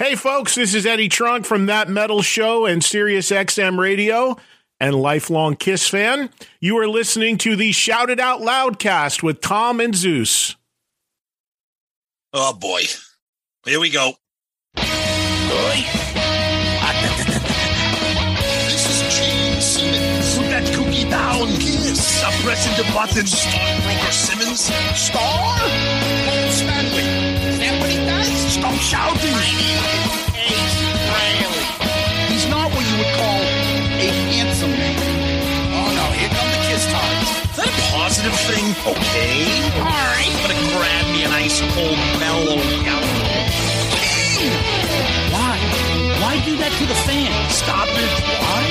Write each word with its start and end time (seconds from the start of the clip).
Hey, 0.00 0.14
folks, 0.14 0.54
this 0.54 0.72
is 0.72 0.86
Eddie 0.86 1.10
Trunk 1.10 1.44
from 1.44 1.66
That 1.66 1.90
Metal 1.90 2.22
Show 2.22 2.64
and 2.64 2.82
Sirius 2.82 3.30
XM 3.30 3.78
Radio 3.78 4.38
and 4.80 4.94
lifelong 4.94 5.56
Kiss 5.56 5.86
fan. 5.86 6.30
You 6.58 6.78
are 6.78 6.88
listening 6.88 7.36
to 7.36 7.54
the 7.54 7.70
Shout 7.72 8.08
It 8.08 8.18
Out 8.18 8.40
Loud 8.40 8.78
cast 8.78 9.22
with 9.22 9.42
Tom 9.42 9.78
and 9.78 9.94
Zeus. 9.94 10.56
Oh 12.32 12.54
boy. 12.54 12.84
Here 13.66 13.78
we 13.78 13.90
go. 13.90 14.14
This 18.70 18.88
is 18.88 19.18
Gene 19.18 19.60
Simmons. 19.60 20.38
Put 20.38 20.48
that 20.48 20.74
cookie 20.74 21.10
down. 21.10 21.48
Kiss. 21.58 22.02
Stop 22.02 22.32
pressing 22.42 22.74
the 22.82 22.90
button. 22.94 23.26
Stockbroker 23.26 24.12
Simmons. 24.12 24.60
Star? 24.98 25.89
Okay. 38.86 39.44
All 39.76 39.84
right. 39.84 40.32
I'm 40.32 40.48
gonna 40.48 40.72
grab 40.72 41.04
me 41.12 41.20
an 41.24 41.32
ice 41.32 41.60
cold 41.60 41.98
mellow 42.16 42.56
yellow. 42.80 43.12
Why? 45.36 45.60
Why 46.22 46.40
do 46.46 46.56
that 46.56 46.72
to 46.72 46.84
the 46.88 46.94
fans? 47.04 47.52
Stop 47.52 47.88
it. 47.92 48.08
Why? 48.40 48.64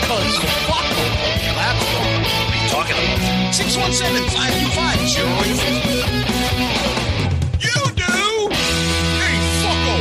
Because 0.00 0.40
fuck 0.64 0.88
them. 0.88 1.12
Yeah, 1.36 1.52
that's. 1.52 1.84
What 1.92 2.48
are 2.48 2.64
you 2.64 2.68
talking 2.72 2.96
about? 2.96 3.52
617 3.52 4.24
525 4.32 5.12
You 7.60 7.76
do? 7.92 8.16
Hey, 9.20 9.36
fucko. 9.60 9.94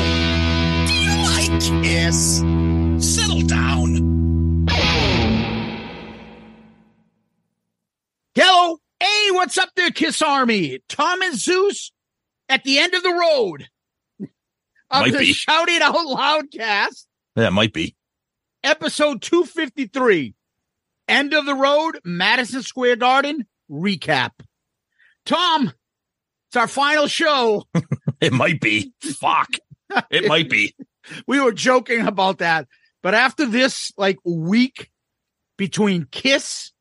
Do 0.88 0.96
you 0.96 1.16
like 1.28 1.60
Kiss? 1.84 2.40
Settle 3.04 3.42
down. 3.42 4.00
Hello. 8.34 8.80
Hey, 9.02 9.32
what's 9.32 9.58
up 9.58 9.70
there, 9.76 9.90
Kiss 9.90 10.22
Army? 10.22 10.78
Tom 10.88 11.24
and 11.24 11.36
Zeus 11.36 11.92
at 12.48 12.64
the 12.64 12.78
end 12.78 12.94
of 12.94 13.02
the 13.02 13.10
road. 13.10 13.68
Of 14.92 15.02
Might 15.02 15.14
the 15.14 15.18
be. 15.18 15.34
Shout 15.34 15.70
It 15.70 15.82
Out 15.82 16.06
Loud 16.06 16.52
cast, 16.54 17.08
Yeah, 17.36 17.50
might 17.50 17.74
be. 17.74 17.96
episode 18.64 19.24
253. 19.24 20.36
End 21.08 21.34
of 21.34 21.48
the 21.48 21.56
road, 21.56 22.00
Madison 22.06 22.62
Square 22.62 22.98
Garden 22.98 23.48
recap. 23.72 24.34
Tom, 25.26 25.74
it's 26.50 26.56
our 26.58 26.68
final 26.68 27.08
show. 27.08 27.66
It 28.22 28.34
might 28.34 28.62
be. 28.62 28.94
Fuck. 29.02 29.50
It 30.12 30.28
might 30.28 30.48
be. 30.48 30.76
we 31.28 31.40
were 31.40 31.54
joking 31.54 32.06
about 32.06 32.38
that. 32.38 32.68
But 33.02 33.16
after 33.16 33.48
this 33.48 33.92
like 33.98 34.20
week 34.24 34.92
between 35.58 36.06
Kiss 36.12 36.72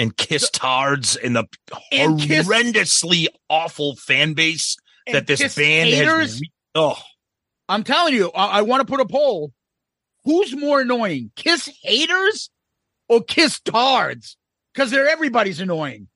And 0.00 0.16
Kiss 0.16 0.48
Tards 0.50 1.16
and 1.16 1.36
the 1.36 1.44
And 1.92 2.18
horrendously 2.18 3.26
awful 3.48 3.96
fan 3.96 4.32
base 4.34 4.76
that 5.12 5.26
this 5.26 5.54
band 5.54 5.90
haters, 5.90 6.32
has. 6.32 6.40
re- 6.40 6.50
Oh, 6.74 6.96
I'm 7.68 7.84
telling 7.84 8.14
you, 8.14 8.30
I, 8.34 8.58
I 8.58 8.62
want 8.62 8.80
to 8.80 8.86
put 8.90 9.00
a 9.00 9.04
poll. 9.06 9.52
Who's 10.24 10.56
more 10.56 10.80
annoying, 10.80 11.32
Kiss 11.36 11.68
haters 11.82 12.50
or 13.08 13.22
Kiss 13.22 13.60
tards? 13.60 14.36
Because 14.72 14.90
they're 14.90 15.08
everybody's 15.08 15.60
annoying. 15.60 16.08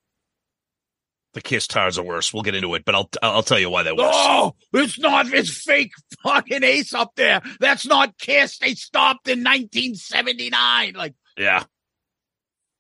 the 1.33 1.41
Kiss 1.43 1.67
Tards 1.67 1.99
are 1.99 2.05
worse. 2.05 2.33
We'll 2.33 2.43
get 2.45 2.55
into 2.55 2.75
it, 2.77 2.85
but 2.85 2.95
I'll 2.95 3.11
I'll 3.23 3.43
tell 3.43 3.59
you 3.59 3.69
why 3.69 3.83
they're 3.83 3.97
worse. 3.97 4.15
Oh, 4.17 4.55
it's 4.73 4.99
not. 5.01 5.27
It's 5.33 5.51
fake 5.51 5.93
fucking 6.23 6.63
Ace 6.63 6.95
up 6.95 7.13
there. 7.17 7.43
That's 7.61 7.85
not 7.87 8.17
Kiss. 8.19 8.59
They 8.59 8.75
stopped 8.75 9.27
in 9.29 9.41
1979. 9.43 10.95
Like, 10.95 11.15
Yeah. 11.37 11.65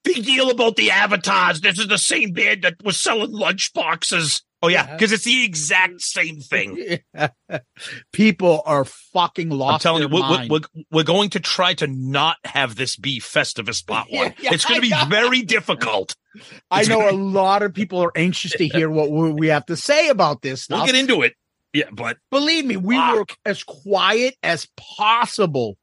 Big 0.04 0.24
deal 0.24 0.50
about 0.50 0.76
the 0.76 0.90
avatars. 0.90 1.60
This 1.62 1.78
is 1.78 1.88
the 1.88 1.98
same 1.98 2.32
band 2.32 2.62
that 2.62 2.74
was 2.84 3.00
selling 3.00 3.32
lunch 3.32 3.72
boxes. 3.72 4.42
Oh 4.62 4.68
yeah, 4.68 4.86
Yeah. 4.86 4.92
because 4.92 5.12
it's 5.12 5.24
the 5.24 5.44
exact 5.44 6.00
same 6.00 6.40
thing. 6.40 6.98
people 8.12 8.62
are 8.66 8.84
fucking 8.84 9.50
lost. 9.50 9.74
I'm 9.86 9.98
telling 9.98 10.02
you, 10.02 10.08
we're, 10.08 10.46
we're, 10.48 10.84
we're, 10.90 11.02
going 11.04 11.30
to 11.30 11.40
try 11.40 11.74
to 11.74 11.86
not 11.86 12.36
have 12.44 12.76
this 12.76 12.96
be 12.96 13.20
Festivus 13.20 13.86
Part 13.86 14.08
One. 14.10 14.34
yeah, 14.40 14.52
it's 14.54 14.64
going 14.64 14.80
to 14.80 14.86
be 14.88 14.94
very 15.08 15.42
difficult. 15.42 16.14
I 16.70 16.80
it's 16.80 16.88
know 16.88 17.00
gonna- 17.00 17.12
a 17.12 17.18
lot 17.18 17.62
of 17.62 17.74
people 17.74 18.02
are 18.02 18.12
anxious 18.16 18.52
to 18.52 18.66
hear 18.66 18.88
what 18.90 19.10
we 19.10 19.48
have 19.48 19.66
to 19.66 19.76
say 19.76 20.08
about 20.08 20.42
this 20.42 20.62
stuff. 20.64 20.78
We'll 20.78 20.86
get 20.86 20.94
into 20.96 21.22
it. 21.22 21.34
Yeah, 21.72 21.90
but 21.92 22.18
Believe 22.30 22.64
me, 22.66 22.76
we 22.76 22.94
Fuck. 22.96 23.14
were 23.16 23.26
as 23.44 23.64
quiet 23.64 24.36
as 24.42 24.68
possible 24.76 25.76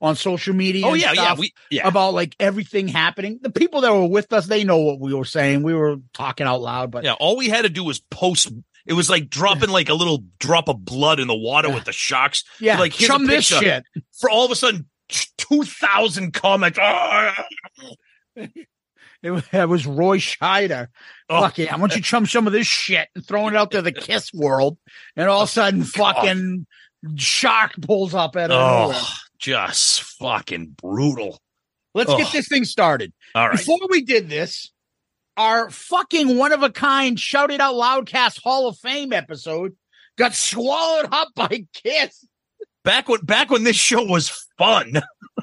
on 0.00 0.16
social 0.16 0.54
media. 0.54 0.86
oh 0.86 0.94
yeah, 0.94 1.12
yeah, 1.12 1.34
we 1.34 1.52
yeah. 1.70 1.86
about 1.86 2.14
like 2.14 2.34
everything 2.40 2.88
happening. 2.88 3.38
The 3.42 3.50
people 3.50 3.82
that 3.82 3.92
were 3.92 4.06
with 4.06 4.32
us, 4.32 4.46
they 4.46 4.64
know 4.64 4.78
what 4.78 5.00
we 5.00 5.14
were 5.14 5.24
saying. 5.24 5.62
We 5.62 5.74
were 5.74 5.96
talking 6.14 6.46
out 6.46 6.60
loud, 6.60 6.90
but 6.90 7.04
Yeah, 7.04 7.12
all 7.14 7.36
we 7.36 7.48
had 7.48 7.62
to 7.62 7.68
do 7.68 7.84
was 7.84 8.00
post. 8.00 8.50
It 8.86 8.94
was 8.94 9.10
like 9.10 9.28
dropping 9.28 9.70
like 9.70 9.88
a 9.88 9.94
little 9.94 10.24
drop 10.38 10.68
of 10.68 10.84
blood 10.84 11.20
in 11.20 11.28
the 11.28 11.36
water 11.36 11.68
Yeah. 11.68 11.74
with 11.74 11.84
the 11.84 11.92
sharks. 11.92 12.44
yeah, 12.60 12.78
like, 12.78 12.92
here's 12.94 13.10
a 13.10 13.12
chum 13.12 13.26
this 13.26 13.44
shit. 13.46 13.84
For 14.18 14.30
all 14.30 14.44
of 14.44 14.50
a 14.50 14.56
sudden, 14.56 14.88
two 15.36 15.62
thousand 15.64 16.32
comments. 16.32 16.78
It 19.22 19.30
was, 19.32 19.44
it 19.52 19.86
Roy 19.86 20.18
Scheider. 20.18 20.88
Oh. 21.28 21.42
Fucking, 21.42 21.68
I 21.68 21.76
want 21.76 21.92
you 21.94 21.98
to 22.00 22.02
chum 22.02 22.26
some 22.26 22.46
of 22.46 22.52
this 22.52 22.66
shit 22.66 23.08
and 23.14 23.26
throwing 23.26 23.54
it 23.54 23.56
out 23.56 23.72
to 23.72 23.82
the 23.82 23.92
kiss 23.92 24.32
world. 24.32 24.78
And 25.14 25.28
all 25.28 25.42
of 25.42 25.48
a 25.48 25.52
sudden, 25.52 25.84
fucking 25.84 26.66
shark 27.16 27.72
pulls 27.82 28.14
up 28.14 28.36
at 28.36 28.50
of. 28.50 28.94
Oh, 28.94 29.12
just 29.40 30.02
fucking 30.02 30.76
brutal. 30.80 31.38
Let's 31.94 32.14
get 32.14 32.28
oh. 32.28 32.30
this 32.32 32.48
thing 32.48 32.64
started. 32.64 33.12
All 33.34 33.48
right. 33.48 33.58
Before 33.58 33.78
we 33.88 34.02
did 34.02 34.28
this, 34.28 34.70
our 35.36 35.70
fucking 35.70 36.36
one 36.36 36.52
of 36.52 36.62
a 36.62 36.70
kind 36.70 37.18
shout 37.18 37.50
it 37.50 37.60
out 37.60 37.74
loudcast 37.74 38.42
Hall 38.42 38.68
of 38.68 38.78
Fame 38.78 39.12
episode 39.12 39.74
got 40.16 40.34
swallowed 40.34 41.08
up 41.10 41.28
by 41.34 41.64
Kiss 41.72 42.26
Back 42.82 43.08
when 43.08 43.20
back 43.20 43.50
when 43.50 43.64
this 43.64 43.76
show 43.76 44.02
was 44.04 44.30
fun. 44.56 45.02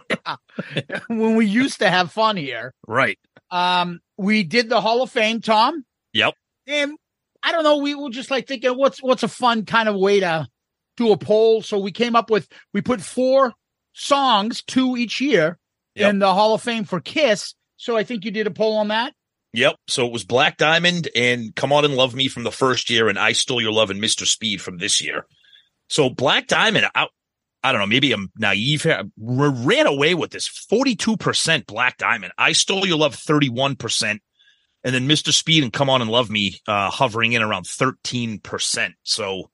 when 1.08 1.36
we 1.36 1.46
used 1.46 1.80
to 1.80 1.90
have 1.90 2.12
fun 2.12 2.36
here. 2.36 2.74
Right. 2.88 3.20
Um, 3.52 4.00
we 4.18 4.44
did 4.44 4.70
the 4.70 4.82
Hall 4.82 5.04
of 5.04 5.12
Fame, 5.12 5.42
Tom. 5.42 5.86
Yep. 6.14 6.34
And 6.66 6.98
I 7.44 7.52
don't 7.52 7.64
know, 7.64 7.78
we 7.78 7.94
were 7.94 8.10
just 8.10 8.32
like 8.32 8.48
thinking, 8.48 8.72
what's 8.72 9.02
what's 9.04 9.24
a 9.24 9.28
fun 9.28 9.66
kind 9.66 9.88
of 9.88 9.96
way 9.96 10.20
to 10.20 10.48
do 10.98 11.12
a 11.12 11.18
poll? 11.18 11.62
So 11.62 11.78
we 11.78 11.92
came 11.92 12.16
up 12.16 12.32
with 12.32 12.48
we 12.74 12.82
put 12.82 13.02
four 13.02 13.54
songs, 13.98 14.62
two 14.64 14.96
each 14.98 15.20
year, 15.22 15.58
Yep. 15.96 16.10
in 16.12 16.20
the 16.20 16.34
Hall 16.34 16.54
of 16.54 16.62
Fame 16.62 16.84
for 16.84 17.00
Kiss. 17.00 17.56
So 17.78 17.98
I 17.98 18.04
think 18.04 18.24
you 18.26 18.32
did 18.32 18.48
a 18.48 18.52
poll 18.52 18.78
on 18.78 18.90
that. 18.90 19.14
Yep. 19.54 19.76
So 19.88 20.06
it 20.06 20.12
was 20.12 20.24
Black 20.24 20.58
Diamond 20.58 21.08
and 21.16 21.56
Come 21.56 21.74
On 21.74 21.84
and 21.86 21.96
Love 21.96 22.14
Me 22.14 22.28
from 22.28 22.44
the 22.44 22.52
first 22.52 22.90
year, 22.90 23.10
and 23.10 23.18
I 23.18 23.32
Stole 23.32 23.62
Your 23.62 23.72
Love 23.72 23.90
and 23.90 24.02
Mr. 24.02 24.26
Speed 24.26 24.62
from 24.62 24.78
this 24.78 25.02
year. 25.02 25.26
So 25.90 26.10
Black 26.10 26.48
Diamond, 26.48 26.88
I, 26.94 27.08
I 27.64 27.72
don't 27.72 27.82
know, 27.82 27.88
maybe 27.88 28.12
I'm 28.12 28.32
naive 28.38 28.84
here. 28.84 29.04
ran 29.18 29.88
away 29.88 30.14
with 30.14 30.32
this 30.32 30.48
42% 30.72 31.66
Black 31.66 31.98
Diamond. 31.98 32.34
I 32.38 32.52
Stole 32.52 32.86
Your 32.86 32.98
Love 32.98 33.16
31%. 33.16 34.20
And 34.84 34.94
then 34.96 35.08
Mr. 35.08 35.32
Speed 35.34 35.64
and 35.64 35.74
Come 35.74 35.90
On 35.90 36.02
and 36.02 36.12
Love 36.12 36.30
Me 36.30 36.60
uh, 36.68 36.90
hovering 36.92 37.34
in 37.34 37.42
around 37.42 37.66
13%. 37.66 38.94
So 39.04 39.50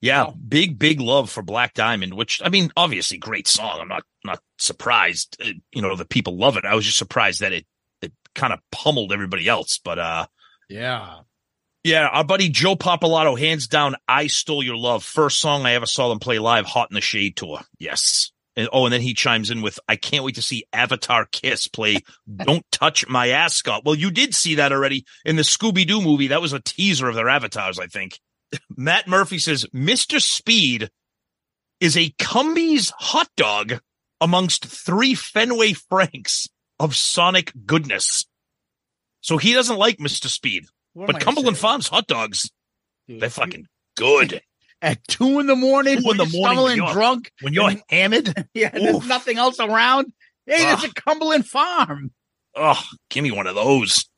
yeah, 0.00 0.24
Wow. 0.24 0.34
big, 0.48 0.78
big 0.78 1.00
love 1.00 1.30
for 1.30 1.42
Black 1.42 1.74
Diamond, 1.74 2.14
which 2.14 2.40
I 2.44 2.48
mean, 2.48 2.70
obviously 2.76 3.18
great 3.18 3.48
song. 3.48 3.78
I'm 3.80 3.88
not, 3.88 4.04
not 4.24 4.40
surprised, 4.58 5.36
uh, 5.44 5.50
you 5.72 5.82
know, 5.82 5.96
that 5.96 6.08
people 6.08 6.36
love 6.36 6.56
it. 6.56 6.64
I 6.64 6.74
was 6.74 6.84
just 6.84 6.98
surprised 6.98 7.40
that 7.40 7.52
it, 7.52 7.66
it 8.02 8.12
kind 8.34 8.52
of 8.52 8.60
pummeled 8.72 9.12
everybody 9.12 9.48
else. 9.48 9.78
But, 9.82 9.98
uh, 9.98 10.26
Yeah. 10.68 11.20
yeah, 11.84 12.06
our 12.08 12.24
buddy 12.24 12.48
Joe 12.48 12.76
Papalato, 12.76 13.38
hands 13.38 13.66
down, 13.66 13.96
I 14.06 14.26
Stole 14.28 14.62
Your 14.62 14.76
Love. 14.76 15.02
First 15.04 15.40
song 15.40 15.66
I 15.66 15.72
ever 15.74 15.86
saw 15.86 16.08
them 16.08 16.18
play 16.18 16.38
live, 16.38 16.66
Hot 16.66 16.90
in 16.90 16.94
the 16.94 17.00
Shade 17.00 17.36
tour. 17.36 17.60
Yes. 17.78 18.30
And, 18.56 18.68
oh, 18.72 18.86
and 18.86 18.92
then 18.92 19.00
he 19.02 19.14
chimes 19.14 19.50
in 19.50 19.62
with, 19.62 19.78
I 19.88 19.94
can't 19.94 20.24
wait 20.24 20.34
to 20.34 20.42
see 20.42 20.64
Avatar 20.72 21.26
Kiss 21.30 21.68
play 21.68 21.98
Don't 22.36 22.64
Touch 22.72 23.06
My 23.08 23.28
Ascot. 23.28 23.84
Well, 23.84 23.94
you 23.94 24.10
did 24.10 24.34
see 24.34 24.56
that 24.56 24.72
already 24.72 25.04
in 25.24 25.36
the 25.36 25.42
Scooby 25.42 25.86
Doo 25.86 26.02
movie. 26.02 26.26
That 26.28 26.42
was 26.42 26.52
a 26.52 26.58
teaser 26.60 27.08
of 27.08 27.14
their 27.14 27.28
avatars, 27.28 27.78
I 27.78 27.86
think. 27.86 28.18
Matt 28.76 29.06
Murphy 29.08 29.38
says, 29.38 29.66
Mr. 29.74 30.20
Speed 30.20 30.90
is 31.80 31.96
a 31.96 32.10
Cumbies 32.18 32.90
hot 32.98 33.28
dog 33.36 33.80
amongst 34.20 34.64
three 34.66 35.14
Fenway 35.14 35.74
Franks 35.74 36.48
of 36.80 36.96
Sonic 36.96 37.52
goodness. 37.66 38.24
So 39.20 39.36
he 39.36 39.52
doesn't 39.54 39.76
like 39.76 39.98
Mr. 39.98 40.26
Speed. 40.28 40.64
What 40.94 41.06
But 41.08 41.20
Cumberland 41.20 41.56
saying? 41.56 41.62
Farms 41.62 41.88
hot 41.88 42.06
dogs, 42.06 42.50
Dude, 43.06 43.20
they're 43.20 43.30
fucking 43.30 43.66
good. 43.96 44.40
at 44.82 45.06
two 45.06 45.38
in 45.40 45.46
the 45.46 45.54
morning, 45.56 46.02
Two 46.02 46.10
in 46.10 46.16
the 46.16 46.24
when 46.24 46.32
you're 46.32 46.40
morning, 46.40 46.54
stumbling 46.56 46.76
you're- 46.76 46.92
drunk. 46.92 47.32
When 47.42 47.52
you're 47.52 47.70
And- 47.70 47.82
hammered, 47.88 48.48
Yeah, 48.54 48.70
there's 48.70 48.96
Oof. 48.96 49.06
nothing 49.06 49.38
else 49.38 49.60
around. 49.60 50.12
Hey, 50.46 50.58
there's 50.64 50.84
a 50.84 50.92
Cumberland 50.94 51.46
Farm. 51.46 52.10
oh, 52.56 52.82
give 53.10 53.22
me 53.22 53.30
one 53.30 53.46
of 53.46 53.54
those. 53.54 54.08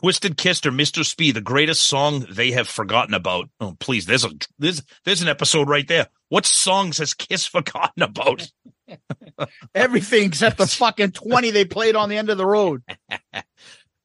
Twisted 0.00 0.36
Kissed 0.36 0.64
or 0.64 0.70
Mr. 0.70 1.04
Speed, 1.04 1.34
the 1.34 1.40
greatest 1.40 1.84
song 1.84 2.24
they 2.30 2.52
have 2.52 2.68
forgotten 2.68 3.14
about. 3.14 3.48
Oh, 3.58 3.76
please, 3.80 4.06
there's 4.06 4.24
a 4.24 4.30
there's 4.58 4.82
there's 5.04 5.22
an 5.22 5.28
episode 5.28 5.68
right 5.68 5.86
there. 5.88 6.06
What 6.28 6.46
songs 6.46 6.98
has 6.98 7.14
Kiss 7.14 7.46
forgotten 7.46 8.02
about? 8.02 8.48
Everything 9.74 10.24
except 10.24 10.58
the 10.58 10.66
fucking 10.66 11.12
20 11.12 11.50
they 11.50 11.64
played 11.64 11.96
on 11.96 12.08
the 12.08 12.16
end 12.16 12.30
of 12.30 12.38
the 12.38 12.46
road. 12.46 12.82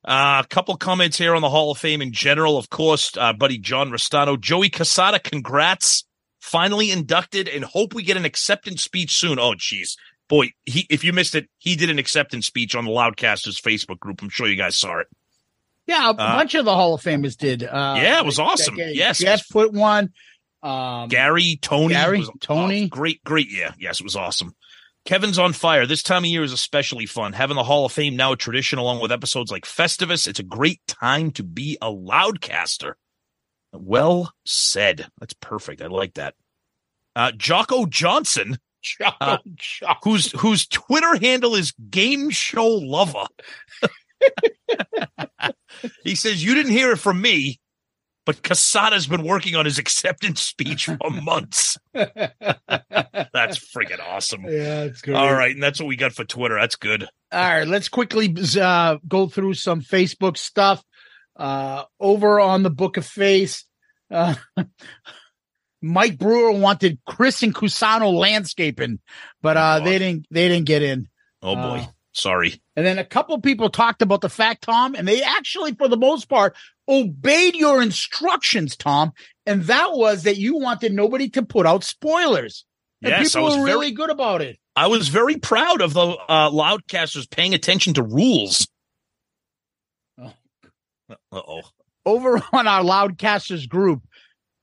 Uh, 0.05 0.41
a 0.43 0.47
couple 0.49 0.75
comments 0.75 1.17
here 1.17 1.33
on 1.33 1.41
the 1.41 1.49
Hall 1.49 1.71
of 1.71 1.77
Fame 1.77 2.01
in 2.01 2.11
general. 2.11 2.57
Of 2.57 2.69
course, 2.69 3.15
uh, 3.15 3.31
buddy 3.31 3.57
John 3.57 3.89
Restano, 3.89 4.37
Joey 4.37 4.69
Cassata, 4.69 5.23
congrats. 5.23 6.03
Finally 6.41 6.91
inducted 6.91 7.47
and 7.47 7.63
hope 7.63 7.93
we 7.93 8.03
get 8.03 8.17
an 8.17 8.25
acceptance 8.25 8.83
speech 8.83 9.15
soon. 9.15 9.39
Oh, 9.39 9.53
jeez. 9.53 9.95
Boy, 10.27 10.51
he, 10.65 10.85
if 10.89 11.05
you 11.05 11.13
missed 11.13 11.35
it, 11.35 11.47
he 11.57 11.77
did 11.77 11.89
an 11.89 11.99
acceptance 11.99 12.45
speech 12.45 12.75
on 12.75 12.83
the 12.83 12.91
Loudcasters 12.91 13.61
Facebook 13.61 13.99
group. 13.99 14.21
I'm 14.21 14.27
sure 14.27 14.45
you 14.45 14.57
guys 14.57 14.77
saw 14.77 14.99
it. 14.99 15.07
Yeah, 15.85 16.09
a 16.09 16.13
bunch 16.13 16.55
of 16.55 16.65
the 16.65 16.73
Hall 16.73 16.93
of 16.93 17.01
Famers 17.01 17.35
did. 17.37 17.63
Uh, 17.63 17.95
Yeah, 17.97 18.19
it 18.19 18.25
was 18.25 18.39
awesome. 18.39 18.77
that- 18.77 18.95
Yes. 18.95 19.17
Jeff 19.19 19.47
put 19.49 19.73
one. 19.73 20.13
Um, 20.61 21.09
Gary, 21.09 21.59
Tony, 21.61 21.93
Gary, 21.93 22.19
was- 22.19 22.31
Tony. 22.39 22.83
oh, 22.85 22.87
great, 22.87 23.21
great 23.25 23.49
Yeah, 23.51 23.73
Yes, 23.77 23.99
it 23.99 24.03
was 24.03 24.15
awesome. 24.15 24.55
Kevin's 25.03 25.37
on 25.37 25.51
fire. 25.51 25.85
This 25.85 26.01
time 26.01 26.23
of 26.23 26.29
year 26.29 26.43
is 26.43 26.53
especially 26.53 27.05
fun. 27.05 27.33
Having 27.33 27.57
the 27.57 27.65
Hall 27.65 27.85
of 27.85 27.91
Fame 27.91 28.15
now 28.15 28.31
a 28.31 28.37
tradition 28.37 28.79
along 28.79 29.01
with 29.01 29.11
episodes 29.11 29.51
like 29.51 29.65
Festivus. 29.65 30.25
It's 30.27 30.39
a 30.39 30.43
great 30.43 30.79
time 30.87 31.31
to 31.31 31.43
be 31.43 31.77
a 31.81 31.87
loudcaster. 31.91 32.93
Well 33.73 34.33
said. 34.45 35.07
That's 35.19 35.33
perfect. 35.33 35.81
I 35.81 35.87
like 35.87 36.13
that. 36.13 36.35
Uh, 37.17 37.31
Jocko 37.33 37.85
Johnson, 37.85 38.57
Choco, 38.81 39.13
Uh, 39.19 39.37
Choco. 39.57 39.99
whose 40.03 40.31
whose 40.39 40.65
Twitter 40.67 41.17
handle 41.19 41.55
is 41.55 41.73
Game 41.89 42.29
Show 42.29 42.67
Lover. 42.67 43.25
he 46.03 46.15
says, 46.15 46.43
You 46.43 46.53
didn't 46.53 46.71
hear 46.71 46.91
it 46.91 46.97
from 46.99 47.21
me, 47.21 47.59
but 48.25 48.41
Cassata's 48.41 49.07
been 49.07 49.23
working 49.23 49.55
on 49.55 49.65
his 49.65 49.77
acceptance 49.79 50.41
speech 50.41 50.85
for 50.85 50.97
months. 51.09 51.77
That's 51.93 53.59
freaking 53.73 53.99
awesome. 54.01 54.43
Yeah, 54.45 54.83
it's 54.83 55.01
good. 55.01 55.15
All 55.15 55.33
right, 55.33 55.53
and 55.53 55.61
that's 55.63 55.79
what 55.79 55.87
we 55.87 55.95
got 55.95 56.13
for 56.13 56.23
Twitter. 56.25 56.55
That's 56.59 56.75
good. 56.75 57.03
All 57.31 57.39
right, 57.39 57.67
let's 57.67 57.89
quickly 57.89 58.35
uh, 58.59 58.97
go 59.07 59.27
through 59.27 59.55
some 59.55 59.81
Facebook 59.81 60.37
stuff. 60.37 60.83
Uh, 61.35 61.83
over 61.99 62.39
on 62.39 62.61
the 62.61 62.69
Book 62.69 62.97
of 62.97 63.05
Face, 63.07 63.65
uh, 64.11 64.35
Mike 65.81 66.17
Brewer 66.19 66.51
wanted 66.51 66.99
Chris 67.07 67.41
and 67.43 67.53
Cusano 67.55 68.13
landscaping, 68.13 68.99
but 69.41 69.57
uh, 69.57 69.79
Oh. 69.81 69.83
they 69.85 69.97
didn't. 69.99 70.27
They 70.31 70.47
didn't 70.47 70.67
get 70.67 70.81
in. 70.83 71.07
Oh 71.41 71.55
boy, 71.55 71.79
Uh, 71.79 71.85
sorry. 72.13 72.61
And 72.75 72.85
then 72.85 72.99
a 72.99 73.05
couple 73.05 73.39
people 73.41 73.69
talked 73.69 74.01
about 74.01 74.21
the 74.21 74.29
fact, 74.29 74.63
Tom, 74.63 74.95
and 74.95 75.07
they 75.07 75.21
actually, 75.21 75.73
for 75.73 75.87
the 75.87 75.97
most 75.97 76.29
part, 76.29 76.55
obeyed 76.87 77.55
your 77.55 77.81
instructions, 77.81 78.75
Tom. 78.75 79.11
And 79.45 79.63
that 79.63 79.91
was 79.93 80.23
that 80.23 80.37
you 80.37 80.57
wanted 80.57 80.93
nobody 80.93 81.29
to 81.31 81.43
put 81.43 81.65
out 81.65 81.83
spoilers. 81.83 82.65
And 83.01 83.11
Yes, 83.11 83.35
I 83.35 83.39
people 83.39 83.43
was 83.43 83.57
were 83.57 83.65
very, 83.65 83.77
really 83.77 83.91
good 83.91 84.09
about 84.09 84.41
it. 84.41 84.57
I 84.75 84.87
was 84.87 85.09
very 85.09 85.37
proud 85.37 85.81
of 85.81 85.93
the 85.93 86.01
uh, 86.01 86.49
loudcasters 86.49 87.29
paying 87.29 87.53
attention 87.53 87.95
to 87.95 88.03
rules. 88.03 88.67
Oh. 90.19 90.33
Uh 91.09 91.15
oh. 91.31 91.61
over 92.05 92.41
on 92.53 92.67
our 92.67 92.81
Loudcasters 92.81 93.67
group, 93.67 94.03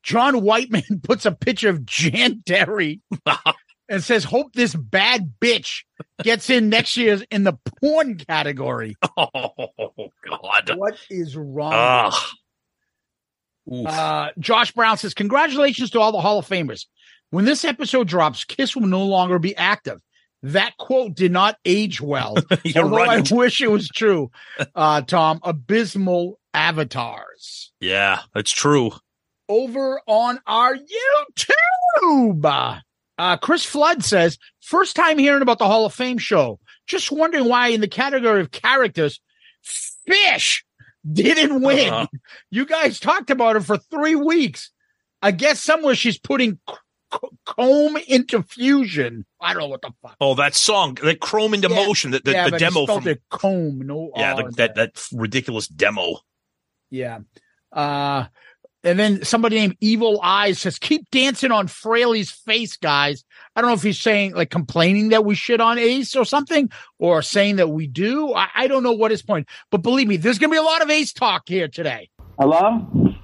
John 0.03 0.43
Whiteman 0.43 1.01
puts 1.03 1.27
a 1.27 1.33
picture 1.33 1.69
of 1.69 1.85
Jan 1.85 2.43
Derry 2.45 3.01
and 3.91 4.03
says, 4.03 4.25
Hope 4.25 4.55
this 4.55 4.75
bad 4.75 5.35
bitch 5.41 5.83
gets 6.23 6.49
in 6.49 6.71
next 6.71 6.97
year's 6.97 7.23
in 7.31 7.45
the 7.45 7.55
porn 7.81 8.17
category. 8.17 8.97
Oh 9.19 10.11
God. 10.27 10.71
What 10.77 10.97
is 11.11 11.37
wrong? 11.37 12.13
Uh, 13.71 14.29
Josh 14.39 14.73
Brown 14.73 14.97
says, 14.97 15.13
Congratulations 15.13 15.91
to 15.91 16.01
all 16.01 16.13
the 16.13 16.21
Hall 16.21 16.39
of 16.39 16.49
Famers. 16.49 16.87
When 17.31 17.45
this 17.45 17.65
episode 17.65 18.09
drops, 18.09 18.45
Kiss 18.45 18.75
will 18.75 18.87
no 18.87 19.05
longer 19.05 19.39
be 19.39 19.55
active. 19.57 20.01
That 20.43 20.77
quote 20.79 21.15
did 21.15 21.33
not 21.33 21.59
age 21.67 22.01
well. 22.01 22.37
Although 22.77 22.97
right. 22.97 23.31
I 23.31 23.35
wish 23.35 23.61
it 23.61 23.71
was 23.71 23.89
true. 23.89 24.31
Uh, 24.75 25.03
Tom, 25.03 25.41
abysmal 25.43 26.39
avatars. 26.55 27.73
Yeah, 27.81 28.21
that's 28.35 28.51
true. 28.51 28.93
over 29.49 30.01
on 30.07 30.41
our 30.47 30.77
YouTube. 30.77 32.81
Uh, 33.21 33.37
Chris 33.37 33.67
Flood 33.67 34.03
says, 34.03 34.39
first 34.63 34.97
time 34.97 35.19
hearing 35.19 35.43
about 35.43 35.59
the 35.59 35.67
Hall 35.67 35.85
of 35.85 35.93
Fame 35.93 36.17
show. 36.17 36.59
Just 36.87 37.13
wondering 37.13 37.45
why 37.51 37.69
in 37.69 37.83
the 37.83 37.87
category 37.89 38.41
of 38.41 38.51
characters, 38.51 39.21
Fish 39.63 40.65
didn't 41.13 41.61
win. 41.61 41.93
Uh-huh. 41.93 42.07
You 42.51 42.65
guys 42.65 42.99
talked 42.99 43.29
about 43.29 43.57
it 43.57 43.61
for 43.61 43.77
three 43.77 44.15
weeks. 44.15 44.71
I 45.21 45.33
guess 45.33 45.63
somewhere 45.63 45.95
she's 45.95 46.19
putting 46.19 46.61
comb 47.45 47.99
into 48.09 48.43
fusion. 48.43 49.27
I 49.39 49.53
don't 49.53 49.65
know 49.65 49.69
what 49.69 49.83
the 49.83 49.93
fuck. 50.01 50.17
Oh, 50.19 50.35
that 50.37 50.55
song, 50.55 50.95
that 51.03 51.21
Chrome 51.21 51.53
into 51.53 51.69
Yeah. 51.69 51.77
motion, 51.87 52.13
the, 52.13 52.23
the, 52.25 52.33
yeah, 52.33 52.49
the 52.49 52.59
demo 52.59 52.87
from 52.87 53.07
it 53.07 53.21
comb. 53.29 53.81
No, 53.87 54.13
yeah, 54.17 54.35
the, 54.35 54.51
that 54.57 54.77
that 54.77 55.07
ridiculous 55.13 55.69
demo. 55.69 56.21
Yeah. 56.89 57.19
Uh, 57.71 58.27
and 58.83 58.99
then 58.99 59.25
somebody 59.25 59.57
named 59.57 59.77
Evil 59.81 60.21
Eyes 60.23 60.59
says, 60.61 60.79
keep 60.79 61.11
dancing 61.11 61.53
on 61.53 61.67
Frehley's 61.69 62.31
face, 62.31 62.77
guys. 62.77 63.25
I 63.55 63.61
don't 63.61 63.71
know 63.71 63.75
if 63.75 63.83
he's 63.83 64.01
saying 64.01 64.35
like 64.35 64.51
complaining 64.51 65.11
that 65.11 65.25
we 65.25 65.35
shit 65.35 65.61
on 65.61 65.79
Ace 65.79 66.17
or 66.17 66.25
something, 66.25 66.71
or 66.99 67.23
saying 67.23 67.57
that 67.57 67.69
we 67.71 67.87
do. 67.87 68.33
I, 68.33 68.49
I 68.55 68.67
don't 68.69 68.83
know 68.83 68.93
what 68.93 69.11
his 69.11 69.23
point, 69.23 69.49
but 69.71 69.83
believe 69.83 70.09
me, 70.09 70.17
there's 70.17 70.39
going 70.39 70.51
to 70.51 70.55
be 70.55 70.59
a 70.59 70.63
lot 70.63 70.83
of 70.83 70.91
Ace 70.91 71.13
talk 71.13 71.43
here 71.47 71.69
today. 71.69 72.09
Hello? 72.39 73.15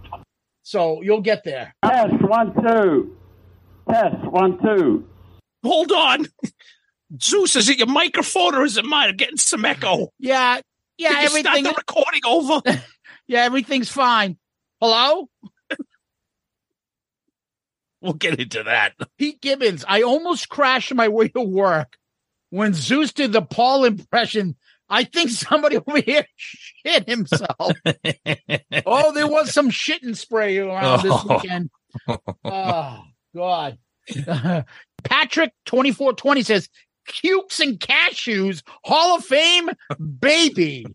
So 0.63 1.01
you'll 1.03 1.21
get 1.23 1.45
there. 1.45 1.75
Test, 1.85 2.21
one, 2.23 2.53
two. 2.55 3.17
Test, 3.89 4.17
one, 4.25 4.59
two. 4.63 5.09
Hold 5.63 5.91
on, 5.93 6.27
Zeus, 7.21 7.57
is 7.57 7.69
it 7.69 7.79
your 7.79 7.87
microphone 7.87 8.55
or 8.55 8.65
is 8.65 8.77
it 8.77 8.85
mine? 8.85 9.11
I'm 9.11 9.17
getting 9.17 9.37
some 9.37 9.65
echo. 9.65 10.09
Yeah. 10.19 10.61
Yeah. 10.99 11.11
Can 11.13 11.23
you 11.23 11.29
start 11.29 11.47
Everything. 11.47 11.65
the 11.65 11.75
recording 11.77 12.21
over. 12.27 12.63
Yeah. 13.29 13.43
Everything's 13.43 13.89
fine. 13.89 14.39
Hello? 14.81 15.29
we'll 18.01 18.13
get 18.15 18.39
into 18.41 18.63
that. 18.65 18.95
Pete 19.19 19.41
Gibbons. 19.41 19.85
I 19.87 20.03
almost 20.03 20.49
crashed 20.49 20.95
my 20.95 21.09
way 21.09 21.29
to 21.29 21.41
work 21.43 21.97
when 22.51 22.75
Zeus 22.75 23.13
did 23.13 23.33
the 23.33 23.43
Paul 23.43 23.85
impression. 23.85 24.57
I 24.89 25.05
think 25.05 25.31
somebody 25.31 25.77
over 25.87 26.01
here 26.01 26.25
shit 26.37 27.09
himself. 27.09 27.73
oh, 28.87 29.13
there 29.13 29.27
was 29.29 29.53
some 29.53 29.71
shitting 29.71 30.17
spray 30.17 30.59
around 30.59 31.03
this 31.03 31.13
Oh. 31.15 31.27
weekend. 31.43 31.71
Oh 32.45 33.03
God. 33.35 33.79
Patrick 35.03 35.53
twenty 35.65 35.91
four 35.93 36.13
twenty 36.13 36.43
says 36.43 36.69
cukes 37.09 37.59
and 37.61 37.81
cashews 37.81 38.63
Hall 38.85 39.17
of 39.17 39.25
Fame 39.25 39.71
baby. 40.21 40.87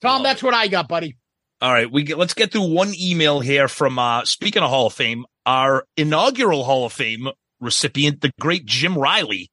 Tom, 0.00 0.22
that's 0.22 0.42
what 0.42 0.54
I 0.54 0.66
got, 0.68 0.88
buddy. 0.88 1.16
All 1.60 1.72
right, 1.72 1.90
we 1.90 2.04
get, 2.04 2.18
let's 2.18 2.34
get 2.34 2.52
through 2.52 2.72
one 2.72 2.92
email 2.94 3.40
here 3.40 3.66
from 3.66 3.98
uh 3.98 4.24
speaking 4.24 4.62
of 4.62 4.70
Hall 4.70 4.86
of 4.86 4.92
Fame, 4.92 5.26
our 5.44 5.84
inaugural 5.96 6.62
Hall 6.62 6.86
of 6.86 6.92
Fame 6.92 7.28
recipient, 7.60 8.20
the 8.20 8.30
great 8.40 8.64
Jim 8.64 8.96
Riley. 8.96 9.50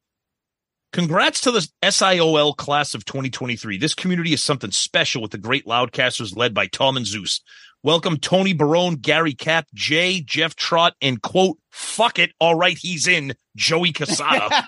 Congrats 0.92 1.40
to 1.40 1.50
the 1.50 1.68
SIOL 1.82 2.56
class 2.56 2.94
of 2.94 3.04
2023. 3.04 3.76
This 3.78 3.94
community 3.94 4.32
is 4.32 4.42
something 4.42 4.70
special 4.70 5.20
with 5.20 5.32
the 5.32 5.38
great 5.38 5.66
loudcasters 5.66 6.36
led 6.36 6.54
by 6.54 6.68
Tom 6.68 6.96
and 6.96 7.04
Zeus. 7.04 7.40
Welcome 7.82 8.18
Tony 8.18 8.52
Barone, 8.52 8.94
Gary 8.94 9.34
Cap, 9.34 9.66
Jay, 9.74 10.20
Jeff 10.20 10.54
Trott, 10.54 10.94
and 11.00 11.20
quote, 11.20 11.58
fuck 11.72 12.20
it, 12.20 12.32
all 12.38 12.54
right, 12.54 12.78
he's 12.78 13.08
in, 13.08 13.34
Joey 13.56 13.92
Cassata. 13.92 14.62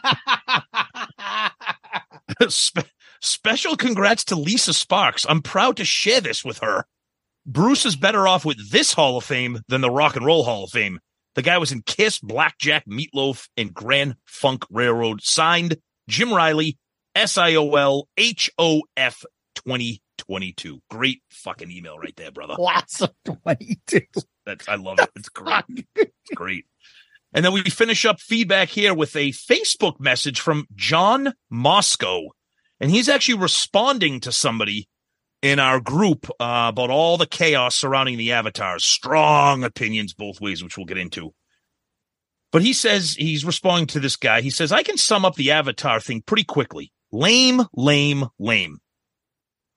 Spe- 2.49 2.81
special 3.21 3.77
congrats 3.77 4.25
to 4.25 4.37
Lisa 4.37 4.75
Sparks. 4.75 5.25
I'm 5.29 5.41
proud 5.41 5.77
to 5.77 5.85
share 5.85 6.21
this 6.21 6.45
with 6.45 6.59
her. 6.59 6.85
Bruce 7.51 7.87
is 7.87 7.97
better 7.97 8.29
off 8.29 8.45
with 8.45 8.71
this 8.71 8.93
Hall 8.93 9.17
of 9.17 9.25
Fame 9.25 9.61
than 9.69 9.81
the 9.81 9.91
Rock 9.91 10.17
and 10.17 10.27
Roll 10.27 10.45
Hall 10.45 10.65
of 10.65 10.71
Fame. 10.71 11.01
The 11.35 11.41
guy 11.41 11.57
was 11.57 11.73
in 11.73 11.81
Kiss, 11.81 12.19
Blackjack, 12.19 12.85
Meatloaf, 12.87 13.49
and 13.57 13.73
Grand 13.73 14.17
Funk 14.27 14.67
Railroad. 14.69 15.23
Signed 15.23 15.79
Jim 16.11 16.31
Riley, 16.31 16.77
SIOL 17.17 18.05
HOF 18.19 19.25
2022. 19.55 20.83
Great 20.91 21.23
fucking 21.31 21.71
email 21.71 21.99
right 21.99 22.15
there, 22.17 22.31
brother. 22.31 22.55
Class 22.55 23.01
of 23.01 23.15
twenty 23.25 23.81
two. 23.87 24.03
That's 24.45 24.69
I 24.69 24.75
love 24.75 24.99
it. 24.99 25.09
It's 25.17 25.31
great. 25.31 25.65
It's 25.97 26.35
great. 26.35 26.67
And 27.33 27.43
then 27.43 27.53
we 27.55 27.63
finish 27.63 28.05
up 28.05 28.21
feedback 28.21 28.69
here 28.69 28.93
with 28.93 29.17
a 29.17 29.31
Facebook 29.31 29.99
message 29.99 30.41
from 30.41 30.67
John 30.75 31.33
Moscow. 31.49 32.25
And 32.79 32.91
he's 32.91 33.09
actually 33.09 33.39
responding 33.39 34.21
to 34.21 34.33
somebody 34.33 34.88
in 35.43 35.59
our 35.59 35.81
group 35.81 36.29
uh, 36.41 36.67
about 36.73 36.91
all 36.91 37.17
the 37.17 37.27
chaos 37.27 37.77
surrounding 37.77 38.19
the 38.19 38.33
avatars. 38.33 38.85
Strong 38.85 39.65
opinions 39.65 40.15
both 40.15 40.41
ways, 40.41 40.63
which 40.63 40.77
we'll 40.77 40.87
get 40.87 40.99
into. 40.99 41.33
But 42.51 42.63
he 42.63 42.73
says 42.73 43.15
he's 43.15 43.45
responding 43.45 43.87
to 43.89 44.01
this 44.01 44.17
guy. 44.17 44.41
He 44.41 44.51
says, 44.51 44.73
I 44.73 44.83
can 44.83 44.97
sum 44.97 45.25
up 45.25 45.35
the 45.35 45.51
avatar 45.51 46.01
thing 46.01 46.23
pretty 46.23 46.45
quickly. 46.45 46.93
Lame, 47.13 47.63
lame, 47.75 48.27
lame. 48.39 48.79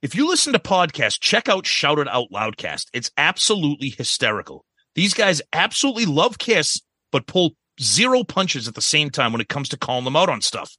If 0.02 0.16
you 0.16 0.28
listen 0.28 0.54
to 0.54 0.60
podcasts, 0.60 1.20
check 1.20 1.48
out 1.48 1.68
Shout 1.68 2.00
It 2.00 2.08
Out 2.08 2.32
Loudcast. 2.34 2.88
It's 2.94 3.12
absolutely 3.18 3.90
hysterical. 3.90 4.66
These 4.96 5.14
guys 5.14 5.42
absolutely 5.54 6.06
love 6.06 6.40
Kiss, 6.40 6.82
but 7.12 7.28
pull 7.28 7.52
zero 7.80 8.24
punches 8.24 8.68
at 8.68 8.74
the 8.74 8.82
same 8.82 9.10
time 9.10 9.32
when 9.32 9.42
it 9.42 9.50
comes 9.50 9.70
to 9.70 9.78
calling 9.78 10.06
them 10.06 10.16
out 10.16 10.30
on 10.30 10.42
stuff. 10.42 10.76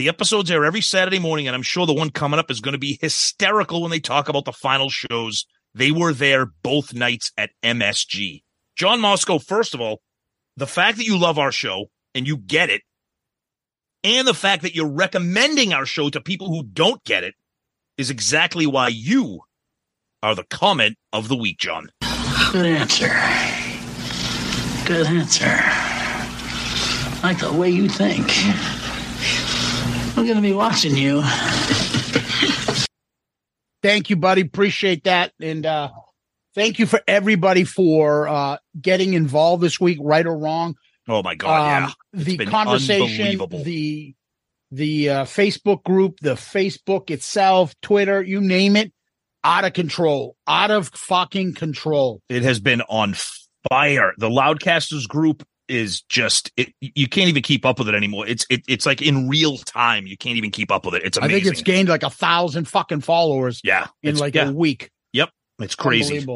The 0.00 0.08
episodes 0.08 0.50
air 0.50 0.64
every 0.64 0.80
Saturday 0.80 1.18
morning, 1.18 1.46
and 1.46 1.54
I'm 1.54 1.60
sure 1.60 1.84
the 1.84 1.92
one 1.92 2.08
coming 2.08 2.40
up 2.40 2.50
is 2.50 2.62
going 2.62 2.72
to 2.72 2.78
be 2.78 2.98
hysterical 3.02 3.82
when 3.82 3.90
they 3.90 4.00
talk 4.00 4.30
about 4.30 4.46
the 4.46 4.52
final 4.52 4.88
shows. 4.88 5.44
They 5.74 5.92
were 5.92 6.14
there 6.14 6.46
both 6.46 6.94
nights 6.94 7.32
at 7.36 7.50
MSG. 7.62 8.42
John 8.76 9.02
Moscow, 9.02 9.38
first 9.38 9.74
of 9.74 9.82
all, 9.82 10.00
the 10.56 10.66
fact 10.66 10.96
that 10.96 11.04
you 11.04 11.18
love 11.18 11.38
our 11.38 11.52
show 11.52 11.90
and 12.14 12.26
you 12.26 12.38
get 12.38 12.70
it, 12.70 12.80
and 14.02 14.26
the 14.26 14.32
fact 14.32 14.62
that 14.62 14.74
you're 14.74 14.90
recommending 14.90 15.74
our 15.74 15.84
show 15.84 16.08
to 16.08 16.18
people 16.18 16.48
who 16.48 16.62
don't 16.62 17.04
get 17.04 17.22
it 17.22 17.34
is 17.98 18.08
exactly 18.08 18.66
why 18.66 18.88
you 18.88 19.40
are 20.22 20.34
the 20.34 20.44
comment 20.44 20.96
of 21.12 21.28
the 21.28 21.36
week, 21.36 21.58
John. 21.58 21.92
Good 22.52 22.64
answer. 22.64 23.10
Good 24.86 25.08
answer. 25.08 25.60
Like 27.22 27.38
the 27.40 27.52
way 27.52 27.68
you 27.68 27.86
think. 27.86 28.30
I'm 30.20 30.26
going 30.26 30.36
to 30.36 30.42
be 30.42 30.52
watching 30.52 30.98
you. 30.98 31.22
Thank 33.82 34.10
you, 34.10 34.16
buddy. 34.16 34.42
Appreciate 34.42 35.04
that. 35.04 35.32
And 35.40 35.64
uh 35.64 35.88
thank 36.54 36.78
you 36.78 36.84
for 36.84 37.00
everybody 37.08 37.64
for 37.64 38.28
uh 38.28 38.58
getting 38.78 39.14
involved 39.14 39.62
this 39.62 39.80
week, 39.80 39.96
right 40.02 40.26
or 40.26 40.36
wrong. 40.36 40.74
Oh 41.08 41.22
my 41.22 41.36
God, 41.36 41.48
yeah. 41.48 41.86
Um, 41.86 41.94
the 42.12 42.36
been 42.36 42.50
conversation, 42.50 43.38
the 43.64 44.14
the 44.70 45.08
uh, 45.08 45.24
Facebook 45.24 45.84
group, 45.84 46.20
the 46.20 46.34
Facebook 46.34 47.10
itself, 47.10 47.74
Twitter, 47.80 48.20
you 48.20 48.42
name 48.42 48.76
it, 48.76 48.92
out 49.42 49.64
of 49.64 49.72
control, 49.72 50.36
out 50.46 50.70
of 50.70 50.88
fucking 50.88 51.54
control. 51.54 52.20
It 52.28 52.42
has 52.42 52.60
been 52.60 52.82
on 52.82 53.14
fire. 53.70 54.12
The 54.18 54.28
Loudcasters 54.28 55.08
group 55.08 55.46
is 55.70 56.02
just 56.02 56.50
it, 56.56 56.74
you 56.80 57.08
can't 57.08 57.28
even 57.28 57.42
keep 57.42 57.64
up 57.64 57.78
with 57.78 57.88
it 57.88 57.94
anymore. 57.94 58.26
It's 58.26 58.44
it, 58.50 58.62
it's 58.68 58.84
like 58.84 59.00
in 59.00 59.28
real 59.28 59.56
time. 59.56 60.06
You 60.06 60.16
can't 60.16 60.36
even 60.36 60.50
keep 60.50 60.70
up 60.70 60.84
with 60.84 60.94
it. 60.96 61.04
It's 61.04 61.16
amazing. 61.16 61.36
I 61.36 61.40
think 61.40 61.52
it's 61.52 61.62
gained 61.62 61.88
like 61.88 62.02
a 62.02 62.10
thousand 62.10 62.66
fucking 62.66 63.02
followers 63.02 63.60
yeah, 63.64 63.86
in 64.02 64.16
like 64.16 64.34
yeah, 64.34 64.48
a 64.48 64.52
week. 64.52 64.90
Yep, 65.12 65.30
it's 65.60 65.74
crazy. 65.74 66.26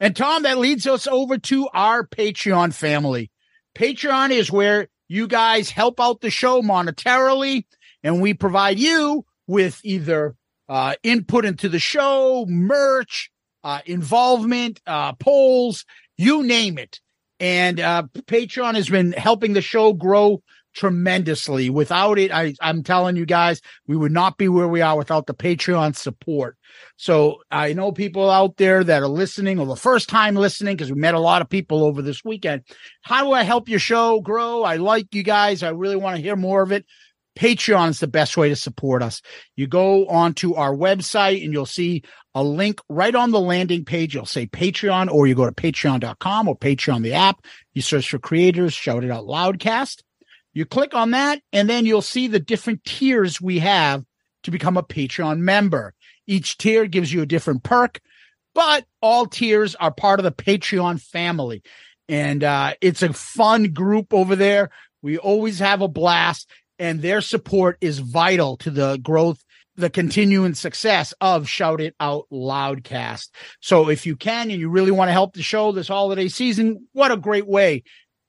And 0.00 0.16
Tom, 0.16 0.44
that 0.44 0.58
leads 0.58 0.86
us 0.86 1.06
over 1.06 1.38
to 1.38 1.68
our 1.74 2.06
Patreon 2.06 2.72
family. 2.72 3.30
Patreon 3.76 4.30
is 4.30 4.50
where 4.50 4.88
you 5.08 5.26
guys 5.26 5.70
help 5.70 6.00
out 6.00 6.20
the 6.20 6.30
show 6.30 6.62
monetarily, 6.62 7.64
and 8.02 8.22
we 8.22 8.32
provide 8.32 8.78
you 8.78 9.24
with 9.46 9.80
either 9.84 10.36
uh, 10.68 10.94
input 11.02 11.44
into 11.44 11.68
the 11.68 11.78
show, 11.78 12.46
merch, 12.48 13.30
uh, 13.64 13.80
involvement, 13.86 14.80
uh, 14.86 15.12
polls, 15.14 15.84
you 16.16 16.42
name 16.42 16.78
it. 16.78 17.00
And 17.40 17.80
uh, 17.80 18.04
Patreon 18.26 18.74
has 18.74 18.88
been 18.88 19.12
helping 19.12 19.52
the 19.52 19.62
show 19.62 19.92
grow 19.92 20.42
tremendously. 20.74 21.70
Without 21.70 22.18
it, 22.18 22.32
I, 22.32 22.54
I'm 22.60 22.82
telling 22.82 23.16
you 23.16 23.26
guys, 23.26 23.60
we 23.86 23.96
would 23.96 24.12
not 24.12 24.38
be 24.38 24.48
where 24.48 24.68
we 24.68 24.80
are 24.80 24.96
without 24.96 25.26
the 25.26 25.34
Patreon 25.34 25.96
support. 25.96 26.56
So 26.96 27.38
I 27.50 27.72
know 27.72 27.90
people 27.92 28.30
out 28.30 28.56
there 28.56 28.84
that 28.84 29.02
are 29.02 29.08
listening 29.08 29.58
or 29.58 29.66
the 29.66 29.76
first 29.76 30.08
time 30.08 30.34
listening 30.34 30.76
because 30.76 30.92
we 30.92 31.00
met 31.00 31.14
a 31.14 31.20
lot 31.20 31.42
of 31.42 31.48
people 31.48 31.84
over 31.84 32.02
this 32.02 32.24
weekend. 32.24 32.62
How 33.02 33.24
do 33.24 33.32
I 33.32 33.42
help 33.42 33.68
your 33.68 33.80
show 33.80 34.20
grow? 34.20 34.62
I 34.62 34.76
like 34.76 35.14
you 35.14 35.22
guys. 35.22 35.62
I 35.62 35.70
really 35.70 35.96
want 35.96 36.16
to 36.16 36.22
hear 36.22 36.36
more 36.36 36.62
of 36.62 36.72
it. 36.72 36.86
Patreon 37.38 37.90
is 37.90 38.00
the 38.00 38.08
best 38.08 38.36
way 38.36 38.48
to 38.48 38.56
support 38.56 39.00
us. 39.00 39.22
You 39.54 39.68
go 39.68 40.08
onto 40.08 40.54
our 40.54 40.74
website 40.74 41.44
and 41.44 41.52
you'll 41.52 41.66
see 41.66 42.02
a 42.34 42.42
link 42.42 42.80
right 42.88 43.14
on 43.14 43.30
the 43.30 43.38
landing 43.38 43.84
page. 43.84 44.12
You'll 44.12 44.26
say 44.26 44.48
Patreon, 44.48 45.08
or 45.08 45.28
you 45.28 45.36
go 45.36 45.46
to 45.46 45.52
patreon.com 45.52 46.48
or 46.48 46.58
Patreon, 46.58 47.02
the 47.04 47.12
app. 47.12 47.44
You 47.74 47.82
search 47.82 48.10
for 48.10 48.18
creators, 48.18 48.74
shout 48.74 49.04
it 49.04 49.10
out 49.12 49.26
loudcast. 49.26 50.02
You 50.52 50.66
click 50.66 50.94
on 50.94 51.12
that, 51.12 51.40
and 51.52 51.70
then 51.70 51.86
you'll 51.86 52.02
see 52.02 52.26
the 52.26 52.40
different 52.40 52.82
tiers 52.84 53.40
we 53.40 53.60
have 53.60 54.04
to 54.42 54.50
become 54.50 54.76
a 54.76 54.82
Patreon 54.82 55.38
member. 55.38 55.94
Each 56.26 56.58
tier 56.58 56.86
gives 56.86 57.12
you 57.12 57.22
a 57.22 57.26
different 57.26 57.62
perk, 57.62 58.00
but 58.52 58.84
all 59.00 59.26
tiers 59.26 59.76
are 59.76 59.92
part 59.92 60.18
of 60.18 60.24
the 60.24 60.32
Patreon 60.32 61.00
family. 61.00 61.62
And 62.08 62.42
uh, 62.42 62.74
it's 62.80 63.02
a 63.02 63.12
fun 63.12 63.72
group 63.72 64.12
over 64.12 64.34
there. 64.34 64.70
We 65.02 65.18
always 65.18 65.60
have 65.60 65.82
a 65.82 65.88
blast, 65.88 66.50
and 66.78 67.02
their 67.02 67.20
support 67.20 67.78
is 67.80 67.98
vital 67.98 68.56
to 68.58 68.70
the 68.70 68.98
growth, 68.98 69.44
the 69.76 69.90
continuing 69.90 70.54
success 70.54 71.14
of 71.20 71.48
Shout 71.48 71.80
It 71.80 71.94
Out 72.00 72.26
Loudcast. 72.32 73.30
So 73.60 73.88
if 73.88 74.06
you 74.06 74.16
can 74.16 74.50
and 74.50 74.60
you 74.60 74.68
really 74.68 74.90
want 74.90 75.08
to 75.08 75.12
help 75.12 75.34
the 75.34 75.42
show 75.42 75.72
this 75.72 75.88
holiday 75.88 76.28
season, 76.28 76.86
what 76.92 77.12
a 77.12 77.16
great 77.16 77.46
way. 77.46 77.82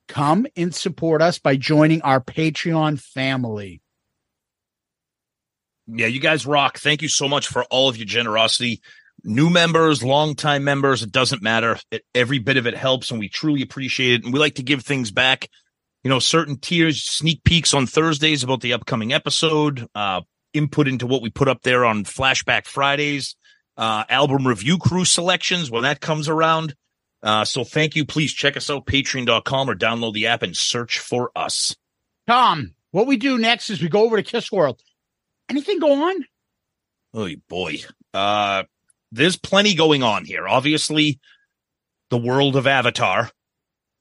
Come 0.07 0.47
and 0.55 0.73
support 0.73 1.21
us 1.21 1.39
by 1.39 1.55
joining 1.55 2.01
our 2.01 2.19
Patreon 2.19 2.99
family. 2.99 3.81
Yeah, 5.87 6.07
you 6.07 6.19
guys 6.19 6.45
rock. 6.45 6.77
Thank 6.77 7.01
you 7.01 7.07
so 7.07 7.27
much 7.27 7.47
for 7.47 7.63
all 7.65 7.89
of 7.89 7.97
your 7.97 8.05
generosity. 8.05 8.81
New 9.23 9.49
members, 9.49 10.03
longtime 10.03 10.63
members, 10.63 11.03
it 11.03 11.11
doesn't 11.11 11.41
matter. 11.41 11.77
It, 11.91 12.05
every 12.15 12.39
bit 12.39 12.57
of 12.57 12.67
it 12.67 12.75
helps, 12.75 13.11
and 13.11 13.19
we 13.19 13.27
truly 13.27 13.61
appreciate 13.61 14.13
it. 14.13 14.23
And 14.23 14.33
we 14.33 14.39
like 14.39 14.55
to 14.55 14.63
give 14.63 14.83
things 14.83 15.11
back. 15.11 15.49
You 16.03 16.09
know, 16.09 16.19
certain 16.19 16.57
tiers, 16.57 17.03
sneak 17.03 17.43
peeks 17.43 17.73
on 17.73 17.85
Thursdays 17.85 18.43
about 18.43 18.61
the 18.61 18.73
upcoming 18.73 19.11
episode, 19.11 19.87
uh, 19.93 20.21
input 20.53 20.87
into 20.87 21.05
what 21.07 21.21
we 21.21 21.29
put 21.29 21.47
up 21.47 21.61
there 21.61 21.85
on 21.85 22.05
Flashback 22.05 22.65
Fridays, 22.65 23.35
uh, 23.77 24.03
album 24.09 24.47
review 24.47 24.77
crew 24.77 25.05
selections 25.05 25.69
when 25.69 25.83
that 25.83 25.99
comes 25.99 26.29
around. 26.29 26.75
Uh, 27.21 27.43
so 27.43 27.63
thank 27.63 27.95
you. 27.95 28.05
Please 28.05 28.33
check 28.33 28.55
us 28.55 28.69
out, 28.69 28.85
patreon.com 28.85 29.69
or 29.69 29.75
download 29.75 30.13
the 30.13 30.27
app 30.27 30.41
and 30.41 30.55
search 30.55 30.99
for 30.99 31.31
us. 31.35 31.75
Tom, 32.27 32.75
what 32.91 33.07
we 33.07 33.17
do 33.17 33.37
next 33.37 33.69
is 33.69 33.81
we 33.81 33.89
go 33.89 34.03
over 34.03 34.15
to 34.15 34.23
Kiss 34.23 34.51
World. 34.51 34.81
Anything 35.49 35.79
go 35.79 36.09
on? 36.09 36.25
Oh 37.13 37.29
boy. 37.47 37.79
Uh 38.13 38.63
there's 39.11 39.37
plenty 39.37 39.73
going 39.73 40.03
on 40.03 40.25
here. 40.25 40.47
Obviously, 40.47 41.19
the 42.09 42.17
world 42.17 42.55
of 42.55 42.67
Avatar, 42.67 43.31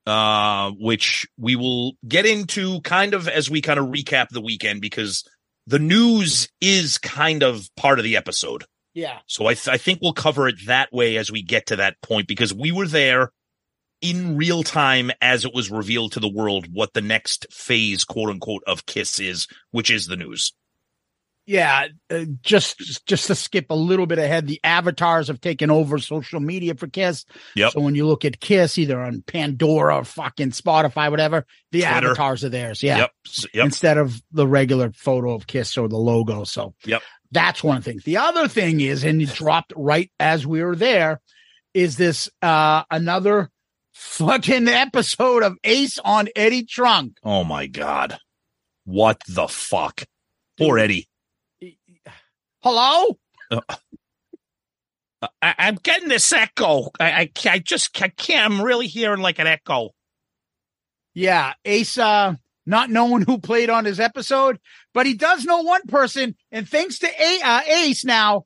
uh, 0.09 0.71
which 0.79 1.27
we 1.37 1.57
will 1.57 1.93
get 2.07 2.27
into 2.27 2.81
kind 2.83 3.15
of 3.15 3.29
as 3.29 3.51
we 3.51 3.61
kind 3.61 3.79
of 3.79 3.87
recap 3.87 4.29
the 4.31 4.41
weekend 4.41 4.81
because 4.81 5.25
the 5.67 5.79
news 5.79 6.49
is 6.61 6.99
kind 6.99 7.43
of 7.43 7.69
part 7.77 7.99
of 7.99 8.05
the 8.05 8.17
episode. 8.17 8.65
Yeah. 8.95 9.19
So 9.27 9.47
I, 9.47 9.55
th- 9.55 9.69
I 9.69 9.77
think 9.77 10.01
we'll 10.01 10.13
cover 10.13 10.49
it 10.49 10.67
that 10.67 10.93
way 10.93 11.19
as 11.19 11.31
we 11.31 11.43
get 11.43 11.67
to 11.67 11.77
that 11.77 12.01
point 12.03 12.27
because 12.27 12.55
we 12.55 12.73
were 12.73 12.87
there 12.87 13.33
in 14.01 14.37
real 14.37 14.63
time 14.63 15.11
as 15.21 15.45
it 15.45 15.53
was 15.55 15.71
revealed 15.71 16.13
to 16.13 16.21
the 16.21 16.29
world 16.29 16.67
what 16.73 16.95
the 16.95 17.01
next 17.01 17.47
phase, 17.53 18.05
quote 18.05 18.31
unquote, 18.31 18.63
of 18.67 18.87
Kiss 18.87 19.21
is, 19.21 19.47
which 19.71 19.91
is 19.91 20.07
the 20.07 20.17
news. 20.17 20.53
Yeah, 21.49 21.87
uh, 22.11 22.27
just 22.43 23.07
just 23.07 23.29
to 23.29 23.35
skip 23.35 23.71
a 23.71 23.75
little 23.75 24.05
bit 24.05 24.19
ahead, 24.19 24.47
the 24.47 24.61
avatars 24.63 25.29
have 25.29 25.41
taken 25.41 25.71
over 25.71 25.99
social 25.99 26.41
media 26.41 26.75
for 26.75 26.89
Kiss. 26.89 27.25
Yep. 27.57 27.73
So 27.73 27.81
when 27.81 27.95
you 27.95 28.07
look 28.07 28.27
at 28.27 28.39
Kiss, 28.39 28.77
either 28.77 29.01
on 29.01 29.23
Pandora 29.27 29.97
or 29.97 30.05
fucking 30.05 30.51
Spotify, 30.51 31.11
whatever, 31.11 31.47
the 31.73 31.81
Twitter. 31.81 32.09
avatars 32.09 32.45
are 32.45 32.51
theirs. 32.51 32.83
Yeah. 32.83 32.99
Yep. 32.99 33.11
Yep. 33.55 33.65
Instead 33.65 33.97
of 33.97 34.21
the 34.31 34.47
regular 34.47 34.93
photo 34.93 35.33
of 35.33 35.47
Kiss 35.47 35.79
or 35.79 35.89
the 35.89 35.97
logo. 35.97 36.45
So 36.45 36.75
Yep. 36.85 37.03
that's 37.33 37.65
one 37.65 37.81
thing. 37.81 38.01
The 38.05 38.19
other 38.19 38.47
thing 38.47 38.83
is, 38.83 39.03
and 39.03 39.23
it 39.23 39.31
dropped 39.33 39.73
right 39.75 40.11
as 40.21 40.47
we 40.47 40.63
were 40.63 40.77
there, 40.77 41.23
is 41.73 41.97
this 41.97 42.29
uh 42.43 42.83
another 42.91 43.49
fucking 43.95 44.69
episode 44.69 45.43
of 45.43 45.57
Ace 45.65 45.99
on 46.05 46.29
Eddie 46.37 46.65
Trunk. 46.67 47.17
Oh 47.25 47.43
my 47.43 47.67
God. 47.69 48.19
What 48.85 49.23
the 49.27 49.49
fuck? 49.49 50.03
Poor 50.59 50.79
Eddie. 50.79 51.08
Hello? 52.71 53.17
I, 55.41 55.55
I'm 55.59 55.77
getting 55.77 56.11
this 56.11 56.31
echo. 56.35 56.91
I, 57.01 57.23
I, 57.23 57.31
I 57.47 57.59
just 57.61 58.03
I 58.03 58.09
can't. 58.09 58.53
I'm 58.53 58.61
really 58.61 58.89
hearing 58.89 59.23
like 59.23 59.39
an 59.39 59.47
echo. 59.47 59.95
Yeah, 61.15 61.55
Ace, 61.65 61.97
uh, 61.97 62.35
not 62.67 62.91
knowing 62.91 63.23
who 63.23 63.39
played 63.39 63.71
on 63.71 63.87
his 63.87 63.99
episode, 63.99 64.61
but 64.93 65.07
he 65.07 65.15
does 65.15 65.47
know 65.47 65.63
one 65.63 65.87
person, 65.89 66.37
and 66.53 66.69
thanks 66.69 66.99
to 66.99 67.07
A- 67.07 67.41
uh, 67.43 67.61
Ace 67.67 68.05
now, 68.05 68.45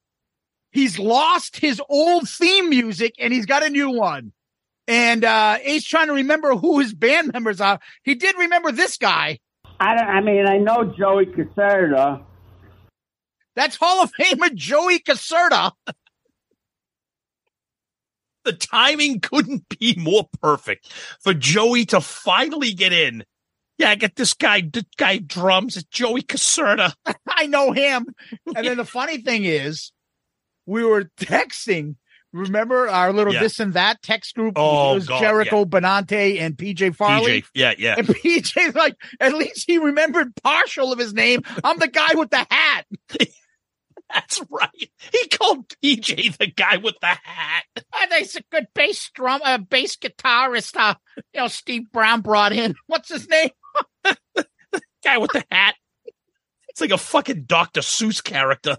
he's 0.71 1.01
lost 1.01 1.57
his 1.57 1.83
old 1.89 2.29
theme 2.29 2.71
music 2.71 3.17
and 3.19 3.33
he's 3.33 3.47
got 3.47 3.65
a 3.65 3.71
new 3.71 3.91
one. 3.91 4.31
And 4.87 5.25
uh, 5.25 5.59
Ace 5.65 5.85
trying 5.85 6.07
to 6.07 6.15
remember 6.15 6.55
who 6.55 6.79
his 6.79 6.95
band 6.95 7.33
members 7.33 7.61
are. 7.61 7.81
He 8.05 8.15
did 8.15 8.37
remember 8.39 8.71
this 8.71 8.99
guy. 8.99 9.41
I, 9.81 9.97
don't, 9.97 10.09
I 10.09 10.21
mean, 10.21 10.47
I 10.47 10.59
know 10.59 10.95
Joey 10.97 11.27
Cassata. 11.27 12.23
That's 13.55 13.77
Hall 13.77 14.03
of 14.03 14.13
Famer 14.13 14.55
Joey 14.55 14.99
Cassata. 14.99 15.73
The 18.45 18.53
timing 18.53 19.21
couldn't 19.21 19.69
be 19.79 19.95
more 19.97 20.29
perfect 20.41 20.91
for 21.21 21.33
Joey 21.33 21.85
to 21.87 22.01
finally 22.01 22.73
get 22.73 22.93
in. 22.93 23.25
Yeah, 23.79 23.91
I 23.91 23.95
get 23.95 24.17
this 24.17 24.35
guy. 24.35 24.63
This 24.63 24.85
guy 24.97 25.19
drums. 25.19 25.77
It's 25.77 25.87
Joey 25.89 26.23
Cassata. 26.23 26.93
I 27.29 27.47
know 27.47 27.73
him. 27.73 28.07
And 28.57 28.67
then 28.67 28.77
the 28.79 28.85
funny 28.85 29.19
thing 29.19 29.45
is, 29.45 29.93
we 30.67 30.85
were 30.85 31.05
texting. 31.21 31.97
Remember 32.33 32.89
our 32.89 33.13
little 33.13 33.35
Yeah. 33.35 33.41
this 33.41 33.61
and 33.61 33.75
that 33.75 34.01
text 34.03 34.35
group? 34.35 34.55
Oh, 34.57 34.93
it 34.93 34.95
was 34.95 35.07
God, 35.09 35.21
Jericho, 35.21 35.65
Benante, 35.67 36.41
and 36.41 36.57
PJ 36.57 36.97
Farley. 36.97 37.43
PJ, 37.43 37.47
yeah, 37.55 37.75
yeah. 37.77 37.95
And 37.99 38.07
PJ's 38.09 38.75
like, 38.75 38.95
at 39.21 39.35
least 39.35 39.65
he 39.67 39.79
remembered 39.79 40.35
partial 40.43 40.93
of 40.93 40.99
his 40.99 41.13
name. 41.13 41.43
I'm 41.63 41.79
the 41.79 41.89
guy 41.89 42.15
with 42.15 42.31
the 42.31 42.45
hat. 42.51 42.87
That's 44.13 44.41
right. 44.51 44.91
He 45.13 45.29
called 45.29 45.69
PJ 45.83 46.37
the 46.37 46.47
guy 46.49 46.77
with 46.77 46.97
the 47.01 47.07
hat. 47.07 47.65
And 47.77 48.11
there's 48.11 48.37
a 48.37 48.43
good 48.51 48.67
bass 48.75 49.11
drum, 49.15 49.41
uh, 49.45 49.59
bass 49.59 49.97
guitarist. 49.97 50.77
Uh, 50.77 50.95
you 51.17 51.41
know, 51.41 51.49
Steve 51.49 51.91
Brown 51.93 52.21
brought 52.21 52.53
in. 52.53 52.75
What's 52.87 53.09
his 53.09 53.29
name? 53.29 53.51
Guy 55.05 55.19
with 55.19 55.33
the 55.33 55.45
hat. 55.51 55.75
It's 56.69 56.81
like 56.81 56.91
a 56.91 56.99
fucking 56.99 57.45
Dr. 57.45 57.81
Seuss 57.81 58.23
character. 58.23 58.77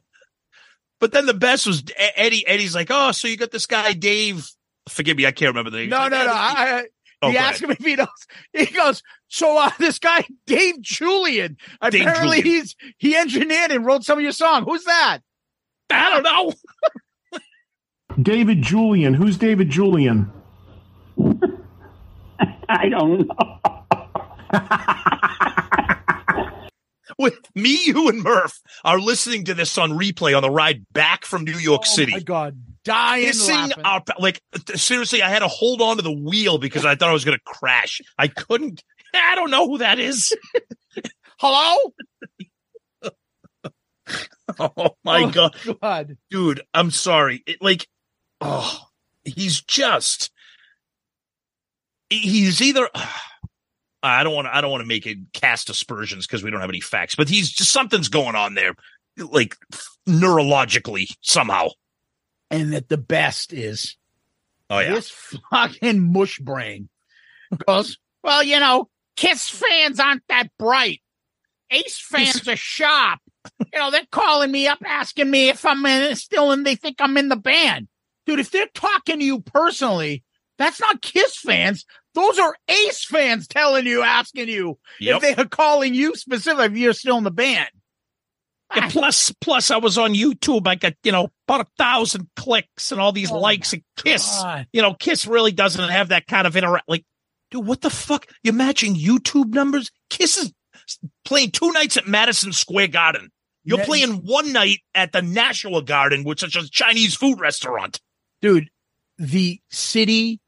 But 0.99 1.11
then 1.11 1.25
the 1.25 1.33
best 1.33 1.67
was 1.67 1.83
Eddie. 2.15 2.47
Eddie's 2.47 2.73
like, 2.75 2.87
oh, 2.89 3.11
so 3.11 3.27
you 3.27 3.37
got 3.37 3.51
this 3.51 3.65
guy 3.65 3.93
Dave. 3.93 4.47
Forgive 4.89 5.17
me, 5.17 5.25
I 5.25 5.31
can't 5.31 5.49
remember 5.49 5.69
the 5.69 5.77
name. 5.77 5.89
No, 5.89 6.01
He's 6.01 6.11
no, 6.11 6.25
no. 6.25 6.31
I, 6.31 6.35
I, 6.35 6.83
Oh, 7.23 7.27
he 7.29 7.33
go 7.33 7.39
asked 7.39 7.63
ahead. 7.63 7.77
him 7.77 7.77
if 7.79 7.85
he 7.85 7.95
knows. 7.95 8.07
He 8.53 8.65
goes, 8.65 9.01
so 9.27 9.57
uh, 9.57 9.69
this 9.79 9.97
guy 9.99 10.25
Dave 10.45 10.81
Julian. 10.81 11.57
Dave 11.89 12.01
Apparently, 12.01 12.41
Julian. 12.41 12.45
he's 12.61 12.75
he 12.97 13.15
engineered 13.15 13.71
and 13.71 13.85
wrote 13.85 14.03
some 14.03 14.17
of 14.19 14.23
your 14.23 14.31
song. 14.33 14.63
Who's 14.65 14.83
that? 14.85 15.19
I 15.89 16.09
don't 16.09 16.23
know. 16.23 16.53
David 18.21 18.61
Julian. 18.61 19.13
Who's 19.15 19.37
David 19.37 19.69
Julian? 19.69 20.31
I 22.69 22.89
don't 22.89 23.27
know. 23.27 23.59
With 27.19 27.35
me, 27.55 27.79
you, 27.85 28.09
and 28.09 28.21
Murph 28.23 28.59
are 28.83 28.99
listening 28.99 29.45
to 29.45 29.53
this 29.53 29.77
on 29.77 29.91
replay 29.91 30.35
on 30.35 30.41
the 30.41 30.49
ride 30.49 30.85
back 30.91 31.25
from 31.25 31.43
New 31.43 31.57
York 31.57 31.81
Oh 31.85 31.95
City. 31.95 32.11
my 32.13 32.19
god, 32.19 32.57
dying 32.83 33.31
laughing. 33.47 33.83
our 33.85 34.01
like 34.19 34.41
seriously, 34.75 35.21
I 35.21 35.29
had 35.29 35.39
to 35.39 35.47
hold 35.47 35.81
on 35.81 35.97
to 35.97 36.01
the 36.03 36.11
wheel 36.11 36.57
because 36.57 36.85
I 36.85 36.95
thought 36.95 37.09
I 37.09 37.13
was 37.13 37.25
going 37.25 37.37
to 37.37 37.43
crash. 37.45 38.01
I 38.17 38.27
couldn't. 38.27 38.83
I 39.13 39.35
don't 39.35 39.51
know 39.51 39.67
who 39.67 39.77
that 39.79 39.99
is. 39.99 40.35
Hello? 41.39 41.77
Oh 44.59 44.89
my 45.05 45.23
Oh, 45.23 45.29
god, 45.31 45.55
God. 45.81 46.17
dude! 46.29 46.61
I'm 46.73 46.91
sorry. 46.91 47.41
It, 47.47 47.61
like, 47.61 47.87
oh, 48.41 48.77
he's 49.23 49.61
just. 49.61 50.31
He's 52.09 52.61
either. 52.61 52.89
I 54.03 54.23
don't 54.23 54.33
want 54.33 54.47
to. 54.47 54.55
I 54.55 54.61
don't 54.61 54.71
want 54.71 54.81
to 54.81 54.87
make 54.87 55.05
it 55.07 55.17
cast 55.33 55.69
aspersions 55.69 56.27
because 56.27 56.43
we 56.43 56.51
don't 56.51 56.61
have 56.61 56.69
any 56.69 56.81
facts. 56.81 57.15
But 57.15 57.29
he's 57.29 57.51
just 57.51 57.71
something's 57.71 58.09
going 58.09 58.35
on 58.35 58.53
there, 58.53 58.73
like 59.17 59.55
neurologically 60.07 61.15
somehow. 61.21 61.69
And 62.51 62.73
that 62.73 62.89
the 62.89 62.97
best 62.97 63.53
is 63.53 63.95
Oh 64.69 64.79
yeah. 64.79 64.95
this 64.95 65.09
fucking 65.51 66.11
mush 66.11 66.39
brain 66.39 66.89
goes, 67.67 67.97
well, 68.23 68.41
you 68.43 68.59
know, 68.59 68.89
Kiss 69.15 69.47
fans 69.49 69.99
aren't 69.99 70.23
that 70.29 70.47
bright. 70.57 71.01
Ace 71.69 71.99
fans 72.09 72.47
are 72.47 72.55
sharp. 72.55 73.19
You 73.59 73.79
know, 73.79 73.91
they're 73.91 74.01
calling 74.11 74.51
me 74.51 74.67
up 74.67 74.79
asking 74.85 75.29
me 75.29 75.49
if 75.49 75.65
I'm 75.65 75.85
in, 75.85 76.15
still 76.15 76.51
in, 76.51 76.63
they 76.63 76.75
think 76.75 76.97
I'm 76.99 77.17
in 77.17 77.29
the 77.29 77.35
band. 77.35 77.87
Dude, 78.25 78.39
if 78.39 78.51
they're 78.51 78.67
talking 78.73 79.19
to 79.19 79.25
you 79.25 79.41
personally, 79.41 80.23
that's 80.63 80.79
not 80.79 81.01
Kiss 81.01 81.37
fans. 81.37 81.85
Those 82.15 82.37
are 82.39 82.55
Ace 82.67 83.05
fans 83.05 83.47
telling 83.47 83.85
you, 83.85 84.01
asking 84.03 84.47
you 84.47 84.77
Yep. 84.99 85.15
if 85.15 85.21
they 85.35 85.41
are 85.41 85.47
calling 85.47 85.93
you 85.93 86.15
specifically 86.15 86.65
if 86.65 86.77
you're 86.77 86.93
still 86.93 87.17
in 87.17 87.23
the 87.23 87.31
band. 87.31 87.69
Yeah, 88.75 88.89
plus, 88.89 89.31
plus, 89.39 89.69
I 89.69 89.77
was 89.77 89.97
on 89.99 90.13
YouTube. 90.15 90.67
I 90.67 90.75
got 90.75 90.93
you 91.03 91.11
know 91.11 91.29
about 91.47 91.61
a 91.61 91.67
thousand 91.77 92.27
clicks 92.35 92.91
and 92.91 92.99
all 92.99 93.11
these 93.11 93.31
Oh 93.31 93.39
likes. 93.39 93.73
And 93.73 93.83
Kiss, 93.97 94.25
God. 94.41 94.67
you 94.73 94.81
know, 94.81 94.95
Kiss 94.95 95.27
really 95.27 95.51
doesn't 95.51 95.89
have 95.89 96.09
that 96.09 96.25
kind 96.25 96.47
of 96.47 96.55
interact. 96.57 96.89
Like, 96.89 97.05
dude, 97.51 97.65
what 97.67 97.81
the 97.81 97.91
fuck? 97.91 98.25
You're 98.43 98.53
matching 98.55 98.95
YouTube 98.95 99.53
numbers. 99.53 99.91
Kiss 100.09 100.37
is 100.37 100.53
playing 101.23 101.51
two 101.51 101.71
nights 101.71 101.97
at 101.97 102.07
Madison 102.07 102.51
Square 102.51 102.87
Garden. 102.87 103.29
You're 103.63 103.85
playing 103.85 104.25
one 104.25 104.51
night 104.51 104.79
at 104.93 105.11
the 105.13 105.21
National 105.21 105.81
Garden, 105.81 106.23
which 106.23 106.43
is 106.43 106.55
a 106.55 106.69
Chinese 106.69 107.15
food 107.15 107.39
restaurant. 107.39 107.99
Dude, 108.41 108.69
the 109.17 109.61
city 109.69 110.41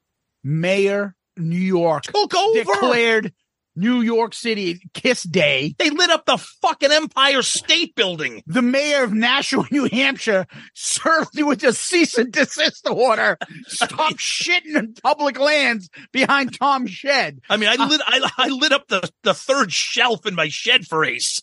mayor, 0.45 1.15
New 1.36 1.58
York, 1.58 2.03
Took 2.03 2.36
over. 2.36 2.63
declared 2.63 3.34
New 3.75 4.01
York 4.01 4.34
City 4.34 4.79
Kiss 4.93 5.23
Day. 5.23 5.75
They 5.77 5.89
lit 5.89 6.10
up 6.10 6.25
the 6.25 6.38
fucking 6.38 6.91
Empire 6.91 7.41
State 7.41 7.93
Building. 7.95 8.41
The 8.47 8.62
mayor 8.62 9.03
of 9.03 9.12
Nashua, 9.12 9.65
New 9.71 9.89
Hampshire, 9.91 10.47
served 10.73 11.41
with 11.41 11.63
a 11.63 11.73
cease 11.73 12.17
and 12.17 12.31
desist 12.31 12.88
order. 12.89 13.38
Stop 13.67 14.13
shitting 14.17 14.77
in 14.77 14.93
public 14.93 15.38
lands 15.39 15.89
behind 16.13 16.58
Tom's 16.58 16.91
shed. 16.91 17.41
I 17.49 17.58
mean, 17.58 17.69
I 17.69 17.75
uh, 17.75 17.88
lit 17.88 18.01
I, 18.05 18.29
I 18.38 18.47
lit 18.47 18.71
up 18.71 18.88
the, 18.88 19.10
the 19.23 19.34
third 19.34 19.73
shelf 19.73 20.25
in 20.25 20.36
my 20.36 20.47
shed 20.47 20.86
for 20.86 21.03
Ace. 21.03 21.41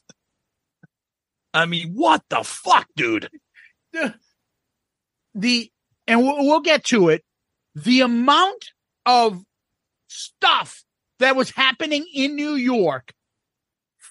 I 1.53 1.67
mean, 1.67 1.93
what 1.93 2.23
the 2.31 2.43
fuck, 2.43 2.87
dude? 2.97 3.29
The 5.35 5.71
and 6.07 6.21
we'll, 6.23 6.39
we'll 6.47 6.61
get 6.61 6.85
to 6.87 7.11
it. 7.11 7.23
The 7.75 8.01
amount 8.01 8.72
of 9.07 9.43
stuff 10.09 10.83
that 11.19 11.37
was 11.37 11.51
happening 11.51 12.05
in 12.15 12.37
New 12.37 12.55
York 12.55 13.13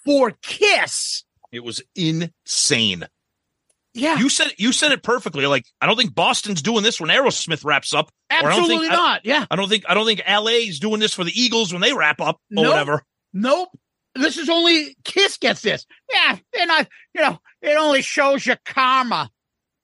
for 0.06 0.32
Kiss. 0.42 1.24
It 1.52 1.64
was 1.64 1.82
insane. 1.96 3.06
Yeah, 3.94 4.18
You 4.20 4.30
said 4.30 4.54
you 4.58 4.72
said 4.72 4.94
it 4.94 5.04
perfectly. 5.04 5.46
Like, 5.48 5.66
I 5.82 5.86
don't 5.86 5.98
think 5.98 6.16
Boston's 6.16 6.62
doing 6.62 6.82
this 6.82 7.02
when 7.02 7.10
Aerosmith 7.10 7.66
wraps 7.66 7.94
up. 7.94 8.10
I 8.30 8.42
absolutely 8.42 8.88
I- 8.88 8.96
not. 8.96 9.26
yeah. 9.26 9.46
I 9.52 9.58
don't 9.58 9.68
think 9.68 9.84
I 9.90 9.94
don't 9.94 10.06
think 10.06 10.22
LA's 10.26 10.80
doing 10.80 11.02
this 11.02 11.14
for 11.14 11.26
the 11.26 11.32
Eagles 11.40 11.74
when 11.74 11.82
they 11.82 11.92
wrap 11.92 12.22
up 12.22 12.36
or 12.38 12.40
Nope. 12.52 12.68
whatever. 12.68 13.04
Nope. 13.34 13.70
This 14.16 14.38
is 14.38 14.50
only 14.50 14.96
Kiss 15.04 15.38
gets 15.38 15.62
this. 15.62 15.86
Yeah, 16.12 16.38
they're 16.54 16.68
not. 16.68 16.88
You 17.14 17.22
know, 17.22 17.40
it 17.62 17.78
only 17.78 18.02
shows 18.02 18.46
you 18.46 18.56
karma. 18.64 19.30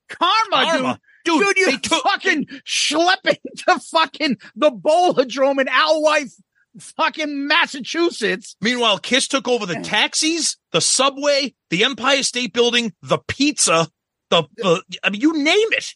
Karma, 0.09 0.31
Karma. 0.71 0.99
Dude. 1.27 1.55
Dude, 1.55 1.73
you 1.73 1.79
took 1.79 2.03
fucking 2.03 2.45
schlepping 2.65 3.41
to 3.67 3.79
fucking 3.79 4.37
the 4.55 4.71
Bowladrome 4.71 5.59
in 5.61 5.67
Alewife, 5.67 6.33
fucking 6.79 7.47
Massachusetts. 7.47 8.55
Meanwhile, 8.61 8.99
Kiss 8.99 9.27
took 9.27 9.47
over 9.47 9.65
the 9.65 9.79
taxis, 9.81 10.57
the 10.71 10.81
subway, 10.81 11.53
the 11.69 11.83
Empire 11.83 12.23
State 12.23 12.53
Building, 12.53 12.93
the 13.01 13.19
pizza, 13.27 13.89
the, 14.29 14.43
the 14.57 14.81
I 15.03 15.09
mean, 15.09 15.21
you 15.21 15.33
name 15.33 15.67
it. 15.71 15.95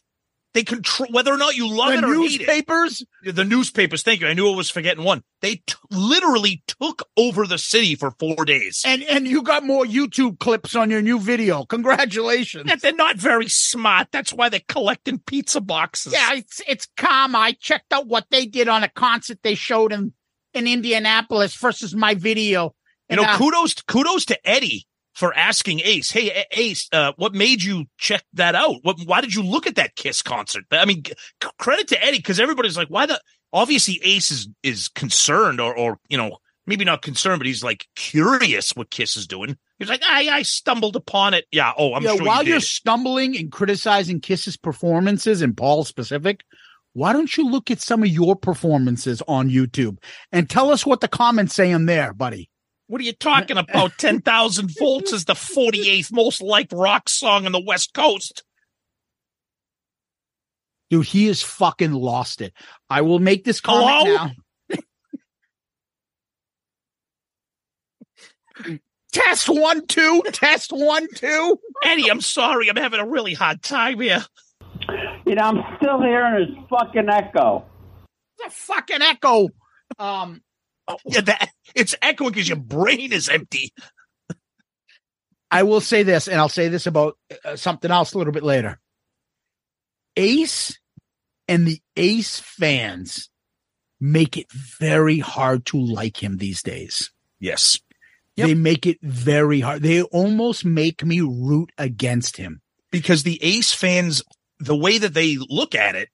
They 0.54 0.64
control 0.64 1.08
whether 1.10 1.32
or 1.32 1.38
not 1.38 1.56
you 1.56 1.66
love 1.66 1.92
the 1.92 1.98
it 1.98 2.04
or 2.04 2.14
hate 2.14 2.34
it. 2.34 2.38
newspapers. 2.40 3.04
The 3.24 3.44
newspapers. 3.44 4.02
Thank 4.02 4.20
you. 4.20 4.26
I 4.26 4.34
knew 4.34 4.52
I 4.52 4.54
was 4.54 4.68
forgetting 4.68 5.02
one. 5.02 5.22
They 5.40 5.56
t- 5.66 5.74
literally 5.90 6.62
took 6.66 7.08
over 7.16 7.46
the 7.46 7.56
city 7.56 7.94
for 7.94 8.10
four 8.18 8.44
days. 8.44 8.82
And 8.84 9.02
and 9.02 9.26
you 9.26 9.42
got 9.42 9.64
more 9.64 9.84
YouTube 9.84 10.38
clips 10.38 10.76
on 10.76 10.90
your 10.90 11.00
new 11.00 11.18
video. 11.18 11.64
Congratulations. 11.64 12.70
And 12.70 12.80
they're 12.80 12.94
not 12.94 13.16
very 13.16 13.48
smart. 13.48 14.08
That's 14.12 14.32
why 14.32 14.50
they're 14.50 14.60
collecting 14.68 15.18
pizza 15.18 15.60
boxes. 15.60 16.12
Yeah, 16.12 16.34
it's 16.34 16.60
it's 16.68 16.86
karma. 16.96 17.38
I 17.38 17.52
checked 17.52 17.92
out 17.92 18.06
what 18.06 18.26
they 18.30 18.44
did 18.44 18.68
on 18.68 18.84
a 18.84 18.88
concert 18.88 19.38
they 19.42 19.54
showed 19.54 19.92
in 19.92 20.12
in 20.52 20.66
Indianapolis 20.66 21.54
versus 21.54 21.94
my 21.94 22.14
video. 22.14 22.74
You 23.08 23.16
know, 23.16 23.24
uh, 23.24 23.38
kudos 23.38 23.74
kudos 23.74 24.26
to 24.26 24.48
Eddie 24.48 24.86
for 25.14 25.36
asking 25.36 25.80
Ace. 25.80 26.10
Hey, 26.10 26.44
Ace, 26.52 26.88
uh, 26.92 27.12
what 27.16 27.34
made 27.34 27.62
you 27.62 27.86
check 27.98 28.24
that 28.34 28.54
out? 28.54 28.76
What? 28.82 28.98
Why 29.04 29.20
did 29.20 29.34
you 29.34 29.42
look 29.42 29.66
at 29.66 29.76
that 29.76 29.96
Kiss 29.96 30.22
concert? 30.22 30.64
I 30.70 30.84
mean, 30.84 31.04
c- 31.04 31.50
credit 31.58 31.88
to 31.88 32.02
Eddie 32.02 32.18
because 32.18 32.40
everybody's 32.40 32.76
like, 32.76 32.88
why 32.88 33.06
the? 33.06 33.20
Obviously, 33.52 34.00
Ace 34.02 34.30
is 34.30 34.48
is 34.62 34.88
concerned, 34.88 35.60
or 35.60 35.76
or 35.76 35.98
you 36.08 36.16
know, 36.16 36.38
maybe 36.66 36.84
not 36.84 37.02
concerned, 37.02 37.38
but 37.38 37.46
he's 37.46 37.62
like 37.62 37.86
curious 37.96 38.70
what 38.70 38.90
Kiss 38.90 39.16
is 39.16 39.26
doing. 39.26 39.56
He's 39.78 39.88
like, 39.88 40.02
I 40.08 40.28
I 40.28 40.42
stumbled 40.42 40.96
upon 40.96 41.34
it. 41.34 41.46
Yeah. 41.52 41.72
Oh, 41.76 41.94
I'm 41.94 42.02
yeah, 42.02 42.16
sure 42.16 42.26
while 42.26 42.44
you 42.44 42.56
are 42.56 42.60
stumbling 42.60 43.36
and 43.36 43.50
criticizing 43.50 44.20
Kiss's 44.20 44.56
performances 44.56 45.42
and 45.42 45.56
Paul 45.56 45.84
specific, 45.84 46.44
why 46.94 47.12
don't 47.12 47.36
you 47.36 47.50
look 47.50 47.70
at 47.70 47.80
some 47.80 48.02
of 48.02 48.08
your 48.08 48.36
performances 48.36 49.22
on 49.26 49.50
YouTube 49.50 49.98
and 50.30 50.48
tell 50.48 50.70
us 50.70 50.86
what 50.86 51.00
the 51.00 51.08
comments 51.08 51.54
say 51.54 51.70
in 51.70 51.86
there, 51.86 52.12
buddy? 52.12 52.48
What 52.92 53.00
are 53.00 53.04
you 53.04 53.14
talking 53.14 53.56
about? 53.56 53.92
Ten 53.98 54.20
thousand 54.20 54.70
volts 54.78 55.14
is 55.14 55.24
the 55.24 55.34
forty 55.34 55.88
eighth 55.88 56.12
most 56.12 56.42
liked 56.42 56.74
rock 56.74 57.08
song 57.08 57.46
on 57.46 57.52
the 57.52 57.64
West 57.66 57.94
Coast. 57.94 58.44
Dude, 60.90 61.06
he 61.06 61.28
has 61.28 61.40
fucking 61.40 61.92
lost 61.92 62.42
it. 62.42 62.52
I 62.90 63.00
will 63.00 63.18
make 63.18 63.44
this 63.44 63.62
comment 63.62 63.88
Hello? 63.88 64.30
now. 68.66 68.76
test 69.14 69.48
one, 69.48 69.86
two, 69.86 70.22
test 70.32 70.70
one, 70.70 71.06
two. 71.14 71.58
Eddie, 71.86 72.10
I'm 72.10 72.20
sorry, 72.20 72.68
I'm 72.68 72.76
having 72.76 73.00
a 73.00 73.08
really 73.08 73.32
hard 73.32 73.62
time 73.62 74.00
here. 74.00 74.22
You 75.24 75.36
know, 75.36 75.44
I'm 75.44 75.62
still 75.78 75.98
hearing 76.02 76.46
his 76.46 76.54
fucking 76.68 77.08
echo. 77.08 77.64
The 78.36 78.50
fucking 78.50 79.00
echo. 79.00 79.48
Um, 79.98 80.42
Yeah, 81.06 81.20
that 81.22 81.50
it's 81.74 81.94
echoing 82.02 82.32
because 82.32 82.48
your 82.48 82.58
brain 82.58 83.12
is 83.12 83.28
empty. 83.28 83.72
I 85.50 85.64
will 85.64 85.80
say 85.80 86.02
this, 86.02 86.28
and 86.28 86.40
I'll 86.40 86.48
say 86.48 86.68
this 86.68 86.86
about 86.86 87.18
uh, 87.44 87.56
something 87.56 87.90
else 87.90 88.14
a 88.14 88.18
little 88.18 88.32
bit 88.32 88.42
later. 88.42 88.80
Ace 90.16 90.78
and 91.46 91.66
the 91.66 91.80
Ace 91.96 92.40
fans 92.40 93.30
make 94.00 94.36
it 94.36 94.50
very 94.50 95.18
hard 95.18 95.66
to 95.66 95.78
like 95.78 96.22
him 96.22 96.38
these 96.38 96.62
days. 96.62 97.12
Yes. 97.38 97.78
Yep. 98.36 98.46
They 98.48 98.54
make 98.54 98.86
it 98.86 98.98
very 99.02 99.60
hard. 99.60 99.82
They 99.82 100.02
almost 100.02 100.64
make 100.64 101.04
me 101.04 101.20
root 101.20 101.70
against 101.76 102.36
him. 102.38 102.62
Because 102.90 103.22
the 103.22 103.38
Ace 103.42 103.72
fans, 103.72 104.22
the 104.58 104.76
way 104.76 104.98
that 104.98 105.14
they 105.14 105.36
look 105.36 105.74
at 105.74 105.94
it 105.94 106.08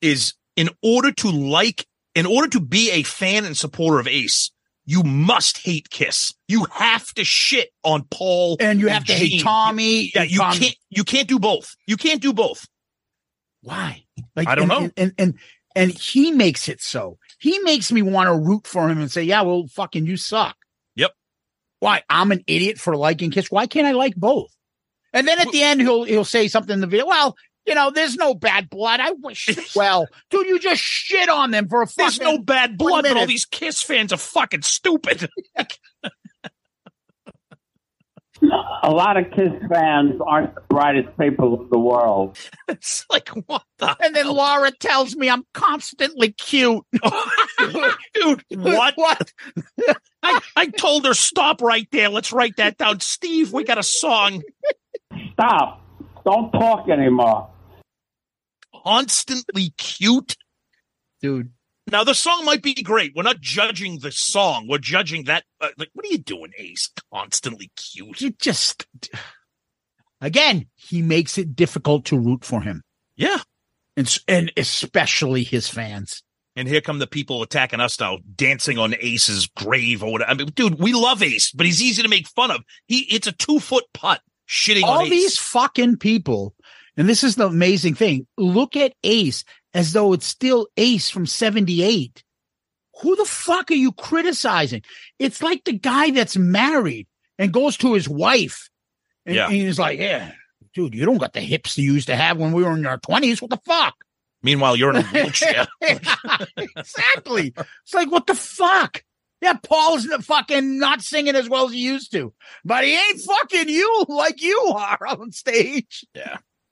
is 0.00 0.34
in 0.54 0.68
order 0.82 1.12
to 1.12 1.30
like, 1.30 1.86
in 2.16 2.24
order 2.24 2.48
to 2.48 2.60
be 2.60 2.90
a 2.90 3.02
fan 3.02 3.44
and 3.44 3.56
supporter 3.56 4.00
of 4.00 4.08
Ace, 4.08 4.50
you 4.86 5.02
must 5.02 5.58
hate 5.58 5.90
Kiss. 5.90 6.32
You 6.48 6.64
have 6.72 7.12
to 7.14 7.24
shit 7.24 7.68
on 7.84 8.06
Paul, 8.10 8.56
and 8.58 8.80
you 8.80 8.88
have 8.88 9.04
to 9.04 9.14
Gene. 9.14 9.30
hate 9.32 9.42
Tommy. 9.42 10.10
Yeah, 10.14 10.22
you 10.22 10.38
Tom- 10.38 10.54
can't. 10.54 10.76
You 10.88 11.04
can't 11.04 11.28
do 11.28 11.38
both. 11.38 11.76
You 11.86 11.96
can't 11.96 12.22
do 12.22 12.32
both. 12.32 12.66
Why? 13.60 14.04
Like 14.34 14.48
I 14.48 14.54
don't 14.54 14.62
and, 14.62 14.68
know. 14.70 14.78
And, 14.78 14.92
and 14.96 15.14
and 15.18 15.34
and 15.74 15.90
he 15.90 16.32
makes 16.32 16.68
it 16.68 16.80
so. 16.80 17.18
He 17.38 17.58
makes 17.58 17.92
me 17.92 18.00
want 18.00 18.28
to 18.28 18.34
root 18.34 18.66
for 18.66 18.88
him 18.88 18.98
and 18.98 19.12
say, 19.12 19.24
"Yeah, 19.24 19.42
well, 19.42 19.66
fucking, 19.68 20.06
you 20.06 20.16
suck." 20.16 20.56
Yep. 20.94 21.12
Why? 21.80 22.02
I'm 22.08 22.32
an 22.32 22.42
idiot 22.46 22.78
for 22.78 22.96
liking 22.96 23.30
Kiss. 23.30 23.50
Why 23.50 23.66
can't 23.66 23.86
I 23.86 23.92
like 23.92 24.16
both? 24.16 24.56
And 25.12 25.26
then 25.26 25.38
at 25.38 25.50
the 25.50 25.62
end, 25.62 25.82
he'll 25.82 26.04
he'll 26.04 26.24
say 26.24 26.48
something 26.48 26.72
in 26.72 26.80
the 26.80 26.86
video. 26.86 27.06
Well, 27.06 27.36
you 27.66 27.74
know, 27.74 27.90
there's 27.90 28.16
no 28.16 28.34
bad 28.34 28.70
blood. 28.70 29.00
I 29.00 29.12
wish. 29.12 29.48
well, 29.76 30.06
dude, 30.30 30.46
you 30.46 30.58
just 30.58 30.80
shit 30.80 31.28
on 31.28 31.50
them 31.50 31.68
for 31.68 31.82
a 31.82 31.86
fucking. 31.86 32.04
There's 32.04 32.20
no 32.20 32.38
bad 32.38 32.78
blood, 32.78 33.04
but 33.04 33.16
all 33.16 33.26
these 33.26 33.44
Kiss 33.44 33.82
fans 33.82 34.12
are 34.12 34.18
fucking 34.18 34.62
stupid. 34.62 35.28
A 38.82 38.90
lot 38.90 39.16
of 39.16 39.30
Kiss 39.30 39.50
fans 39.72 40.20
aren't 40.24 40.54
the 40.54 40.60
brightest 40.68 41.08
people 41.18 41.62
in 41.62 41.68
the 41.70 41.78
world. 41.78 42.38
it's 42.68 43.04
like 43.10 43.30
what 43.30 43.62
the 43.78 43.96
And 44.00 44.14
then 44.14 44.26
Laura 44.26 44.70
tells 44.70 45.16
me 45.16 45.30
I'm 45.30 45.44
constantly 45.54 46.32
cute. 46.32 46.84
dude? 48.14 48.44
What? 48.50 48.94
What? 48.96 49.32
I, 50.22 50.40
I 50.54 50.66
told 50.66 51.06
her 51.06 51.14
stop 51.14 51.62
right 51.62 51.88
there. 51.92 52.10
Let's 52.10 52.30
write 52.30 52.56
that 52.58 52.76
down. 52.76 53.00
Steve, 53.00 53.54
we 53.54 53.64
got 53.64 53.78
a 53.78 53.82
song. 53.82 54.42
Stop. 55.32 55.82
Don't 56.24 56.52
talk 56.52 56.88
anymore. 56.90 57.48
Constantly 58.86 59.70
cute. 59.76 60.36
Dude, 61.20 61.50
Now 61.90 62.04
the 62.04 62.14
song 62.14 62.44
might 62.44 62.62
be 62.62 62.74
great. 62.74 63.12
We're 63.16 63.22
not 63.24 63.40
judging 63.40 63.98
the 63.98 64.12
song. 64.12 64.68
We're 64.68 64.78
judging 64.78 65.24
that. 65.24 65.44
Uh, 65.60 65.68
like, 65.76 65.90
what 65.94 66.06
are 66.06 66.10
you 66.10 66.18
doing, 66.18 66.52
Ace? 66.56 66.90
Constantly 67.12 67.70
cute. 67.76 68.20
you 68.20 68.30
just 68.30 68.86
again, 70.20 70.66
he 70.74 71.02
makes 71.02 71.38
it 71.38 71.56
difficult 71.56 72.04
to 72.06 72.18
root 72.18 72.44
for 72.44 72.62
him. 72.62 72.82
Yeah. 73.16 73.38
And, 73.96 74.18
and 74.28 74.52
especially 74.56 75.42
his 75.42 75.68
fans. 75.68 76.22
And 76.54 76.68
here 76.68 76.80
come 76.80 76.98
the 76.98 77.06
people 77.06 77.42
attacking 77.42 77.80
us 77.80 77.98
now, 78.00 78.18
dancing 78.34 78.78
on 78.78 78.94
Ace's 78.98 79.46
grave 79.46 80.02
or 80.02 80.12
whatever. 80.12 80.30
I 80.30 80.34
mean, 80.34 80.46
dude, 80.48 80.78
we 80.78 80.94
love 80.94 81.22
Ace, 81.22 81.50
but 81.52 81.66
he's 81.66 81.82
easy 81.82 82.02
to 82.02 82.08
make 82.08 82.26
fun 82.28 82.50
of. 82.50 82.62
He, 82.86 83.00
it's 83.14 83.26
a 83.26 83.32
two 83.32 83.58
foot 83.58 83.84
putt 83.92 84.20
shitting 84.48 84.84
All 84.84 85.00
on 85.00 85.04
Ace. 85.06 85.10
these 85.10 85.38
fucking 85.38 85.98
people, 85.98 86.54
and 86.96 87.08
this 87.08 87.22
is 87.24 87.36
the 87.36 87.46
amazing 87.46 87.94
thing. 87.94 88.26
Look 88.36 88.76
at 88.76 88.94
Ace 89.04 89.44
as 89.74 89.92
though 89.92 90.12
it's 90.12 90.26
still 90.26 90.68
Ace 90.76 91.10
from 91.10 91.26
78. 91.26 92.22
Who 93.02 93.16
the 93.16 93.24
fuck 93.26 93.70
are 93.70 93.74
you 93.74 93.92
criticizing? 93.92 94.82
It's 95.18 95.42
like 95.42 95.64
the 95.64 95.72
guy 95.74 96.10
that's 96.10 96.36
married 96.36 97.06
and 97.38 97.52
goes 97.52 97.76
to 97.78 97.92
his 97.94 98.08
wife 98.08 98.70
and, 99.26 99.34
Yeah. 99.36 99.46
and 99.46 99.54
he's 99.54 99.78
like, 99.78 99.98
Yeah, 99.98 100.32
dude, 100.74 100.94
you 100.94 101.04
don't 101.04 101.18
got 101.18 101.34
the 101.34 101.40
hips 101.40 101.76
you 101.76 101.92
used 101.92 102.06
to 102.06 102.16
have 102.16 102.38
when 102.38 102.52
we 102.52 102.62
were 102.64 102.72
in 102.72 102.86
our 102.86 102.98
20s. 102.98 103.42
What 103.42 103.50
the 103.50 103.60
fuck? 103.66 103.94
Meanwhile, 104.42 104.76
you're 104.76 104.90
in 104.90 104.96
a 104.96 105.02
wheelchair. 105.12 105.66
exactly. 105.80 107.52
It's 107.84 107.94
like, 107.94 108.10
what 108.10 108.26
the 108.26 108.34
fuck? 108.34 109.02
Yeah, 109.42 109.54
Paul's 109.54 110.06
fucking 110.06 110.78
not 110.78 111.02
singing 111.02 111.36
as 111.36 111.48
well 111.48 111.66
as 111.66 111.72
he 111.72 111.80
used 111.80 112.10
to, 112.12 112.32
but 112.64 112.84
he 112.84 112.94
ain't 112.94 113.20
fucking 113.20 113.68
you 113.68 114.04
like 114.08 114.40
you 114.40 114.58
are 114.74 114.98
on 115.06 115.30
stage. 115.32 116.04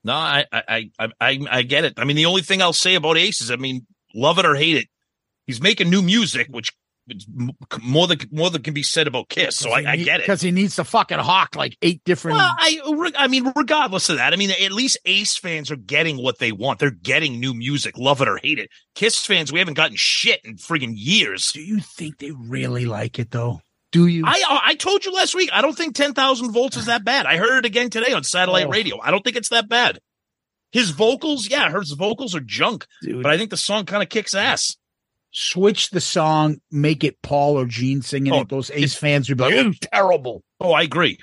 No, 0.04 0.12
I, 0.12 0.44
I, 0.52 0.90
I, 0.98 1.08
I, 1.20 1.40
I 1.50 1.62
get 1.62 1.84
it. 1.84 1.94
I 1.96 2.04
mean, 2.04 2.16
the 2.16 2.26
only 2.26 2.42
thing 2.42 2.60
I'll 2.60 2.72
say 2.72 2.94
about 2.94 3.16
Ace 3.16 3.40
is, 3.40 3.50
I 3.50 3.56
mean, 3.56 3.86
love 4.14 4.38
it 4.38 4.44
or 4.44 4.54
hate 4.54 4.76
it, 4.76 4.86
he's 5.46 5.62
making 5.62 5.88
new 5.88 6.02
music, 6.02 6.48
which 6.50 6.72
is 7.08 7.26
more 7.82 8.06
than 8.06 8.18
more 8.30 8.48
than 8.48 8.62
can 8.62 8.72
be 8.72 8.82
said 8.82 9.06
about 9.06 9.28
Kiss. 9.28 9.56
So 9.56 9.70
I, 9.70 9.92
I 9.92 9.96
get 9.96 10.20
it. 10.20 10.22
Because 10.22 10.40
he 10.40 10.50
needs 10.50 10.76
to 10.76 10.84
fucking 10.84 11.18
hawk 11.18 11.54
like 11.54 11.76
eight 11.82 12.02
different. 12.04 12.38
Well, 12.38 12.54
I, 12.58 13.12
I 13.16 13.28
mean, 13.28 13.52
regardless 13.54 14.08
of 14.08 14.16
that, 14.16 14.32
I 14.32 14.36
mean, 14.36 14.50
at 14.50 14.72
least 14.72 14.98
Ace 15.04 15.36
fans 15.36 15.70
are 15.70 15.76
getting 15.76 16.22
what 16.22 16.38
they 16.38 16.52
want. 16.52 16.78
They're 16.78 16.90
getting 16.90 17.40
new 17.40 17.52
music, 17.52 17.98
love 17.98 18.22
it 18.22 18.28
or 18.28 18.38
hate 18.42 18.58
it. 18.58 18.70
Kiss 18.94 19.24
fans, 19.24 19.52
we 19.52 19.58
haven't 19.58 19.74
gotten 19.74 19.96
shit 19.96 20.40
in 20.44 20.56
friggin' 20.56 20.94
years. 20.96 21.52
Do 21.52 21.60
you 21.60 21.80
think 21.80 22.18
they 22.18 22.30
really 22.30 22.86
like 22.86 23.18
it 23.18 23.30
though? 23.30 23.60
Do 23.94 24.06
you? 24.08 24.24
I 24.26 24.60
I 24.66 24.74
told 24.74 25.04
you 25.04 25.12
last 25.12 25.36
week. 25.36 25.50
I 25.52 25.62
don't 25.62 25.76
think 25.78 25.94
ten 25.94 26.14
thousand 26.14 26.50
volts 26.50 26.76
is 26.76 26.86
that 26.86 27.04
bad. 27.04 27.26
I 27.26 27.36
heard 27.36 27.58
it 27.58 27.64
again 27.64 27.90
today 27.90 28.12
on 28.12 28.24
satellite 28.24 28.66
Oh. 28.66 28.70
radio. 28.70 29.00
I 29.00 29.12
don't 29.12 29.22
think 29.22 29.36
it's 29.36 29.50
that 29.50 29.68
bad. 29.68 30.00
His 30.72 30.90
vocals, 30.90 31.48
yeah, 31.48 31.70
his 31.78 31.92
vocals 31.92 32.34
are 32.34 32.40
junk, 32.40 32.86
Dude, 33.02 33.22
but 33.22 33.30
I 33.32 33.38
think 33.38 33.50
the 33.50 33.56
song 33.56 33.84
kind 33.86 34.02
of 34.02 34.08
kicks 34.08 34.34
ass. 34.34 34.76
switch 35.30 35.90
the 35.90 36.00
song, 36.00 36.56
make 36.72 37.04
it 37.04 37.22
Paul 37.22 37.56
or 37.58 37.66
Gene 37.66 38.02
singing 38.02 38.32
Oh, 38.32 38.40
it. 38.40 38.48
Those 38.48 38.70
Ace 38.72 38.94
fans 38.96 39.28
would 39.28 39.38
be 39.38 39.44
like, 39.44 39.54
"It's 39.54 39.78
terrible," 39.92 40.42
Oh, 40.60 40.72
I 40.72 40.82
agree. 40.82 41.18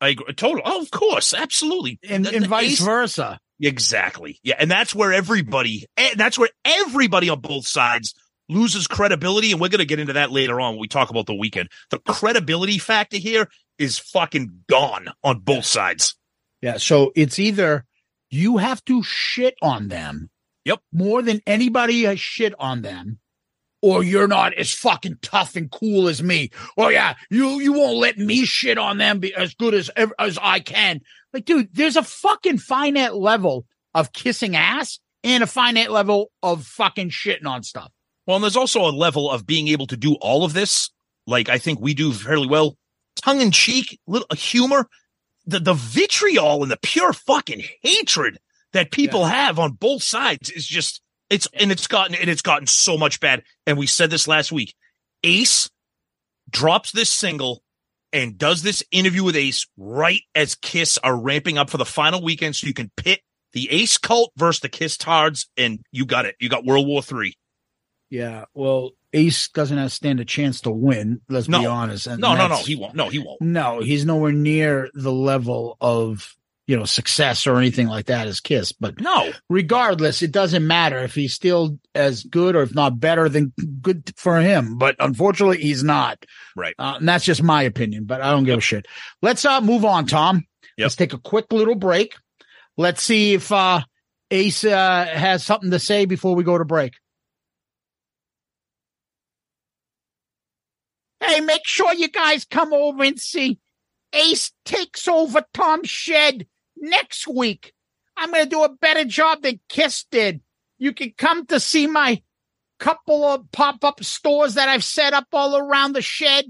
I 0.00 0.08
agree. 0.10 0.32
Total. 0.34 0.62
Oh, 0.64 0.82
of 0.82 0.90
course, 0.92 1.34
absolutely. 1.34 1.98
and, 2.08 2.24
The- 2.24 2.34
and 2.34 2.44
the 2.44 2.48
vice 2.48 2.72
Ace- 2.74 2.80
versa. 2.80 3.38
Exactly. 3.60 4.38
Yeah, 4.42 4.56
and 4.58 4.70
that's 4.70 4.94
where 4.94 5.12
everybody, 5.12 5.86
eh, 5.96 6.14
that's 6.16 6.38
where 6.38 6.50
everybody 6.64 7.28
on 7.30 7.40
both 7.40 7.66
sides 7.66 8.14
loses 8.48 8.86
credibility, 8.86 9.52
and 9.52 9.60
we're 9.60 9.68
gonna 9.68 9.84
get 9.84 9.98
into 9.98 10.14
that 10.14 10.30
later 10.30 10.60
on 10.60 10.74
when 10.74 10.80
we 10.80 10.88
talk 10.88 11.10
about 11.10 11.26
the 11.26 11.34
weekend. 11.34 11.68
The 11.90 11.98
credibility 11.98 12.78
factor 12.78 13.16
here 13.16 13.48
is 13.78 13.98
fucking 13.98 14.64
gone 14.68 15.08
on 15.22 15.40
both 15.40 15.64
sides. 15.64 16.16
Yeah. 16.62 16.78
So 16.78 17.12
it's 17.14 17.38
either 17.38 17.84
you 18.30 18.56
have 18.56 18.84
to 18.86 19.02
shit 19.02 19.54
on 19.62 19.88
them. 19.88 20.30
Yep. 20.64 20.80
More 20.92 21.22
than 21.22 21.40
anybody 21.46 22.04
has 22.04 22.20
shit 22.20 22.54
on 22.58 22.82
them. 22.82 23.18
Or 23.82 24.02
you're 24.02 24.28
not 24.28 24.54
as 24.54 24.72
fucking 24.72 25.18
tough 25.20 25.56
and 25.56 25.70
cool 25.70 26.08
as 26.08 26.22
me. 26.22 26.50
Oh 26.78 26.88
yeah, 26.88 27.16
you 27.28 27.60
you 27.60 27.74
won't 27.74 27.98
let 27.98 28.16
me 28.16 28.46
shit 28.46 28.78
on 28.78 28.96
them 28.96 29.18
be 29.18 29.34
as 29.34 29.52
good 29.54 29.74
as 29.74 29.90
as 30.18 30.38
I 30.40 30.60
can. 30.60 31.02
Like, 31.34 31.44
dude, 31.44 31.68
there's 31.74 31.96
a 31.96 32.02
fucking 32.02 32.58
finite 32.58 33.14
level 33.14 33.66
of 33.92 34.14
kissing 34.14 34.56
ass 34.56 35.00
and 35.22 35.42
a 35.42 35.46
finite 35.46 35.90
level 35.90 36.30
of 36.42 36.64
fucking 36.64 37.10
shitting 37.10 37.46
on 37.46 37.62
stuff. 37.62 37.92
Well, 38.26 38.36
and 38.36 38.42
there's 38.42 38.56
also 38.56 38.80
a 38.80 38.90
level 38.90 39.30
of 39.30 39.46
being 39.46 39.68
able 39.68 39.86
to 39.88 39.96
do 39.96 40.14
all 40.14 40.44
of 40.44 40.52
this. 40.52 40.90
Like 41.26 41.48
I 41.48 41.58
think 41.58 41.80
we 41.80 41.94
do 41.94 42.12
fairly 42.12 42.46
well, 42.46 42.76
tongue 43.16 43.40
in 43.40 43.50
cheek, 43.50 43.98
little 44.06 44.26
uh, 44.30 44.36
humor, 44.36 44.88
the 45.46 45.60
the 45.60 45.74
vitriol 45.74 46.62
and 46.62 46.70
the 46.70 46.78
pure 46.82 47.12
fucking 47.12 47.64
hatred 47.82 48.38
that 48.72 48.90
people 48.90 49.24
have 49.24 49.58
on 49.58 49.72
both 49.72 50.02
sides 50.02 50.50
is 50.50 50.66
just 50.66 51.00
it's 51.30 51.48
and 51.54 51.72
it's 51.72 51.86
gotten 51.86 52.14
and 52.14 52.28
it's 52.28 52.42
gotten 52.42 52.66
so 52.66 52.98
much 52.98 53.20
bad. 53.20 53.42
And 53.66 53.78
we 53.78 53.86
said 53.86 54.10
this 54.10 54.28
last 54.28 54.52
week. 54.52 54.74
Ace 55.22 55.70
drops 56.50 56.92
this 56.92 57.10
single 57.10 57.62
and 58.12 58.38
does 58.38 58.62
this 58.62 58.84
interview 58.90 59.24
with 59.24 59.36
Ace 59.36 59.66
right 59.76 60.20
as 60.34 60.54
Kiss 60.54 60.98
are 60.98 61.18
ramping 61.18 61.58
up 61.58 61.70
for 61.70 61.78
the 61.78 61.84
final 61.84 62.22
weekend, 62.22 62.56
so 62.56 62.66
you 62.66 62.74
can 62.74 62.90
pit 62.96 63.20
the 63.52 63.70
Ace 63.70 63.98
cult 63.98 64.32
versus 64.36 64.60
the 64.60 64.68
Kiss 64.68 64.96
Tards, 64.96 65.48
and 65.56 65.80
you 65.90 66.04
got 66.04 66.26
it. 66.26 66.36
You 66.38 66.48
got 66.48 66.64
World 66.64 66.86
War 66.86 67.02
Three. 67.02 67.34
Yeah. 68.10 68.44
Well, 68.54 68.90
Ace 69.12 69.48
doesn't 69.48 69.76
have 69.78 69.92
stand 69.92 70.20
a 70.20 70.24
chance 70.24 70.60
to 70.62 70.70
win. 70.70 71.20
Let's 71.28 71.46
be 71.46 71.66
honest. 71.66 72.06
And 72.06 72.20
No, 72.20 72.34
no, 72.34 72.48
no, 72.48 72.56
he 72.56 72.74
won't. 72.76 72.94
No, 72.94 73.08
he 73.08 73.18
won't. 73.18 73.40
No, 73.40 73.80
he's 73.80 74.04
nowhere 74.04 74.32
near 74.32 74.90
the 74.94 75.12
level 75.12 75.76
of 75.80 76.34
you 76.66 76.76
know 76.76 76.84
success 76.84 77.46
or 77.46 77.56
anything 77.58 77.86
like 77.88 78.06
that 78.06 78.26
as 78.26 78.40
Kiss. 78.40 78.72
But 78.72 79.00
No, 79.00 79.30
regardless, 79.48 80.22
it 80.22 80.32
doesn't 80.32 80.66
matter 80.66 80.98
if 80.98 81.14
he's 81.14 81.34
still 81.34 81.78
as 81.94 82.24
good 82.24 82.56
or 82.56 82.62
if 82.62 82.74
not 82.74 82.98
better 82.98 83.28
than 83.28 83.52
good 83.82 84.12
for 84.16 84.40
him. 84.40 84.78
But 84.78 84.96
unfortunately, 84.98 85.58
he's 85.58 85.84
not. 85.84 86.24
right. 86.56 86.74
Uh, 86.78 86.94
and 86.98 87.08
that's 87.08 87.24
just 87.24 87.42
my 87.42 87.62
opinion. 87.62 88.04
But 88.06 88.20
I 88.20 88.30
don't 88.30 88.44
give 88.44 88.58
a 88.58 88.62
shit. 88.62 88.86
Let's 89.22 89.44
uh 89.44 89.60
move 89.60 89.84
on, 89.84 90.06
Tom. 90.06 90.44
Yep. 90.76 90.84
Let's 90.86 90.96
take 90.96 91.12
a 91.12 91.18
quick 91.18 91.52
little 91.52 91.76
break. 91.76 92.14
Let's 92.76 93.02
see 93.02 93.34
if 93.34 93.52
uh 93.52 93.82
Ace 94.30 94.64
uh, 94.64 95.06
has 95.12 95.44
something 95.44 95.70
to 95.70 95.78
say 95.78 96.06
before 96.06 96.34
we 96.34 96.42
go 96.42 96.58
to 96.58 96.64
break. 96.64 96.94
Hey, 101.26 101.40
make 101.40 101.66
sure 101.66 101.94
you 101.94 102.08
guys 102.08 102.44
come 102.44 102.72
over 102.72 103.02
and 103.02 103.18
see 103.18 103.58
Ace 104.12 104.52
takes 104.64 105.08
over 105.08 105.42
Tom's 105.54 105.88
shed 105.88 106.46
next 106.76 107.26
week. 107.26 107.72
I'm 108.16 108.30
going 108.30 108.44
to 108.44 108.48
do 108.48 108.62
a 108.62 108.68
better 108.68 109.04
job 109.04 109.42
than 109.42 109.60
Kiss 109.68 110.04
did. 110.10 110.40
You 110.78 110.92
can 110.92 111.12
come 111.16 111.46
to 111.46 111.58
see 111.58 111.86
my 111.86 112.22
couple 112.78 113.24
of 113.24 113.50
pop 113.52 113.84
up 113.84 114.04
stores 114.04 114.54
that 114.54 114.68
I've 114.68 114.84
set 114.84 115.14
up 115.14 115.28
all 115.32 115.56
around 115.56 115.94
the 115.94 116.02
shed. 116.02 116.46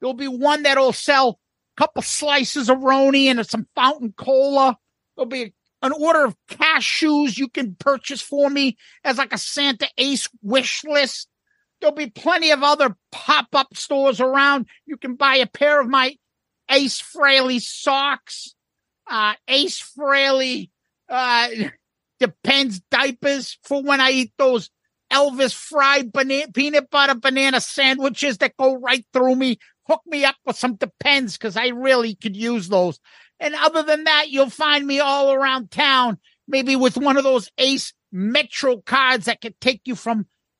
There'll 0.00 0.14
be 0.14 0.28
one 0.28 0.62
that'll 0.62 0.92
sell 0.92 1.40
a 1.76 1.80
couple 1.80 2.02
slices 2.02 2.70
of 2.70 2.78
Roni 2.78 3.26
and 3.26 3.44
some 3.46 3.66
fountain 3.74 4.14
cola. 4.16 4.78
There'll 5.16 5.28
be 5.28 5.54
an 5.82 5.92
order 5.92 6.24
of 6.24 6.36
cashews 6.48 7.36
you 7.36 7.48
can 7.48 7.74
purchase 7.74 8.22
for 8.22 8.48
me 8.48 8.76
as 9.02 9.18
like 9.18 9.32
a 9.32 9.38
Santa 9.38 9.88
Ace 9.98 10.28
wish 10.42 10.84
list. 10.84 11.28
There'll 11.82 11.96
be 11.96 12.10
plenty 12.10 12.52
of 12.52 12.62
other 12.62 12.96
pop 13.10 13.48
up 13.54 13.76
stores 13.76 14.20
around. 14.20 14.66
You 14.86 14.96
can 14.96 15.16
buy 15.16 15.36
a 15.36 15.48
pair 15.48 15.80
of 15.80 15.88
my 15.88 16.16
Ace 16.70 17.02
Frehley 17.02 17.60
socks, 17.60 18.54
uh, 19.10 19.34
Ace 19.48 19.82
Frehley, 19.82 20.70
uh, 21.08 21.48
depends 22.20 22.80
diapers 22.88 23.58
for 23.64 23.82
when 23.82 24.00
I 24.00 24.12
eat 24.12 24.32
those 24.38 24.70
Elvis 25.12 25.52
fried 25.52 26.12
banana, 26.12 26.52
peanut 26.52 26.88
butter 26.88 27.16
banana 27.16 27.60
sandwiches 27.60 28.38
that 28.38 28.56
go 28.56 28.76
right 28.76 29.04
through 29.12 29.34
me. 29.34 29.58
Hook 29.88 30.02
me 30.06 30.24
up 30.24 30.36
with 30.46 30.56
some 30.56 30.76
depends 30.76 31.36
because 31.36 31.56
I 31.56 31.68
really 31.68 32.14
could 32.14 32.36
use 32.36 32.68
those. 32.68 33.00
And 33.40 33.56
other 33.56 33.82
than 33.82 34.04
that, 34.04 34.30
you'll 34.30 34.50
find 34.50 34.86
me 34.86 35.00
all 35.00 35.32
around 35.32 35.72
town, 35.72 36.18
maybe 36.46 36.76
with 36.76 36.96
one 36.96 37.16
of 37.16 37.24
those 37.24 37.50
Ace 37.58 37.92
Metro 38.12 38.76
cards 38.76 39.24
that 39.24 39.40
could 39.40 39.60
take 39.60 39.80
you 39.84 39.96
from 39.96 40.26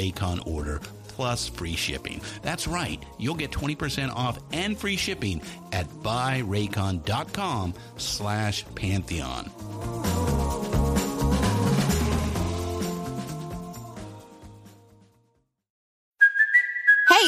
Raycon 0.00 0.46
order 0.46 0.80
plus 1.08 1.48
free 1.48 1.76
shipping. 1.76 2.20
That's 2.40 2.66
right. 2.66 3.04
You'll 3.18 3.34
get 3.34 3.50
20% 3.50 4.10
off 4.14 4.38
and 4.52 4.78
free 4.78 4.96
shipping 4.96 5.42
at 5.72 5.86
buyraycon.com 6.02 7.74
slash 7.98 8.64
pantheon. 8.74 9.50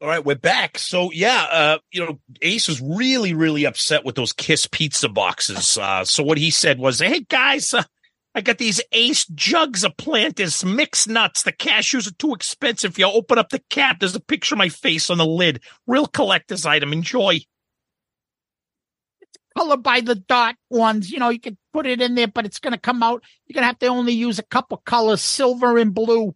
All 0.00 0.06
right, 0.06 0.24
we're 0.24 0.36
back. 0.36 0.78
So 0.78 1.10
yeah, 1.10 1.46
uh, 1.50 1.78
you 1.90 2.04
know, 2.04 2.20
Ace 2.40 2.68
was 2.68 2.80
really, 2.80 3.34
really 3.34 3.64
upset 3.64 4.04
with 4.04 4.14
those 4.14 4.32
Kiss 4.32 4.66
pizza 4.66 5.08
boxes. 5.08 5.76
Uh, 5.88 6.04
so 6.04 6.22
what 6.22 6.38
he 6.38 6.50
said 6.50 6.78
was, 6.78 6.98
"Hey 6.98 7.20
guys, 7.20 7.72
uh, 7.72 7.82
I 8.34 8.40
got 8.40 8.58
these 8.58 8.80
Ace 8.92 9.26
jugs 9.26 9.84
of 9.84 9.96
Planters 9.96 10.64
mixed 10.64 11.08
nuts. 11.08 11.42
The 11.42 11.52
cashews 11.52 12.08
are 12.08 12.14
too 12.14 12.34
expensive. 12.34 12.92
If 12.92 12.98
you 12.98 13.06
open 13.06 13.38
up 13.38 13.48
the 13.50 13.62
cap, 13.70 13.98
there's 13.98 14.14
a 14.14 14.20
picture 14.20 14.54
of 14.54 14.58
my 14.58 14.68
face 14.68 15.08
on 15.08 15.18
the 15.18 15.26
lid. 15.26 15.62
Real 15.86 16.06
collector's 16.06 16.66
item. 16.66 16.92
Enjoy." 16.92 17.40
Color 19.56 19.78
by 19.78 20.00
the 20.00 20.14
dot 20.14 20.56
ones, 20.70 21.10
you 21.10 21.18
know, 21.18 21.30
you 21.30 21.40
can 21.40 21.56
put 21.72 21.86
it 21.86 22.00
in 22.00 22.14
there, 22.14 22.28
but 22.28 22.44
it's 22.44 22.60
going 22.60 22.72
to 22.72 22.78
come 22.78 23.02
out. 23.02 23.24
You're 23.46 23.54
going 23.54 23.62
to 23.62 23.66
have 23.66 23.78
to 23.80 23.86
only 23.86 24.12
use 24.12 24.38
a 24.38 24.44
couple 24.44 24.76
colors, 24.78 25.22
silver 25.22 25.78
and 25.78 25.92
blue. 25.92 26.34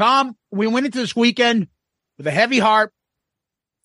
Tom, 0.00 0.34
we 0.50 0.66
went 0.66 0.86
into 0.86 0.98
this 0.98 1.14
weekend 1.14 1.68
with 2.16 2.26
a 2.26 2.30
heavy 2.30 2.58
heart, 2.58 2.90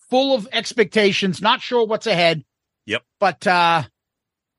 full 0.08 0.34
of 0.34 0.48
expectations, 0.50 1.42
not 1.42 1.60
sure 1.60 1.86
what's 1.86 2.06
ahead. 2.06 2.42
Yep. 2.86 3.02
But 3.20 3.46
uh 3.46 3.82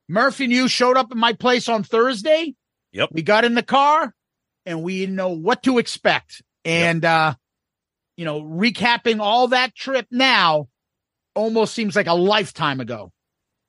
Murphy 0.07 0.43
and 0.43 0.53
you 0.53 0.67
showed 0.67 0.97
up 0.97 1.07
at 1.09 1.17
my 1.17 1.33
place 1.33 1.67
on 1.67 1.83
Thursday. 1.83 2.53
Yep. 2.93 3.09
We 3.11 3.23
got 3.23 3.43
in 3.43 3.55
the 3.55 3.63
car 3.63 4.13
and 4.67 4.83
we 4.83 4.99
didn't 4.99 5.15
know 5.15 5.29
what 5.29 5.63
to 5.63 5.79
expect. 5.79 6.43
And 6.63 7.03
uh, 7.03 7.33
you 8.17 8.25
know, 8.25 8.41
recapping 8.41 9.19
all 9.19 9.47
that 9.47 9.73
trip 9.73 10.05
now 10.11 10.67
almost 11.35 11.73
seems 11.73 11.95
like 11.95 12.07
a 12.07 12.13
lifetime 12.13 12.79
ago. 12.79 13.11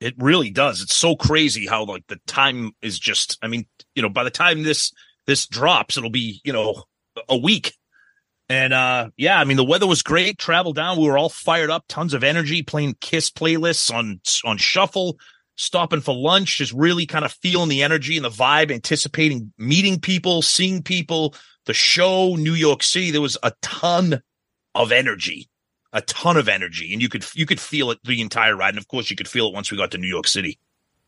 It 0.01 0.15
really 0.19 0.51
does. 0.51 0.83
It's 0.83 0.95
so 0.95 1.17
crazy 1.17 1.67
how 1.67 1.85
like 1.85 2.07
the 2.09 2.21
time 2.27 2.73
is 2.83 2.99
just. 2.99 3.39
I 3.43 3.49
mean, 3.49 3.67
you 3.95 4.03
know, 4.03 4.09
by 4.09 4.25
the 4.25 4.31
time 4.31 4.63
this 4.63 4.93
this 5.27 5.47
drops, 5.47 5.97
it'll 5.97 6.11
be 6.11 6.41
you 6.45 6.53
know 6.53 6.85
a 7.29 7.37
week. 7.37 7.75
And 8.51 8.73
uh 8.73 9.11
yeah, 9.17 9.39
I 9.39 9.45
mean 9.45 9.57
the 9.59 9.65
weather 9.65 9.87
was 9.87 10.03
great. 10.03 10.39
Travel 10.39 10.73
down, 10.73 10.99
we 10.99 11.07
were 11.07 11.19
all 11.19 11.29
fired 11.29 11.71
up, 11.71 11.85
tons 11.89 12.15
of 12.15 12.25
energy, 12.25 12.63
playing 12.63 12.97
Kiss 13.01 13.31
playlists 13.31 13.93
on 13.93 14.21
on 14.45 14.57
shuffle, 14.57 15.19
stopping 15.57 16.01
for 16.01 16.15
lunch, 16.15 16.57
just 16.57 16.73
really 16.73 17.05
kind 17.05 17.25
of 17.25 17.33
feeling 17.33 17.69
the 17.69 17.83
energy 17.83 18.17
and 18.17 18.25
the 18.25 18.31
vibe, 18.31 18.71
anticipating 18.73 19.53
meeting 19.59 20.01
people, 20.01 20.41
seeing 20.41 20.83
people, 20.83 21.35
the 21.67 21.75
show, 21.75 22.37
New 22.37 22.55
York 22.55 22.83
City. 22.83 23.11
There 23.11 23.21
was 23.21 23.37
a 23.43 23.53
ton 23.61 24.23
of 24.75 24.93
energy, 24.93 25.51
a 25.93 26.01
ton 26.01 26.39
of 26.39 26.49
energy, 26.49 26.93
and 26.95 27.03
you 27.03 27.11
could 27.11 27.27
you 27.35 27.45
could 27.45 27.61
feel 27.61 27.91
it 27.91 27.99
the 28.05 28.23
entire 28.23 28.57
ride. 28.57 28.71
And 28.71 28.79
of 28.79 28.89
course, 28.89 29.11
you 29.11 29.17
could 29.17 29.29
feel 29.29 29.49
it 29.49 29.53
once 29.55 29.71
we 29.71 29.77
got 29.77 29.91
to 29.91 29.99
New 29.99 30.09
York 30.09 30.27
City. 30.27 30.59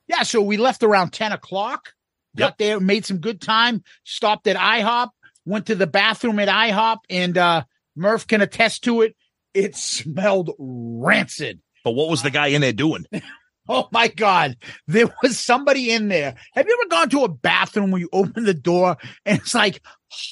Yeah, 0.09 0.25
so 0.25 0.43
we 0.43 0.57
left 0.59 0.83
around 0.83 1.13
10 1.15 1.33
o'clock, 1.33 1.95
got 2.37 2.47
Yep. 2.49 2.59
there, 2.59 2.81
made 2.81 3.07
some 3.07 3.19
good 3.19 3.41
time, 3.41 3.83
stopped 4.05 4.47
at 4.49 4.57
IHOP, 4.57 5.11
went 5.51 5.67
to 5.67 5.75
the 5.75 5.87
bathroom 5.87 6.39
at 6.39 6.49
IHOP, 6.49 6.99
and 7.11 7.37
uh 7.37 7.65
Murph 7.97 8.27
can 8.27 8.41
attest 8.41 8.85
to 8.85 9.03
it. 9.03 9.15
It 9.53 9.75
smelled 9.77 10.53
rancid. 10.59 11.61
But 11.85 11.93
what 11.93 12.09
was 12.09 12.23
the 12.23 12.31
guy 12.31 12.49
in 12.49 12.61
there 12.61 12.73
doing? 12.73 13.05
Oh 13.69 13.87
my 13.93 14.09
God. 14.09 14.57
There 14.89 15.07
was 15.23 15.39
somebody 15.39 15.93
in 15.93 16.09
there. 16.09 16.35
Have 16.55 16.67
you 16.67 16.77
ever 16.81 16.89
gone 16.89 17.09
to 17.11 17.23
a 17.23 17.29
bathroom 17.29 17.93
where 17.93 18.01
you 18.01 18.09
open 18.13 18.43
the 18.43 18.55
door 18.55 18.97
and 19.25 19.39
it's 19.39 19.55
like 19.55 19.81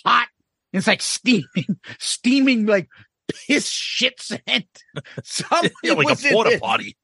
hot? 0.04 0.26
It's 0.72 0.88
like 0.88 1.00
steaming, 1.02 1.44
steaming 2.00 2.66
like 2.66 2.88
piss 3.46 3.68
shit 3.68 4.20
scent. 4.20 4.66
Somebody 5.22 5.72
Yeah, 5.84 5.92
like 5.92 6.08
was 6.08 6.24
a 6.24 6.28
in 6.28 6.34
porta 6.34 6.58
potty. 6.60 6.96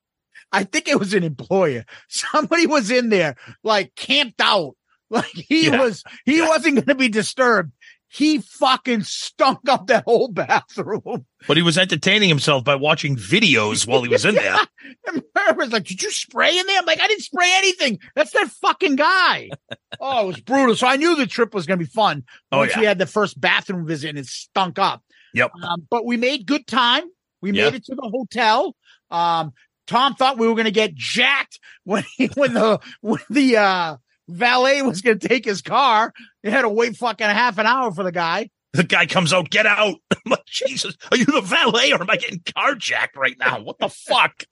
I 0.50 0.64
think 0.64 0.88
it 0.88 0.98
was 0.98 1.14
an 1.14 1.22
employer. 1.22 1.85
Somebody 2.09 2.66
was 2.66 2.90
in 2.90 3.11
there, 3.11 3.37
like 3.62 3.94
camped 3.94 4.40
out. 4.40 4.74
Like 5.11 5.31
he 5.31 5.66
Yeah. 5.66 5.81
was, 5.81 6.03
he 6.24 6.40
wasn't 6.40 6.77
going 6.77 6.87
to 6.87 6.94
be 6.96 7.09
disturbed. 7.11 7.70
He 8.14 8.38
fucking 8.38 9.03
stunk 9.03 9.68
up 9.68 9.88
that 9.88 10.05
whole 10.05 10.29
bathroom. 10.29 11.27
But 11.48 11.57
he 11.57 11.64
was 11.64 11.77
entertaining 11.77 12.29
himself 12.29 12.62
by 12.62 12.77
watching 12.77 13.16
videos 13.16 13.88
while 13.88 14.03
he 14.03 14.09
was 14.09 14.24
in 14.24 14.37
there. 14.37 14.57
And 15.07 15.22
Murph 15.35 15.57
was 15.57 15.72
like, 15.72 15.85
Did 15.85 16.03
you 16.03 16.11
spray 16.11 16.57
in 16.59 16.66
there? 16.66 16.79
I'm 16.79 16.85
like, 16.87 17.00
I 17.00 17.09
didn't 17.09 17.22
spray 17.24 17.50
anything. 17.57 17.98
That's 18.14 18.31
that 18.33 18.48
fucking 18.61 18.96
guy. 18.96 19.48
oh, 20.00 20.24
it 20.24 20.27
was 20.27 20.40
brutal. 20.40 20.77
So 20.77 20.87
I 20.87 20.96
knew 20.96 21.16
the 21.16 21.27
trip 21.27 21.55
was 21.55 21.66
going 21.66 21.79
to 21.79 21.85
be 21.85 21.90
fun. 21.90 22.22
Oh, 22.53 22.59
Once 22.59 22.72
yeah. 22.72 22.81
we 22.81 22.87
had 22.87 22.98
the 22.98 23.07
first 23.07 23.40
bathroom 23.40 23.87
visit 23.87 24.11
and 24.11 24.18
it 24.18 24.27
stunk 24.27 24.79
up. 24.79 25.03
Yep. 25.33 25.50
Um, 25.62 25.87
but 25.90 26.05
we 26.05 26.16
made 26.18 26.46
good 26.46 26.66
time. 26.66 27.05
We 27.42 27.53
Yeah. 27.53 27.64
made 27.64 27.74
it 27.77 27.85
to 27.87 27.94
the 27.94 28.09
hotel. 28.12 28.77
Um, 29.11 29.53
Tom 29.87 30.14
thought 30.14 30.38
we 30.38 30.46
were 30.48 30.55
going 30.55 30.64
to 30.66 30.70
get 30.70 30.94
jacked 30.94 31.59
when 31.85 32.05
he, 32.16 32.27
when 32.35 32.55
the 32.55 32.81
when 33.00 33.20
the 33.31 33.57
uh, 33.57 33.96
valet 34.28 34.82
was 34.82 35.02
going 35.02 35.18
to 35.18 35.28
take 35.28 35.44
his 35.44 35.62
car. 35.62 36.12
They 36.42 36.50
had 36.50 36.62
to 36.62 36.68
wait 36.68 36.96
fucking 36.96 37.26
half 37.26 37.58
an 37.58 37.66
hour 37.66 37.92
for 37.92 38.04
the 38.04 38.12
guy. 38.12 38.50
The 38.72 38.84
guy 38.84 39.06
comes 39.06 39.32
out, 39.32 39.50
get 39.50 39.66
out. 39.66 39.96
Like, 40.26 40.46
Jesus, 40.46 40.96
are 41.10 41.18
you 41.18 41.26
the 41.26 41.42
valet 41.42 41.92
or 41.92 42.00
am 42.00 42.08
I 42.08 42.16
getting 42.16 42.38
carjacked 42.38 43.14
right 43.14 43.37
now? 43.38 43.60
What 43.60 43.78
the 43.78 43.90
fuck? 43.90 44.44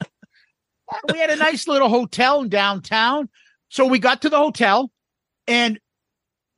we 1.11 1.19
had 1.19 1.31
a 1.31 1.37
nice 1.37 1.67
little 1.67 1.89
hotel 1.89 2.43
in 2.43 2.51
downtown. 2.51 3.31
So 3.71 3.87
we 3.87 3.99
got 3.99 4.21
to 4.21 4.29
the 4.29 4.37
hotel 4.37 4.91
and 5.47 5.81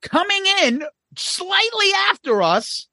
coming 0.03 0.45
in 0.63 0.85
slightly 1.17 1.87
after 2.11 2.43
us 2.43 2.89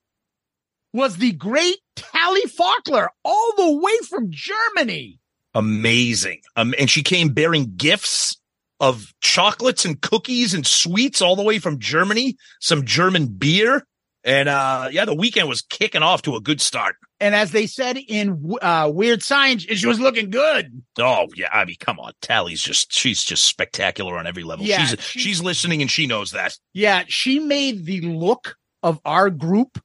was 0.93 1.17
the 1.17 1.31
great 1.31 1.77
Tally 1.95 2.41
Faulkner 2.41 3.09
all 3.23 3.53
the 3.57 3.77
way 3.77 3.97
from 4.07 4.27
Germany. 4.29 5.19
Amazing. 5.53 6.41
Um, 6.55 6.73
and 6.77 6.89
she 6.89 7.03
came 7.03 7.29
bearing 7.29 7.73
gifts 7.75 8.37
of 8.81 9.13
chocolates 9.21 9.85
and 9.85 10.01
cookies 10.01 10.53
and 10.53 10.67
sweets 10.67 11.21
all 11.21 11.37
the 11.37 11.43
way 11.43 11.59
from 11.59 11.79
Germany, 11.79 12.35
some 12.59 12.83
German 12.83 13.27
beer. 13.27 13.85
And 14.23 14.49
uh 14.49 14.89
yeah, 14.91 15.05
the 15.05 15.15
weekend 15.15 15.47
was 15.47 15.61
kicking 15.61 16.03
off 16.03 16.21
to 16.23 16.35
a 16.35 16.41
good 16.41 16.59
start. 16.59 16.95
And 17.19 17.33
as 17.35 17.51
they 17.51 17.67
said 17.67 17.97
in 17.97 18.55
uh, 18.63 18.89
Weird 18.91 19.21
Science, 19.23 19.61
she 19.63 19.85
was 19.87 19.99
looking 19.99 20.29
good. 20.31 20.81
Oh 20.99 21.27
yeah, 21.35 21.49
I 21.53 21.65
mean, 21.65 21.75
come 21.79 21.99
on, 21.99 22.11
Tally's 22.21 22.61
just 22.61 22.91
she's 22.93 23.23
just 23.23 23.43
spectacular 23.45 24.17
on 24.17 24.27
every 24.27 24.43
level. 24.43 24.65
Yeah, 24.65 24.83
she's 24.85 24.99
she- 25.03 25.19
she's 25.19 25.41
listening 25.41 25.81
and 25.81 25.89
she 25.89 26.05
knows 26.07 26.31
that. 26.31 26.57
Yeah, 26.73 27.03
she 27.07 27.39
made 27.39 27.85
the 27.85 28.01
look 28.01 28.57
of 28.83 28.99
our 29.05 29.29
group 29.29 29.79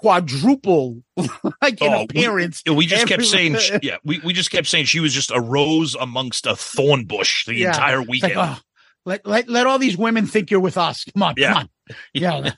quadruple 0.00 1.02
like 1.16 1.80
in 1.80 1.92
Oh, 1.92 1.98
we- 1.98 2.04
appearance. 2.04 2.62
We, 2.66 2.86
just 2.86 3.06
kept 3.06 3.24
saying, 3.24 3.56
she- 3.58 3.78
yeah, 3.82 3.96
we, 4.04 4.18
we 4.20 4.32
just 4.32 4.50
kept 4.50 4.66
saying 4.66 4.86
she 4.86 5.00
was 5.00 5.12
just 5.12 5.30
a 5.30 5.40
rose 5.40 5.94
amongst 5.94 6.46
a 6.46 6.56
thorn 6.56 7.04
bush 7.04 7.44
the 7.46 7.54
Yeah. 7.54 7.68
entire 7.68 8.02
weekend. 8.02 8.34
Like, 8.36 8.48
oh, 8.58 8.60
let, 9.06 9.26
let 9.26 9.48
let 9.48 9.66
all 9.66 9.78
these 9.78 9.96
women 9.96 10.26
think 10.26 10.50
you're 10.50 10.60
with 10.60 10.76
us. 10.78 11.04
Come 11.04 11.22
on, 11.22 11.34
Yeah. 11.36 11.52
come 11.52 11.58
on. 11.62 11.68
Yeah. 12.14 12.50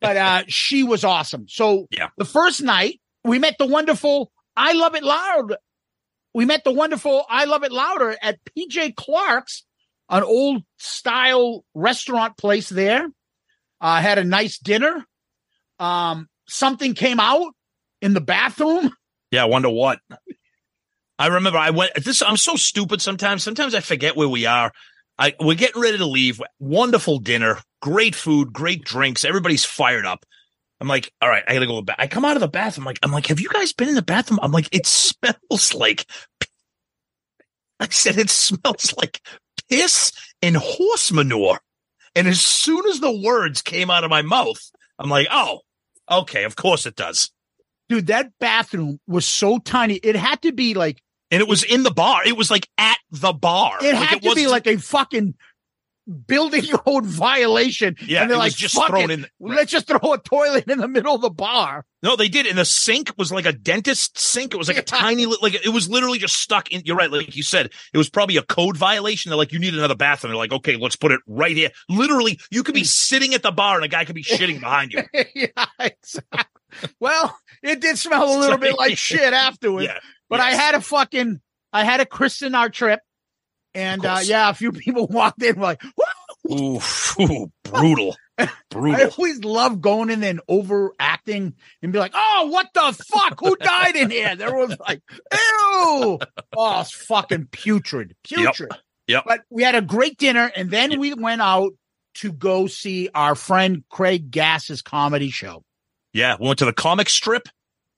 but 0.00 0.16
uh 0.16 0.42
she 0.48 0.82
was 0.82 1.04
awesome. 1.04 1.46
So 1.48 1.86
Yeah. 1.90 2.08
the 2.16 2.24
first 2.24 2.62
night 2.62 3.00
we 3.24 3.38
met 3.38 3.56
the 3.58 3.66
wonderful 3.66 4.30
I 4.56 4.72
Love 4.72 4.94
It 4.94 5.04
Loud. 5.04 5.56
We 6.34 6.44
met 6.44 6.64
the 6.64 6.72
wonderful 6.72 7.24
I 7.28 7.44
Love 7.44 7.64
It 7.64 7.72
Louder 7.72 8.16
at 8.20 8.38
PJ 8.56 8.94
Clark's, 8.96 9.64
an 10.08 10.22
old 10.22 10.62
style 10.78 11.64
restaurant 11.74 12.36
place 12.36 12.68
there. 12.68 13.08
Uh 13.80 14.00
had 14.00 14.18
a 14.18 14.24
nice 14.24 14.58
dinner. 14.58 15.04
Um 15.78 16.28
something 16.46 16.94
came 16.94 17.20
out 17.20 17.52
in 18.00 18.14
the 18.14 18.20
bathroom. 18.20 18.92
Yeah, 19.30 19.42
I 19.42 19.46
wonder 19.46 19.70
what. 19.70 19.98
I 21.18 21.28
remember 21.28 21.58
I 21.58 21.70
went 21.70 21.92
this 22.04 22.22
I'm 22.22 22.36
so 22.36 22.56
stupid 22.56 23.00
sometimes. 23.00 23.42
Sometimes 23.42 23.74
I 23.74 23.80
forget 23.80 24.16
where 24.16 24.28
we 24.28 24.46
are. 24.46 24.72
I 25.18 25.34
we're 25.40 25.54
getting 25.54 25.80
ready 25.80 25.98
to 25.98 26.06
leave. 26.06 26.40
Wonderful 26.58 27.18
dinner, 27.20 27.58
great 27.80 28.14
food, 28.14 28.52
great 28.52 28.84
drinks. 28.84 29.24
Everybody's 29.24 29.64
fired 29.64 30.06
up. 30.06 30.24
I'm 30.80 30.88
like, 30.88 31.12
all 31.22 31.28
right, 31.28 31.44
I 31.46 31.54
gotta 31.54 31.66
go 31.66 31.82
back. 31.82 31.96
I 31.98 32.08
come 32.08 32.24
out 32.24 32.36
of 32.36 32.40
the 32.40 32.48
bathroom. 32.48 32.84
Like, 32.84 32.98
I'm 33.02 33.12
like, 33.12 33.26
have 33.26 33.40
you 33.40 33.48
guys 33.48 33.72
been 33.72 33.88
in 33.88 33.94
the 33.94 34.02
bathroom? 34.02 34.40
I'm 34.42 34.52
like, 34.52 34.68
it 34.74 34.86
smells 34.86 35.72
like 35.74 36.06
I 37.80 37.88
said 37.88 38.18
it 38.18 38.30
smells 38.30 38.94
like 38.96 39.20
piss 39.68 40.12
and 40.42 40.56
horse 40.56 41.12
manure. 41.12 41.60
And 42.14 42.28
as 42.28 42.40
soon 42.40 42.86
as 42.86 43.00
the 43.00 43.12
words 43.12 43.62
came 43.62 43.90
out 43.90 44.04
of 44.04 44.10
my 44.10 44.22
mouth, 44.22 44.60
I'm 44.98 45.10
like, 45.10 45.26
oh, 45.30 45.60
okay, 46.10 46.44
of 46.44 46.56
course 46.56 46.86
it 46.86 46.96
does. 46.96 47.30
Dude, 47.88 48.06
that 48.06 48.32
bathroom 48.40 48.98
was 49.06 49.26
so 49.26 49.58
tiny. 49.58 49.96
It 49.96 50.16
had 50.16 50.40
to 50.42 50.52
be 50.52 50.74
like 50.74 51.02
And 51.30 51.40
it 51.40 51.48
was 51.48 51.62
in 51.62 51.82
the 51.82 51.90
bar. 51.90 52.22
It 52.26 52.36
was 52.36 52.50
like 52.50 52.68
at 52.78 52.98
the 53.10 53.32
bar. 53.32 53.78
It 53.82 53.94
Like, 53.94 54.08
had 54.08 54.22
to 54.22 54.34
be 54.34 54.46
like 54.46 54.66
a 54.66 54.78
fucking 54.78 55.34
building 56.26 56.62
code 56.66 57.06
violation. 57.06 57.96
Yeah, 58.04 58.22
and 58.22 58.30
they're 58.30 58.38
like, 58.38 58.54
just 58.54 58.74
"Fuck 58.74 58.88
thrown 58.88 59.10
it. 59.10 59.20
in- 59.20 59.26
Let's 59.40 59.70
just 59.70 59.86
throw 59.86 60.12
a 60.12 60.18
toilet 60.18 60.64
in 60.68 60.78
the 60.78 60.88
middle 60.88 61.14
of 61.14 61.22
the 61.22 61.30
bar. 61.30 61.84
No, 62.02 62.16
they 62.16 62.28
did. 62.28 62.46
And 62.46 62.58
the 62.58 62.66
sink 62.66 63.12
was 63.16 63.32
like 63.32 63.46
a 63.46 63.52
dentist 63.52 64.18
sink. 64.18 64.52
It 64.52 64.58
was 64.58 64.68
like 64.68 64.76
a 64.76 64.82
tiny, 65.02 65.26
li- 65.26 65.38
like 65.40 65.54
it 65.54 65.70
was 65.70 65.88
literally 65.88 66.18
just 66.18 66.36
stuck 66.36 66.70
in. 66.70 66.82
You're 66.84 66.96
right. 66.96 67.10
Like 67.10 67.34
you 67.34 67.42
said, 67.42 67.70
it 67.92 67.98
was 67.98 68.10
probably 68.10 68.36
a 68.36 68.42
code 68.42 68.76
violation. 68.76 69.30
They're 69.30 69.38
like, 69.38 69.52
you 69.52 69.58
need 69.58 69.74
another 69.74 69.94
bathroom. 69.94 70.32
They're 70.32 70.36
like, 70.36 70.52
okay, 70.52 70.76
let's 70.76 70.96
put 70.96 71.12
it 71.12 71.20
right 71.26 71.56
here. 71.56 71.70
Literally, 71.88 72.38
you 72.50 72.62
could 72.62 72.74
be 72.74 72.82
hmm. 72.82 72.86
sitting 72.86 73.34
at 73.34 73.42
the 73.42 73.52
bar 73.52 73.76
and 73.76 73.84
a 73.84 73.88
guy 73.88 74.04
could 74.04 74.14
be 74.14 74.22
shitting 74.24 74.60
behind 74.60 74.92
you. 74.92 75.02
yeah, 75.34 75.66
exactly. 75.78 76.90
well, 77.00 77.38
it 77.62 77.80
did 77.80 77.98
smell 77.98 78.36
a 78.36 78.38
little 78.38 78.58
bit 78.58 78.76
like 78.76 78.98
shit 78.98 79.32
afterwards. 79.32 79.86
Yeah. 79.86 79.98
But 80.28 80.40
I 80.40 80.50
had 80.50 80.74
a 80.74 80.80
fucking, 80.80 81.40
I 81.72 81.84
had 81.84 82.00
a 82.00 82.06
christen 82.06 82.54
our 82.54 82.68
trip. 82.68 83.00
And 83.74 84.04
uh, 84.04 84.20
yeah, 84.22 84.50
a 84.50 84.54
few 84.54 84.72
people 84.72 85.06
walked 85.06 85.42
in 85.42 85.60
like! 85.60 85.82
Ooh, 86.50 86.78
ooh, 87.20 87.50
brutal. 87.62 88.16
brutal. 88.70 89.00
I 89.00 89.04
always 89.16 89.42
love 89.44 89.80
going 89.80 90.10
in 90.10 90.22
and 90.22 90.40
overacting 90.46 91.54
and 91.82 91.92
be 91.92 91.98
like, 91.98 92.12
oh, 92.14 92.48
what 92.50 92.68
the 92.74 93.04
fuck? 93.08 93.40
Who 93.40 93.56
died 93.56 93.96
in 93.96 94.10
here? 94.10 94.36
There 94.36 94.54
was 94.54 94.76
like, 94.78 95.00
ew. 95.32 96.18
Oh, 96.56 96.80
it's 96.80 96.92
fucking 96.92 97.48
putrid. 97.50 98.14
Putrid. 98.24 98.70
Yep. 98.72 98.80
yep. 99.06 99.24
But 99.26 99.40
we 99.48 99.62
had 99.62 99.74
a 99.74 99.80
great 99.80 100.18
dinner 100.18 100.50
and 100.54 100.70
then 100.70 101.00
we 101.00 101.14
went 101.14 101.40
out 101.40 101.72
to 102.16 102.32
go 102.32 102.66
see 102.66 103.08
our 103.14 103.34
friend 103.34 103.84
Craig 103.88 104.30
Gass's 104.30 104.82
comedy 104.82 105.30
show. 105.30 105.62
Yeah, 106.12 106.36
we 106.38 106.46
went 106.46 106.58
to 106.60 106.64
the 106.64 106.72
comic 106.72 107.08
strip. 107.08 107.48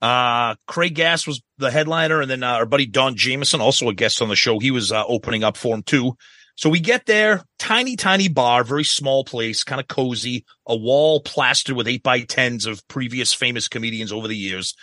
Uh, 0.01 0.55
Craig 0.67 0.95
Gass 0.95 1.25
was 1.25 1.41
the 1.57 1.71
headliner, 1.71 2.21
and 2.21 2.29
then 2.29 2.43
uh, 2.43 2.53
our 2.53 2.65
buddy 2.65 2.85
Don 2.85 3.15
Jamieson, 3.15 3.61
also 3.61 3.89
a 3.89 3.93
guest 3.93 4.21
on 4.21 4.29
the 4.29 4.35
show, 4.35 4.59
he 4.59 4.71
was 4.71 4.91
uh, 4.91 5.03
opening 5.07 5.43
up 5.43 5.57
for 5.57 5.75
him 5.75 5.83
too. 5.83 6.15
So 6.55 6.69
we 6.71 6.79
get 6.79 7.05
there, 7.05 7.43
tiny, 7.59 7.95
tiny 7.95 8.29
bar, 8.29 8.63
very 8.63 8.83
small 8.83 9.23
place, 9.23 9.63
kind 9.63 9.79
of 9.79 9.87
cozy, 9.87 10.43
a 10.67 10.75
wall 10.75 11.21
plastered 11.21 11.75
with 11.75 11.87
eight 11.87 12.01
by 12.01 12.21
tens 12.21 12.65
of 12.65 12.87
previous 12.87 13.31
famous 13.31 13.67
comedians 13.67 14.11
over 14.11 14.27
the 14.27 14.35
years. 14.35 14.75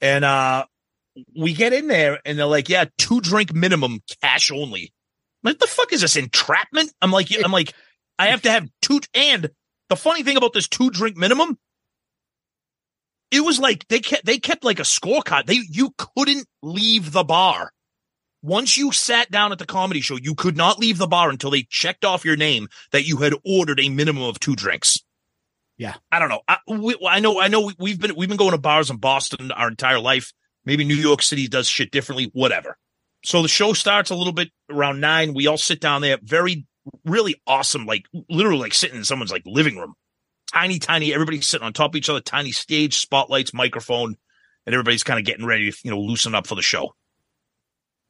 And 0.00 0.24
uh 0.24 0.64
we 1.36 1.52
get 1.52 1.72
in 1.72 1.88
there 1.88 2.20
and 2.24 2.38
they're 2.38 2.46
like, 2.46 2.68
yeah, 2.68 2.86
two 2.98 3.20
drink 3.20 3.54
minimum, 3.54 4.00
cash 4.22 4.50
only. 4.50 4.92
What 5.42 5.58
the 5.58 5.66
fuck 5.66 5.92
is 5.92 6.00
this 6.00 6.16
entrapment? 6.16 6.92
I'm 7.02 7.10
like, 7.10 7.28
I'm 7.44 7.52
like, 7.52 7.74
I 8.18 8.28
have 8.28 8.42
to 8.42 8.50
have 8.50 8.68
two. 8.80 9.00
And 9.14 9.50
the 9.88 9.96
funny 9.96 10.22
thing 10.22 10.36
about 10.36 10.52
this 10.52 10.68
two 10.68 10.90
drink 10.90 11.16
minimum, 11.16 11.58
it 13.32 13.40
was 13.40 13.58
like 13.58 13.86
they 13.88 13.98
kept 14.00 14.24
they 14.24 14.38
kept 14.38 14.62
like 14.64 14.78
a 14.78 14.82
scorecard. 14.82 15.46
They 15.46 15.58
you 15.68 15.92
couldn't 15.98 16.46
leave 16.62 17.10
the 17.12 17.24
bar. 17.24 17.72
Once 18.44 18.76
you 18.76 18.90
sat 18.92 19.30
down 19.30 19.52
at 19.52 19.58
the 19.58 19.66
comedy 19.66 20.00
show, 20.00 20.16
you 20.20 20.34
could 20.34 20.56
not 20.56 20.78
leave 20.78 20.98
the 20.98 21.06
bar 21.06 21.30
until 21.30 21.50
they 21.50 21.66
checked 21.70 22.04
off 22.04 22.24
your 22.24 22.36
name 22.36 22.68
that 22.90 23.06
you 23.06 23.18
had 23.18 23.34
ordered 23.44 23.78
a 23.80 23.88
minimum 23.88 24.24
of 24.24 24.40
two 24.40 24.56
drinks. 24.56 24.98
Yeah. 25.78 25.94
I 26.10 26.18
don't 26.18 26.28
know. 26.28 26.40
I, 26.48 26.58
we, 26.68 26.96
I 27.08 27.20
know. 27.20 27.40
I 27.40 27.48
know. 27.48 27.62
we- 27.62 27.74
We've 27.78 28.00
been 28.00 28.14
we've 28.16 28.28
been 28.28 28.36
going 28.38 28.50
to 28.52 28.58
bars 28.58 28.90
in 28.90 28.96
Boston 28.98 29.50
our 29.52 29.68
entire 29.68 30.00
life. 30.00 30.32
Maybe 30.64 30.84
New 30.84 30.94
York 30.96 31.22
City 31.22 31.48
does 31.48 31.68
shit 31.68 31.90
differently. 31.90 32.30
Whatever. 32.34 32.76
So 33.24 33.42
the 33.42 33.48
show 33.48 33.72
starts 33.72 34.10
a 34.10 34.16
little 34.16 34.32
bit 34.32 34.50
around 34.70 35.00
nine. 35.00 35.34
We 35.34 35.46
all 35.46 35.56
sit 35.56 35.80
down 35.80 36.02
there. 36.02 36.18
Very, 36.22 36.66
really 37.04 37.40
awesome. 37.46 37.86
Like 37.86 38.04
literally, 38.28 38.58
like 38.60 38.74
sitting 38.74 38.96
in 38.98 39.04
someone's 39.04 39.30
like 39.32 39.42
living 39.46 39.76
room. 39.76 39.94
Tiny, 40.52 40.78
tiny. 40.78 41.14
Everybody's 41.14 41.46
sitting 41.48 41.66
on 41.66 41.72
top 41.72 41.92
of 41.92 41.96
each 41.96 42.10
other. 42.10 42.20
Tiny 42.20 42.52
stage, 42.52 42.98
spotlights, 42.98 43.54
microphone, 43.54 44.16
and 44.66 44.74
everybody's 44.74 45.02
kind 45.02 45.18
of 45.18 45.24
getting 45.24 45.46
ready 45.46 45.70
to 45.70 45.78
you 45.82 45.90
know 45.90 46.00
loosen 46.00 46.34
up 46.34 46.46
for 46.46 46.54
the 46.54 46.62
show. 46.62 46.94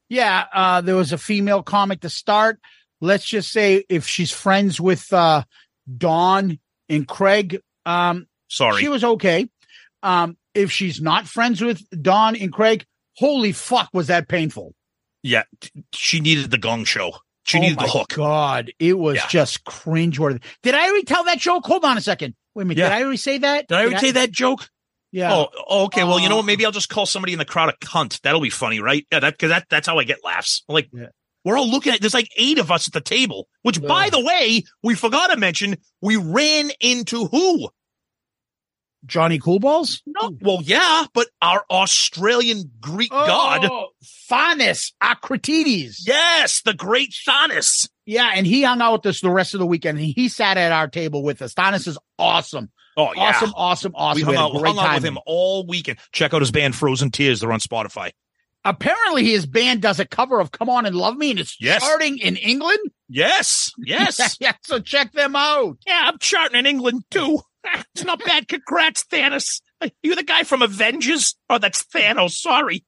Yeah, 0.09 0.45
uh, 0.53 0.81
there 0.81 0.97
was 0.97 1.13
a 1.13 1.19
female 1.19 1.63
comic 1.63 2.01
to 2.01 2.11
start. 2.11 2.59
Let's 3.01 3.25
just 3.25 3.51
say 3.51 3.85
if 3.89 4.07
she's 4.07 4.31
friends 4.31 4.81
with 4.81 5.13
uh, 5.13 5.45
Don 5.97 6.59
and 6.89 7.09
Craig, 7.09 7.61
um, 7.87 8.27
Sorry. 8.49 8.81
she 8.81 8.89
was 8.89 9.05
okay. 9.05 9.49
Um, 10.03 10.37
if 10.55 10.71
she's 10.71 11.01
not 11.01 11.27
friends 11.27 11.61
with 11.61 11.83
Don 12.03 12.37
and 12.37 12.53
Craig, 12.53 12.85
holy 13.17 13.53
fuck, 13.53 13.89
was 13.93 14.09
that 14.09 14.29
painful? 14.29 14.75
Yeah, 15.23 15.45
she 15.95 16.21
needed 16.21 16.51
the 16.51 16.59
gong 16.59 16.85
show. 16.85 17.13
She 17.45 17.59
oh 17.59 17.61
needed 17.61 17.79
the 17.79 17.89
hook. 17.89 18.09
God, 18.11 18.73
it 18.79 18.99
was 18.99 19.17
Yeah. 19.17 19.27
just 19.29 19.65
cringeworthy. 19.65 20.43
Did 20.63 20.75
I 20.75 20.87
already 20.89 21.05
tell 21.05 21.25
that 21.25 21.39
joke? 21.39 21.67
Hold 21.67 21.85
on 21.85 21.97
a 21.99 22.01
second. 22.01 22.35
Wait 22.55 22.63
a 22.63 22.67
minute. 22.67 22.79
Yeah. 22.81 22.89
Did 22.91 22.95
I 22.95 23.03
already 23.03 23.17
say 23.17 23.39
that? 23.39 23.69
Did 23.69 23.79
I 23.79 23.83
already 23.83 23.99
say 23.99 24.11
that 24.13 24.31
joke? 24.31 24.69
Yeah. 25.11 25.33
Oh, 25.35 25.49
oh, 25.69 25.85
okay. 25.85 26.05
Well, 26.05 26.21
you 26.21 26.29
know 26.29 26.37
what? 26.37 26.47
Maybe 26.47 26.65
oh. 26.65 26.69
I'll 26.69 26.73
just 26.73 26.89
call 26.89 27.05
somebody 27.07 27.33
in 27.33 27.39
the 27.39 27.45
crowd 27.45 27.69
a 27.69 27.85
cunt. 27.85 28.21
That'll 28.23 28.41
be 28.41 28.51
funny, 28.51 28.81
right? 28.81 29.07
Yeah, 29.13 29.21
that 29.21 29.35
because 29.35 29.51
that 29.51 29.67
that's 29.69 29.87
how 29.87 29.99
I 29.99 30.05
get 30.05 30.25
laughs. 30.25 30.63
Like 30.69 30.89
Yeah. 30.93 31.07
we're 31.45 31.59
all 31.59 31.69
looking 31.69 31.93
at. 31.93 32.01
There's 32.01 32.15
like 32.15 32.31
eight 32.37 32.59
of 32.59 32.71
us 32.71 32.87
at 32.89 32.95
the 32.95 33.01
table. 33.01 33.49
Which, 33.63 33.83
by 33.83 34.09
the 34.09 34.25
way, 34.25 34.63
we 34.83 34.95
forgot 34.95 35.29
to 35.29 35.37
mention. 35.37 35.77
We 36.01 36.17
ran 36.17 36.71
into 36.81 37.27
who? 37.27 37.69
Johnny 39.05 39.39
Coolballs? 39.39 40.01
No, 40.07 40.37
well, 40.41 40.61
yeah, 40.63 41.07
but 41.13 41.29
our 41.41 41.65
Australian 41.71 42.71
Greek 42.81 43.11
oh. 43.13 43.27
god. 43.27 43.65
Oh, 43.65 43.89
Thanos 44.31 44.93
Akratides. 45.03 46.03
Yes, 46.07 46.63
the 46.63 46.75
great 46.75 47.15
Thanos. 47.27 47.89
Yeah, 48.07 48.31
and 48.35 48.47
he 48.47 48.63
hung 48.63 48.81
out 48.81 48.93
with 48.93 49.07
us 49.07 49.21
the 49.21 49.31
rest 49.31 49.55
of 49.55 49.61
the 49.61 49.67
weekend. 49.67 49.99
He, 49.99 50.13
he 50.13 50.29
sat 50.29 50.57
at 50.57 50.73
our 50.73 50.89
table 50.89 51.23
with 51.23 51.43
us. 51.43 51.55
Thanos 51.55 51.87
is 51.87 51.99
awesome. 52.19 52.71
Oh 52.97 53.13
yeah. 53.15 53.23
Awesome, 53.23 53.53
awesome, 53.57 53.93
awesome. 53.95 54.17
We 54.17 54.23
hung 54.23 54.35
had 54.35 54.41
a 54.41 54.45
out, 54.45 54.67
hung 54.67 54.79
out 54.79 54.95
with 54.95 55.05
him 55.05 55.19
all 55.27 55.67
weekend. 55.67 55.99
Check 56.13 56.35
out 56.35 56.43
his 56.43 56.51
band 56.51 56.75
Frozen 56.75 57.11
Tears. 57.11 57.41
They're 57.41 57.53
on 57.53 57.61
Spotify. 57.61 58.13
Apparently, 58.65 59.25
his 59.25 59.45
band 59.45 59.83
does 59.83 59.99
a 59.99 60.05
cover 60.05 60.39
of 60.41 60.53
"Come 60.53 60.69
On 60.69 60.87
and 60.87 60.95
Love 60.95 61.17
Me," 61.17 61.31
and 61.31 61.41
it's 61.41 61.57
Yes. 61.61 61.83
charting 61.83 62.19
in 62.19 62.37
England. 62.37 62.79
Yes, 63.09 63.73
yes. 63.79 64.37
yeah. 64.41 64.53
So 64.63 64.79
check 64.79 65.13
them 65.13 65.35
out. 65.35 65.79
Yeah, 65.87 66.03
I'm 66.05 66.19
charting 66.19 66.59
in 66.59 66.67
England 66.67 67.05
too. 67.11 67.41
It's 67.95 68.05
not 68.05 68.25
bad. 68.25 68.49
Congrats, 68.49 69.05
Thanos. 69.05 69.61
You're 70.03 70.17
the 70.17 70.23
guy 70.23 70.43
from 70.45 70.63
Avengers? 70.63 71.37
Oh, 71.51 71.59
that's 71.59 71.83
Thanos. 71.85 72.31
Sorry. 72.33 72.85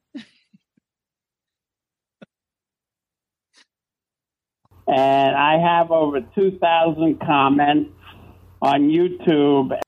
And 4.87 5.37
I 5.37 5.59
have 5.59 5.91
over 5.91 6.21
2,000 6.21 7.21
comments 7.21 7.91
on 8.61 8.83
YouTube. 8.89 9.79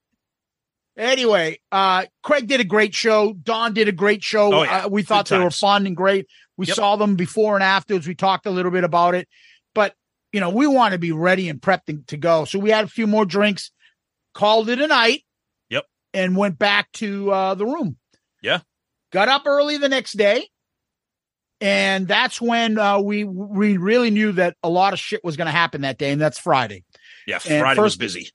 Anyway, 0.97 1.59
uh, 1.71 2.07
Craig 2.23 2.47
did 2.47 2.61
a 2.61 2.65
great 2.65 2.95
show. 2.95 3.35
Don 3.35 3.75
did 3.75 3.89
a 3.89 3.93
great 3.93 4.23
show. 4.25 4.53
Oh, 4.55 4.63
yeah. 4.63 4.85
uh, 4.87 4.89
we 4.89 5.03
thought 5.03 5.29
Good 5.29 5.35
they 5.35 5.39
were 5.39 5.45
times. 5.51 5.59
fun 5.59 5.87
and 5.87 5.97
great. 5.97 6.27
We 6.57 6.67
Yep. 6.67 6.77
saw 6.77 6.97
them 6.97 7.17
before 7.17 7.55
and 7.55 7.63
afterwards. 7.63 8.09
We 8.09 8.15
talked 8.15 8.47
a 8.47 8.51
little 8.51 8.71
bit 8.71 8.85
about 8.85 9.15
it, 9.15 9.29
but 9.75 9.95
you 10.33 10.41
know, 10.41 10.49
we 10.51 10.67
want 10.67 10.93
to 10.93 10.99
be 10.99 11.13
ready 11.13 11.49
and 11.51 11.61
prepped 11.61 11.85
to- 11.87 12.03
to 12.09 12.17
go. 12.17 12.45
So 12.47 12.59
we 12.59 12.71
had 12.71 12.85
a 12.85 12.89
few 12.89 13.07
more 13.07 13.25
drinks, 13.27 13.71
called 14.37 14.69
it 14.69 14.81
a 14.81 14.87
night. 14.87 15.23
Yep. 15.71 15.85
And 16.15 16.37
went 16.37 16.59
back 16.59 16.93
to 16.93 17.31
uh, 17.33 17.55
the 17.55 17.67
room. 17.67 17.97
Yeah. 18.43 18.61
Got 19.13 19.29
up 19.29 19.43
early 19.47 19.79
the 19.79 19.89
next 19.89 20.13
day. 20.13 20.49
And 21.61 22.07
that's 22.07 22.39
when 22.41 22.79
uh, 22.79 23.01
we 23.01 23.25
we 23.25 23.79
really 23.79 24.11
knew 24.11 24.33
that 24.33 24.57
a 24.63 24.69
lot 24.69 24.93
of 24.93 24.99
shit 24.99 25.25
was 25.25 25.39
going 25.39 25.47
to 25.47 25.53
happen 25.53 25.81
that 25.83 25.97
day, 25.97 26.13
and 26.13 26.21
that's 26.21 26.39
Friday. 26.39 26.85
Yeah, 27.27 27.39
And 27.49 27.63
Friday 27.63 27.81
was 27.81 27.95
first- 27.95 27.99
busy. 28.01 28.29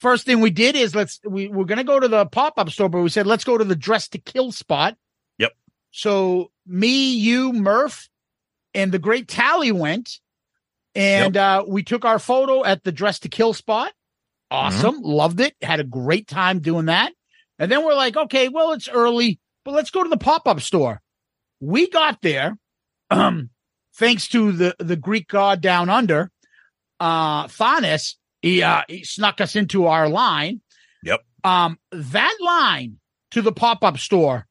first 0.00 0.24
thing 0.24 0.40
we 0.40 0.48
did 0.48 0.74
is 0.74 0.94
let's 0.94 1.20
we 1.28 1.48
we're 1.48 1.66
gonna 1.66 1.84
go 1.84 2.00
to 2.00 2.08
the 2.08 2.24
pop-up 2.24 2.70
store, 2.70 2.88
but 2.88 3.02
we 3.02 3.10
said 3.10 3.26
let's 3.26 3.44
go 3.44 3.58
to 3.58 3.64
the 3.64 3.76
dress 3.76 4.08
to 4.08 4.18
kill 4.18 4.52
spot. 4.52 4.96
Yep. 5.38 5.52
So 5.90 6.50
me, 6.66 7.12
you, 7.14 7.52
Murph, 7.52 8.08
and 8.72 8.90
the 8.90 8.98
great 8.98 9.28
Tally 9.28 9.70
went, 9.70 10.18
and 10.94 11.36
uh 11.36 11.64
we 11.68 11.82
took 11.82 12.06
our 12.06 12.18
photo 12.18 12.64
at 12.64 12.84
the 12.84 12.92
dress 12.92 13.18
to 13.20 13.28
kill 13.28 13.52
spot. 13.52 13.92
Awesome, 14.50 15.00
loved 15.02 15.40
it, 15.40 15.54
had 15.62 15.78
a 15.80 15.84
great 15.84 16.26
time 16.26 16.58
doing 16.58 16.86
that. 16.86 17.12
And 17.58 17.70
then 17.70 17.84
we're 17.84 17.94
like, 17.94 18.16
okay, 18.16 18.48
well, 18.48 18.72
it's 18.72 18.88
early, 18.88 19.38
but 19.64 19.74
let's 19.74 19.90
go 19.90 20.02
to 20.02 20.08
the 20.08 20.16
pop-up 20.16 20.60
store. 20.60 21.00
We 21.60 21.88
got 21.88 22.20
there, 22.22 22.58
um, 23.10 23.50
thanks 23.94 24.28
to 24.28 24.50
the 24.50 24.74
the 24.78 24.96
Greek 24.96 25.28
god 25.28 25.60
down 25.60 25.88
under, 25.88 26.30
uh 26.98 27.46
Thanos, 27.46 28.16
he 28.42 28.62
uh 28.62 28.82
he 28.88 29.04
snuck 29.04 29.40
us 29.40 29.54
into 29.54 29.86
our 29.86 30.08
line. 30.08 30.62
Yep. 31.04 31.20
Um 31.44 31.78
that 31.92 32.36
line 32.40 32.98
to 33.30 33.42
the 33.42 33.52
pop-up 33.52 33.98
store 33.98 34.46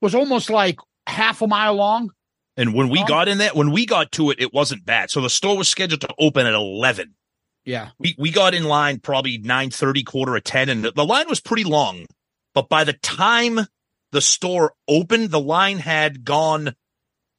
was 0.00 0.14
almost 0.14 0.50
like 0.50 0.78
half 1.06 1.40
a 1.40 1.46
mile 1.46 1.74
long. 1.74 2.12
And 2.56 2.74
when 2.74 2.88
we 2.88 3.04
got 3.04 3.28
in 3.28 3.38
there, 3.38 3.52
when 3.54 3.70
we 3.70 3.86
got 3.86 4.12
to 4.12 4.30
it, 4.30 4.40
it 4.40 4.52
wasn't 4.52 4.84
bad. 4.84 5.10
So 5.10 5.20
the 5.20 5.30
store 5.30 5.56
was 5.56 5.68
scheduled 5.68 6.02
to 6.02 6.14
open 6.18 6.46
at 6.46 6.52
eleven. 6.52 7.14
Yeah. 7.64 7.90
We 7.98 8.14
we 8.18 8.30
got 8.30 8.54
in 8.54 8.64
line 8.64 9.00
probably 9.00 9.38
nine 9.38 9.70
thirty, 9.70 10.02
quarter 10.02 10.34
of 10.36 10.44
ten, 10.44 10.68
and 10.68 10.84
the, 10.84 11.04
line 11.04 11.28
was 11.28 11.40
pretty 11.40 11.64
long. 11.64 12.06
But 12.54 12.68
by 12.68 12.84
the 12.84 12.94
time 12.94 13.60
the 14.12 14.20
store 14.20 14.72
opened, 14.88 15.30
the 15.30 15.40
line 15.40 15.78
had 15.78 16.24
gone 16.24 16.74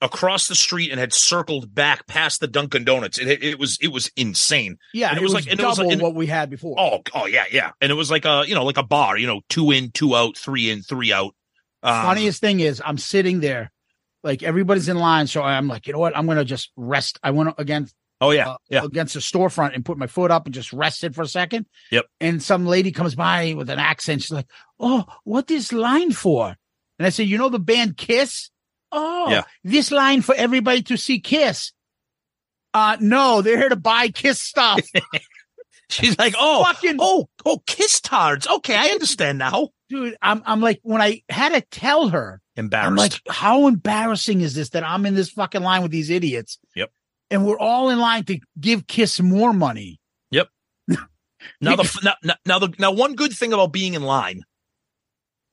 across 0.04 0.48
the 0.48 0.56
street 0.56 0.90
and 0.90 1.00
had 1.00 1.14
circled 1.14 1.74
back 1.76 2.08
past 2.08 2.40
the 2.40 2.48
Dunkin' 2.48 2.84
Donuts. 2.86 3.20
It 3.20 3.44
it 3.44 3.60
was 3.60 3.78
it 3.82 3.90
was 3.90 4.12
insane. 4.16 4.78
Yeah, 4.94 5.10
And 5.10 5.18
it, 5.18 5.22
it 5.22 5.24
was 5.24 5.34
was, 5.34 5.46
like- 5.46 5.52
and 5.52 5.60
it 5.60 5.66
was 5.66 5.78
double 5.78 5.90
like- 5.90 5.94
and- 5.94 6.02
what 6.02 6.16
we 6.16 6.28
had 6.28 6.50
before. 6.50 6.76
Oh, 6.80 7.02
oh 7.14 7.26
yeah, 7.28 7.46
yeah. 7.52 7.72
And 7.82 7.92
it 7.92 7.96
was 7.96 8.10
like 8.10 8.26
a 8.26 8.44
you 8.48 8.56
know 8.56 8.64
like 8.64 8.78
a 8.78 8.84
bar, 8.84 9.18
you 9.18 9.28
know, 9.28 9.42
two 9.50 9.72
in, 9.72 9.92
two 9.92 10.16
out, 10.16 10.38
three 10.38 10.70
in, 10.70 10.82
three 10.82 11.12
out. 11.14 11.36
Um, 11.84 12.06
Funniest 12.06 12.42
thing 12.42 12.60
is 12.60 12.82
I'm 12.84 12.98
sitting 13.00 13.40
there, 13.42 13.72
like 14.24 14.44
everybody's 14.44 14.88
in 14.88 14.98
line, 14.98 15.28
so 15.28 15.42
I'm 15.42 15.68
like, 15.68 15.88
you 15.88 15.94
know 15.94 16.00
what? 16.00 16.16
I'm 16.16 16.26
gonna 16.28 16.46
just 16.46 16.72
rest. 16.76 17.20
I 17.24 17.32
went 17.32 17.54
against 17.58 17.94
Oh 18.22 18.30
yeah, 18.32 18.50
uh, 18.52 18.58
yeah. 18.70 18.84
against 18.86 19.16
the 19.16 19.20
storefront 19.20 19.74
and 19.74 19.84
put 19.84 19.98
my 19.98 20.06
foot 20.08 20.30
up 20.32 20.46
and 20.46 20.54
just 20.54 20.72
rested 20.72 21.16
for 21.16 21.24
a 21.24 21.28
second. 21.28 21.66
Yep. 21.92 22.06
And 22.20 22.42
some 22.42 22.68
lady 22.68 22.92
comes 22.92 23.16
by 23.16 23.54
with 23.58 23.70
an 23.70 23.80
accent. 23.80 24.22
She's 24.22 24.32
like, 24.32 24.48
"Oh, 24.80 25.06
what 25.24 25.48
this 25.48 25.74
line 25.74 26.12
for?" 26.12 26.56
And 27.00 27.06
I 27.06 27.10
said, 27.10 27.28
"You 27.28 27.38
know 27.40 27.50
the 27.50 27.60
band 27.60 27.98
Kiss? 27.98 28.52
Oh, 28.92 29.30
Yeah. 29.32 29.44
this 29.64 29.90
line 29.92 30.22
for 30.22 30.36
everybody 30.36 30.84
to 30.84 30.98
see 30.98 31.20
Kiss." 31.20 31.72
Uh 32.74 32.96
no, 33.02 33.42
they're 33.42 33.58
here 33.58 33.70
to 33.70 33.76
buy 33.76 34.10
Kiss 34.10 34.40
stuff. 34.42 34.80
She's 35.90 36.18
like, 36.18 36.36
oh, 36.40 36.64
Fucking 36.64 36.98
oh, 37.00 37.28
oh, 37.46 37.62
kiss 37.68 38.00
tards. 38.00 38.48
Okay, 38.48 38.76
I 38.78 38.90
understand 38.90 39.38
now. 39.40 39.70
dude, 39.90 40.16
I'm 40.22 40.42
I'm 40.46 40.62
like 40.62 40.80
when 40.84 41.02
I 41.02 41.22
had 41.28 41.50
to 41.50 41.60
tell 41.62 42.08
her, 42.10 42.40
Embarrassed. 42.56 42.88
I'm 42.88 42.96
like, 42.96 43.20
how 43.30 43.68
embarrassing 43.68 44.40
is 44.40 44.54
this 44.54 44.70
that 44.70 44.84
I'm 44.88 45.06
in 45.06 45.16
this 45.16 45.32
fucking 45.32 45.62
line 45.62 45.82
with 45.82 45.92
these 45.92 46.10
idiots? 46.10 46.60
Yep. 46.78 46.92
And 47.32 47.46
we're 47.46 47.58
all 47.60 47.90
in 47.90 47.98
line 48.00 48.26
to 48.26 48.40
give 48.60 48.86
Kiss 48.88 49.20
more 49.20 49.54
money. 49.54 50.00
Yep. 50.32 50.50
now 51.62 51.76
the 51.76 52.14
now, 52.24 52.36
now- 52.46 52.60
the 52.60 52.74
now 52.78 52.92
one 52.92 53.16
good 53.16 53.32
thing 53.34 53.54
about 53.54 53.72
being 53.72 53.94
in 53.96 54.04
line 54.04 54.44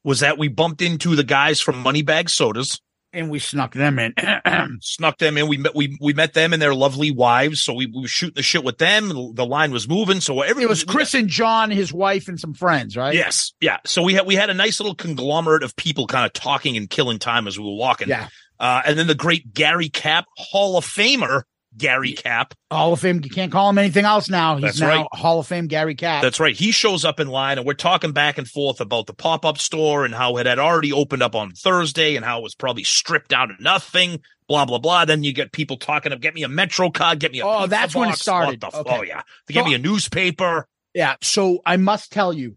was 0.05 0.21
that 0.21 0.39
we 0.39 0.49
bumped 0.49 0.83
into 0.83 1.17
the 1.17 1.25
guys 1.25 1.61
from 1.61 1.83
Moneybag 1.85 2.29
Sodas, 2.31 2.81
And 3.13 3.31
we 3.31 3.39
snuck 3.39 3.75
them 3.75 3.99
in. 3.99 4.15
snuck 4.81 5.19
them 5.19 5.37
in. 5.37 5.49
We 5.49 5.57
met 5.59 5.75
we 5.75 5.97
we 6.01 6.13
met 6.13 6.35
them 6.35 6.53
and 6.53 6.61
their 6.63 6.75
lovely 6.75 7.11
wives. 7.11 7.63
So 7.63 7.75
we, 7.75 7.87
we 7.87 8.03
were 8.03 8.09
shooting 8.09 8.35
the 8.35 8.43
shit 8.43 8.65
with 8.65 8.79
them. 8.79 9.35
The 9.35 9.47
line 9.47 9.71
was 9.71 9.89
moving. 9.89 10.21
So 10.21 10.41
every 10.43 10.65
it 10.65 10.69
was 10.69 10.85
Chris 10.85 11.15
and 11.15 11.29
John, 11.29 11.71
his 11.71 11.93
wife, 11.93 12.29
and 12.29 12.39
some 12.41 12.55
friends, 12.55 12.97
right? 12.97 13.15
Yes, 13.15 13.53
yeah. 13.61 13.79
So 13.87 14.03
we 14.03 14.15
had 14.15 14.27
we 14.27 14.35
had 14.35 14.51
a 14.51 14.55
nice 14.55 14.81
little 14.81 14.95
conglomerate 14.95 15.63
of 15.63 15.77
people 15.77 16.07
kind 16.07 16.27
of 16.27 16.33
talking 16.33 16.77
and 16.77 16.89
killing 16.89 17.19
time 17.19 17.47
as 17.47 17.59
we 17.59 17.65
were 17.65 17.77
walking. 17.77 18.09
Yeah. 18.09 18.29
Uh, 18.61 18.83
and 18.85 18.99
then 18.99 19.07
the 19.07 19.15
great 19.15 19.53
Gary 19.55 19.89
Cap 19.89 20.27
Hall 20.37 20.77
of 20.77 20.85
Famer 20.85 21.43
Gary 21.79 22.13
Cap. 22.13 22.55
Hall 22.71 22.93
of 22.93 23.01
Fame. 23.01 23.21
You 23.25 23.31
can't 23.31 23.51
call 23.53 23.71
him 23.71 23.79
anything 23.79 24.05
else 24.05 24.29
now. 24.29 24.57
He's 24.57 24.63
That's 24.65 24.81
now 24.81 24.89
right. 24.89 25.07
Hall 25.13 25.39
of 25.41 25.47
Fame 25.47 25.67
Gary 25.69 25.95
Cap. 25.95 26.23
That's 26.23 26.39
right. 26.41 26.55
He 26.55 26.71
shows 26.73 27.05
up 27.05 27.21
in 27.21 27.29
line 27.29 27.57
and 27.59 27.67
we're 27.67 27.75
talking 27.75 28.13
back 28.13 28.37
and 28.39 28.47
forth 28.49 28.81
about 28.81 29.07
the 29.07 29.15
pop 29.15 29.45
up 29.45 29.57
store 29.59 30.05
and 30.05 30.15
how 30.15 30.37
it 30.37 30.47
had 30.47 30.59
already 30.59 30.93
opened 30.93 31.23
up 31.23 31.35
on 31.35 31.53
Thursday 31.53 32.17
and 32.17 32.25
how 32.25 32.41
it 32.41 32.43
was 32.43 32.55
probably 32.55 32.85
stripped 32.85 33.29
down 33.31 33.49
to 33.49 33.55
nothing, 33.63 34.21
blah, 34.49 34.65
blah, 34.65 34.79
blah. 34.79 35.05
Then 35.05 35.23
you 35.23 35.33
get 35.33 35.53
people 35.53 35.77
talking 35.77 36.13
of 36.13 36.21
get 36.21 36.35
me 36.35 36.43
a 36.43 36.49
Metro 36.49 36.91
card, 36.91 37.21
get 37.21 37.33
me 37.33 37.41
a 37.41 37.47
Oh, 37.47 37.67
that's 37.67 37.95
when 37.95 38.11
it 38.11 38.17
started. 38.19 38.63
F- 38.63 38.75
Okay. 38.75 38.97
Oh, 38.99 39.03
yeah. 39.03 39.23
To 39.47 39.53
get 39.53 39.63
So- 39.65 39.69
me 39.69 39.75
a 39.75 39.79
newspaper. 39.79 40.69
Yeah. 40.95 41.17
So 41.23 41.61
I 41.65 41.77
must 41.77 42.11
tell 42.13 42.33
you, 42.33 42.57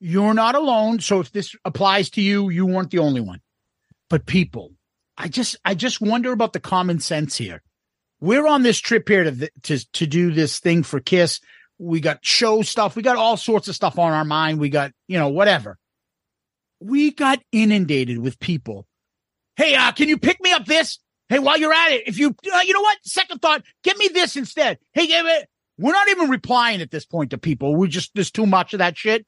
you're 0.00 0.34
not 0.34 0.54
alone. 0.54 1.00
So 1.00 1.20
if 1.20 1.32
this 1.32 1.54
applies 1.64 2.10
to 2.10 2.20
you, 2.20 2.50
you 2.50 2.66
weren't 2.66 2.90
the 2.90 2.98
only 2.98 3.20
one. 3.20 3.40
But 4.10 4.26
people, 4.26 4.72
I 5.16 5.28
just 5.28 5.56
I 5.64 5.74
just 5.74 6.00
wonder 6.00 6.32
about 6.32 6.52
the 6.52 6.60
common 6.60 7.00
sense 7.00 7.36
here. 7.36 7.62
We're 8.20 8.46
on 8.46 8.62
this 8.62 8.78
trip 8.78 9.08
here 9.08 9.24
to 9.24 9.50
to 9.64 9.92
to 9.92 10.06
do 10.06 10.32
this 10.32 10.58
thing 10.58 10.82
for 10.82 11.00
Kiss. 11.00 11.40
We 11.78 12.00
got 12.00 12.24
show 12.24 12.62
stuff. 12.62 12.96
We 12.96 13.02
got 13.02 13.16
all 13.16 13.36
sorts 13.36 13.68
of 13.68 13.74
stuff 13.74 13.98
on 13.98 14.12
our 14.12 14.24
mind. 14.24 14.58
We 14.58 14.68
got 14.68 14.92
you 15.06 15.18
know 15.18 15.28
whatever. 15.28 15.78
We 16.80 17.12
got 17.12 17.40
inundated 17.52 18.18
with 18.18 18.38
people. 18.38 18.86
Hey, 19.56 19.74
uh, 19.74 19.92
can 19.92 20.08
you 20.08 20.18
pick 20.18 20.40
me 20.40 20.52
up 20.52 20.64
this? 20.64 20.98
Hey, 21.28 21.38
while 21.40 21.58
you're 21.58 21.72
at 21.72 21.92
it, 21.92 22.08
if 22.08 22.18
you 22.18 22.34
uh, 22.54 22.60
you 22.60 22.72
know 22.72 22.80
what? 22.80 22.98
Second 23.04 23.40
thought, 23.40 23.62
get 23.84 23.96
me 23.98 24.08
this 24.12 24.36
instead. 24.36 24.78
Hey, 24.92 25.06
give 25.06 25.26
it. 25.26 25.48
We're 25.78 25.92
not 25.92 26.08
even 26.08 26.28
replying 26.30 26.80
at 26.80 26.90
this 26.90 27.04
point 27.04 27.30
to 27.30 27.38
people. 27.38 27.76
We 27.76 27.88
just 27.88 28.12
there's 28.14 28.30
too 28.32 28.46
much 28.46 28.72
of 28.72 28.78
that 28.78 28.96
shit. 28.96 29.24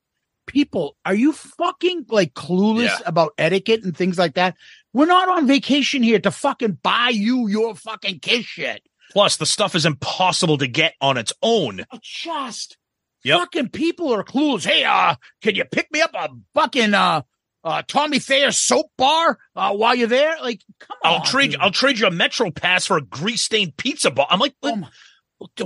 People, 0.46 0.96
are 1.04 1.14
you 1.14 1.32
fucking 1.32 2.06
like 2.08 2.34
clueless 2.34 2.86
Yeah. 2.86 2.98
about 3.06 3.32
etiquette 3.38 3.84
and 3.84 3.96
things 3.96 4.18
like 4.18 4.34
that? 4.34 4.56
We're 4.92 5.06
not 5.06 5.28
on 5.28 5.46
vacation 5.46 6.02
here 6.02 6.18
to 6.20 6.30
fucking 6.30 6.78
buy 6.82 7.10
you 7.12 7.48
your 7.48 7.74
fucking 7.74 8.20
kiss 8.20 8.44
shit. 8.44 8.82
Plus, 9.12 9.36
the 9.36 9.46
stuff 9.46 9.74
is 9.74 9.86
impossible 9.86 10.58
to 10.58 10.66
get 10.66 10.94
on 11.00 11.16
its 11.16 11.32
own. 11.42 11.84
Just 12.02 12.76
Yep. 13.24 13.38
fucking 13.38 13.68
people 13.70 14.12
are 14.14 14.24
clueless. 14.24 14.64
Hey, 14.64 14.82
uh, 14.84 15.14
can 15.42 15.54
you 15.54 15.64
pick 15.64 15.92
me 15.92 16.00
up 16.00 16.10
a 16.14 16.28
fucking 16.54 16.94
uh 16.94 17.22
uh 17.62 17.82
Tommy 17.86 18.18
Thayer 18.18 18.50
soap 18.52 18.86
bar 18.96 19.38
uh 19.54 19.72
while 19.74 19.94
you're 19.94 20.06
there? 20.08 20.36
Like, 20.40 20.62
come 20.80 20.96
on. 21.04 21.12
I'll 21.12 21.24
trade. 21.24 21.50
dude. 21.52 21.60
I'll 21.60 21.70
trade 21.70 21.98
you 21.98 22.06
a 22.06 22.10
Metro 22.10 22.50
Pass 22.50 22.86
for 22.86 22.96
a 22.96 23.02
grease 23.02 23.42
stained 23.42 23.76
pizza 23.76 24.10
bar. 24.10 24.26
I'm 24.30 24.38
like, 24.40 24.54
Oh 24.62 24.70
what, 24.70 24.78
my- 24.78 24.88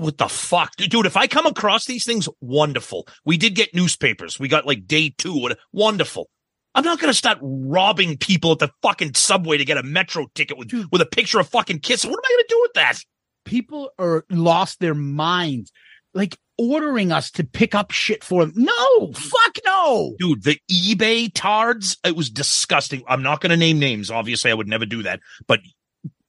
what 0.00 0.18
the 0.18 0.28
fuck, 0.28 0.74
dude? 0.76 1.06
If 1.06 1.16
I 1.16 1.26
come 1.26 1.46
across 1.46 1.84
these 1.86 2.04
things, 2.04 2.28
wonderful. 2.40 3.06
We 3.24 3.36
did 3.36 3.54
get 3.56 3.74
newspapers. 3.74 4.38
We 4.38 4.48
got 4.48 4.66
like 4.66 4.86
day 4.86 5.12
two. 5.16 5.48
Wonderful. 5.72 6.28
I'm 6.74 6.84
not 6.84 7.00
gonna 7.00 7.14
start 7.14 7.38
robbing 7.40 8.16
people 8.18 8.52
at 8.52 8.58
the 8.58 8.70
fucking 8.82 9.14
subway 9.14 9.58
to 9.58 9.64
get 9.64 9.78
a 9.78 9.82
Metro 9.82 10.26
ticket 10.34 10.58
with 10.58 10.72
with 10.90 11.00
a 11.00 11.06
picture 11.06 11.38
of 11.38 11.48
fucking 11.48 11.80
Kiss. 11.80 12.04
What 12.04 12.14
am 12.14 12.22
I 12.24 12.32
gonna 12.32 12.44
do 12.48 12.60
with 12.62 12.72
that? 12.74 13.00
people 13.44 13.90
are 13.98 14.24
lost 14.30 14.80
their 14.80 14.94
minds. 14.94 15.70
Like 16.12 16.38
ordering 16.56 17.10
us 17.10 17.30
to 17.32 17.44
pick 17.44 17.74
up 17.74 17.90
shit 17.90 18.22
for 18.22 18.44
them. 18.44 18.52
No, 18.56 19.12
fuck 19.12 19.58
no. 19.64 20.14
Dude, 20.18 20.44
the 20.44 20.58
eBay 20.70 21.30
tards, 21.32 21.96
it 22.04 22.14
was 22.14 22.30
disgusting. 22.30 23.02
I'm 23.08 23.22
not 23.22 23.40
going 23.40 23.50
to 23.50 23.56
name 23.56 23.80
names. 23.80 24.10
Obviously, 24.10 24.50
I 24.50 24.54
would 24.54 24.68
never 24.68 24.86
do 24.86 25.02
that. 25.02 25.20
But 25.48 25.60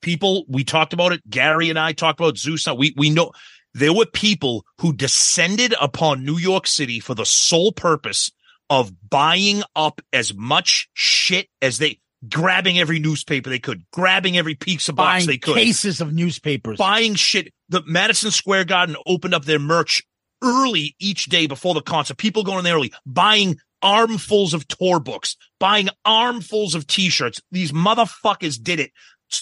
people, 0.02 0.46
we 0.48 0.64
talked 0.64 0.94
about 0.94 1.12
it. 1.12 1.30
Gary 1.30 1.70
and 1.70 1.78
I 1.78 1.94
talked 1.94 2.20
about 2.20 2.38
Zeus. 2.38 2.68
We, 2.68 2.96
we 2.98 3.12
know 3.12 3.32
there 3.76 3.94
were 3.94 4.08
people 4.08 4.66
who 4.80 4.92
descended 4.92 5.76
upon 5.80 6.26
New 6.26 6.38
York 6.38 6.66
City 6.66 7.00
for 7.00 7.14
the 7.14 7.26
sole 7.26 7.72
purpose 7.72 8.32
of 8.70 8.92
buying 9.10 9.64
up 9.76 10.02
as 10.12 10.34
much 10.34 10.90
shit 10.94 11.48
as 11.62 11.78
they, 11.78 12.00
grabbing 12.28 12.80
every 12.80 13.00
newspaper 13.00 13.50
they 13.50 13.60
could, 13.60 13.84
grabbing 13.92 14.38
every 14.38 14.56
pizza 14.56 14.94
box 14.94 15.26
Buying 15.26 15.28
they 15.28 15.38
could 15.38 15.56
cases 15.56 16.02
of 16.02 16.14
newspapers. 16.14 16.78
buying 16.78 17.16
shit. 17.16 17.54
The 17.70 17.84
Madison 17.86 18.32
Square 18.32 18.66
Garden 18.66 18.96
opened 19.06 19.34
up 19.34 19.46
their 19.46 19.60
merch 19.60 20.04
early 20.44 20.96
each 21.00 21.26
day 21.26 21.48
before 21.48 21.74
the 21.74 21.82
concert. 21.82 22.18
People 22.18 22.44
going 22.44 22.60
in 22.60 22.64
there 22.64 22.76
early, 22.76 22.94
buying 23.06 23.58
armfuls 23.82 24.54
of 24.54 24.68
tour 24.68 25.00
books, 25.00 25.38
buying 25.60 25.90
armfuls 26.04 26.76
of 26.76 26.88
t-shirts. 26.88 27.42
These 27.52 27.72
motherfuckers 27.72 28.62
did 28.62 28.80
it. 28.80 28.92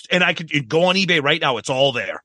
And 0.09 0.23
I 0.23 0.33
could 0.33 0.69
go 0.69 0.85
on 0.85 0.95
eBay 0.95 1.21
right 1.21 1.41
now. 1.41 1.57
It's 1.57 1.69
all 1.69 1.91
there. 1.91 2.23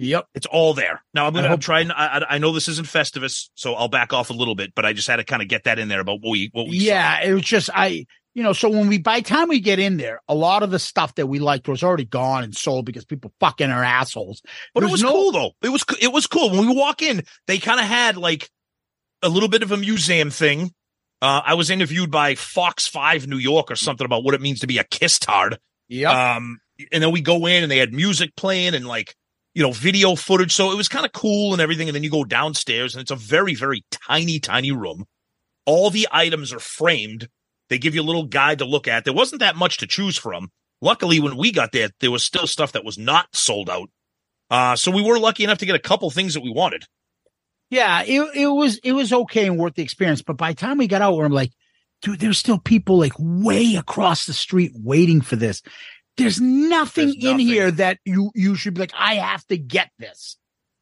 Yep. 0.00 0.28
It's 0.34 0.46
all 0.46 0.72
there. 0.72 1.02
Now 1.12 1.26
I'm 1.26 1.34
going 1.34 1.42
to 1.42 1.50
hope- 1.50 1.60
try 1.60 1.80
and 1.80 1.92
I, 1.92 2.24
I 2.28 2.38
know 2.38 2.52
this 2.52 2.68
isn't 2.68 2.86
Festivus, 2.86 3.50
so 3.54 3.74
I'll 3.74 3.88
back 3.88 4.14
off 4.14 4.30
a 4.30 4.32
little 4.32 4.54
bit, 4.54 4.72
but 4.74 4.86
I 4.86 4.94
just 4.94 5.06
had 5.06 5.16
to 5.16 5.24
kind 5.24 5.42
of 5.42 5.48
get 5.48 5.64
that 5.64 5.78
in 5.78 5.88
there 5.88 6.00
about 6.00 6.20
what 6.22 6.30
we, 6.30 6.48
what 6.52 6.68
we 6.68 6.80
saw. 6.80 6.86
Yeah, 6.86 7.22
it 7.22 7.34
was 7.34 7.42
just 7.42 7.68
I 7.74 8.06
you 8.34 8.42
know, 8.42 8.54
so 8.54 8.70
when 8.70 8.88
we 8.88 8.98
by 8.98 9.20
the 9.20 9.28
time 9.28 9.48
we 9.48 9.60
get 9.60 9.78
in 9.78 9.98
there, 9.98 10.22
a 10.26 10.34
lot 10.34 10.62
of 10.62 10.70
the 10.70 10.78
stuff 10.78 11.14
that 11.16 11.26
we 11.26 11.38
liked 11.38 11.68
was 11.68 11.82
already 11.82 12.06
gone 12.06 12.44
and 12.44 12.56
sold 12.56 12.86
because 12.86 13.04
people 13.04 13.32
fucking 13.40 13.70
are 13.70 13.84
assholes. 13.84 14.40
But 14.72 14.84
it 14.84 14.90
was 14.90 15.02
no- 15.02 15.10
cool 15.10 15.32
though. 15.32 15.50
It 15.62 15.68
was 15.68 15.84
it 16.00 16.12
was 16.12 16.26
cool 16.26 16.50
when 16.50 16.66
we 16.66 16.74
walk 16.74 17.02
in. 17.02 17.22
They 17.46 17.58
kind 17.58 17.78
of 17.78 17.86
had 17.86 18.16
like 18.16 18.48
a 19.22 19.28
little 19.28 19.50
bit 19.50 19.62
of 19.62 19.70
a 19.70 19.76
museum 19.76 20.30
thing. 20.30 20.70
Uh, 21.20 21.42
I 21.44 21.54
was 21.54 21.68
interviewed 21.68 22.10
by 22.10 22.36
Fox 22.36 22.86
Five 22.86 23.26
New 23.26 23.36
York 23.36 23.70
or 23.70 23.76
something 23.76 24.06
about 24.06 24.24
what 24.24 24.32
it 24.32 24.40
means 24.40 24.60
to 24.60 24.66
be 24.66 24.78
a 24.78 24.84
kiss 24.84 25.18
tard. 25.18 25.58
Yep. 25.88 26.10
Um, 26.10 26.60
and 26.90 27.02
then 27.02 27.10
we 27.10 27.20
go 27.20 27.44
in 27.44 27.62
and 27.62 27.70
they 27.70 27.76
had 27.76 27.92
music 27.92 28.34
playing 28.36 28.74
and 28.74 28.86
like 28.86 29.14
you 29.54 29.62
know 29.62 29.72
video 29.72 30.14
footage. 30.14 30.52
So 30.52 30.72
it 30.72 30.76
was 30.76 30.88
kind 30.88 31.04
of 31.04 31.12
cool 31.12 31.52
and 31.52 31.60
everything. 31.60 31.88
And 31.88 31.94
then 31.94 32.02
you 32.02 32.10
go 32.10 32.24
downstairs 32.24 32.94
and 32.94 33.02
it's 33.02 33.10
a 33.10 33.16
very 33.16 33.54
very 33.54 33.84
tiny 33.90 34.38
tiny 34.38 34.72
room. 34.72 35.04
All 35.66 35.90
the 35.90 36.08
items 36.10 36.52
are 36.52 36.60
framed. 36.60 37.28
They 37.68 37.78
give 37.78 37.94
you 37.94 38.02
a 38.02 38.02
little 38.02 38.24
guide 38.24 38.58
to 38.58 38.64
look 38.64 38.88
at. 38.88 39.04
There 39.04 39.14
wasn't 39.14 39.40
that 39.40 39.56
much 39.56 39.78
to 39.78 39.86
choose 39.86 40.16
from. 40.16 40.50
Luckily, 40.82 41.20
when 41.20 41.36
we 41.36 41.52
got 41.52 41.72
there, 41.72 41.90
there 42.00 42.10
was 42.10 42.24
still 42.24 42.46
stuff 42.46 42.72
that 42.72 42.84
was 42.84 42.98
not 42.98 43.28
sold 43.32 43.70
out. 43.70 43.90
Uh, 44.50 44.74
so 44.74 44.90
we 44.90 45.02
were 45.02 45.18
lucky 45.18 45.44
enough 45.44 45.58
to 45.58 45.66
get 45.66 45.76
a 45.76 45.80
couple 45.80 46.10
things 46.10 46.34
that 46.34 46.42
we 46.42 46.50
wanted. 46.50 46.84
Yeah, 47.70 48.02
it 48.02 48.20
it 48.34 48.48
was 48.48 48.78
it 48.78 48.92
was 48.92 49.12
okay 49.12 49.46
and 49.46 49.56
worth 49.56 49.74
the 49.74 49.82
experience. 49.82 50.22
But 50.22 50.36
by 50.36 50.52
the 50.52 50.56
time 50.56 50.78
we 50.78 50.88
got 50.88 51.02
out, 51.02 51.20
I'm 51.20 51.32
like, 51.32 51.52
dude, 52.02 52.18
there's 52.18 52.38
still 52.38 52.58
people 52.58 52.98
like 52.98 53.12
way 53.18 53.76
across 53.76 54.26
the 54.26 54.32
street 54.32 54.72
waiting 54.74 55.20
for 55.20 55.36
this. 55.36 55.62
There's 56.20 56.40
nothing 56.40 57.06
There's 57.06 57.16
in 57.16 57.22
nothing. 57.30 57.46
here 57.46 57.70
that 57.72 57.98
you 58.04 58.30
you 58.34 58.54
should 58.54 58.74
be 58.74 58.80
like, 58.80 58.92
I 58.96 59.14
have 59.16 59.46
to 59.48 59.58
get 59.58 59.90
this. 59.98 60.36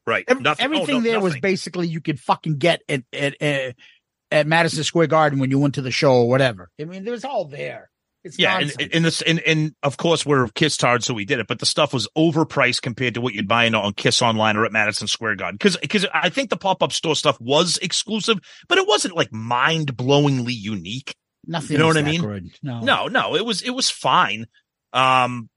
Right. 0.07 0.25
Nothing- 0.27 0.45
oh, 0.47 0.65
everything 0.65 1.03
no, 1.03 1.09
there 1.09 1.19
was 1.19 1.39
basically 1.39 1.87
you 1.87 2.01
could 2.01 2.19
fucking 2.19 2.57
get 2.57 2.81
at 2.89 3.03
at 3.13 3.41
at, 3.41 3.75
at 4.31 4.47
Madison 4.47 4.83
Square 4.83 5.07
Garden 5.07 5.39
when 5.39 5.51
you 5.51 5.59
went 5.59 5.75
to 5.75 5.81
the 5.81 5.91
show 5.91 6.13
or 6.13 6.29
whatever. 6.29 6.69
I 6.79 6.85
mean, 6.85 7.07
it 7.07 7.11
was 7.11 7.25
all 7.25 7.45
there. 7.45 7.89
It's 8.23 8.37
Yeah, 8.37 8.59
nonsense. 8.59 8.75
and, 8.81 8.95
and 8.95 9.05
this 9.05 9.21
and, 9.21 9.39
and 9.41 9.75
of 9.81 9.95
course 9.95 10.25
we're 10.25 10.47
Kiss 10.49 10.75
Tard, 10.75 11.03
so 11.03 11.13
we 11.13 11.23
did 11.25 11.39
it. 11.39 11.47
But 11.47 11.59
the 11.59 11.65
stuff 11.65 11.93
was 11.93 12.07
overpriced 12.17 12.81
compared 12.81 13.13
to 13.13 13.21
what 13.21 13.33
you'd 13.33 13.47
buy 13.47 13.69
on 13.69 13.93
Kiss 13.93 14.21
Online 14.21 14.57
or 14.57 14.65
at 14.65 14.73
Madison 14.73 15.07
Square 15.07 15.37
Garden. 15.37 15.55
Because 15.55 15.77
because 15.77 16.05
I 16.13 16.29
think 16.29 16.49
the 16.49 16.57
pop 16.57 16.83
up 16.83 16.91
store 16.91 17.15
stuff 17.15 17.39
was 17.39 17.77
exclusive, 17.77 18.39
but 18.67 18.77
it 18.77 18.87
wasn't 18.87 19.15
like 19.15 19.31
mind 19.31 19.95
blowingly 19.95 20.53
unique. 20.53 21.15
Nothing. 21.47 21.71
You 21.73 21.77
know 21.77 21.87
what 21.87 21.97
I 21.97 22.01
mean? 22.01 22.21
good. 22.21 22.49
No. 22.61 22.81
No, 22.81 23.07
no, 23.07 23.35
it 23.35 23.45
was 23.45 23.61
it 23.61 23.69
was 23.71 23.89
fine. 23.89 24.47
Um, 24.93 25.49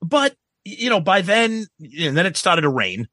but 0.00 0.34
you 0.64 0.90
know, 0.90 1.00
by 1.00 1.22
then, 1.22 1.66
and 1.80 2.16
then 2.16 2.26
it 2.26 2.36
started 2.36 2.62
to 2.62 2.68
rain. 2.68 3.08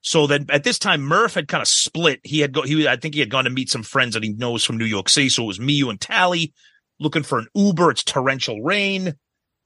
So 0.00 0.26
then 0.26 0.46
at 0.50 0.62
this 0.64 0.78
time, 0.78 1.02
Murph 1.02 1.34
had 1.34 1.48
kind 1.48 1.62
of 1.62 1.68
split. 1.68 2.20
He 2.22 2.40
had 2.40 2.52
go, 2.52 2.62
he, 2.62 2.86
I 2.86 2.96
think 2.96 3.14
he 3.14 3.20
had 3.20 3.30
gone 3.30 3.44
to 3.44 3.50
meet 3.50 3.70
some 3.70 3.82
friends 3.82 4.14
that 4.14 4.22
he 4.22 4.30
knows 4.32 4.64
from 4.64 4.76
New 4.78 4.84
York 4.84 5.08
City. 5.08 5.28
So 5.28 5.42
it 5.44 5.46
was 5.46 5.60
me, 5.60 5.72
you, 5.72 5.90
and 5.90 6.00
Tally 6.00 6.52
looking 7.00 7.22
for 7.22 7.38
an 7.38 7.48
Uber. 7.54 7.90
It's 7.90 8.04
torrential 8.04 8.60
rain. 8.62 9.14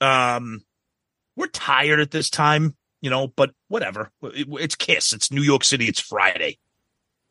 Um, 0.01 0.63
we're 1.37 1.49
tired 1.49 2.01
at 2.01 2.11
this 2.11 2.31
time, 2.31 2.77
you 3.01 3.11
know, 3.11 3.29
but 3.29 3.51
whatever. 3.69 4.11
It- 4.23 4.49
it's 4.53 4.75
Kiss. 4.75 5.13
It's 5.13 5.31
New 5.31 5.43
York 5.43 5.65
City. 5.65 5.87
It's 5.87 6.01
Friday. 6.01 6.59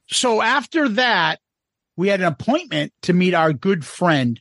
So 0.10 0.42
after 0.42 0.90
that, 0.90 1.40
we 1.98 2.10
had 2.10 2.22
an 2.22 2.28
appointment 2.28 2.94
to 3.04 3.14
meet 3.14 3.34
our 3.34 3.54
good 3.54 3.86
friend, 3.86 4.40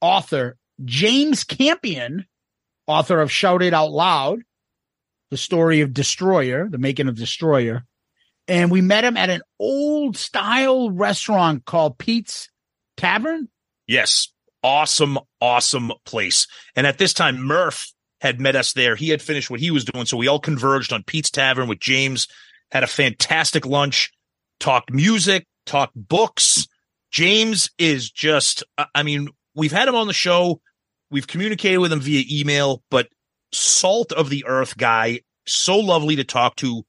author 0.00 0.56
James 0.84 1.44
Campion, 1.44 2.26
author 2.92 3.20
of 3.20 3.32
Shout 3.32 3.62
It 3.62 3.72
Out 3.72 3.90
Loud, 3.90 4.40
the 5.30 5.36
story 5.36 5.80
of 5.80 5.94
Destroyer, 5.94 6.68
the 6.68 6.78
making 6.78 7.08
of 7.08 7.16
Destroyer. 7.16 7.84
And 8.48 8.70
we 8.70 8.80
met 8.80 9.04
him 9.04 9.16
at 9.16 9.30
an 9.30 9.40
old 9.58 10.16
style 10.16 10.90
restaurant 10.90 11.64
called 11.64 11.98
Pete's 11.98 12.50
Tavern. 12.96 13.48
Yes. 13.86 14.28
Awesome, 14.62 15.18
awesome 15.40 15.92
place. 16.04 16.46
And 16.76 16.86
at 16.86 16.98
this 16.98 17.14
time, 17.14 17.40
Murph 17.42 17.92
had 18.20 18.40
met 18.40 18.54
us 18.54 18.74
there. 18.74 18.94
He 18.94 19.08
had 19.08 19.22
finished 19.22 19.50
what 19.50 19.58
he 19.60 19.70
was 19.70 19.84
doing. 19.84 20.06
So 20.06 20.16
we 20.16 20.28
all 20.28 20.38
converged 20.38 20.92
on 20.92 21.02
Pete's 21.02 21.30
Tavern 21.30 21.68
with 21.68 21.80
James, 21.80 22.28
had 22.70 22.84
a 22.84 22.88
fantastic 22.88 23.66
lunch, 23.66 24.12
talked 24.60 24.92
music, 24.92 25.46
talked 25.66 25.94
books. 25.96 26.68
James 27.10 27.70
is 27.78 28.10
just, 28.10 28.62
I- 28.94 29.02
mean, 29.02 29.28
we've 29.54 29.72
had 29.72 29.88
him 29.88 29.96
on 29.96 30.06
the 30.06 30.12
show. 30.12 30.60
We've 31.12 31.26
communicated 31.26 31.78
with 31.78 31.92
him 31.92 32.00
via 32.00 32.24
email, 32.30 32.82
but 32.90 33.08
salt 33.52 34.12
of 34.12 34.30
the 34.30 34.44
earth 34.46 34.76
guy, 34.78 35.20
so 35.46 35.78
lovely 35.78 36.16
to 36.16 36.24
talk 36.24 36.56
to 36.56 36.84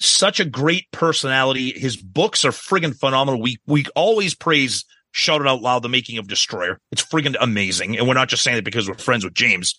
such 0.00 0.40
a 0.40 0.44
great 0.44 0.90
personality. 0.90 1.70
His 1.70 1.96
books 1.96 2.44
are 2.44 2.50
friggin' 2.50 2.98
phenomenal. 2.98 3.40
We 3.40 3.58
we 3.66 3.86
always 3.94 4.34
praise 4.34 4.84
Shout 5.12 5.40
It 5.40 5.46
Out 5.46 5.62
Loud, 5.62 5.84
The 5.84 5.88
Making 5.88 6.18
of 6.18 6.26
Destroyer. 6.26 6.80
It's 6.90 7.04
friggin' 7.04 7.36
amazing. 7.40 7.96
And 7.96 8.08
we're 8.08 8.14
not 8.14 8.28
just 8.28 8.42
saying 8.42 8.58
it 8.58 8.64
because 8.64 8.88
we're 8.88 8.98
friends 8.98 9.24
with 9.24 9.34
James. 9.34 9.76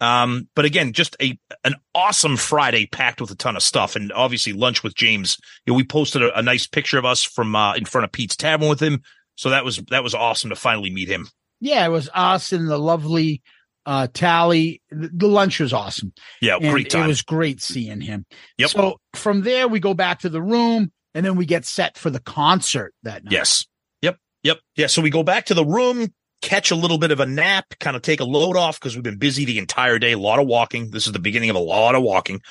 Um, 0.00 0.48
but 0.54 0.66
again, 0.66 0.92
just 0.92 1.16
a 1.22 1.38
an 1.64 1.76
awesome 1.94 2.36
Friday 2.36 2.84
packed 2.84 3.22
with 3.22 3.30
a 3.30 3.36
ton 3.36 3.56
of 3.56 3.62
stuff, 3.62 3.96
and 3.96 4.12
obviously 4.12 4.52
lunch 4.52 4.82
with 4.82 4.94
James. 4.94 5.38
You 5.64 5.72
know, 5.72 5.76
we 5.78 5.84
posted 5.84 6.22
a, 6.22 6.38
a 6.38 6.42
nice 6.42 6.66
picture 6.66 6.98
of 6.98 7.06
us 7.06 7.22
from 7.22 7.56
uh, 7.56 7.74
in 7.74 7.86
front 7.86 8.04
of 8.04 8.12
Pete's 8.12 8.36
Tavern 8.36 8.68
with 8.68 8.80
him, 8.80 9.00
so 9.36 9.48
that 9.48 9.64
was 9.64 9.78
that 9.90 10.04
was 10.04 10.14
awesome 10.14 10.50
to 10.50 10.56
finally 10.56 10.90
meet 10.90 11.08
him. 11.08 11.28
Yeah, 11.64 11.86
it 11.86 11.88
was 11.88 12.10
us 12.12 12.52
and 12.52 12.68
the 12.68 12.78
lovely 12.78 13.42
uh 13.86 14.06
Tally. 14.12 14.82
The, 14.90 15.10
the 15.12 15.26
lunch 15.26 15.60
was 15.60 15.72
awesome. 15.72 16.12
Yeah, 16.42 16.56
And 16.56 16.70
great 16.70 16.90
time. 16.90 17.04
It 17.04 17.08
was 17.08 17.22
great 17.22 17.62
seeing 17.62 18.02
him. 18.02 18.26
Yep. 18.58 18.70
So 18.70 19.00
from 19.14 19.42
there 19.42 19.66
we 19.66 19.80
go 19.80 19.94
back 19.94 20.20
to 20.20 20.28
the 20.28 20.42
room 20.42 20.92
and 21.14 21.24
then 21.24 21.36
we 21.36 21.46
get 21.46 21.64
set 21.64 21.96
for 21.96 22.10
the 22.10 22.20
concert 22.20 22.92
that 23.02 23.24
night. 23.24 23.32
Yes. 23.32 23.64
Yep. 24.02 24.18
Yep. 24.42 24.58
Yeah. 24.76 24.88
So 24.88 25.00
we 25.00 25.08
go 25.08 25.22
back 25.22 25.46
to 25.46 25.54
the 25.54 25.64
room, 25.64 26.12
catch 26.42 26.70
a 26.70 26.74
little 26.74 26.98
bit 26.98 27.12
of 27.12 27.20
a 27.20 27.26
nap, 27.26 27.64
kind 27.80 27.96
of 27.96 28.02
take 28.02 28.20
a 28.20 28.24
load 28.24 28.58
off 28.58 28.78
because 28.78 28.94
we've 28.94 29.02
been 29.02 29.16
busy 29.16 29.46
the 29.46 29.58
entire 29.58 29.98
day. 29.98 30.12
A 30.12 30.18
lot 30.18 30.38
of 30.38 30.46
walking. 30.46 30.90
This 30.90 31.06
is 31.06 31.12
the 31.14 31.18
beginning 31.18 31.48
of 31.48 31.56
a 31.56 31.60
lot 31.60 31.94
of 31.94 32.02
walking. 32.02 32.42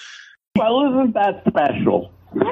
Well, 0.57 0.89
isn't 0.89 1.13
that 1.13 1.43
special? 1.47 2.11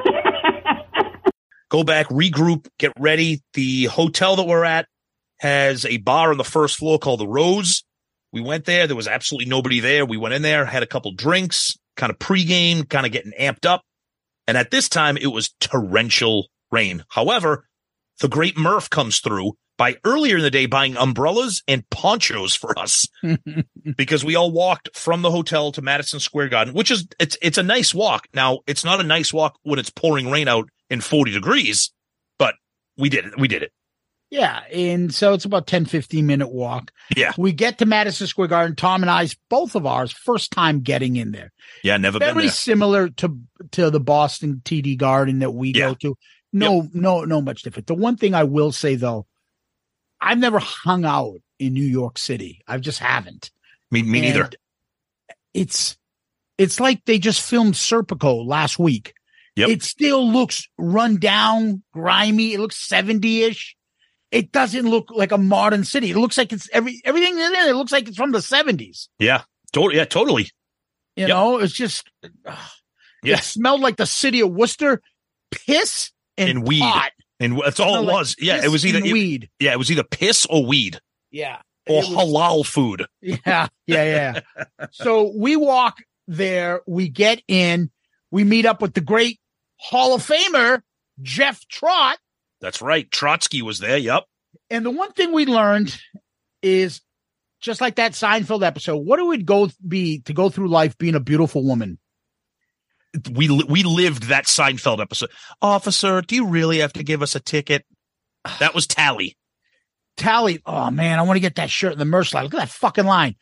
Go 1.70 1.82
back, 1.82 2.08
regroup, 2.08 2.68
get 2.78 2.92
ready. 2.98 3.40
The 3.54 3.86
hotel 3.86 4.36
that 4.36 4.46
we're 4.46 4.62
at 4.62 4.86
has 5.42 5.84
a 5.84 5.96
bar 5.96 6.30
on 6.30 6.38
the 6.38 6.44
first 6.44 6.76
floor 6.76 7.00
called 7.00 7.18
the 7.18 7.26
Rose. 7.26 7.82
We 8.32 8.40
went 8.40 8.64
there. 8.64 8.86
There 8.86 8.96
was 8.96 9.08
absolutely 9.08 9.50
nobody 9.50 9.80
there. 9.80 10.06
We 10.06 10.16
went 10.16 10.34
in 10.34 10.42
there, 10.42 10.64
had 10.64 10.84
a 10.84 10.86
couple 10.86 11.10
drinks, 11.12 11.76
kind 11.96 12.10
of 12.10 12.18
pregame, 12.20 12.88
kind 12.88 13.04
of 13.04 13.10
getting 13.10 13.32
amped 13.38 13.66
up. 13.66 13.82
And 14.46 14.56
at 14.56 14.70
this 14.70 14.88
time, 14.88 15.16
it 15.16 15.26
was 15.26 15.52
torrential 15.58 16.46
rain. 16.70 17.04
However, 17.08 17.66
the 18.20 18.28
great 18.28 18.56
Murph 18.56 18.88
comes 18.88 19.18
through 19.18 19.54
by 19.76 19.96
earlier 20.04 20.36
in 20.36 20.44
the 20.44 20.50
day 20.50 20.66
buying 20.66 20.96
umbrellas 20.96 21.64
and 21.66 21.88
ponchos 21.90 22.54
for 22.54 22.78
us 22.78 23.04
because 23.96 24.24
we 24.24 24.36
all 24.36 24.52
walked 24.52 24.96
from 24.96 25.22
the 25.22 25.30
hotel 25.32 25.72
to 25.72 25.82
Madison 25.82 26.20
Square 26.20 26.50
Garden, 26.50 26.72
which 26.72 26.92
is 26.92 27.08
it's 27.18 27.36
it's 27.42 27.58
a 27.58 27.64
nice 27.64 27.92
walk. 27.92 28.28
Now, 28.32 28.60
it's 28.68 28.84
not 28.84 29.00
a 29.00 29.04
nice 29.04 29.32
walk 29.32 29.58
when 29.64 29.80
it's 29.80 29.90
pouring 29.90 30.30
rain 30.30 30.46
out 30.46 30.68
in 30.88 31.00
40 31.00 31.32
degrees, 31.32 31.92
but 32.38 32.54
we 32.96 33.08
did 33.08 33.26
it. 33.26 33.36
We 33.36 33.48
did 33.48 33.64
it. 33.64 33.72
Yeah. 34.32 34.60
And 34.72 35.14
so 35.14 35.34
it's 35.34 35.44
about 35.44 35.66
10, 35.66 35.84
15 35.84 36.26
minute 36.26 36.50
walk. 36.50 36.90
Yeah. 37.14 37.32
We 37.36 37.52
get 37.52 37.76
to 37.78 37.86
Madison 37.86 38.26
Square 38.26 38.48
Garden. 38.48 38.74
Tom 38.74 39.02
and 39.02 39.10
I's, 39.10 39.36
both 39.50 39.74
of 39.74 39.84
ours, 39.84 40.10
first 40.10 40.50
time 40.52 40.80
getting 40.80 41.16
in 41.16 41.32
there. 41.32 41.52
Yeah, 41.84 41.98
never 41.98 42.18
been 42.18 42.34
Very 42.34 42.48
similar 42.48 43.10
to 43.10 43.38
to 43.72 43.90
the 43.90 44.00
Boston 44.00 44.62
TD 44.64 44.96
Garden 44.96 45.40
that 45.40 45.50
we 45.50 45.72
Yeah. 45.74 45.88
go 45.90 45.94
to. 45.96 46.16
No, 46.50 46.88
no, 46.94 47.24
no 47.24 47.42
much 47.42 47.60
different. 47.60 47.88
The 47.88 47.94
one 47.94 48.16
thing 48.16 48.34
I 48.34 48.44
will 48.44 48.72
say 48.72 48.94
though, 48.94 49.26
I've 50.18 50.38
never 50.38 50.58
hung 50.58 51.04
out 51.04 51.36
in 51.58 51.74
New 51.74 51.84
York 51.84 52.16
City. 52.16 52.62
I 52.66 52.78
just 52.78 53.00
haven't. 53.00 53.50
Me, 53.90 54.02
me 54.02 54.22
neither. 54.22 54.48
It's 55.52 55.98
it's 56.56 56.80
like 56.80 57.04
they 57.04 57.18
just 57.18 57.42
filmed 57.42 57.74
Serpico 57.74 58.46
last 58.46 58.78
week. 58.78 59.12
Yep. 59.56 59.68
It 59.68 59.82
still 59.82 60.26
looks 60.26 60.66
run 60.78 61.18
down, 61.18 61.82
grimy. 61.92 62.54
It 62.54 62.60
looks 62.60 62.88
70-ish. 62.88 63.76
It 64.32 64.50
doesn't 64.50 64.88
look 64.88 65.10
like 65.10 65.30
a 65.30 65.38
modern 65.38 65.84
city. 65.84 66.10
It 66.10 66.16
looks 66.16 66.36
like 66.38 66.52
it's 66.52 66.68
every 66.72 67.00
everything 67.04 67.34
in 67.34 67.52
it. 67.52 67.66
It 67.68 67.76
looks 67.76 67.92
like 67.92 68.08
it's 68.08 68.16
from 68.16 68.32
the 68.32 68.38
70s. 68.38 69.06
Yeah. 69.20 69.42
Totally. 69.72 69.96
Yeah, 69.96 70.04
totally. 70.06 70.42
You 71.16 71.26
Yep. 71.26 71.28
know, 71.28 71.58
it's 71.58 71.74
just 71.74 72.10
ugh. 72.46 72.58
Yeah. 73.22 73.36
it 73.36 73.44
smelled 73.44 73.80
like 73.82 73.96
the 73.98 74.06
city 74.06 74.40
of 74.40 74.50
Worcester, 74.50 75.00
piss 75.52 76.10
and, 76.36 76.48
And 76.50 76.66
weed. 76.66 76.80
pot. 76.80 77.12
And 77.38 77.60
that's 77.62 77.78
all 77.78 77.88
it 77.88 77.92
Smelled 77.92 78.06
like 78.06 78.14
was. 78.16 78.36
Yeah. 78.40 78.64
It 78.64 78.68
was 78.68 78.84
either, 78.86 78.98
it- 78.98 79.12
weed. 79.12 79.48
yeah, 79.60 79.72
it 79.72 79.78
was 79.78 79.90
either 79.92 80.02
piss 80.02 80.46
or 80.46 80.64
weed 80.66 80.98
Yeah. 81.30 81.58
or 81.88 81.98
was- 82.00 82.08
halal 82.08 82.66
food. 82.66 83.06
Yeah, 83.20 83.68
yeah, 83.86 84.40
yeah. 84.48 84.86
so 84.92 85.30
we 85.36 85.56
walk 85.56 85.98
there, 86.26 86.80
we 86.86 87.08
get 87.08 87.42
in, 87.48 87.90
we 88.30 88.44
meet 88.44 88.64
up 88.64 88.80
with 88.80 88.94
the 88.94 89.00
great 89.02 89.38
Hall 89.76 90.14
of 90.14 90.26
Famer, 90.26 90.80
Jeff 91.20 91.66
Trot. 91.68 92.18
That's 92.62 92.80
right. 92.80 93.10
Trotsky 93.10 93.60
was 93.60 93.80
there. 93.80 93.98
Yep. 93.98 94.24
And 94.70 94.86
the 94.86 94.90
one 94.90 95.12
thing 95.12 95.32
we 95.32 95.44
learned 95.44 95.98
is 96.62 97.02
just 97.60 97.80
like 97.80 97.96
that 97.96 98.12
Seinfeld 98.12 98.64
episode, 98.64 98.98
what 98.98 99.18
it 99.18 99.26
would 99.26 99.44
go 99.44 99.68
be 99.86 100.20
to 100.20 100.32
go 100.32 100.48
through 100.48 100.68
life 100.68 100.96
being 100.96 101.16
a 101.16 101.20
beautiful 101.20 101.64
woman. 101.66 101.98
We 103.30 103.50
we 103.64 103.82
lived 103.82 104.24
that 104.24 104.46
Seinfeld 104.46 105.00
episode. 105.00 105.30
Officer, 105.60 106.22
do 106.22 106.34
you 106.34 106.46
really 106.46 106.78
have 106.78 106.94
to 106.94 107.02
give 107.02 107.20
us 107.20 107.34
a 107.34 107.40
ticket? 107.40 107.84
That 108.60 108.74
was 108.74 108.86
Tally. 108.86 109.36
Tally, 110.16 110.60
oh 110.64 110.90
man, 110.90 111.18
I 111.18 111.22
want 111.22 111.36
to 111.36 111.40
get 111.40 111.56
that 111.56 111.68
shirt 111.68 111.92
in 111.92 111.98
the 111.98 112.04
merch 112.04 112.32
line. 112.32 112.44
Look 112.44 112.54
at 112.54 112.60
that 112.60 112.68
fucking 112.68 113.04
line. 113.04 113.34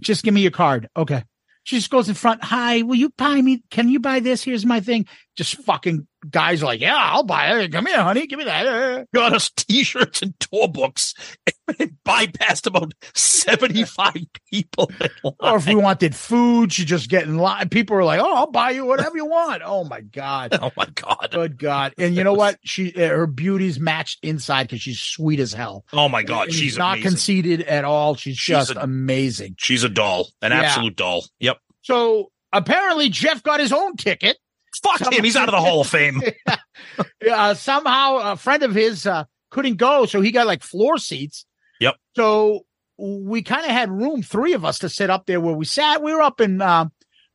Just 0.00 0.24
give 0.24 0.32
me 0.32 0.40
your 0.40 0.50
card. 0.50 0.88
Okay. 0.96 1.24
She 1.64 1.76
just 1.76 1.90
goes 1.90 2.08
in 2.08 2.14
front. 2.14 2.42
Hi, 2.44 2.82
will 2.82 2.96
you 2.96 3.10
buy 3.10 3.40
me? 3.40 3.62
Can 3.70 3.88
you 3.88 4.00
buy 4.00 4.20
this? 4.20 4.42
Here's 4.42 4.66
my 4.66 4.80
thing. 4.80 5.06
Just 5.36 5.62
fucking 5.62 6.06
guys 6.30 6.62
are 6.62 6.66
like, 6.66 6.80
yeah, 6.80 6.96
I'll 6.96 7.22
buy 7.24 7.58
it. 7.60 7.72
Come 7.72 7.86
here, 7.86 8.02
honey. 8.02 8.26
Give 8.26 8.38
me 8.38 8.44
that. 8.44 9.06
Got 9.14 9.32
us 9.32 9.50
t-shirts 9.56 10.22
and 10.22 10.38
tour 10.40 10.68
books 10.68 11.14
and 11.78 11.92
bypassed 12.06 12.66
about 12.66 12.92
75 13.14 14.14
people. 14.50 14.90
Or 15.40 15.56
if 15.56 15.66
we 15.66 15.74
wanted 15.74 16.14
food, 16.14 16.72
she 16.72 16.84
just 16.84 17.08
get 17.08 17.24
in 17.24 17.38
line. 17.38 17.68
People 17.68 17.96
are 17.96 18.04
like, 18.04 18.20
oh, 18.20 18.34
I'll 18.34 18.50
buy 18.50 18.70
you 18.70 18.84
whatever 18.84 19.16
you 19.16 19.26
want. 19.26 19.62
Oh 19.64 19.84
my 19.84 20.00
God. 20.00 20.56
Oh 20.60 20.70
my 20.76 20.86
God. 20.94 21.28
Good 21.30 21.58
God. 21.58 21.94
And 21.98 22.14
you 22.14 22.24
know 22.24 22.34
what? 22.34 22.58
She, 22.64 22.94
uh, 22.94 23.08
her 23.08 23.26
beauty's 23.26 23.78
matched 23.80 24.18
inside 24.22 24.64
because 24.64 24.82
she's 24.82 25.00
sweet 25.00 25.40
as 25.40 25.52
hell. 25.52 25.84
Oh 25.92 26.08
my 26.08 26.22
God. 26.22 26.48
And 26.48 26.54
She's 26.54 26.76
not 26.78 26.94
amazing. 26.94 27.10
conceited 27.10 27.60
at 27.62 27.84
all. 27.84 28.14
She's, 28.14 28.36
She's 28.36 28.56
just 28.56 28.70
a- 28.72 28.82
amazing. 28.82 29.56
She's 29.58 29.84
a 29.84 29.88
doll, 29.88 30.28
an 30.40 30.52
Yeah. 30.52 30.60
absolute 30.62 30.96
doll. 30.96 31.24
Yep. 31.40 31.58
So 31.82 32.30
apparently 32.52 33.08
Jeff 33.08 33.42
got 33.42 33.60
his 33.60 33.72
own 33.72 33.96
ticket. 33.96 34.36
Fuck 34.82 35.12
him. 35.12 35.24
He's 35.24 35.36
out 35.36 35.48
of 35.48 35.52
the 35.52 35.60
Hall 35.60 35.80
of 35.82 35.86
Fame. 35.88 36.20
uh, 37.30 37.54
somehow 37.54 38.32
a 38.32 38.36
friend 38.36 38.62
of 38.62 38.74
his 38.74 39.06
uh, 39.06 39.24
couldn't 39.50 39.76
go, 39.76 40.06
so 40.06 40.20
he 40.20 40.30
got 40.32 40.46
like 40.46 40.62
floor 40.62 40.98
seats. 40.98 41.44
Yep. 41.80 41.96
So 42.16 42.60
we 42.98 43.42
kind 43.42 43.64
of 43.64 43.70
had 43.70 43.90
room, 43.90 44.22
three 44.22 44.52
of 44.54 44.64
us, 44.64 44.78
to 44.80 44.88
sit 44.88 45.10
up 45.10 45.26
there 45.26 45.40
where 45.40 45.54
we 45.54 45.64
sat. 45.64 46.02
We 46.02 46.14
were 46.14 46.22
up 46.22 46.40
in, 46.40 46.60
uh, 46.62 46.86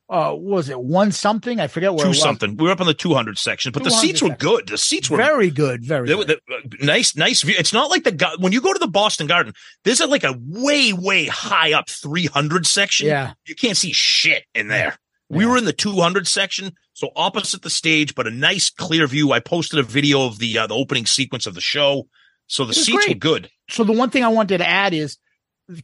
uh, 0.08 0.32
was 0.34 0.68
it 0.70 0.80
one 0.80 1.12
something? 1.12 1.60
I 1.60 1.66
forget 1.66 1.92
where 1.92 2.00
Two 2.00 2.06
it 2.06 2.08
was. 2.10 2.20
something. 2.22 2.56
We 2.56 2.64
were 2.64 2.70
up 2.72 2.80
in 2.80 2.86
the 2.86 2.94
200 2.94 3.36
section, 3.36 3.72
but 3.72 3.84
the 3.84 3.90
200 3.90 4.00
seats 4.06 4.22
were 4.22 4.28
section. 4.30 4.48
good. 4.48 4.68
The 4.68 4.78
seats 4.78 5.10
were 5.10 5.18
Very 5.18 5.50
good, 5.50 5.84
very 5.84 6.06
They 6.08 6.14
good. 6.14 6.18
were 6.18 6.24
the, 6.24 6.54
uh, 6.54 6.84
nice, 6.86 7.14
nice 7.14 7.42
view. 7.42 7.54
It's 7.58 7.74
not 7.74 7.90
like 7.90 8.04
the 8.04 8.36
when 8.38 8.52
you 8.52 8.60
go 8.62 8.72
to 8.72 8.78
the 8.78 8.88
Boston 8.88 9.26
Garden. 9.26 9.52
There's 9.84 10.00
a, 10.00 10.06
like 10.06 10.24
a 10.24 10.34
way, 10.46 10.92
way 10.94 11.26
high 11.26 11.74
up 11.74 11.90
300 11.90 12.66
section. 12.66 13.06
yeah, 13.08 13.34
you 13.46 13.54
can't 13.54 13.76
see 13.76 13.92
shit 13.92 14.44
in 14.54 14.68
there. 14.68 14.96
We 15.28 15.44
were 15.44 15.58
in 15.58 15.66
the 15.66 15.74
200 15.74 16.26
section, 16.26 16.72
so 16.98 17.10
opposite 17.14 17.62
the 17.62 17.70
stage, 17.70 18.16
but 18.16 18.26
a 18.26 18.30
nice 18.32 18.70
clear 18.70 19.06
view. 19.06 19.30
I 19.30 19.38
posted 19.38 19.78
a 19.78 19.84
video 19.84 20.26
of 20.26 20.40
the 20.40 20.58
uh, 20.58 20.66
the 20.66 20.74
opening 20.74 21.06
sequence 21.06 21.46
of 21.46 21.54
the 21.54 21.60
show, 21.60 22.08
so 22.48 22.64
the 22.64 22.74
seats 22.74 23.04
great. 23.04 23.08
were 23.10 23.14
good. 23.20 23.50
so 23.70 23.84
the 23.84 23.92
one 23.92 24.10
thing 24.10 24.24
I 24.24 24.28
wanted 24.28 24.58
to 24.58 24.68
add 24.68 24.92
is 24.92 25.16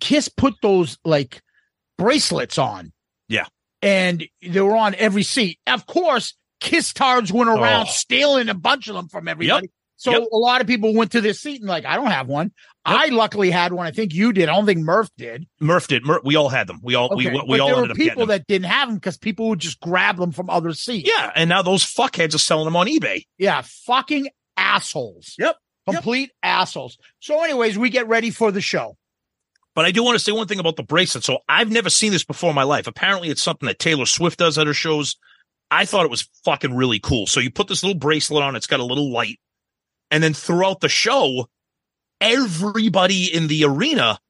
Kiss 0.00 0.28
put 0.28 0.54
those 0.60 0.98
like 1.04 1.40
bracelets 1.98 2.58
on. 2.58 2.92
Yeah. 3.28 3.46
And 3.80 4.24
they 4.42 4.60
were 4.60 4.74
on 4.76 4.96
every 4.96 5.22
seat. 5.22 5.60
Of 5.68 5.86
course, 5.86 6.34
Kiss 6.58 6.92
tards 6.92 7.32
went 7.32 7.48
around 7.48 7.86
Oh. 7.88 7.90
stealing 7.92 8.48
a 8.48 8.54
bunch 8.54 8.88
of 8.88 8.96
them 8.96 9.06
from 9.08 9.28
everybody. 9.28 9.70
So 9.97 10.11
Yep. 10.11 10.28
a 10.32 10.36
lot 10.36 10.61
of 10.61 10.66
people 10.66 10.92
went 10.95 11.12
to 11.12 11.20
this 11.20 11.40
seat 11.40 11.61
and 11.61 11.68
like, 11.68 11.84
I 11.84 11.97
don't 11.97 12.11
have 12.11 12.26
one. 12.26 12.53
I 12.84 13.09
luckily 13.09 13.51
had 13.51 13.72
one. 13.72 13.86
I 13.86 13.92
think 13.92 14.12
you 14.12 14.32
did. 14.32 14.49
I 14.49 14.55
don't 14.55 14.66
think 14.66 14.80
Murph 14.80 15.09
did. 15.16 15.47
Murph 15.61 15.86
did. 15.88 16.05
Murph, 16.05 16.22
we 16.24 16.36
all 16.36 16.49
had 16.51 16.66
them. 16.66 16.80
We 16.82 16.95
all 16.95 17.09
we 17.16 17.26
Okay, 17.28 17.32
we 17.47 17.47
but 17.57 17.61
all 17.61 17.68
there 17.68 17.76
ended 17.76 17.88
were 17.88 17.92
up 17.92 17.97
getting 17.97 18.11
people 18.11 18.26
that 18.26 18.47
didn't 18.47 18.66
have 18.66 18.88
them 18.88 18.97
because 18.97 19.16
people 19.16 19.49
would 19.51 19.61
just 19.61 19.80
grab 19.80 20.16
them 20.18 20.32
from 20.32 20.51
other 20.51 20.72
seats. 20.74 21.09
yeah, 21.09 21.30
and 21.34 21.49
now 21.49 21.62
those 21.62 21.82
fuckheads 21.84 22.34
are 22.34 22.38
selling 22.38 22.66
them 22.66 22.76
on 22.76 22.86
eBay. 22.86 23.24
Yeah. 23.38 23.62
Fucking 23.86 24.28
assholes. 24.57 25.34
Yep. 25.38 25.57
Yep. 25.86 25.95
Complete 25.97 26.30
assholes. 26.42 26.99
So 27.20 27.42
anyways, 27.42 27.78
we 27.78 27.90
get 27.90 28.09
ready 28.09 28.30
for 28.30 28.51
the 28.51 28.61
show. 28.61 28.97
But 29.74 29.84
I 29.84 29.90
do 29.90 30.05
want 30.05 30.16
to 30.16 30.22
say 30.24 30.32
one 30.32 30.47
thing 30.47 30.61
about 30.61 30.76
the 30.76 30.82
bracelet. 30.82 31.24
So 31.24 31.38
I've 31.49 31.70
never 31.70 31.90
seen 31.90 32.12
this 32.12 32.24
before 32.24 32.51
in 32.51 32.55
my 32.57 32.62
life. 32.62 32.86
Apparently, 32.86 33.28
it's 33.28 33.42
something 33.42 33.66
that 33.66 33.78
Taylor 33.78 34.07
Swift 34.07 34.38
does 34.38 34.57
at 34.57 34.66
her 34.66 34.74
shows. 34.74 35.16
I 35.70 35.84
thought 35.84 36.05
it 36.05 36.11
was 36.11 36.28
fucking 36.45 36.74
really 36.76 37.01
cool. 37.01 37.26
So 37.26 37.40
you 37.40 37.51
put 37.51 37.66
this 37.68 37.82
little 37.82 37.99
bracelet 37.99 38.42
on, 38.42 38.55
it's 38.57 38.66
got 38.68 38.80
a 38.80 38.84
little 38.84 39.11
light. 39.12 39.40
And 40.14 40.22
then 40.22 40.32
throughout 40.32 40.78
the 40.78 40.88
show, 40.88 41.48
everybody 42.20 43.24
in 43.24 43.48
the 43.48 43.64
arena 43.64 44.20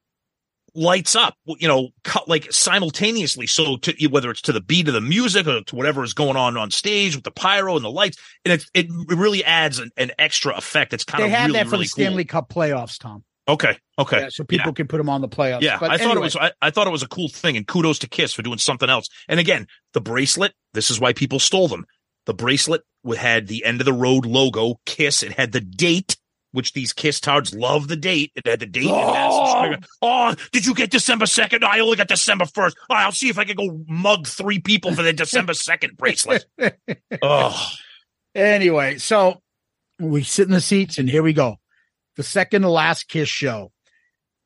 lights 0.73 1.15
up, 1.15 1.35
you 1.45 1.67
know, 1.67 1.89
cut 2.03 2.27
like 2.27 2.51
simultaneously. 2.51 3.45
So 3.45 3.77
to, 3.77 4.07
whether 4.07 4.31
it's 4.31 4.41
to 4.41 4.51
the 4.51 4.61
beat 4.61 4.87
of 4.87 4.95
the 4.95 5.01
music 5.01 5.45
or 5.45 5.61
to 5.61 5.75
whatever 5.75 6.03
is 6.03 6.15
going 6.15 6.37
on 6.37 6.57
on 6.57 6.71
stage 6.71 7.13
with 7.13 7.23
the 7.23 7.29
pyro 7.29 7.75
and 7.75 7.85
the 7.85 7.91
lights, 7.91 8.17
and 8.43 8.51
it, 8.51 8.65
it 8.73 8.87
really 9.15 9.43
adds 9.43 9.77
an, 9.77 9.91
an 9.95 10.09
extra 10.17 10.55
effect. 10.57 10.91
It's 10.91 11.03
kind 11.03 11.21
They 11.21 11.27
of 11.27 11.33
had 11.33 11.45
really, 11.45 11.59
that 11.59 11.65
for 11.67 11.71
really 11.73 11.83
the 11.83 11.89
Stanley 11.89 12.25
cool. 12.25 12.41
Cup 12.41 12.49
playoffs, 12.49 12.97
Tom. 12.97 13.23
Okay. 13.47 13.77
Okay. 13.99 14.21
Yeah, 14.21 14.29
so 14.29 14.43
people 14.43 14.73
can 14.73 14.87
put 14.87 14.97
them 14.97 15.07
on 15.07 15.21
the 15.21 15.29
playoffs. 15.29 15.61
Yeah, 15.61 15.77
But 15.79 15.91
I 15.91 15.99
thought 15.99 16.17
it 16.17 16.19
was. 16.19 16.35
I, 16.35 16.51
I 16.63 16.71
thought 16.71 16.87
it 16.87 16.91
was 16.91 17.03
a 17.03 17.07
cool 17.07 17.29
thing, 17.29 17.55
and 17.57 17.67
kudos 17.67 17.99
to 17.99 18.09
Kiss 18.09 18.33
for 18.33 18.41
doing 18.41 18.57
something 18.57 18.89
else. 18.89 19.07
And 19.27 19.39
again, 19.39 19.67
the 19.93 20.01
bracelet. 20.01 20.53
This 20.73 20.89
is 20.89 20.99
why 20.99 21.13
people 21.13 21.37
stole 21.37 21.67
them. 21.67 21.85
The 22.25 22.33
bracelet 22.33 22.81
had 23.13 23.47
the 23.47 23.65
end 23.65 23.81
of 23.81 23.85
the 23.85 23.93
road 23.93 24.25
logo, 24.25 24.79
Kiss. 24.85 25.23
It 25.23 25.33
had 25.33 25.51
the 25.51 25.61
date 25.61 26.17
which 26.51 26.71
these 26.71 26.93
kiss 26.93 27.19
tards 27.19 27.53
love 27.53 27.89
the 27.89 27.97
date. 27.97 28.31
It 28.33 28.47
had 28.47 28.61
the 28.61 28.65
date. 28.65 28.85
in 28.85 28.91
oh! 28.91 29.75
oh, 30.01 30.35
did 30.53 30.65
you 30.65 30.73
get 30.73 30.89
December 30.89 31.25
2nd? 31.25 31.65
I 31.65 31.81
only 31.81 31.97
got 31.97 32.07
December 32.07 32.45
1st. 32.45 32.73
Oh, 32.89 32.95
I'll 32.95 33.11
see 33.11 33.27
if 33.27 33.37
I 33.37 33.43
can 33.43 33.57
go 33.57 33.83
mug 33.89 34.25
three 34.25 34.59
people 34.59 34.95
for 34.95 35.03
the 35.03 35.11
December 35.11 35.51
2nd 35.53 35.97
bracelet. 35.97 36.45
Oh, 37.21 37.71
Anyway, 38.35 38.97
so 38.97 39.41
we 39.97 40.21
sit 40.21 40.45
in 40.45 40.51
the 40.51 40.59
seats 40.59 40.97
and 40.97 41.09
here 41.09 41.23
we 41.23 41.31
go. 41.31 41.55
The 42.17 42.23
second 42.23 42.63
to 42.63 42.69
last 42.69 43.07
kiss 43.07 43.29
show. 43.29 43.71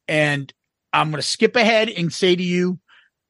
And 0.07 0.53
I'm 0.93 1.09
going 1.09 1.21
to 1.21 1.27
skip 1.27 1.55
ahead 1.55 1.89
and 1.89 2.13
say 2.13 2.35
to 2.35 2.43
you, 2.43 2.79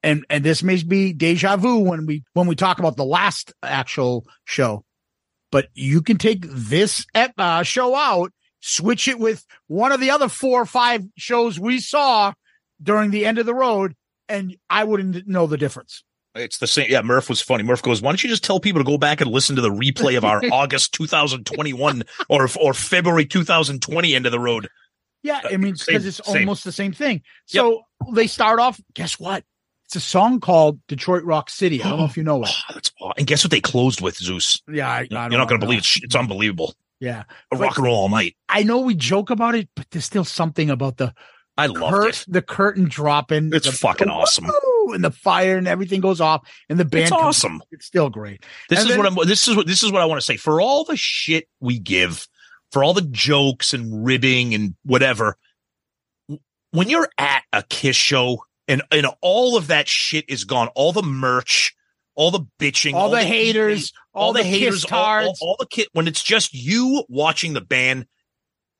and, 0.04 0.26
and 0.30 0.44
this 0.44 0.62
may 0.62 0.82
be 0.84 1.14
deja 1.14 1.56
vu 1.58 1.80
when 1.80 2.06
we, 2.06 2.24
when 2.34 2.48
we 2.48 2.56
talk 2.56 2.80
about 2.80 2.98
the 2.98 3.06
last 3.06 3.54
actual 3.64 4.26
show, 4.44 4.84
but 5.52 5.68
you 5.74 6.02
can 6.02 6.18
take 6.18 6.46
this 6.48 7.06
uh, 7.16 7.64
show 7.64 7.96
out, 7.96 8.32
switch 8.62 9.08
it 9.08 9.20
with 9.20 9.46
one 9.68 9.92
of 9.92 10.00
the 10.00 10.10
other 10.12 10.30
four 10.30 10.62
or 10.62 10.66
five 10.66 11.04
shows 11.18 11.60
we 11.60 11.80
saw 11.80 12.34
during 12.82 13.12
the 13.12 13.26
end 13.26 13.38
of 13.38 13.46
the 13.46 13.54
road, 13.56 13.96
and 14.28 14.56
I 14.70 14.84
wouldn't 14.84 15.28
know 15.28 15.48
the 15.48 15.58
difference. 15.58 16.04
it's 16.36 16.60
the 16.60 16.68
same. 16.68 16.90
Yeah, 16.90 17.02
Murph 17.02 17.28
was 17.30 17.42
funny. 17.42 17.64
Murph 17.64 17.82
goes, 17.82 18.02
"Why 18.02 18.12
don't 18.12 18.24
you 18.24 18.30
just 18.30 18.44
tell 18.44 18.60
people 18.60 18.80
to 18.82 18.86
go 18.86 18.98
back 18.98 19.20
and 19.22 19.30
listen 19.32 19.56
to 19.56 19.62
the 19.62 19.72
replay 19.72 20.18
of 20.18 20.24
our 20.24 20.42
August 20.52 20.94
2021 20.94 22.04
or 22.30 22.48
or 22.60 22.74
February 22.74 23.26
2020 23.26 24.16
end 24.16 24.26
of 24.26 24.32
the 24.32 24.40
road?" 24.40 24.70
Yeah, 25.22 25.42
I 25.44 25.58
mean, 25.58 25.74
Uh, 25.74 25.78
because 25.86 26.06
it's 26.06 26.22
same. 26.26 26.38
almost 26.44 26.64
the 26.64 26.72
same 26.72 26.94
thing. 26.94 27.22
So 27.46 27.82
they 28.14 28.28
start 28.28 28.60
off. 28.60 28.80
Guess 28.94 29.20
what? 29.20 29.44
It's 29.90 29.96
a 29.96 30.00
song 30.00 30.40
called 30.40 30.80
Detroit 30.88 31.24
Rock 31.24 31.50
City. 31.50 31.82
I 31.82 31.90
don't 31.90 31.98
know 31.98 32.06
if 32.06 32.16
you 32.16 32.22
know 32.22 32.44
it. 32.44 32.52
Oh, 33.02 33.12
and 33.18 33.26
guess 33.26 33.44
what 33.46 33.50
they 33.50 33.62
closed 33.62 34.02
with 34.02 34.18
Zeus. 34.18 34.62
Yeah, 34.70 34.88
I, 34.88 34.98
I 35.00 35.08
You're 35.10 35.30
don't 35.30 35.48
going 35.48 35.60
to 35.62 35.66
believe 35.66 35.80
it. 35.80 36.04
It's, 36.04 36.16
unbelievable. 36.16 36.76
Yeah, 37.00 37.24
A 37.52 37.56
rock 37.56 37.78
and 37.78 37.86
roll 37.86 37.96
all 37.96 38.10
night. 38.10 38.36
I 38.50 38.64
know 38.64 38.80
we 38.82 38.94
joke 38.94 39.30
about 39.30 39.56
it, 39.56 39.70
but 39.74 39.88
there's 39.90 40.04
still 40.04 40.26
something 40.26 40.70
about 40.70 40.98
the 40.98 41.14
I 41.58 41.68
love 41.68 41.92
cur- 41.94 42.10
it. 42.10 42.26
the 42.28 42.42
curtain 42.42 42.90
dropping. 42.90 43.52
It's 43.54 43.66
the, 43.68 43.72
fucking 43.72 44.10
awesome. 44.10 44.46
Woo! 44.48 44.94
and 44.94 45.02
the 45.04 45.12
fire 45.12 45.58
and 45.58 45.66
everything 45.68 46.02
goes 46.02 46.20
off, 46.22 46.48
and 46.68 46.78
the 46.78 46.84
band. 46.86 47.04
It's 47.04 47.10
comes- 47.12 47.24
awesome. 47.24 47.64
It's 47.72 47.86
still 47.86 48.10
great. 48.10 48.46
This 48.70 48.80
And 48.80 48.90
is 48.90 48.96
then- 48.96 49.04
what 49.14 49.20
I'm. 49.22 49.28
This 49.28 49.48
is 49.48 49.56
what 49.56 49.66
this 49.66 49.82
is 49.82 49.92
what 49.94 50.02
I 50.02 50.06
want 50.06 50.20
to 50.20 50.26
say. 50.26 50.36
For 50.36 50.60
all 50.62 50.84
the 50.84 50.98
shit 50.98 51.48
we 51.62 51.80
give, 51.80 52.28
for 52.74 52.84
all 52.84 52.94
the 52.94 53.02
jokes 53.10 53.74
and 53.74 54.06
ribbing 54.06 54.54
and 54.54 54.76
whatever, 54.84 55.38
when 56.72 56.90
you're 56.90 57.10
at 57.18 57.44
a 57.54 57.64
Kiss 57.64 57.96
show 57.96 58.44
and 58.70 58.82
and 58.92 59.06
all 59.22 59.58
of 59.58 59.68
that 59.68 59.90
shit 59.90 60.24
is 60.30 60.46
gone, 60.46 60.70
all 60.76 60.94
the 60.94 61.04
merch, 61.04 61.74
all 62.16 62.32
the 62.32 62.46
bitching, 62.60 62.94
all, 62.94 63.10
the, 63.10 63.22
haters, 63.24 63.92
all, 64.14 64.32
the, 64.34 64.44
haters, 64.44 64.84
kiss 64.84 64.92
all, 64.94 65.24
all, 65.26 65.36
all 65.42 65.56
the 65.60 65.66
kid. 65.68 65.88
When 65.94 66.08
it's 66.08 66.24
just 66.24 66.54
you 66.54 67.04
watching 67.10 67.54
the 67.54 67.62
band, 67.62 68.06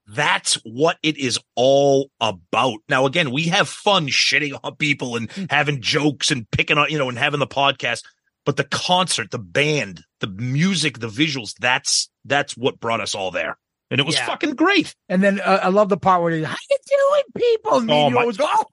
that's 0.08 0.56
what 0.64 0.98
it 1.04 1.18
is 1.18 1.40
all 1.56 2.10
about. 2.20 2.80
Now, 2.90 3.06
again, 3.06 3.32
we 3.32 3.44
have 3.46 3.70
fun 3.70 4.08
shitting 4.08 4.58
on 4.64 4.76
people 4.76 5.16
and 5.16 5.32
Hmm. 5.32 5.46
having 5.50 5.82
jokes 5.82 6.32
and 6.32 6.50
picking 6.52 6.78
on, 6.78 6.90
you 6.90 6.98
know, 6.98 7.10
and 7.10 7.18
having 7.18 7.40
the 7.40 7.48
podcast. 7.48 8.04
But 8.46 8.56
the 8.58 8.64
concert, 8.64 9.30
the 9.32 9.38
band, 9.40 10.02
the 10.22 10.28
music, 10.28 11.00
the 11.00 11.08
visuals, 11.08 11.54
that's 11.60 12.10
that's 12.26 12.58
what 12.58 12.80
brought 12.80 13.02
us 13.02 13.14
all 13.14 13.32
there. 13.32 13.58
And 13.92 14.00
it 14.00 14.06
was 14.06 14.16
Yeah. 14.16 14.26
fucking 14.26 14.56
great. 14.56 14.96
And 15.08 15.22
then 15.24 15.40
uh, 15.40 15.60
I 15.64 15.70
love 15.70 15.90
the 15.90 15.98
part 15.98 16.22
where 16.24 16.32
he's, 16.32 16.46
"How 16.46 16.56
you 16.70 16.78
doing, 16.88 17.24
people?" 17.38 17.78
And 17.80 17.92
Oh 17.92 18.10
my- 18.10 18.22
always 18.22 18.38
go, 18.38 18.46
"Oh, 18.48 18.66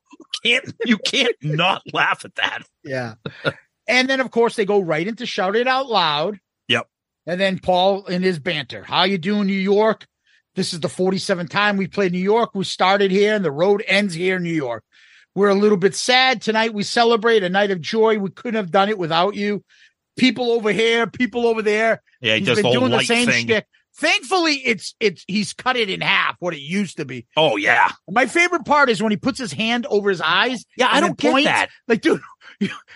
Can't 0.47 0.75
you 0.85 0.99
can't 0.99 1.37
not 1.43 1.83
laugh 1.93 2.25
at 2.25 2.35
that. 2.37 2.63
Yeah. 2.85 3.15
and 3.89 4.09
then 4.09 4.21
of 4.21 4.31
course 4.31 4.57
they 4.57 4.65
go 4.65 4.81
right 4.81 5.07
into 5.07 5.27
shout 5.27 5.57
it 5.57 5.67
out 5.67 5.89
loud. 5.89 6.39
Yep. 6.69 6.87
And 7.27 7.41
then 7.41 7.59
Paul 7.59 8.07
in 8.07 8.23
his 8.23 8.39
banter. 8.39 8.83
How 8.83 9.05
you 9.05 9.19
doing, 9.19 9.47
New 9.47 9.53
York? 9.53 10.07
This 10.55 10.73
is 10.73 10.81
the 10.81 10.89
47th 10.89 11.51
time 11.51 11.77
we 11.77 11.87
played 11.87 12.13
New 12.13 12.19
York. 12.19 12.55
We 12.55 12.65
started 12.65 13.11
here 13.11 13.35
and 13.35 13.45
the 13.45 13.53
road 13.53 13.85
ends 13.87 14.15
here 14.15 14.37
in 14.37 14.43
New 14.43 14.55
York. 14.55 14.85
We're 15.35 15.51
a 15.51 15.55
little 15.55 15.77
bit 15.77 15.95
sad. 15.95 16.41
Tonight 16.41 16.73
we 16.73 16.83
celebrate 16.83 17.43
a 17.43 17.51
night 17.51 17.71
of 17.71 17.81
joy. 17.83 18.19
We 18.19 18.31
couldn't 18.31 18.55
have 18.55 18.71
done 18.71 18.89
it 18.89 18.99
without 18.99 19.35
you. 19.35 19.63
People 20.17 20.51
over 20.51 20.73
here, 20.73 21.07
people 21.07 21.47
over 21.47 21.61
there. 21.61 22.03
Yeah, 22.23 22.37
he 22.37 22.41
does 22.41 22.57
been 22.57 22.63
the 22.63 22.69
whole 22.69 22.89
doing 22.89 22.93
the 22.93 23.05
same 23.05 23.27
thing. 23.27 23.45
shtick. 23.45 23.67
Thankfully, 23.99 24.55
it's 24.65 24.95
it's 25.01 25.25
he's 25.27 25.55
cut 25.55 25.77
it 25.77 25.89
in 25.89 26.03
half 26.03 26.37
what 26.39 26.53
it 26.53 26.61
used 26.61 26.99
to 26.99 27.05
be. 27.07 27.27
Oh 27.37 27.57
yeah. 27.57 27.91
My 28.11 28.27
favorite 28.27 28.67
part 28.67 28.91
is 28.91 29.03
when 29.03 29.11
he 29.11 29.17
puts 29.17 29.39
his 29.39 29.53
hand 29.53 29.87
over 29.87 30.11
his 30.11 30.21
eyes. 30.21 30.65
Yeah, 30.77 30.89
I 30.91 31.01
don't 31.01 31.17
get 31.17 31.33
points. 31.33 31.47
that. 31.47 31.71
Like, 31.89 32.03
dude, 32.03 32.21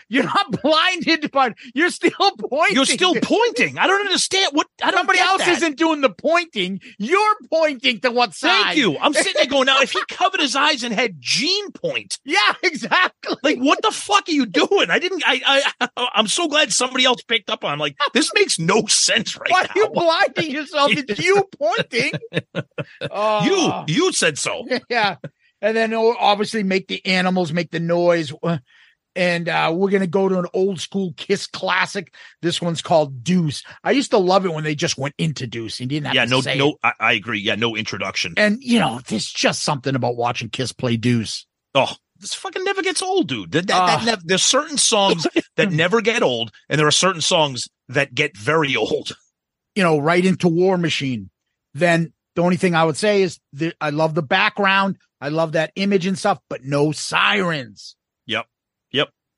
you're 0.09 0.25
not 0.25 0.63
blinded, 0.63 1.31
but 1.33 1.55
you're 1.75 1.91
still 1.91 2.11
pointing. 2.39 2.77
You're 2.77 2.85
still 2.85 3.15
pointing. 3.23 3.79
I 3.79 3.87
don't 3.87 4.01
understand 4.01 4.51
what 4.53 4.67
I 4.83 4.91
don't 4.91 5.01
Somebody 5.01 5.19
else 5.21 5.47
isn't 5.49 5.79
doing 5.79 6.03
the 6.03 6.11
pointing. 6.11 6.81
You're 6.99 7.37
pointing 7.51 8.01
to 8.01 8.11
what 8.11 8.35
side. 8.35 8.65
Thank 8.65 8.77
you. 8.77 8.99
I'm 8.99 9.15
sitting 9.15 9.33
there 9.35 9.47
going, 9.47 9.67
now 9.67 9.81
if 9.81 9.93
he 9.93 10.01
covered 10.09 10.41
his 10.41 10.55
eyes 10.55 10.85
and 10.85 10.93
had 10.95 11.17
Gene 11.21 11.73
point, 11.73 12.19
Yeah, 12.25 12.39
exactly. 12.63 13.37
like 13.43 13.59
what 13.59 13.81
the 13.83 13.91
fuck 13.91 14.29
are 14.29 14.33
you 14.33 14.47
doing? 14.47 14.91
I 14.91 14.99
didn't. 14.99 15.23
I. 15.27 15.63
I. 15.81 15.89
I'm 16.15 16.27
so 16.29 16.49
glad 16.49 16.73
somebody 16.73 17.05
else 17.05 17.23
picked 17.23 17.51
up 17.51 17.65
on. 17.65 17.79
Like, 17.79 17.97
this 18.13 18.31
makes 18.35 18.59
no 18.59 18.87
sense 18.87 19.37
right 19.37 19.51
Why 19.51 19.63
now. 19.63 19.69
are 19.69 19.77
you 19.77 19.89
blinding 19.93 20.51
yourself? 20.51 20.93
It's 20.93 21.19
you 21.25 21.45
pointing. 21.59 22.13
Oh. 23.11 23.45
you 23.45 23.55
ah. 23.57 23.85
you 23.89 24.13
said 24.13 24.39
so. 24.39 24.67
yeah. 24.89 25.17
And 25.63 25.77
then 25.77 25.93
oh, 25.95 26.17
obviously 26.19 26.63
make 26.63 26.89
the 26.89 27.05
animals 27.07 27.53
make 27.53 27.71
the 27.71 27.81
noise. 27.81 28.33
Uh, 29.21 29.23
And 29.23 29.49
uh, 29.49 29.73
we're 29.77 29.91
going 29.91 30.01
to 30.01 30.07
go 30.07 30.29
to 30.29 30.39
an 30.39 30.47
old 30.55 30.81
school 30.81 31.13
Kiss 31.17 31.47
classic. 31.47 32.15
This 32.43 32.61
one's 32.63 32.81
called 32.83 33.23
Deuce. 33.23 33.63
I 33.85 33.91
used 33.91 34.11
to 34.13 34.19
love 34.19 34.47
it 34.47 34.53
when 34.53 34.65
they 34.65 34.75
just 34.75 34.97
went 34.99 35.15
into 35.19 35.47
Deuce 35.47 35.79
and 35.81 35.89
didn't 35.91 36.07
have 36.07 36.15
Yeah. 36.15 36.25
to 36.25 36.31
No. 36.31 36.55
No. 36.55 36.77
I, 36.83 36.93
I 37.01 37.13
agree. 37.13 37.41
Yeah. 37.41 37.55
No 37.57 37.77
introduction. 37.77 38.35
And, 38.37 38.59
you 38.63 38.79
know, 38.79 39.01
there's 39.09 39.27
just 39.31 39.63
something 39.63 39.95
about 39.95 40.17
watching 40.17 40.49
Kiss 40.49 40.73
play 40.73 40.97
Deuce. 40.97 41.47
Oh, 41.75 41.93
this 42.19 42.35
fucking 42.35 42.65
never 42.65 42.83
gets 42.83 43.03
old, 43.03 43.29
dude. 43.29 43.53
That, 43.53 43.67
that, 43.69 43.87
that 43.87 44.01
Ah. 44.01 44.05
nev- 44.05 44.27
there's 44.27 44.43
certain 44.45 44.79
songs 44.79 45.27
that 45.57 45.71
never 45.73 46.01
get 46.01 46.23
old, 46.23 46.51
and 46.69 46.79
there 46.79 46.87
are 46.87 46.91
certain 46.93 47.21
songs 47.23 47.69
that 47.89 48.15
get 48.15 48.37
very 48.37 48.75
old. 48.77 49.13
you 49.77 49.83
know, 49.83 49.99
right 49.99 50.25
into 50.25 50.49
War 50.49 50.77
Machine, 50.77 51.31
then 51.75 52.13
the 52.37 52.43
only 52.43 52.57
thing 52.57 52.75
I 52.75 52.85
would 52.85 52.97
say 52.97 53.23
is 53.23 53.39
that 53.55 53.75
I 53.81 53.91
love 53.91 54.15
the 54.15 54.23
background. 54.23 54.99
I 55.21 55.29
love 55.29 55.53
that 55.53 55.71
image 55.77 56.07
and 56.07 56.19
stuff, 56.19 56.39
but 56.49 56.65
no 56.65 56.91
sirens. 56.93 57.97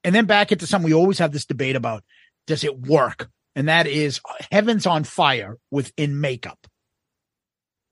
And 0.04 0.14
then 0.14 0.26
back 0.26 0.52
into 0.52 0.66
something 0.66 0.86
we 0.86 0.94
always 0.94 1.18
have 1.18 1.32
this 1.32 1.46
debate 1.46 1.76
about. 1.76 2.04
Does 2.46 2.64
it 2.64 2.80
work? 2.80 3.28
And 3.54 3.68
that 3.68 3.86
is 3.86 4.20
Heaven's 4.50 4.86
on 4.86 5.04
Fire 5.04 5.58
within 5.70 6.20
makeup. 6.20 6.66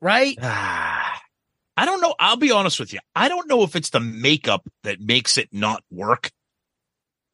Right? 0.00 0.38
Ah, 0.40 1.20
I 1.76 1.84
don't 1.84 2.00
know. 2.00 2.14
I'll 2.18 2.36
be 2.36 2.50
honest 2.50 2.80
with 2.80 2.92
you. 2.92 2.98
I 3.14 3.28
don't 3.28 3.48
know 3.48 3.62
if 3.62 3.76
it's 3.76 3.90
the 3.90 4.00
makeup 4.00 4.66
that 4.82 5.00
makes 5.00 5.38
it 5.38 5.48
not 5.52 5.82
work. 5.90 6.30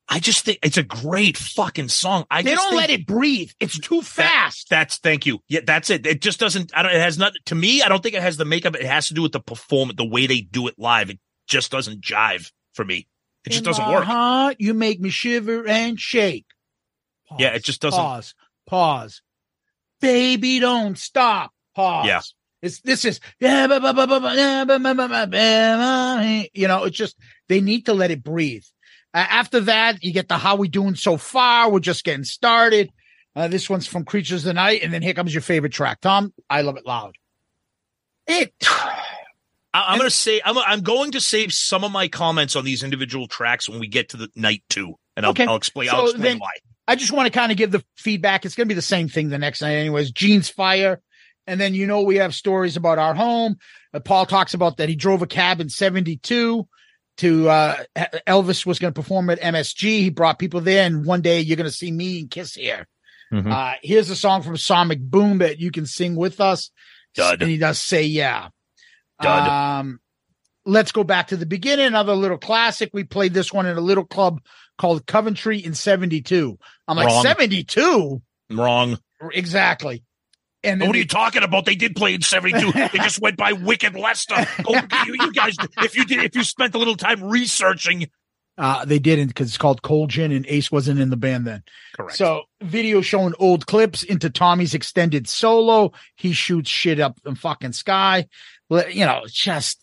I 0.09 0.20
just 0.20 0.45
think 0.45 0.61
it's 0.62 0.77
a 0.77 0.85
great 0.85 1.37
fucking 1.37 1.89
song. 1.89 2.27
I 2.31 2.43
they 2.43 2.53
just 2.53 2.62
don't 2.62 2.77
let 2.77 2.91
it 2.91 3.07
breathe. 3.07 3.51
It's 3.59 3.79
too 3.79 4.03
fast. 4.03 4.68
That's 4.70 4.99
thank 4.99 5.27
you. 5.27 5.41
Yeah, 5.49 5.61
that's 5.66 5.91
it. 5.91 6.07
It 6.07 6.22
just 6.22 6.39
doesn't. 6.39 6.70
I 6.77 6.83
don't. 6.83 6.93
It 6.93 7.01
has 7.01 7.18
not. 7.18 7.33
To 7.47 7.57
me, 7.57 7.83
I 7.83 7.89
don't 7.89 8.03
think 8.03 8.14
it 8.14 8.22
has 8.22 8.37
the 8.37 8.45
makeup. 8.45 8.77
It 8.77 8.85
has 8.85 9.09
to 9.09 9.14
do 9.14 9.22
with 9.22 9.33
the 9.33 9.41
performance, 9.41 9.97
the 9.97 10.05
way 10.05 10.29
they 10.29 10.43
do 10.43 10.68
it 10.68 10.79
live. 10.79 11.11
It 11.11 11.18
just 11.49 11.72
doesn't 11.72 12.03
jive 12.03 12.53
for 12.74 12.85
me. 12.85 13.09
It 13.47 13.51
just 13.51 13.59
In 13.61 13.64
doesn't 13.64 13.88
work. 13.88 14.05
Heart, 14.05 14.57
you 14.59 14.74
make 14.74 15.01
me 15.01 15.09
shiver 15.11 15.66
and 15.66 15.99
shake. 15.99 16.47
Pause, 17.28 17.40
Yeah, 17.40 17.49
it 17.51 17.64
just 17.64 17.80
doesn't- 17.80 17.99
Pause. 17.99 18.34
Pause. 18.66 19.22
Baby, 20.01 20.59
don't 20.59 20.99
stop. 20.99 21.53
Pause. 21.74 22.07
Yeah. 22.07 22.20
It's 22.62 22.80
this 22.80 23.05
is 23.05 23.20
you 23.38 23.49
know, 26.68 26.84
it's 26.84 26.97
just 26.97 27.16
they 27.49 27.61
need 27.61 27.86
to 27.86 27.94
let 27.94 28.11
it 28.11 28.24
breathe. 28.24 28.64
Uh, 29.14 29.18
after 29.28 29.61
that, 29.61 30.03
you 30.03 30.12
get 30.12 30.28
the 30.28 30.36
how 30.38 30.57
we 30.57 30.66
doing 30.68 30.94
so 30.97 31.16
far. 31.16 31.70
We're 31.70 31.78
just 31.80 32.03
getting 32.05 32.24
started. 32.24 32.90
Uh, 33.36 33.49
this 33.49 33.70
one's 33.70 33.86
from 33.86 34.05
Creatures 34.05 34.42
of 34.44 34.49
the 34.49 34.55
Night, 34.55 34.82
and 34.82 34.92
then 34.92 35.03
here 35.03 35.14
comes 35.14 35.32
your 35.34 35.42
favorite 35.42 35.72
track, 35.72 36.01
Tom. 36.01 36.32
I 36.51 36.62
love 36.62 36.76
it 36.76 36.86
loud. 36.86 37.14
It. 38.26 38.53
I, 39.77 39.93
I'm 39.93 39.99
going 39.99 40.09
to 40.11 40.14
say 40.16 40.41
I'm, 40.45 40.57
I'm 40.59 40.81
going 40.81 41.12
to 41.12 41.20
save 41.20 41.53
some 41.53 41.85
of 41.85 41.93
my 41.93 42.09
comments 42.09 42.57
on 42.57 42.64
these 42.64 42.83
individual 42.83 43.27
tracks 43.29 43.68
when 43.68 43.81
we 43.81 43.89
get 43.89 44.11
to 44.11 44.16
the 44.16 44.29
night 44.35 44.62
two, 44.68 44.95
and 45.16 45.27
I'll, 45.27 45.33
Okay. 45.33 45.47
I'll 45.47 45.57
explain. 45.57 45.89
So 45.89 45.97
I'll 45.97 46.05
explain 46.05 46.22
then- 46.22 46.39
why. 46.39 46.51
I 46.89 46.95
just 46.95 47.11
want 47.11 47.27
to 47.27 47.37
kind 47.37 47.51
of 47.51 47.59
give 47.59 47.72
the 47.72 47.85
feedback. 47.97 48.45
It's 48.45 48.55
going 48.55 48.68
to 48.68 48.72
be 48.72 48.77
the 48.77 48.81
same 48.83 49.09
thing 49.09 49.29
the 49.29 49.39
next 49.39 49.61
night, 49.61 49.72
anyways. 49.74 50.12
Gene's 50.12 50.49
fire. 50.49 51.01
And 51.49 51.61
then, 51.61 51.74
you 51.74 51.85
know, 51.85 52.03
we 52.03 52.16
have 52.16 52.33
stories 52.33 52.77
about 52.77 52.99
our 53.01 53.12
home. 53.12 53.57
Uh, 53.93 53.99
Paul 53.99 54.24
talks 54.24 54.55
about 54.55 54.77
that 54.77 54.89
he 54.89 54.95
drove 54.95 55.20
a 55.20 55.27
cab 55.27 55.61
in 55.61 55.68
72 55.68 56.68
to, 57.16 57.49
uh, 57.49 57.77
Elvis 58.29 58.64
was 58.64 58.79
going 58.79 58.95
to 58.95 59.01
perform 59.01 59.31
at 59.31 59.41
MSG. 59.41 59.83
He 59.83 60.11
brought 60.11 60.39
people 60.39 60.61
there. 60.61 60.87
And 60.87 61.05
one 61.05 61.22
day 61.22 61.41
you're 61.41 61.57
going 61.57 61.68
to 61.68 61.72
see 61.77 61.91
me 61.91 62.20
and 62.20 62.31
Kiss 62.31 62.55
here. 62.55 62.87
Mhm. 63.33 63.51
Uh, 63.53 63.74
here's 63.83 64.09
a 64.11 64.14
song 64.16 64.43
from 64.43 64.57
Sonic 64.57 65.01
Boom 65.01 65.39
that 65.39 65.59
you 65.59 65.72
can 65.72 65.87
sing 65.87 66.14
with 66.14 66.41
us. 66.41 66.70
Dud. 67.16 67.43
And 67.43 67.51
he 67.51 67.59
does 67.59 67.81
say, 67.81 68.05
yeah. 68.05 68.51
Dud. 69.21 69.49
Um, 69.49 70.01
let's 70.64 70.93
go 70.93 71.05
back 71.05 71.29
to 71.29 71.37
the 71.37 71.47
beginning. 71.47 71.87
Another 71.87 72.14
little 72.14 72.39
classic. 72.39 72.91
We 72.93 73.05
played 73.05 73.35
this 73.35 73.53
one 73.53 73.67
in 73.67 73.77
a 73.77 73.81
little 73.81 74.05
club 74.05 74.41
called 74.79 75.07
Coventry 75.07 75.59
in 75.59 75.75
72. 75.75 76.59
I'm 76.89 76.97
like, 76.97 77.07
Wrong. 77.09 77.23
72? 77.23 78.23
Wrong. 78.51 78.99
Exactly. 79.33 80.05
And 80.64 80.81
what 80.81 80.97
are 80.97 80.99
you 80.99 81.07
talking 81.07 81.43
about? 81.45 81.64
They 81.64 81.77
did 81.77 81.95
play 81.95 82.14
in 82.14 82.23
'72. 82.23 82.73
they 82.93 82.99
just 82.99 83.21
went 83.21 83.37
by 83.37 83.53
Wicked 83.53 83.95
Lester. 83.95 84.35
Go, 84.64 84.73
you, 84.75 85.14
you 85.21 85.33
guys, 85.33 85.55
if 85.79 85.95
you 85.97 86.05
did, 86.05 86.25
if 86.25 86.35
you 86.35 86.43
spent 86.43 86.75
a 86.75 86.79
little 86.79 86.97
time 86.97 87.23
researching, 87.23 88.09
Uh, 88.59 88.85
they 88.85 88.99
didn't 88.99 89.29
because 89.29 89.47
it's 89.49 89.59
called 89.59 89.83
Cold 89.83 90.11
Gin 90.11 90.33
and 90.33 90.45
Ace 90.49 90.73
wasn't 90.73 90.99
in 90.99 91.11
the 91.11 91.17
band 91.17 91.47
then. 91.47 91.62
correct. 91.95 92.17
So 92.17 92.45
video 92.62 93.01
showing 93.01 93.35
old 93.39 93.67
clips 93.67 94.03
into 94.03 94.29
Tommy's 94.29 94.75
extended 94.75 95.29
solo. 95.29 95.93
He 96.17 96.33
shoots 96.33 96.69
shit 96.71 96.99
up 96.99 97.21
the 97.23 97.37
fucking 97.37 97.73
sky. 97.73 98.27
Well, 98.69 98.89
You 98.91 99.07
know, 99.07 99.23
it's 99.25 99.33
just 99.35 99.81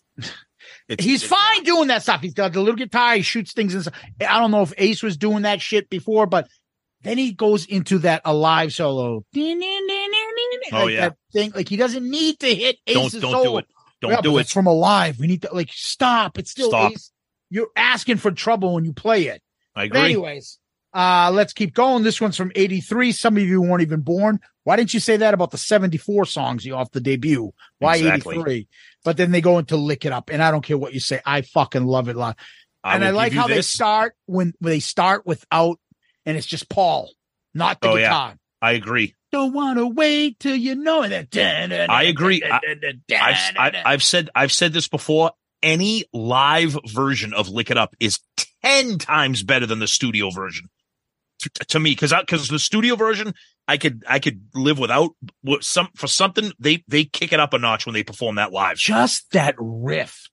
It's- 0.88 1.04
he's 1.04 1.22
it- 1.22 1.26
fine 1.28 1.62
doing 1.64 1.88
that 1.88 2.02
stuff. 2.02 2.20
He's 2.20 2.34
got 2.34 2.52
the 2.52 2.60
little 2.60 2.76
guitar. 2.76 3.16
He 3.16 3.22
shoots 3.22 3.52
things. 3.52 3.74
In, 3.74 3.92
I 4.20 4.38
don't 4.38 4.50
know 4.50 4.62
if 4.62 4.72
Ace 4.78 5.02
was 5.02 5.16
doing 5.16 5.42
that 5.42 5.60
shit 5.62 5.88
before, 5.90 6.26
but 6.26 6.48
then 7.02 7.18
he 7.18 7.32
goes 7.32 7.66
into 7.66 7.98
that 7.98 8.22
alive 8.24 8.72
solo. 8.72 9.24
Oh, 10.72 10.84
Like 10.84 10.92
yeah. 10.92 11.00
that 11.08 11.16
thing. 11.32 11.52
Like 11.54 11.68
he 11.68 11.76
doesn't 11.76 12.08
need 12.08 12.38
to 12.40 12.54
hit 12.54 12.76
Don't 12.86 13.06
Ace's 13.06 13.20
don't 13.22 13.30
solo. 13.32 13.44
do 13.44 13.58
it. 13.58 13.66
Don't 14.00 14.10
Yeah, 14.12 14.20
do 14.20 14.38
it. 14.38 14.42
It's 14.42 14.52
from 14.52 14.66
alive. 14.66 15.18
We 15.18 15.26
need 15.26 15.42
to 15.42 15.52
like 15.54 15.70
stop. 15.72 16.38
It's 16.38 16.50
still 16.50 16.68
Stop. 16.70 16.92
Ace. 16.92 17.10
You're 17.50 17.68
asking 17.76 18.16
for 18.16 18.30
trouble 18.30 18.74
when 18.74 18.84
you 18.84 18.92
play 18.92 19.26
it. 19.26 19.42
I 19.76 19.88
But 19.88 19.96
agree. 19.98 20.00
anyways, 20.00 20.58
uh, 20.94 21.30
let's 21.34 21.52
keep 21.52 21.74
going. 21.74 22.02
This 22.04 22.20
one's 22.20 22.36
from 22.36 22.52
83. 22.54 23.12
Some 23.12 23.36
of 23.36 23.42
you 23.42 23.60
weren't 23.60 23.82
even 23.82 24.00
born. 24.00 24.40
Why 24.62 24.76
didn't 24.76 24.94
you 24.94 25.00
say 25.00 25.16
that 25.18 25.34
about 25.34 25.50
the 25.50 25.58
74 25.58 26.24
songs 26.24 26.64
you 26.64 26.74
off 26.74 26.90
the 26.92 27.00
debut? 27.00 27.52
Why 27.80 27.96
Exactly. 27.96 28.36
83? 28.36 28.68
But 29.04 29.16
then 29.16 29.30
they 29.32 29.40
go 29.40 29.58
into 29.58 29.76
lick 29.76 30.04
it 30.06 30.12
up. 30.12 30.30
And 30.30 30.42
I 30.42 30.50
don't 30.50 30.64
care 30.64 30.78
what 30.78 30.94
you 30.94 31.00
say. 31.00 31.20
I 31.26 31.42
fucking 31.42 31.84
love 31.84 32.08
it. 32.08 32.16
I 32.16 32.34
and 32.84 33.04
I 33.04 33.10
like 33.10 33.32
how 33.32 33.48
they 33.48 33.62
start 33.62 34.14
when, 34.26 34.54
when 34.60 34.70
they 34.70 34.80
start 34.80 35.26
without, 35.26 35.78
and 36.26 36.36
it's 36.36 36.46
just 36.46 36.68
Paul, 36.68 37.10
not 37.54 37.80
the 37.80 37.88
Oh, 37.90 37.96
yeah. 37.96 38.08
guitar. 38.08 38.34
I 38.62 38.72
agree. 38.72 39.14
Don't 39.32 39.52
want 39.52 39.78
to 39.78 39.86
wait 39.86 40.38
till 40.38 40.54
you 40.56 40.74
know 40.76 41.02
it. 41.02 41.36
I 41.36 42.04
agree. 42.04 42.42
I- 42.44 42.60
I've, 43.10 43.56
I, 43.58 43.82
I've 43.84 44.02
said 44.02 44.30
I've 44.34 44.52
said 44.52 44.72
this 44.72 44.88
before. 44.88 45.32
Any 45.62 46.04
live 46.12 46.76
version 46.86 47.32
of 47.34 47.48
"Lick 47.48 47.70
It 47.70 47.78
Up" 47.78 47.96
is 47.98 48.20
ten 48.62 48.98
times 48.98 49.42
better 49.42 49.64
than 49.66 49.78
the 49.78 49.86
studio 49.88 50.30
version 50.30 50.68
to, 51.54 51.64
to 51.66 51.80
me 51.80 51.90
because 51.90 52.12
because 52.20 52.48
the 52.48 52.58
studio 52.58 52.96
version 52.96 53.32
I 53.66 53.76
could 53.76 54.04
I 54.08 54.18
could 54.18 54.42
live 54.54 54.78
without 54.78 55.10
some 55.60 55.88
for 55.96 56.06
something 56.06 56.52
they 56.58 56.84
they 56.88 57.04
kick 57.04 57.32
it 57.32 57.40
up 57.40 57.52
a 57.54 57.58
notch 57.58 57.86
when 57.86 57.94
they 57.94 58.02
perform 58.02 58.36
that 58.36 58.52
live. 58.52 58.76
just 58.76 59.30
that 59.32 59.54
riff. 59.58 60.28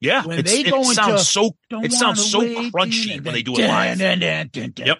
Yeah, 0.00 0.24
When 0.26 0.44
they 0.44 0.62
it 0.62 0.70
go 0.70 0.80
into- 0.80 0.94
sounds 0.94 1.28
so 1.28 1.52
it 1.70 1.92
sounds 1.92 2.28
so 2.28 2.40
crunchy 2.40 3.24
when 3.24 3.34
they 3.34 3.42
do 3.44 3.54
it 3.56 3.68
live. 3.68 4.00
Yep. 4.00 4.98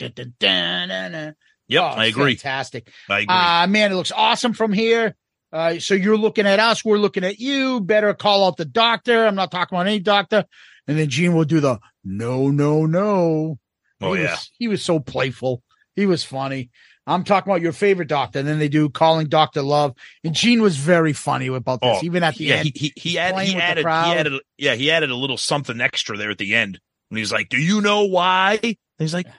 Yep, 1.69 1.83
I 1.83 2.05
agree. 2.07 2.37
Fantastic. 2.37 2.89
I 3.09 3.21
agree. 3.21 3.35
Uh, 3.35 3.67
man, 3.67 3.91
it 3.93 3.97
looks 3.97 4.13
awesome 4.13 4.53
from 4.53 4.73
here. 4.73 5.17
Uh, 5.53 5.79
so 5.81 5.95
you're 5.95 6.17
looking 6.17 6.47
at 6.47 6.61
us, 6.61 6.85
we're 6.85 6.99
looking 6.99 7.25
at 7.25 7.39
you. 7.41 7.81
Better 7.81 8.15
call 8.15 8.47
out 8.47 8.57
the 8.57 8.65
doctor. 8.65 9.27
I'm 9.27 9.35
not 9.35 9.51
talking 9.51 9.77
about 9.77 9.87
any 9.89 9.99
doctor. 9.99 10.45
And 10.87 10.99
then 10.99 11.09
Gene 11.09 11.35
will 11.35 11.45
do 11.45 11.61
the 11.61 11.79
no, 12.05 12.49
no, 12.49 12.87
no. 12.87 13.59
Oh 14.03 14.13
he 14.15 14.23
yeah, 14.23 14.31
was, 14.33 14.51
he 14.59 14.69
was 14.69 14.85
so 14.85 15.01
playful. 15.01 15.63
He 15.97 16.07
was 16.07 16.25
funny. 16.25 16.71
I'm 17.07 17.25
talking 17.25 17.51
about 17.51 17.63
your 17.63 17.73
favorite 17.73 18.09
doctor. 18.09 18.39
And 18.39 18.47
then 18.47 18.59
they 18.61 18.69
do 18.69 18.89
calling 18.89 19.27
Doctor 19.27 19.61
Love. 19.61 19.95
And 20.23 20.33
Gene 20.35 20.63
was 20.63 20.77
very 20.77 21.13
funny 21.13 21.49
about 21.49 21.81
this, 21.81 21.99
Oh, 22.01 22.05
even 22.05 22.23
at 22.23 22.37
the 22.37 22.45
yeah. 22.45 22.55
end. 22.57 22.71
He 22.75 22.93
he 22.97 23.11
he, 23.11 23.19
add, 23.19 23.39
he 23.41 23.57
added 23.57 23.85
he 23.85 23.91
added 23.91 24.33
yeah 24.57 24.75
he 24.75 24.91
added 24.91 25.11
a 25.11 25.17
little 25.17 25.37
something 25.37 25.81
extra 25.81 26.17
there 26.17 26.31
at 26.31 26.39
the 26.39 26.55
end 26.55 26.79
when 27.09 27.19
he's 27.19 27.33
like, 27.33 27.49
"Do 27.49 27.59
you 27.59 27.81
know 27.81 28.05
why?" 28.05 28.59
And 28.63 28.77
he's 28.99 29.13
like, 29.15 29.27
"No, 29.27 29.33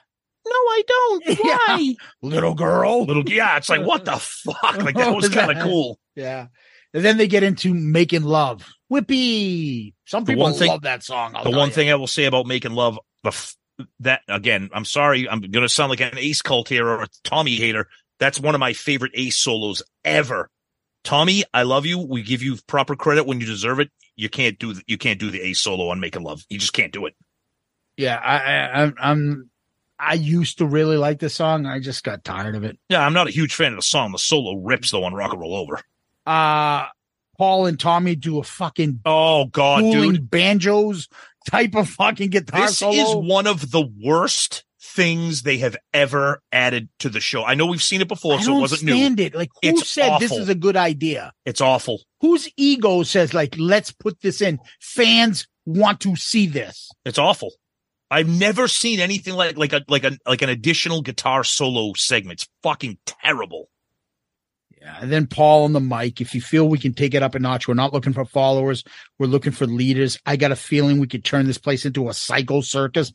I 0.51 0.83
don't. 0.87 1.25
Yeah. 1.45 1.57
Why?" 1.67 1.95
Little 2.21 2.53
girl. 2.53 3.05
Little 3.05 3.23
yeah, 3.27 3.55
it's 3.57 3.69
like 3.69 3.85
what 3.85 4.03
the 4.05 4.17
fuck? 4.19 4.77
Like 4.77 4.95
that 4.95 5.07
oh, 5.07 5.13
was 5.13 5.29
was 5.29 5.33
kind 5.35 5.57
of 5.57 5.63
cool. 5.63 5.97
Yeah. 6.15 6.47
And 6.93 7.03
then 7.03 7.17
they 7.17 7.27
get 7.27 7.41
into 7.43 7.73
making 7.73 8.23
love. 8.23 8.69
Whippy. 8.91 9.93
Some 10.05 10.25
people 10.25 10.43
one 10.43 10.53
thing- 10.53 10.67
love 10.67 10.81
that 10.83 11.03
song. 11.03 11.31
I'll 11.35 11.43
the 11.45 11.51
one 11.51 11.69
you. 11.69 11.73
thing 11.73 11.89
I 11.89 11.95
will 11.95 12.07
say 12.07 12.25
about 12.25 12.45
making 12.45 12.73
love, 12.73 12.99
the 13.23 13.29
f- 13.29 13.55
that 13.99 14.21
again, 14.27 14.69
I'm 14.73 14.85
sorry, 14.85 15.27
I'm 15.27 15.41
gonna 15.41 15.69
sound 15.69 15.89
like 15.89 16.01
an 16.01 16.17
Ace 16.17 16.41
cult 16.41 16.69
here 16.69 16.87
or 16.87 17.03
a 17.03 17.07
Tommy 17.23 17.55
hater. 17.55 17.87
That's 18.19 18.39
one 18.39 18.55
of 18.55 18.59
my 18.59 18.73
favorite 18.73 19.11
Ace 19.15 19.37
solos 19.37 19.81
ever. 20.05 20.49
Tommy, 21.03 21.43
I 21.53 21.63
love 21.63 21.85
you. 21.85 21.99
We 21.99 22.23
give 22.23 22.41
you 22.41 22.57
proper 22.67 22.95
credit 22.95 23.25
when 23.25 23.39
you 23.39 23.45
deserve 23.45 23.79
it. 23.79 23.89
You 24.15 24.29
can't 24.29 24.57
do 24.59 24.75
you 24.87 24.97
can't 24.97 25.19
do 25.19 25.31
the 25.31 25.41
Ace 25.41 25.59
solo 25.59 25.89
on 25.89 25.99
making 25.99 26.23
love. 26.23 26.43
You 26.49 26.59
just 26.59 26.73
can't 26.73 26.93
do 26.93 27.05
it. 27.05 27.15
Yeah, 27.97 28.17
I, 28.17 28.37
I, 28.37 28.81
I'm, 28.81 28.95
I'm, 28.99 29.49
I 29.99 30.13
used 30.15 30.57
to 30.57 30.65
really 30.65 30.97
like 30.97 31.19
this 31.19 31.35
song. 31.35 31.67
I 31.67 31.79
just 31.79 32.03
got 32.03 32.23
tired 32.23 32.55
of 32.55 32.63
it. 32.63 32.79
Yeah, 32.89 33.05
I'm 33.05 33.13
not 33.13 33.27
a 33.27 33.31
huge 33.31 33.53
fan 33.53 33.73
of 33.73 33.77
the 33.77 33.83
song. 33.83 34.11
The 34.11 34.17
solo 34.17 34.55
rips 34.55 34.91
though 34.91 35.03
on 35.03 35.13
Rock 35.13 35.31
and 35.31 35.41
Roll 35.41 35.55
Over. 35.55 35.79
Uh, 36.25 36.87
Paul 37.37 37.65
and 37.65 37.79
Tommy 37.79 38.15
do 38.15 38.39
a 38.39 38.43
fucking 38.43 39.01
Oh 39.05 39.45
God, 39.45 39.81
dude, 39.81 40.29
banjos 40.29 41.09
type 41.49 41.75
of 41.75 41.89
fucking 41.89 42.29
guitar 42.29 42.67
this 42.67 42.79
solo. 42.79 42.93
is 42.93 43.15
one 43.15 43.47
of 43.47 43.71
the 43.71 43.87
worst 44.03 44.63
things 44.81 45.41
they 45.41 45.57
have 45.57 45.75
ever 45.93 46.41
added 46.51 46.89
to 46.99 47.09
the 47.09 47.19
show. 47.19 47.43
I 47.43 47.55
know 47.55 47.65
we've 47.65 47.81
seen 47.81 48.01
it 48.01 48.07
before, 48.07 48.35
I 48.35 48.41
so 48.41 48.57
it 48.57 48.61
wasn't 48.61 48.83
new. 48.83 48.95
stand 48.95 49.19
it. 49.19 49.33
Like 49.33 49.49
who 49.61 49.69
It's 49.69 49.89
said 49.89 50.19
this 50.19 50.31
is 50.31 50.49
a 50.49 50.55
good 50.55 50.75
idea? 50.75 51.33
It's 51.45 51.61
awful. 51.61 52.01
Whose 52.21 52.49
ego 52.57 53.03
says 53.03 53.33
like 53.33 53.55
let's 53.57 53.91
put 53.91 54.21
this 54.21 54.41
in? 54.41 54.59
Fans 54.79 55.47
want 55.65 56.01
to 56.01 56.15
see 56.15 56.47
this. 56.47 56.89
It's 57.05 57.17
awful. 57.17 57.51
I've 58.11 58.29
never 58.29 58.67
seen 58.67 58.99
anything 58.99 59.33
like 59.33 59.57
like 59.57 59.73
a 59.73 59.81
like 59.87 60.03
a 60.03 60.17
like 60.27 60.41
an 60.43 60.49
additional 60.49 61.01
guitar 61.01 61.43
solo 61.43 61.93
segment. 61.95 62.41
It's 62.41 62.49
fucking 62.61 62.99
terrible. 63.05 63.69
Yeah, 64.83 64.97
and 64.99 65.09
then 65.09 65.27
Paul 65.27 65.63
on 65.63 65.71
the 65.71 65.79
mic. 65.79 66.19
If 66.19 66.35
you 66.35 66.41
feel 66.41 66.67
we 66.67 66.77
can 66.77 66.93
take 66.93 67.13
it 67.13 67.23
up 67.23 67.35
a 67.35 67.39
notch, 67.39 67.69
we're 67.69 67.73
not 67.73 67.93
looking 67.93 68.11
for 68.11 68.25
followers. 68.25 68.83
We're 69.17 69.27
looking 69.27 69.53
for 69.53 69.65
leaders. 69.65 70.19
I 70.25 70.35
got 70.35 70.51
a 70.51 70.57
feeling 70.57 70.99
we 70.99 71.07
could 71.07 71.23
turn 71.23 71.47
this 71.47 71.57
place 71.57 71.85
into 71.85 72.09
a 72.09 72.13
psycho 72.13 72.59
circus. 72.59 73.13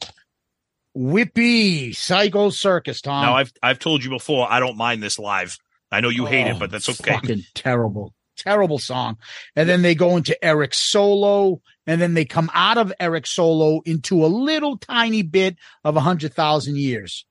Whippy 0.97 1.95
psycho 1.95 2.51
circus, 2.51 3.01
Tom. 3.01 3.23
now 3.25 3.37
I've 3.37 3.53
I've 3.63 3.79
told 3.79 4.03
you 4.03 4.11
before, 4.11 4.51
I 4.51 4.61
don't 4.61 4.77
mind 4.77 5.03
this 5.03 5.19
live. 5.19 5.59
I 5.93 6.01
know 6.01 6.09
you 6.09 6.27
hate 6.27 6.47
it, 6.47 6.59
but 6.59 6.71
that's 6.71 6.89
okay. 6.89 7.13
Fucking 7.15 7.43
terrible, 7.55 8.15
terrible 8.37 8.79
song. 8.79 9.17
And 9.55 9.69
then 9.69 9.83
they 9.83 9.95
go 9.95 10.17
into 10.17 10.43
Eric's 10.45 10.79
solo, 10.79 11.61
and 11.87 12.01
then 12.01 12.15
they 12.15 12.25
come 12.25 12.51
out 12.53 12.79
of 12.79 12.93
Eric's 12.99 13.31
solo 13.31 13.81
into 13.85 14.25
a 14.25 14.27
little 14.29 14.77
tiny 14.79 15.23
bit 15.23 15.57
of 15.85 15.97
a 15.97 16.01
hundred 16.01 16.35
thousand 16.35 16.77
years, 16.79 17.25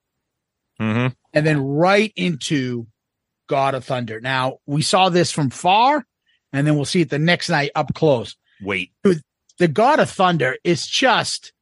Mm-hmm. 0.79 1.13
and 1.33 1.45
then 1.45 1.59
right 1.59 2.13
into 2.15 2.85
God 3.47 3.75
of 3.75 3.85
Thunder. 3.85 4.19
Now 4.21 4.57
we 4.65 4.81
saw 4.81 5.09
this 5.09 5.31
from 5.31 5.49
far, 5.49 6.05
and 6.53 6.65
then 6.67 6.75
we'll 6.75 6.85
see 6.85 7.01
it 7.01 7.09
the 7.09 7.19
next 7.19 7.49
night 7.49 7.71
up 7.75 7.93
close. 7.93 8.35
Wait, 8.61 8.91
The 9.59 9.67
God 9.67 9.99
of 9.99 10.09
Thunder 10.09 10.57
is 10.63 10.85
just, 10.85 11.53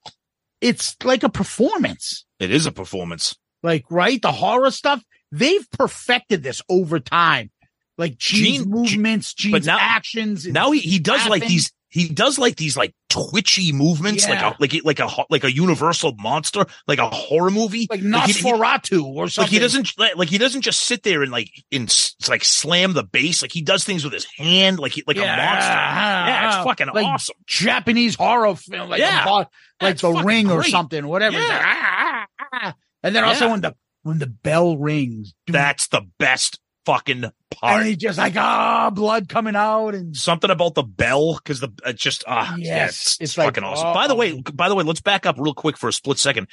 it's 0.62 0.96
like 1.04 1.24
a 1.24 1.30
performance. 1.30 2.26
it 2.40 2.52
is 2.52 2.66
a 2.66 2.72
performance. 2.72 3.36
Like, 3.64 3.86
right? 3.90 4.22
The 4.22 4.32
horror 4.32 4.72
stuff, 4.72 5.04
they've 5.32 5.70
perfected 5.72 6.44
this 6.44 6.62
over 6.70 7.00
time. 7.00 7.52
Like 7.98 8.18
Gene's 8.18 8.60
Gene- 8.64 8.70
movements, 8.70 9.34
Gene's 9.34 9.66
now- 9.66 9.78
actions. 9.80 10.46
Now 10.46 10.72
he, 10.72 10.80
he 10.82 11.00
does 11.00 11.22
like 11.30 11.42
Laughing. 11.42 11.48
these 11.50 11.72
he 11.96 12.10
does 12.10 12.38
like 12.38 12.58
these 12.58 12.76
like 12.76 12.94
twitchy 13.10 13.72
movements, 13.72 14.28
Yeah. 14.28 14.56
like 14.60 14.74
a 14.76 14.84
like 14.84 14.84
like 14.84 15.00
a 15.00 15.26
like 15.30 15.44
a 15.46 15.52
universal 15.54 16.14
monster, 16.20 16.66
like 16.88 17.00
a 17.00 17.10
horror 17.10 17.50
movie. 17.50 17.88
like 17.90 18.02
Like, 18.02 18.26
he- 18.28 18.34
Nosferatu 18.34 19.04
or 19.04 19.30
something. 19.30 19.44
like 19.46 19.52
he 19.52 19.60
doesn't 19.60 19.92
like, 19.98 20.28
he 20.30 20.38
doesn't 20.38 20.62
just 20.62 20.82
sit 20.82 21.04
there 21.04 21.24
and 21.24 21.32
like 21.32 21.50
in 21.72 21.88
like 22.28 22.44
slam 22.44 22.92
the 22.94 23.04
bass. 23.04 23.42
Like 23.42 23.54
he 23.54 23.62
does 23.62 23.86
things 23.86 24.04
with 24.04 24.12
his 24.14 24.26
hand, 24.38 24.78
like 24.78 24.92
he, 24.92 25.04
like 25.08 25.16
a 25.18 25.22
monster. 25.22 25.72
Yeah, 25.72 26.48
it's 26.58 26.66
fucking 26.66 26.88
like 26.94 27.06
awesome. 27.06 27.36
Japanese 27.48 28.16
horror 28.16 28.56
film, 28.56 28.90
like 28.90 29.00
Yeah. 29.00 29.24
a 29.24 29.26
bo- 29.26 29.50
like 29.82 29.98
The 29.98 30.12
Ring 30.12 30.52
or 30.52 30.64
something, 30.64 31.08
whatever. 31.08 31.38
Yeah. 31.38 31.48
like, 31.48 31.62
ah, 31.64 32.26
ah, 32.42 32.46
ah. 32.54 32.76
And 33.04 33.16
then 33.16 33.24
also 33.24 33.46
Yeah. 33.46 33.52
when 33.52 33.62
the 33.62 33.76
when 34.04 34.20
the 34.20 34.28
bell 34.28 34.78
rings, 34.78 35.34
dude, 35.48 35.56
That's 35.56 35.88
the 35.88 36.02
best 36.20 36.60
fucking 36.86 37.24
and 37.24 37.34
part. 37.52 37.86
he's 37.86 37.98
just 37.98 38.18
like 38.18 38.36
ah, 38.38 38.90
blood 38.90 39.28
coming 39.30 39.56
out, 39.56 39.96
and 39.96 40.16
Something 40.16 40.52
about 40.52 40.76
the 40.76 40.84
bell 40.84 41.36
because 41.36 41.60
the 41.60 41.70
it's 41.86 42.02
just 42.02 42.24
ah 42.28 42.56
yeah, 42.58 42.76
Yes, 42.76 42.90
it's, 42.90 43.12
it's 43.14 43.22
it's 43.22 43.38
like, 43.38 43.48
fucking 43.48 43.64
awesome. 43.64 43.94
By 43.94 44.08
the 44.08 44.16
way, 44.16 44.40
by 44.42 44.70
the 44.70 44.76
way, 44.76 44.84
let's 44.84 45.02
back 45.02 45.26
up 45.26 45.36
real 45.40 45.54
quick 45.54 45.78
for 45.78 45.90
a 45.90 45.94
split 45.94 46.18
second. 46.18 46.48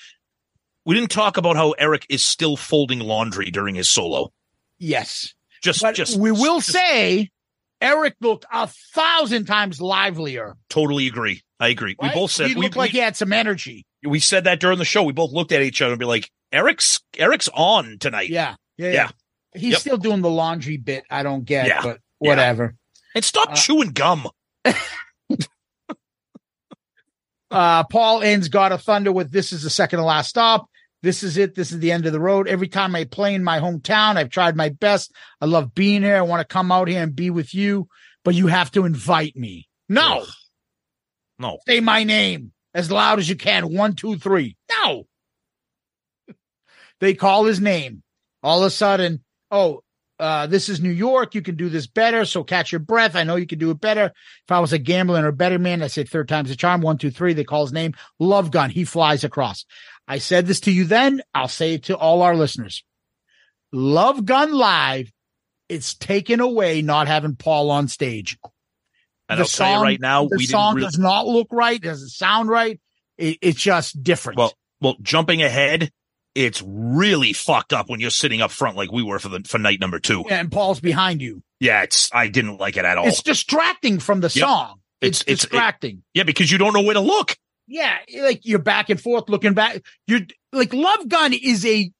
We 0.84 0.94
didn't 0.96 1.10
talk 1.10 1.36
about 1.36 1.56
how 1.56 1.72
Eric 1.72 2.06
is 2.08 2.24
still 2.24 2.56
folding 2.56 2.98
laundry 2.98 3.50
during 3.50 3.76
his 3.76 3.88
solo. 3.88 4.32
yes, 4.78 5.34
Just 5.62 5.80
but 5.82 5.94
just 5.94 6.18
we 6.18 6.32
will 6.32 6.58
just 6.58 6.72
say 6.72 7.30
Eric 7.80 8.16
looked 8.20 8.44
a 8.52 8.66
thousand 8.66 9.44
times 9.46 9.80
livelier. 9.80 10.56
totally 10.68 11.06
agree. 11.06 11.42
I 11.60 11.68
agree. 11.68 11.94
right? 12.02 12.12
We 12.14 12.20
both 12.20 12.32
said 12.32 12.48
he 12.48 12.54
we, 12.56 12.62
looked 12.62 12.76
like 12.76 12.92
we, 12.92 12.98
he 12.98 13.04
had 13.04 13.16
some 13.16 13.32
energy. 13.32 13.86
we 14.04 14.18
said 14.18 14.44
that 14.44 14.58
during 14.58 14.78
the 14.78 14.84
show. 14.84 15.04
We 15.04 15.12
both 15.12 15.30
looked 15.30 15.52
at 15.52 15.62
each 15.62 15.80
other 15.80 15.92
and 15.92 16.00
be 16.00 16.06
like, 16.06 16.28
Eric's 16.50 17.00
Eric's 17.16 17.48
on 17.54 17.98
tonight. 17.98 18.28
Yeah, 18.30 18.56
yeah, 18.76 18.86
yeah. 18.88 18.92
Yeah. 18.92 19.10
He's 19.54 19.72
Yep. 19.72 19.80
still 19.80 19.96
doing 19.98 20.20
the 20.22 20.30
laundry 20.30 20.76
bit. 20.78 21.04
I 21.10 21.22
don't 21.22 21.44
get, 21.44 21.66
Yeah. 21.66 21.82
but 21.82 22.00
Yeah. 22.20 22.30
whatever. 22.30 22.74
And 23.14 23.24
stop 23.24 23.50
Uh, 23.50 23.54
chewing 23.54 23.90
gum. 23.90 24.28
Uh, 27.50 27.84
Paul 27.84 28.22
ends 28.22 28.48
God 28.48 28.72
of 28.72 28.82
Thunder 28.82 29.12
with 29.12 29.30
"This 29.30 29.52
is 29.52 29.62
the 29.62 29.68
second 29.68 29.98
to 29.98 30.04
last 30.06 30.30
stop." 30.30 30.70
This 31.02 31.22
is 31.22 31.36
it. 31.36 31.54
This 31.54 31.70
is 31.70 31.80
the 31.80 31.92
end 31.92 32.06
of 32.06 32.12
the 32.12 32.20
road. 32.20 32.48
Every 32.48 32.68
time 32.68 32.94
I 32.96 33.04
play 33.04 33.34
in 33.34 33.44
my 33.44 33.58
hometown, 33.60 34.16
I've 34.16 34.30
tried 34.30 34.56
my 34.56 34.70
best. 34.70 35.12
I 35.40 35.44
love 35.44 35.74
being 35.74 36.02
here. 36.02 36.16
I 36.16 36.22
want 36.22 36.40
to 36.40 36.50
come 36.50 36.72
out 36.72 36.88
here 36.88 37.02
and 37.02 37.14
be 37.14 37.28
with 37.28 37.54
you, 37.54 37.88
but 38.24 38.34
you 38.34 38.46
have 38.46 38.70
to 38.72 38.86
invite 38.86 39.36
me. 39.36 39.68
No, 39.88 40.20
Ugh. 40.20 40.28
No. 41.38 41.58
say 41.66 41.80
my 41.80 42.04
name 42.04 42.52
as 42.72 42.90
loud 42.90 43.18
as 43.18 43.28
you 43.28 43.36
can. 43.36 43.70
One, 43.74 43.96
two, 43.96 44.16
three. 44.16 44.56
No. 44.70 45.06
they 47.00 47.12
call 47.12 47.44
his 47.44 47.60
name. 47.60 48.02
All 48.42 48.60
of 48.62 48.66
a 48.68 48.70
sudden, 48.70 49.22
oh, 49.52 49.82
uh, 50.18 50.46
this 50.46 50.68
is 50.68 50.80
New 50.80 50.90
York. 50.90 51.34
You 51.34 51.42
can 51.42 51.56
do 51.56 51.68
this 51.68 51.86
better. 51.86 52.24
So 52.24 52.42
catch 52.44 52.70
your 52.72 52.78
breath. 52.78 53.14
I 53.16 53.24
know 53.24 53.36
you 53.36 53.46
can 53.46 53.58
do 53.58 53.70
it 53.70 53.80
better. 53.80 54.06
If 54.06 54.50
I 54.50 54.60
was 54.60 54.72
a 54.72 54.78
gambler 54.78 55.22
or 55.24 55.28
a 55.28 55.32
better 55.32 55.58
man, 55.58 55.82
I 55.82 55.88
say 55.88 56.04
third 56.04 56.28
time's 56.28 56.50
a 56.50 56.56
charm. 56.56 56.80
One, 56.80 56.98
two, 56.98 57.10
three. 57.10 57.32
They 57.32 57.44
call 57.44 57.64
his 57.64 57.72
name. 57.72 57.94
Love 58.18 58.50
gun. 58.50 58.70
He 58.70 58.84
flies 58.84 59.24
across. 59.24 59.64
I 60.08 60.18
said 60.18 60.46
this 60.46 60.60
to 60.60 60.72
you 60.72 60.84
then. 60.84 61.22
I'll 61.34 61.48
say 61.48 61.74
it 61.74 61.84
to 61.84 61.96
all 61.96 62.22
our 62.22 62.34
listeners. 62.36 62.84
Love 63.72 64.24
Gun 64.24 64.52
Live. 64.52 65.10
It's 65.68 65.94
taken 65.94 66.40
away 66.40 66.82
not 66.82 67.06
having 67.08 67.34
Paul 67.36 67.70
on 67.70 67.88
stage. 67.88 68.36
And 69.28 69.38
The 69.38 69.44
I'll 69.44 69.48
tell 69.48 69.66
you 69.68 69.74
song- 69.76 69.82
right 69.82 70.00
now, 70.00 70.28
the 70.28 70.36
we 70.36 70.46
song 70.46 70.74
really, 70.74 70.86
does 70.86 70.98
not 70.98 71.26
look 71.26 71.48
right. 71.50 71.80
Doesn't 71.80 72.10
sound 72.10 72.48
right. 72.48 72.78
It, 73.16 73.38
it's 73.40 73.60
just 73.60 74.02
different. 74.02 74.38
well, 74.38 74.52
well, 74.80 74.96
jumping 75.00 75.42
ahead, 75.42 75.90
it's 76.34 76.62
really 76.66 77.32
fucked 77.32 77.72
up 77.72 77.88
when 77.90 78.00
you're 78.00 78.10
sitting 78.10 78.40
up 78.40 78.50
front 78.50 78.76
like 78.76 78.90
we 78.90 79.02
were 79.02 79.18
for 79.18 79.28
the 79.28 79.40
for 79.46 79.58
night 79.58 79.80
number 79.80 79.98
two. 79.98 80.24
Yeah, 80.28 80.40
and 80.40 80.50
Paul's 80.50 80.80
behind 80.80 81.20
you. 81.22 81.42
Yeah, 81.60 81.82
it's 81.82 82.10
I 82.12 82.28
didn't 82.28 82.58
like 82.58 82.76
it 82.76 82.84
at 82.84 82.98
all. 82.98 83.06
It's 83.08 83.22
distracting 83.22 83.98
from 83.98 84.20
the 84.20 84.26
Yep. 84.28 84.44
song. 84.46 84.80
It's, 85.00 85.20
It's- 85.22 85.22
it's- 85.22 85.44
it- 85.44 85.50
distracting. 85.50 86.02
yeah, 86.14 86.22
because 86.22 86.50
you 86.50 86.58
don't 86.58 86.72
know 86.72 86.82
where 86.82 86.94
to 86.94 87.00
look. 87.00 87.36
yeah, 87.66 87.98
like 88.20 88.40
you're 88.44 88.58
back 88.58 88.88
and 88.90 89.00
forth 89.00 89.28
looking 89.28 89.54
back. 89.54 89.82
You're 90.06 90.20
like 90.52 90.72
Love 90.72 91.08
Gun 91.08 91.32
is 91.32 91.64
a 91.66 91.90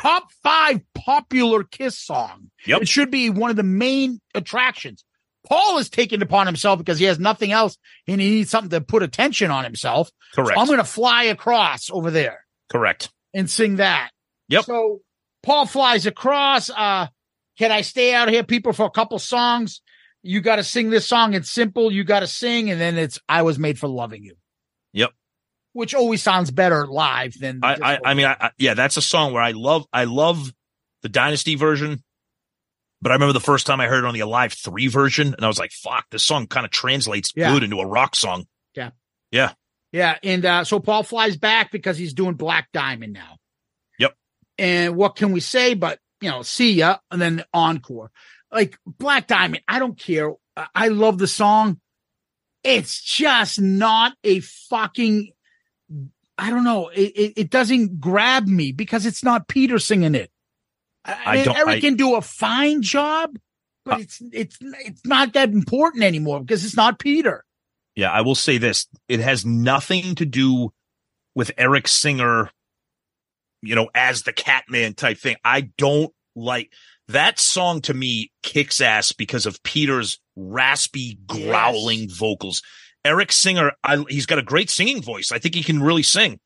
top 0.00 0.30
five 0.42 0.80
popular 0.94 1.64
Kiss 1.64 1.98
song. 1.98 2.50
Yep. 2.66 2.82
It 2.82 2.88
should 2.88 3.10
be 3.10 3.30
one 3.30 3.50
of 3.50 3.56
the 3.56 3.62
main 3.62 4.20
attractions. 4.34 5.04
Paul 5.48 5.78
is 5.78 5.88
taking 5.88 6.20
it 6.20 6.22
upon 6.24 6.46
himself 6.46 6.78
because 6.78 6.98
he 6.98 7.04
has 7.04 7.18
nothing 7.20 7.52
else 7.52 7.78
and 8.08 8.20
he 8.20 8.30
needs 8.30 8.50
something 8.50 8.70
to 8.70 8.80
put 8.80 9.02
attention 9.04 9.50
on 9.50 9.62
himself. 9.64 10.10
Correct. 10.34 10.58
I'm 10.58 10.66
going 10.66 10.78
to 10.78 10.84
fly 10.84 11.24
across 11.24 11.88
over 11.90 12.10
there 12.10 12.40
Correct. 12.68 13.10
And 13.36 13.48
sing 13.48 13.76
that. 13.76 14.10
Yep. 14.48 14.64
So 14.64 15.00
Paul 15.44 15.66
flies 15.66 16.06
across. 16.06 16.70
Uh, 16.70 17.06
can 17.58 17.70
I 17.70 17.82
stay 17.82 18.12
out 18.14 18.28
here, 18.28 18.42
people, 18.42 18.72
for 18.72 18.86
a 18.86 18.90
couple 18.90 19.18
songs? 19.20 19.80
You 20.22 20.40
got 20.40 20.56
to 20.56 20.64
sing 20.64 20.90
this 20.90 21.06
song. 21.06 21.34
It's 21.34 21.50
simple. 21.50 21.92
You 21.92 22.02
got 22.02 22.20
to 22.20 22.26
sing, 22.26 22.70
and 22.70 22.80
then 22.80 22.98
it's 22.98 23.20
"I 23.28 23.42
was 23.42 23.58
made 23.58 23.78
for 23.78 23.86
loving 23.88 24.24
you." 24.24 24.34
Yep. 24.92 25.12
Which 25.72 25.94
always 25.94 26.22
sounds 26.22 26.50
better 26.50 26.86
live 26.86 27.38
than. 27.38 27.60
I, 27.62 27.76
I, 27.80 27.98
I 28.04 28.14
mean, 28.14 28.26
I, 28.26 28.36
I, 28.40 28.50
yeah, 28.58 28.74
that's 28.74 28.96
a 28.96 29.02
song 29.02 29.32
where 29.32 29.42
I 29.42 29.52
love, 29.52 29.84
I 29.92 30.04
love 30.04 30.52
the 31.02 31.08
Dynasty 31.08 31.54
version, 31.54 32.02
but 33.00 33.12
I 33.12 33.14
remember 33.14 33.34
the 33.34 33.40
first 33.40 33.66
time 33.66 33.80
I 33.80 33.86
heard 33.86 34.04
it 34.04 34.08
on 34.08 34.14
the 34.14 34.20
Alive 34.20 34.52
Three 34.54 34.88
version, 34.88 35.34
and 35.34 35.44
I 35.44 35.48
was 35.48 35.58
like, 35.58 35.70
"Fuck, 35.70 36.06
this 36.10 36.24
song 36.24 36.46
kind 36.48 36.64
of 36.64 36.72
translates 36.72 37.32
Yeah. 37.36 37.52
good 37.52 37.62
into 37.62 37.78
a 37.78 37.86
rock 37.86 38.16
song." 38.16 38.46
Yeah. 38.74 38.90
Yeah, 39.30 39.52
and 39.92 40.44
uh, 40.44 40.64
so 40.64 40.80
Paul 40.80 41.02
flies 41.02 41.36
back 41.36 41.70
because 41.72 41.96
he's 41.98 42.14
doing 42.14 42.34
Black 42.34 42.68
Diamond 42.72 43.12
now. 43.12 43.36
Yep. 43.98 44.14
And 44.58 44.96
what 44.96 45.16
can 45.16 45.32
we 45.32 45.40
say? 45.40 45.74
But 45.74 45.98
you 46.20 46.30
know, 46.30 46.42
see 46.42 46.72
ya, 46.72 46.98
and 47.10 47.20
then 47.20 47.44
encore. 47.52 48.10
Like 48.52 48.78
Black 48.86 49.26
Diamond, 49.26 49.62
I 49.68 49.78
don't 49.78 49.98
care. 49.98 50.30
I- 50.56 50.68
I 50.74 50.88
love 50.88 51.18
the 51.18 51.26
song. 51.26 51.80
It's 52.64 53.00
just 53.02 53.60
not 53.60 54.14
a 54.24 54.40
fucking. 54.40 55.30
I 56.38 56.50
don't 56.50 56.64
know. 56.64 56.88
It, 56.88 57.12
it, 57.16 57.32
it 57.36 57.50
doesn't 57.50 58.00
grab 58.00 58.46
me 58.46 58.72
because 58.72 59.06
it's 59.06 59.22
not 59.24 59.48
Peter 59.48 59.78
singing 59.78 60.14
it. 60.14 60.30
I, 61.04 61.40
I 61.40 61.44
don't- 61.44 61.56
Eric 61.56 61.68
I- 61.68 61.80
can 61.80 61.94
do 61.96 62.16
a 62.16 62.20
fine 62.22 62.82
job, 62.82 63.36
but 63.84 63.94
Uh, 63.94 63.98
it's 64.00 64.22
it's 64.32 64.58
it's 64.60 65.06
not 65.06 65.32
that 65.34 65.50
important 65.50 66.02
anymore 66.04 66.40
because 66.40 66.64
it's 66.64 66.76
not 66.76 66.98
Peter. 66.98 67.44
Yeah, 67.96 68.10
I 68.10 68.20
will 68.20 68.34
say 68.34 68.58
this: 68.58 68.86
it 69.08 69.20
has 69.20 69.44
nothing 69.44 70.14
to 70.16 70.26
do 70.26 70.70
with 71.34 71.50
Eric 71.58 71.88
Singer, 71.88 72.50
you 73.62 73.74
know, 73.74 73.88
as 73.94 74.22
the 74.22 74.32
Catman 74.32 74.94
type 74.94 75.18
thing. 75.18 75.36
I 75.44 75.70
don't 75.78 76.12
like 76.34 76.70
that 77.08 77.38
song. 77.40 77.80
To 77.82 77.94
me, 77.94 78.30
kicks 78.42 78.80
ass 78.80 79.12
because 79.12 79.46
of 79.46 79.62
Peter's 79.62 80.18
raspy, 80.36 81.18
growling 81.26 82.08
vocals. 82.10 82.62
Eric 83.04 83.32
Singer, 83.32 83.72
I, 83.84 84.04
he's 84.08 84.26
got 84.26 84.38
a 84.38 84.42
great 84.42 84.68
singing 84.68 85.00
voice. 85.00 85.30
I 85.32 85.38
think 85.38 85.54
he 85.54 85.62
can 85.62 85.80
really 85.82 86.02
sing. 86.02 86.40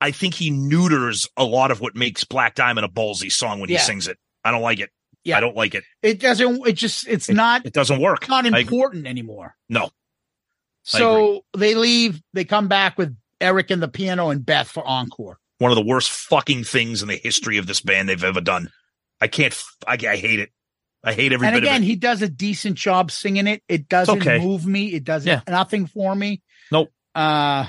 I 0.00 0.10
think 0.10 0.34
he 0.34 0.50
neuters 0.50 1.26
a 1.36 1.44
lot 1.44 1.70
of 1.70 1.80
what 1.80 1.94
makes 1.96 2.24
Black 2.24 2.54
Diamond 2.54 2.84
a 2.84 2.88
ballsy 2.88 3.30
song 3.32 3.60
when 3.60 3.70
Yeah. 3.70 3.78
he 3.78 3.84
sings 3.84 4.08
it. 4.08 4.18
I 4.44 4.50
don't 4.50 4.60
like 4.62 4.80
it. 4.80 4.90
Yeah. 5.24 5.38
I 5.38 5.40
don't 5.40 5.56
like 5.56 5.74
it. 5.74 5.84
It 6.02 6.20
doesn't. 6.20 6.66
It 6.66 6.72
just. 6.74 7.06
It's 7.08 7.28
not. 7.30 7.64
It 7.64 7.72
doesn't 7.72 8.00
work. 8.00 8.28
not 8.28 8.44
I- 8.44 8.58
important 8.58 9.06
anymore. 9.06 9.54
no. 9.70 9.90
So 10.86 11.44
they 11.56 11.74
leave. 11.74 12.22
They 12.32 12.44
come 12.44 12.68
back 12.68 12.96
with 12.96 13.16
Eric 13.40 13.70
and 13.70 13.82
the 13.82 13.88
piano 13.88 14.30
and 14.30 14.44
Beth 14.44 14.68
for 14.68 14.86
encore. 14.86 15.38
one 15.58 15.70
of 15.70 15.76
the 15.76 15.84
worst 15.84 16.10
fucking 16.10 16.64
things 16.64 17.02
in 17.02 17.08
the 17.08 17.16
history 17.16 17.58
of 17.58 17.66
this 17.66 17.80
band 17.80 18.08
they've 18.08 18.22
ever 18.24 18.40
done. 18.40 18.70
I 19.20 19.26
can't. 19.28 19.54
I, 19.86 19.94
I 19.94 20.16
hate 20.16 20.40
it. 20.40 20.50
I 21.02 21.12
hate 21.12 21.32
every 21.32 21.46
and 21.46 21.54
bit 21.54 21.62
again, 21.62 21.76
of 21.76 21.82
it. 21.82 21.86
he 21.86 21.96
does 21.96 22.22
a 22.22 22.28
decent 22.28 22.76
job 22.76 23.10
singing 23.10 23.46
it. 23.46 23.62
It 23.68 23.88
doesn't 23.88 24.18
okay. 24.18 24.38
move 24.38 24.66
me. 24.66 24.86
It 24.92 25.04
does 25.04 25.24
Yeah. 25.26 25.40
nothing 25.48 25.86
for 25.86 26.14
me. 26.14 26.42
Nope. 26.72 26.90
Uh, 27.14 27.66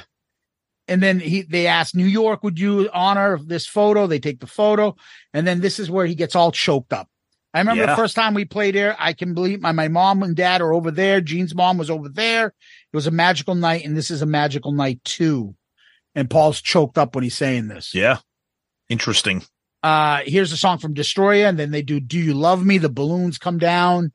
and 0.88 1.03
then 1.03 1.20
he 1.20 1.41
they 1.43 1.68
ask 1.68 1.93
New 1.95 2.05
York, 2.05 2.43
would 2.43 2.59
you 2.59 2.89
honor 2.93 3.38
this 3.38 3.68
photo? 3.68 4.07
They 4.07 4.20
take 4.20 4.39
the 4.39 4.47
photo, 4.47 4.95
and 5.34 5.45
then 5.45 5.59
this 5.61 5.80
is 5.80 5.89
where 5.89 6.05
he 6.05 6.15
gets 6.15 6.36
all 6.36 6.51
choked 6.51 6.93
up. 6.93 7.09
I 7.58 7.62
remember 7.62 7.86
the 7.88 7.95
first 7.95 8.16
time 8.16 8.34
we 8.34 8.45
played 8.45 8.76
here. 8.76 8.95
I 8.99 9.14
can 9.14 9.34
believe 9.34 9.62
my 9.62 9.72
my 9.72 9.88
mom 9.88 10.24
and 10.24 10.36
dad 10.36 10.62
are 10.62 10.74
over 10.74 10.91
there. 10.91 11.22
Jean's 11.22 11.55
mom 11.55 11.78
was 11.78 11.89
over 11.89 12.08
there. 12.10 12.47
It 12.47 12.95
was 12.95 13.08
a 13.08 13.12
magical 13.12 13.55
night, 13.55 13.84
and 13.86 13.97
this 13.97 14.12
is 14.12 14.22
a 14.22 14.26
magical 14.28 14.72
night 14.72 15.03
too. 15.03 15.55
And 16.16 16.30
Paul's 16.30 16.62
choked 16.62 16.97
up 16.97 17.16
when 17.16 17.24
he's 17.24 17.36
saying 17.36 17.68
this. 17.68 17.93
Yeah, 17.93 18.18
interesting. 18.89 19.43
Uh, 19.84 20.22
here's 20.26 20.51
a 20.51 20.58
song 20.58 20.80
from 20.80 20.93
Destroyer, 20.93 21.45
and 21.47 21.58
then 21.58 21.72
they 21.72 21.82
do 21.82 21.99
"Do 21.99 22.18
You 22.20 22.34
Love 22.34 22.66
Me?" 22.66 22.78
The 22.78 22.89
balloons 22.89 23.38
come 23.38 23.58
down. 23.58 24.12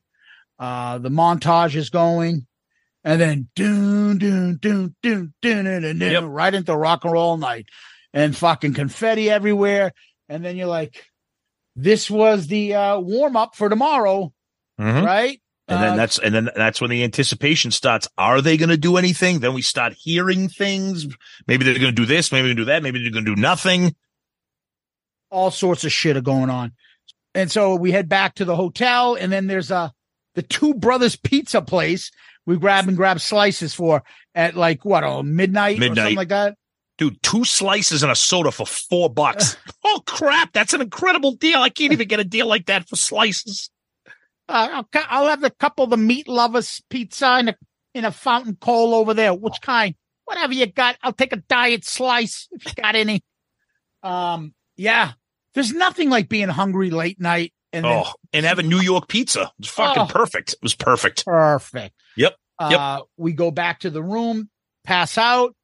Uh, 0.59 0.97
the 0.99 1.09
montage 1.09 1.75
is 1.75 1.89
going, 1.89 2.45
and 3.03 3.19
then 3.19 3.49
doon 3.55 4.17
doon 4.17 4.57
doon 4.61 4.95
doon 5.01 5.33
doon 5.41 5.71
doon, 5.71 5.81
doon, 5.81 6.11
Yep. 6.11 6.23
right 6.27 6.53
into 6.53 6.75
rock 6.75 7.03
and 7.03 7.13
roll 7.13 7.37
night, 7.37 7.65
and 8.13 8.35
fucking 8.35 8.73
confetti 8.73 9.29
everywhere. 9.29 9.91
And 10.29 10.43
then 10.43 10.55
you're 10.55 10.67
like, 10.67 11.05
"This 11.75 12.09
was 12.09 12.47
the 12.47 12.75
uh, 12.75 12.99
warm 12.99 13.35
up 13.35 13.55
for 13.55 13.69
tomorrow, 13.69 14.33
Mhm. 14.79 15.05
right?" 15.05 15.39
And 15.67 15.81
then 15.81 15.93
Uh, 15.93 15.95
that's 15.95 16.19
and 16.19 16.35
then 16.35 16.49
that's 16.55 16.81
when 16.81 16.89
the 16.89 17.03
anticipation 17.03 17.71
starts. 17.71 18.07
Are 18.17 18.41
they 18.41 18.57
going 18.57 18.69
to 18.69 18.77
do 18.77 18.97
anything? 18.97 19.39
Then 19.39 19.53
we 19.53 19.61
start 19.61 19.93
hearing 19.97 20.49
things. 20.49 21.07
Maybe 21.47 21.63
they're 21.63 21.73
going 21.79 21.95
to 21.95 22.01
do 22.01 22.05
this. 22.05 22.31
Maybe 22.31 22.47
they're 22.47 22.55
going 22.55 22.57
to 22.57 22.61
do 22.63 22.71
that. 22.71 22.83
Maybe 22.83 23.01
they're 23.01 23.11
going 23.11 23.25
to 23.25 23.35
do 23.35 23.41
nothing. 23.41 23.95
all 25.31 25.49
sorts 25.49 25.83
of 25.83 25.91
shit 25.91 26.15
are 26.15 26.21
going 26.21 26.51
on. 26.51 26.73
And 27.33 27.51
so 27.51 27.75
we 27.75 27.91
head 27.91 28.07
back 28.07 28.35
to 28.35 28.45
the 28.45 28.55
hotel, 28.55 29.15
and 29.15 29.31
then 29.31 29.47
there's 29.47 29.71
a 29.71 29.91
the 30.35 30.43
two 30.43 30.75
brothers 30.75 31.15
pizza 31.15 31.59
place 31.61 32.11
we 32.45 32.57
grab 32.57 32.87
and 32.87 32.95
grab 32.97 33.19
slices 33.19 33.73
for 33.73 34.03
at 34.35 34.55
like 34.55 34.85
what 34.85 35.03
oh 35.03 35.23
midnight, 35.23 35.77
or 35.77 35.79
Midnight. 35.79 35.95
something 35.97 36.15
like 36.17 36.27
that. 36.29 36.55
Dude, 36.97 37.21
two 37.23 37.43
slices 37.43 38.03
and 38.03 38.11
a 38.11 38.15
soda 38.15 38.51
for 38.51 38.65
four 38.67 39.09
bucks. 39.09 39.57
oh 39.83 40.01
crap! 40.05 40.53
That's 40.53 40.73
an 40.73 40.81
incredible 40.81 41.31
deal. 41.33 41.59
I 41.59 41.69
can't 41.69 41.91
even 41.93 42.07
get 42.07 42.19
a 42.19 42.23
deal 42.23 42.47
like 42.47 42.67
that 42.67 42.87
for 42.87 42.95
slices. 42.95 43.69
Uh, 44.47 44.83
I'll, 44.93 45.03
I'll 45.09 45.27
have 45.29 45.43
a 45.43 45.49
couple 45.49 45.85
of 45.85 45.89
the 45.89 45.97
meat 45.97 46.27
lovers 46.27 46.81
pizza 46.89 47.39
in 47.39 47.49
a 47.49 47.55
in 47.95 48.05
a 48.05 48.11
fountain 48.11 48.57
coal 48.59 48.93
over 48.93 49.13
there. 49.13 49.33
Which 49.33 49.59
kind? 49.61 49.95
Whatever 50.25 50.53
you 50.53 50.67
got. 50.67 50.97
I'll 51.01 51.13
take 51.13 51.33
a 51.33 51.37
diet 51.37 51.83
slice 51.83 52.47
if 52.51 52.65
you 52.65 52.71
got 52.81 52.95
any. 52.95 53.21
Um, 54.03 54.53
yeah. 54.77 55.13
There's 55.53 55.73
nothing 55.73 56.09
like 56.09 56.29
being 56.29 56.49
hungry 56.49 56.89
late 56.89 57.19
night 57.19 57.53
and 57.71 57.85
then 57.85 58.03
Oh, 58.05 58.13
and 58.33 58.45
having 58.45 58.69
New 58.69 58.79
York 58.81 59.07
pizza. 59.07 59.51
It's 59.59 59.67
fucking 59.69 60.03
Oh. 60.03 60.07
perfect. 60.07 60.53
It 60.53 60.59
was 60.63 60.75
perfect. 60.75 61.25
Perfect. 61.25 61.95
Yep. 62.17 62.35
Yep. 62.61 62.79
Uh, 62.79 63.01
we 63.17 63.33
go 63.33 63.51
back 63.51 63.79
to 63.81 63.89
the 63.89 64.01
room, 64.01 64.49
pass 64.83 65.17
out, 65.17 65.55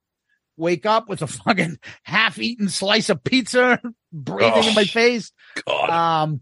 wake 0.60 0.86
up 0.86 1.10
with 1.10 1.22
a 1.22 1.28
fucking 1.46 1.80
half-eaten 2.04 2.70
slice 2.70 3.10
of 3.10 3.24
pizza 3.24 3.82
breathing 4.14 4.66
in 4.66 4.76
my 4.76 4.82
Oh. 4.82 4.86
face. 4.86 5.32
God. 5.66 5.90
Um, 5.90 6.42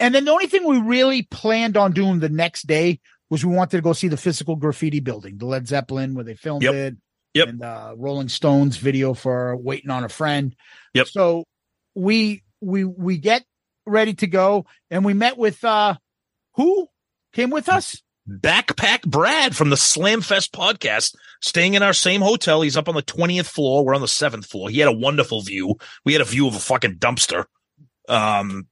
and 0.00 0.14
then 0.14 0.24
the 0.24 0.32
only 0.32 0.46
thing 0.48 0.66
we 0.66 0.80
really 0.80 1.22
planned 1.22 1.76
on 1.76 1.92
doing 1.92 2.18
the 2.18 2.28
next 2.28 2.66
day 2.66 3.00
was 3.30 3.44
we 3.44 3.54
wanted 3.54 3.76
to 3.76 3.82
go 3.82 3.92
see 3.92 4.08
the 4.08 4.16
physical 4.16 4.56
graffiti 4.56 5.00
building, 5.00 5.38
the 5.38 5.46
Led 5.46 5.68
Zeppelin, 5.68 6.14
where 6.14 6.24
they 6.24 6.34
filmed 6.34 6.62
Yep. 6.64 6.74
it. 6.74 6.96
Yep. 7.34 7.48
And 7.48 7.62
uh, 7.62 7.94
Rolling 7.96 8.28
Stones 8.28 8.76
video 8.76 9.14
for 9.14 9.56
Waiting 9.56 9.90
on 9.90 10.04
a 10.04 10.08
Friend. 10.08 10.54
Yep. 10.94 11.06
So 11.06 11.44
we 11.94 12.42
we 12.60 12.84
we 12.84 13.16
get 13.16 13.42
ready 13.86 14.12
to 14.14 14.26
go, 14.26 14.66
and 14.90 15.02
we 15.04 15.14
met 15.14 15.38
with 15.38 15.64
uh 15.64 15.94
who 16.56 16.88
came 17.32 17.48
with 17.50 17.68
us? 17.70 18.02
Backpack 18.28 19.02
Brad 19.02 19.56
from 19.56 19.70
the 19.70 19.76
Slamfest 19.76 20.50
podcast, 20.50 21.14
staying 21.40 21.74
in 21.74 21.82
our 21.82 21.92
same 21.92 22.20
hotel. 22.20 22.62
He's 22.62 22.76
up 22.76 22.88
on 22.88 22.94
the 22.94 23.02
20th 23.02 23.46
floor. 23.46 23.84
We're 23.84 23.94
on 23.94 24.00
the 24.00 24.08
seventh 24.08 24.46
floor. 24.46 24.70
He 24.70 24.78
had 24.78 24.88
a 24.88 24.92
wonderful 24.92 25.42
view. 25.42 25.76
We 26.04 26.12
had 26.12 26.22
a 26.22 26.26
view 26.26 26.46
of 26.46 26.54
a 26.54 26.60
fucking 26.60 26.96
dumpster. 26.96 27.46
Um, 28.08 28.68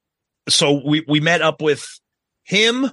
so 0.49 0.81
we, 0.85 1.05
we 1.07 1.21
met 1.21 1.43
up 1.43 1.61
with 1.61 2.01
him. 2.45 2.91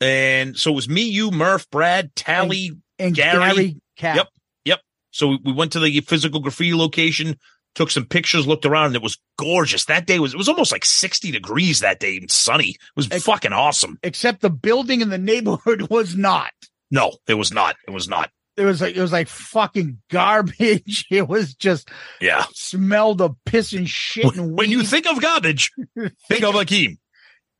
And 0.00 0.56
so 0.56 0.72
it 0.72 0.74
was 0.74 0.88
me, 0.88 1.02
you, 1.02 1.30
Murph, 1.30 1.68
Brad, 1.70 2.14
Tally, 2.16 2.72
and 2.98 3.14
Gary. 3.14 3.38
Gary, 3.38 3.80
Cap. 3.96 4.16
Yep. 4.16 4.28
Yep. 4.64 4.80
So 5.10 5.28
we, 5.28 5.38
we 5.44 5.52
went 5.52 5.72
to 5.72 5.80
the 5.80 6.00
physical 6.00 6.40
graffiti 6.40 6.74
location, 6.74 7.38
took 7.74 7.90
some 7.90 8.04
pictures, 8.04 8.46
looked 8.46 8.66
around, 8.66 8.86
and 8.86 8.96
it 8.96 9.02
was 9.02 9.18
gorgeous. 9.38 9.84
That 9.86 10.06
day 10.06 10.18
was, 10.18 10.34
it 10.34 10.36
was 10.38 10.48
almost 10.48 10.72
like 10.72 10.84
60 10.84 11.30
degrees 11.30 11.80
that 11.80 12.00
day 12.00 12.16
and 12.16 12.30
sunny. 12.30 12.70
It 12.70 12.78
was 12.96 13.06
fucking 13.06 13.52
awesome. 13.52 13.98
Except 14.02 14.40
the 14.40 14.50
building 14.50 15.00
in 15.00 15.08
the 15.10 15.18
neighborhood 15.18 15.82
was 15.90 16.16
not. 16.16 16.50
No, 16.90 17.12
it 17.28 17.34
was 17.34 17.52
not. 17.52 17.76
It 17.86 17.92
was 17.92 18.08
not. 18.08 18.30
It 18.56 18.64
was 18.64 18.80
like 18.80 18.96
it 18.96 19.00
was 19.00 19.12
like 19.12 19.28
fucking 19.28 19.98
garbage. 20.10 21.06
It 21.10 21.28
was 21.28 21.54
just 21.54 21.88
Yeah. 22.20 22.44
smelled 22.52 23.22
of 23.22 23.36
piss 23.46 23.72
and 23.72 23.88
shit. 23.88 24.36
And 24.36 24.58
When 24.58 24.70
you 24.70 24.82
think 24.82 25.06
of 25.06 25.22
garbage, 25.22 25.70
think 26.28 26.42
of 26.44 26.54
Akeem. 26.56 26.98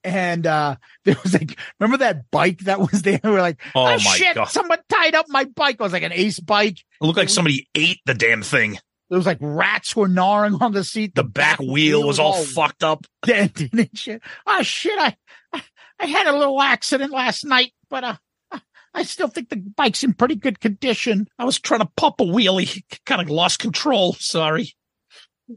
and 0.03 0.47
uh 0.47 0.77
there 1.05 1.17
was 1.23 1.33
like 1.33 1.59
remember 1.79 1.99
that 2.05 2.31
bike 2.31 2.59
that 2.61 2.81
was 2.81 3.03
there? 3.03 3.21
We're 3.23 3.41
like, 3.41 3.61
Oh 3.75 3.87
oh, 3.87 3.91
my 3.93 3.99
shit, 4.17 4.35
God. 4.35 4.47
someone 4.47 4.79
tied 4.91 5.15
up 5.15 5.27
my 5.29 5.45
bike. 5.45 5.77
It 5.77 5.81
was 5.81 5.93
like 5.93 6.03
an 6.03 6.13
ace 6.13 6.41
bike. 6.41 6.79
It 7.01 7.05
looked 7.05 7.19
like 7.19 7.29
somebody 7.31 7.69
ate 7.75 8.01
the 8.05 8.15
damn 8.15 8.43
thing. 8.43 8.79
There 9.11 9.19
was 9.19 9.27
like 9.27 9.39
rats 9.41 9.95
were 9.97 10.09
gnawing 10.09 10.55
on 10.63 10.73
the 10.73 10.85
seat. 10.85 11.15
The 11.17 11.25
back 11.25 11.59
wheel 11.59 12.07
was 12.07 12.19
all 12.21 12.43
fucked 12.45 12.85
up. 12.85 13.05
dented 13.27 13.73
and 13.75 13.91
shit. 13.99 14.23
Oh 14.47 14.63
shit! 14.63 14.97
I, 14.99 15.17
I 15.53 15.63
I 15.99 16.07
had 16.07 16.27
a 16.29 16.37
little 16.39 16.61
accident 16.63 17.13
last 17.13 17.45
night, 17.45 17.73
but 17.91 18.05
uh, 18.05 18.17
I- 18.53 18.61
I 18.95 19.03
still 19.03 19.29
think 19.29 19.49
the 19.51 19.57
bike's 19.57 20.03
in 20.05 20.15
pretty 20.15 20.37
good 20.37 20.61
condition. 20.61 21.29
I 21.39 21.45
was 21.45 21.59
trying 21.61 21.81
to 21.81 21.91
pop 21.97 22.21
a 22.21 22.25
wheelie, 22.25 22.83
kind 23.07 23.21
of 23.21 23.29
lost 23.31 23.59
control. 23.59 24.13
Sorry. 24.15 24.75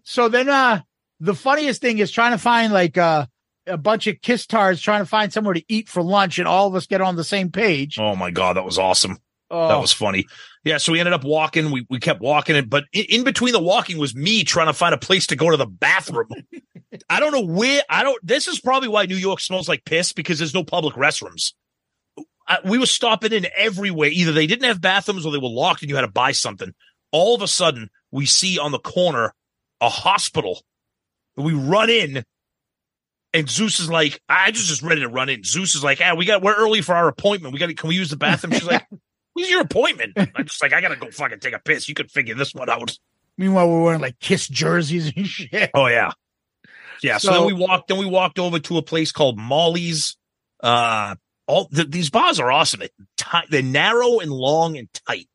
So 0.03 0.29
then, 0.29 0.49
uh, 0.49 0.81
the 1.19 1.35
funniest 1.35 1.79
thing 1.81 1.99
is 1.99 2.11
trying 2.11 2.31
to 2.31 2.37
find 2.39 2.73
like 2.73 2.97
uh, 2.97 3.27
a 3.67 3.77
bunch 3.77 4.07
of 4.07 4.19
kiss 4.21 4.45
tards 4.47 4.81
trying 4.81 5.01
to 5.01 5.05
find 5.05 5.31
somewhere 5.31 5.53
to 5.53 5.63
eat 5.69 5.87
for 5.89 6.01
lunch, 6.01 6.39
and 6.39 6.47
all 6.47 6.67
of 6.67 6.75
us 6.75 6.87
get 6.87 7.01
on 7.01 7.15
the 7.15 7.23
same 7.23 7.51
page. 7.51 7.97
Oh 7.99 8.15
my 8.15 8.31
god, 8.31 8.55
that 8.57 8.65
was 8.65 8.79
awesome. 8.79 9.19
Oh, 9.53 9.67
That 9.67 9.79
was 9.79 9.93
funny. 9.93 10.25
Yeah, 10.63 10.77
so 10.77 10.93
we 10.93 10.99
ended 10.99 11.13
up 11.13 11.23
walking. 11.23 11.71
We 11.71 11.85
we 11.89 11.99
kept 11.99 12.21
walking, 12.21 12.55
it, 12.55 12.69
but 12.69 12.85
in, 12.91 13.05
in 13.09 13.23
between 13.23 13.53
the 13.53 13.61
walking 13.61 13.97
was 13.97 14.15
me 14.15 14.43
trying 14.43 14.67
to 14.67 14.73
find 14.73 14.95
a 14.95 14.97
place 14.97 15.27
to 15.27 15.35
go 15.35 15.51
to 15.51 15.57
the 15.57 15.67
bathroom. 15.67 16.29
I 17.09 17.19
don't 17.19 17.31
know 17.33 17.45
where. 17.45 17.83
I 17.89 18.01
don't. 18.03 18.17
This 18.25 18.47
is 18.47 18.59
probably 18.59 18.87
why 18.87 19.05
New 19.05 19.15
York 19.15 19.41
smells 19.41 19.69
like 19.69 19.85
piss 19.85 20.13
because 20.13 20.39
there's 20.39 20.53
no 20.53 20.63
public 20.63 20.95
restrooms. 20.95 21.53
I, 22.47 22.59
we 22.65 22.77
were 22.77 22.85
stopping 22.85 23.31
in 23.31 23.45
everywhere. 23.55 24.09
Either 24.09 24.31
they 24.31 24.47
didn't 24.47 24.65
have 24.65 24.81
bathrooms 24.81 25.25
or 25.25 25.31
they 25.31 25.37
were 25.37 25.49
locked, 25.49 25.81
and 25.81 25.89
you 25.89 25.95
had 25.95 26.01
to 26.01 26.07
buy 26.07 26.31
something. 26.31 26.73
All 27.11 27.35
of 27.35 27.41
a 27.41 27.47
sudden, 27.47 27.89
we 28.11 28.25
see 28.25 28.57
on 28.57 28.71
the 28.71 28.79
corner 28.79 29.33
a 29.81 29.89
hospital. 29.89 30.63
We 31.35 31.53
run 31.53 31.89
in, 31.89 32.23
and 33.33 33.49
Zeus 33.49 33.79
is 33.79 33.89
like, 33.89 34.21
"I 34.29 34.51
just 34.51 34.67
just 34.67 34.81
ready 34.81 35.01
to 35.01 35.09
run 35.09 35.29
in." 35.29 35.43
Zeus 35.43 35.75
is 35.75 35.83
like, 35.83 35.99
"Ah, 36.01 36.15
we 36.15 36.25
got 36.25 36.41
we're 36.41 36.55
early 36.55 36.81
for 36.81 36.95
our 36.95 37.07
appointment. 37.09 37.53
We 37.53 37.59
got 37.59 37.67
to 37.67 37.73
can 37.73 37.89
we 37.89 37.95
use 37.95 38.09
the 38.09 38.17
bathroom?" 38.17 38.53
She's 38.53 38.63
like. 38.63 38.85
When's 39.33 39.49
your 39.49 39.61
appointment? 39.61 40.13
I'm 40.17 40.45
just 40.45 40.61
like, 40.61 40.73
I 40.73 40.81
gotta 40.81 40.95
go 40.95 41.09
fucking 41.11 41.39
take 41.39 41.53
a 41.53 41.59
piss. 41.59 41.87
You 41.89 41.95
could 41.95 42.11
figure 42.11 42.35
this 42.35 42.53
one 42.53 42.69
out. 42.69 42.97
Meanwhile, 43.37 43.69
we're 43.69 43.83
wearing 43.83 44.01
like 44.01 44.19
kiss 44.19 44.47
jerseys 44.47 45.11
and 45.15 45.25
shit. 45.27 45.71
Oh 45.73 45.87
yeah, 45.87 46.11
yeah. 47.01 47.17
So, 47.17 47.29
So- 47.29 47.33
then 47.33 47.45
we 47.45 47.53
walked. 47.53 47.87
Then 47.87 47.97
we 47.97 48.05
walked 48.05 48.39
over 48.39 48.59
to 48.59 48.77
a 48.77 48.81
place 48.83 49.11
called 49.11 49.37
Molly's. 49.37 50.15
Uh, 50.61 51.15
all 51.47 51.65
th- 51.67 51.89
these 51.89 52.09
bars 52.09 52.39
are 52.39 52.51
awesome. 52.51 52.81
They're, 52.81 53.43
they're 53.49 53.61
narrow 53.63 54.19
and 54.19 54.31
long 54.31 54.77
and 54.77 54.87
tight. 55.07 55.27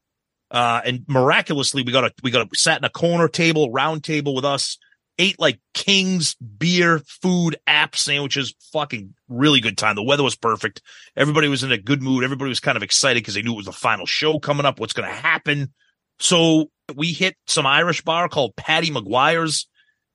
Uh, 0.51 0.80
and 0.84 1.05
miraculously, 1.09 1.82
we 1.82 1.92
got 1.92 2.05
a 2.05 2.12
we 2.22 2.30
got 2.30 2.46
a 2.46 2.57
sat 2.57 2.78
in 2.78 2.84
a 2.84 2.88
corner 2.90 3.28
table, 3.28 3.70
round 3.70 4.05
table 4.05 4.34
with 4.34 4.44
us. 4.46 4.78
Ate 5.19 5.39
like 5.41 5.61
kings, 5.75 6.37
beer, 6.37 7.01
food, 7.07 7.57
app 7.66 7.97
sandwiches. 7.97 8.55
Fucking 8.73 9.14
really 9.29 9.61
good 9.61 9.77
time. 9.77 9.97
The 9.97 10.03
weather 10.03 10.23
was 10.23 10.37
perfect. 10.37 10.81
Everybody 11.16 11.49
was 11.49 11.64
in 11.64 11.73
a 11.73 11.79
good 11.79 12.03
mood. 12.03 12.25
Everybody 12.25 12.49
was 12.49 12.61
kind 12.61 12.77
of 12.77 12.83
excited 12.83 13.23
because 13.23 13.35
they 13.35 13.43
knew 13.43 13.55
it 13.55 13.57
was 13.57 13.66
the 13.66 13.73
final 13.73 14.07
show 14.07 14.39
coming 14.39 14.66
up. 14.66 14.79
What's 14.79 14.93
going 14.93 15.09
to 15.09 15.14
happen? 15.14 15.73
So 16.21 16.71
we 16.95 17.12
hit 17.12 17.37
some 17.47 17.66
Irish 17.66 18.03
bar 18.03 18.29
called 18.29 18.57
Patty 18.57 18.91
McGuire's. 18.91 19.69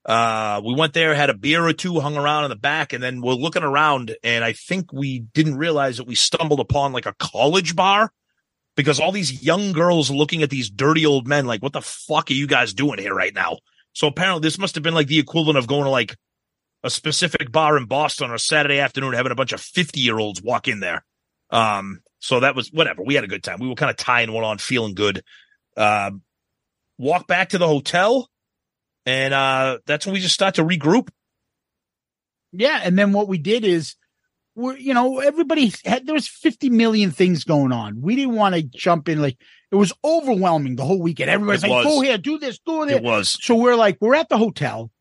Uh, 0.05 0.61
we 0.63 0.75
went 0.75 0.93
there, 0.93 1.15
had 1.15 1.29
a 1.29 1.33
beer 1.33 1.65
or 1.65 1.73
two, 1.73 1.99
hung 1.99 2.17
around 2.17 2.43
in 2.43 2.49
the 2.49 2.57
back, 2.57 2.91
and 2.91 3.01
then 3.01 3.21
we're 3.21 3.33
looking 3.33 3.63
around. 3.63 4.15
And 4.23 4.43
I 4.43 4.53
think 4.53 4.91
we 4.91 5.19
didn't 5.19 5.55
realize 5.55 5.97
that 5.97 6.07
we 6.07 6.15
stumbled 6.15 6.59
upon 6.59 6.91
like 6.91 7.05
a 7.05 7.15
college 7.19 7.75
bar 7.75 8.11
because 8.75 8.99
all 8.99 9.11
these 9.11 9.43
young 9.43 9.71
girls 9.71 10.11
looking 10.11 10.43
at 10.43 10.49
these 10.49 10.69
dirty 10.69 11.05
old 11.05 11.27
men, 11.27 11.45
like, 11.45 11.61
what 11.61 11.73
the 11.73 11.81
fuck 11.81 12.29
are 12.31 12.33
you 12.33 12.47
guys 12.47 12.73
doing 12.73 12.99
here 12.99 13.13
right 13.13 13.33
now? 13.33 13.57
So 13.93 14.07
apparently 14.07 14.41
this 14.41 14.57
must 14.57 14.75
have 14.75 14.83
been 14.83 14.93
like 14.93 15.07
the 15.07 15.19
equivalent 15.19 15.57
of 15.57 15.67
going 15.67 15.83
to 15.83 15.89
like 15.89 16.17
a 16.83 16.89
specific 16.89 17.51
bar 17.51 17.77
in 17.77 17.85
Boston 17.85 18.29
on 18.29 18.35
a 18.35 18.39
Saturday 18.39 18.79
afternoon, 18.79 19.13
having 19.13 19.31
a 19.31 19.35
bunch 19.35 19.53
of 19.53 19.61
50 19.61 19.99
year 19.99 20.19
olds 20.19 20.41
walk 20.41 20.67
in 20.67 20.79
there. 20.79 21.05
Um, 21.49 22.01
so 22.19 22.41
that 22.41 22.55
was 22.55 22.69
whatever. 22.69 23.03
We 23.03 23.15
had 23.15 23.23
a 23.23 23.27
good 23.27 23.43
time. 23.43 23.59
We 23.59 23.69
were 23.69 23.75
kind 23.75 23.89
of 23.89 23.97
tying 23.97 24.31
one 24.31 24.43
on, 24.43 24.57
feeling 24.57 24.95
good. 24.95 25.23
Um, 25.77 26.21
walk 26.97 27.27
back 27.27 27.49
to 27.49 27.57
the 27.57 27.67
hotel, 27.67 28.29
and 29.05 29.33
uh, 29.33 29.79
that's 29.85 30.05
when 30.05 30.13
we 30.13 30.19
just 30.19 30.33
start 30.33 30.55
to 30.55 30.63
regroup. 30.63 31.09
Yeah, 32.51 32.79
and 32.83 32.97
then 32.97 33.13
what 33.13 33.27
we 33.27 33.37
did 33.37 33.65
is 33.65 33.95
we're 34.55 34.77
you 34.77 34.93
know 34.93 35.19
everybody 35.19 35.73
had 35.83 36.05
there 36.05 36.13
was 36.13 36.27
50 36.27 36.69
million 36.69 37.11
things 37.11 37.43
going 37.43 37.71
on. 37.71 38.01
We 38.01 38.15
didn't 38.15 38.35
want 38.35 38.55
to 38.55 38.63
jump 38.63 39.09
in 39.09 39.21
like 39.21 39.37
it 39.73 39.77
was 39.77 39.91
overwhelming 40.05 40.75
the 40.75 40.85
whole 40.85 41.01
weekend. 41.01 41.31
Everybody's 41.31 41.63
It 41.63 41.67
like, 41.67 41.85
was. 41.85 41.93
Oh, 41.93 41.95
"Go 41.95 42.01
here, 42.01 42.17
do 42.19 42.37
this, 42.37 42.59
do 42.59 42.85
this." 42.85 42.97
It 42.97 43.03
was. 43.03 43.37
So 43.41 43.55
we're 43.55 43.75
like, 43.75 43.97
we're 43.99 44.13
at 44.13 44.29
the 44.29 44.37
hotel. 44.37 44.91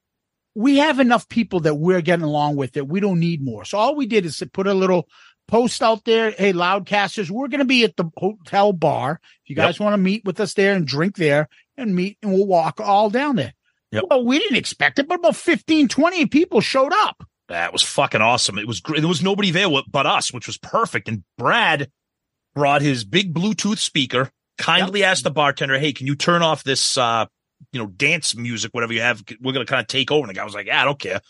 We 0.55 0.79
have 0.79 0.99
enough 0.99 1.29
people 1.29 1.61
that 1.61 1.75
we're 1.75 2.01
getting 2.01 2.25
along 2.25 2.57
with 2.57 2.73
that 2.73 2.87
we 2.87 2.99
don't 2.99 3.21
need 3.21 3.45
more. 3.45 3.65
So 3.65 3.77
all 3.79 3.95
we 3.95 4.07
did 4.07 4.25
is 4.25 4.43
put 4.53 4.67
a 4.67 4.75
little 4.75 5.09
post 5.47 5.83
out 5.83 6.05
there. 6.05 6.31
Hey, 6.31 6.55
loudcasters, 6.55 7.31
we're 7.31 7.49
going 7.49 7.61
to 7.61 7.67
be 7.67 7.85
at 7.85 7.97
the 7.97 8.11
hotel 8.17 8.73
bar. 8.73 9.21
If 9.45 9.51
you 9.51 9.57
guys 9.57 9.79
want 9.79 9.93
to 9.93 9.99
meet 9.99 10.25
with 10.25 10.41
us 10.41 10.55
there 10.55 10.75
and 10.75 10.87
drink 10.87 11.17
there 11.17 11.49
and 11.77 11.95
meet, 11.95 12.19
and 12.23 12.33
we'll 12.33 12.47
walk 12.47 12.81
all 12.81 13.11
down 13.11 13.37
there. 13.37 13.53
Yep. 13.93 14.05
Well, 14.09 14.25
we 14.25 14.39
didn't 14.39 14.57
expect 14.57 14.99
it, 14.99 15.07
but 15.07 15.19
about 15.19 15.37
15, 15.37 15.89
20 15.89 16.27
people 16.27 16.63
showed 16.63 16.93
up. 16.95 17.27
That 17.49 17.75
was 17.75 17.83
fucking 17.83 18.23
awesome. 18.23 18.59
It 18.59 18.67
was 18.67 18.81
great. 18.81 19.01
There 19.01 19.09
was 19.09 19.23
nobody 19.23 19.51
there 19.51 19.69
but 19.91 20.07
us, 20.07 20.33
which 20.33 20.47
was 20.47 20.57
perfect. 20.57 21.09
And 21.09 21.25
Brad 21.37 21.91
brought 22.55 22.81
his 22.81 23.05
big 23.05 23.35
Bluetooth 23.35 23.79
speaker, 23.79 24.31
kindly 24.63 25.05
asked 25.05 25.25
the 25.25 25.31
bartender, 25.31 25.79
Hey, 25.79 25.93
can 25.93 26.07
you 26.07 26.15
turn 26.15 26.43
off 26.43 26.65
this, 26.65 26.97
uh, 26.97 27.27
you 27.73 27.81
know, 27.81 27.87
dance 27.87 28.37
music, 28.37 28.73
whatever 28.73 28.93
you 28.93 29.01
have? 29.01 29.23
We're 29.41 29.53
going 29.53 29.67
to 29.67 29.71
kind 29.71 29.81
of 29.81 29.87
take 29.87 30.11
over. 30.11 30.21
And 30.21 30.31
the 30.31 30.35
guy 30.35 30.45
was 30.45 30.55
like, 30.55 30.67
Yeah, 30.67 30.81
I 30.81 30.85
don't 30.85 30.99
care. 30.99 31.21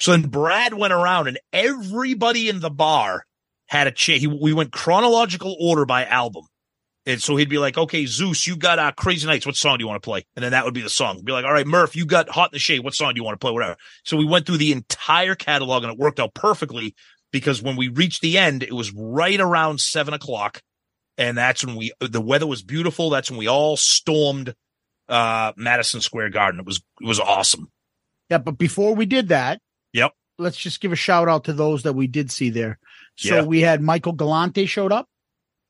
So 0.00 0.12
then 0.12 0.22
Brad 0.22 0.74
went 0.74 0.92
around 0.92 1.26
and 1.28 1.38
everybody 1.52 2.48
in 2.48 2.60
the 2.60 2.70
bar 2.70 3.24
had 3.66 3.86
a 3.86 3.90
chair. 3.90 4.18
He, 4.18 4.26
we 4.26 4.52
went 4.52 4.72
chronological 4.72 5.56
order 5.60 5.84
by 5.84 6.04
album. 6.04 6.44
And 7.04 7.22
so 7.22 7.36
he'd 7.36 7.48
be 7.48 7.58
like, 7.58 7.78
okay, 7.78 8.04
Zeus, 8.04 8.46
you 8.46 8.54
got 8.54 8.78
uh, 8.78 8.92
Crazy 8.92 9.26
Nights. 9.26 9.46
What 9.46 9.56
song 9.56 9.78
do 9.78 9.82
you 9.82 9.88
want 9.88 10.02
to 10.02 10.06
play? 10.06 10.26
And 10.36 10.42
then 10.42 10.52
that 10.52 10.66
would 10.66 10.74
be 10.74 10.82
the 10.82 10.90
song. 10.90 11.22
Be 11.24 11.32
like, 11.32 11.46
all 11.46 11.52
right, 11.52 11.66
Murph, 11.66 11.96
you 11.96 12.04
got 12.04 12.28
Hot 12.28 12.50
in 12.52 12.56
the 12.56 12.58
Shade. 12.58 12.80
What 12.84 12.94
song 12.94 13.14
do 13.14 13.18
you 13.18 13.24
want 13.24 13.34
to 13.34 13.42
play? 13.42 13.50
Whatever. 13.50 13.76
So 14.04 14.18
we 14.18 14.26
went 14.26 14.44
through 14.44 14.58
the 14.58 14.72
entire 14.72 15.34
catalog 15.34 15.84
and 15.84 15.92
it 15.92 15.98
worked 15.98 16.20
out 16.20 16.34
perfectly 16.34 16.94
because 17.32 17.62
when 17.62 17.76
we 17.76 17.88
reached 17.88 18.20
the 18.20 18.36
end, 18.36 18.62
it 18.62 18.74
was 18.74 18.92
right 18.92 19.40
around 19.40 19.80
seven 19.80 20.12
o'clock. 20.12 20.60
And 21.18 21.36
that's 21.36 21.64
when 21.66 21.76
we, 21.76 21.92
the 22.00 22.20
weather 22.20 22.46
was 22.46 22.62
beautiful. 22.62 23.10
That's 23.10 23.28
when 23.30 23.38
we 23.38 23.48
all 23.48 23.76
stormed, 23.76 24.54
uh, 25.08 25.52
Madison 25.56 26.00
Square 26.00 26.30
Garden. 26.30 26.60
It 26.60 26.66
was, 26.66 26.80
it 27.00 27.06
was 27.06 27.18
awesome. 27.20 27.70
Yeah, 28.30 28.38
but 28.38 28.52
before 28.58 28.94
we 28.94 29.04
did 29.04 29.28
that, 29.28 29.60
Yep. 29.92 30.12
let's 30.38 30.56
just 30.56 30.80
give 30.80 30.92
a 30.92 30.96
shout 30.96 31.28
out 31.28 31.44
to 31.44 31.52
those 31.52 31.82
that 31.82 31.94
we 31.94 32.06
did 32.06 32.30
see 32.30 32.50
there. 32.50 32.78
So 33.16 33.36
Yeah. 33.36 33.42
we 33.42 33.60
had 33.62 33.82
Michael 33.82 34.12
Galante 34.12 34.66
showed 34.66 34.92
up, 34.92 35.06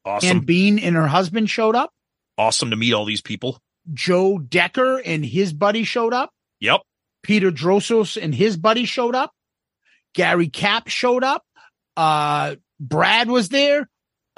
Awesome. 0.04 0.28
and 0.30 0.46
Bean 0.46 0.78
and 0.78 0.94
her 0.96 1.06
husband 1.08 1.48
showed 1.50 1.74
up. 1.74 1.92
awesome 2.36 2.70
to 2.70 2.76
meet 2.76 2.92
all 2.92 3.04
these 3.04 3.20
people. 3.22 3.58
Joe 3.94 4.38
Decker 4.38 4.98
and 4.98 5.24
his 5.24 5.52
buddy 5.52 5.82
showed 5.84 6.12
up. 6.12 6.30
Yep. 6.60 6.82
Peter 7.24 7.50
Drosos 7.50 8.20
and 8.22 8.32
his 8.34 8.56
buddy 8.56 8.84
showed 8.84 9.14
up. 9.16 9.32
Gary 10.14 10.48
Cap 10.48 10.88
showed 10.88 11.24
up. 11.24 11.42
Uh, 11.96 12.56
Brad 12.78 13.28
was 13.30 13.48
there. 13.48 13.88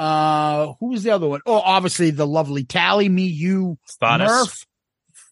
Uh, 0.00 0.72
who 0.80 0.86
was 0.88 1.02
the 1.02 1.10
other 1.10 1.28
one? 1.28 1.42
Oh, 1.44 1.60
obviously 1.60 2.10
the 2.10 2.26
lovely 2.26 2.64
Tally, 2.64 3.06
me, 3.06 3.24
you, 3.24 3.76
Thanos. 4.02 4.26
Murph, 4.26 4.66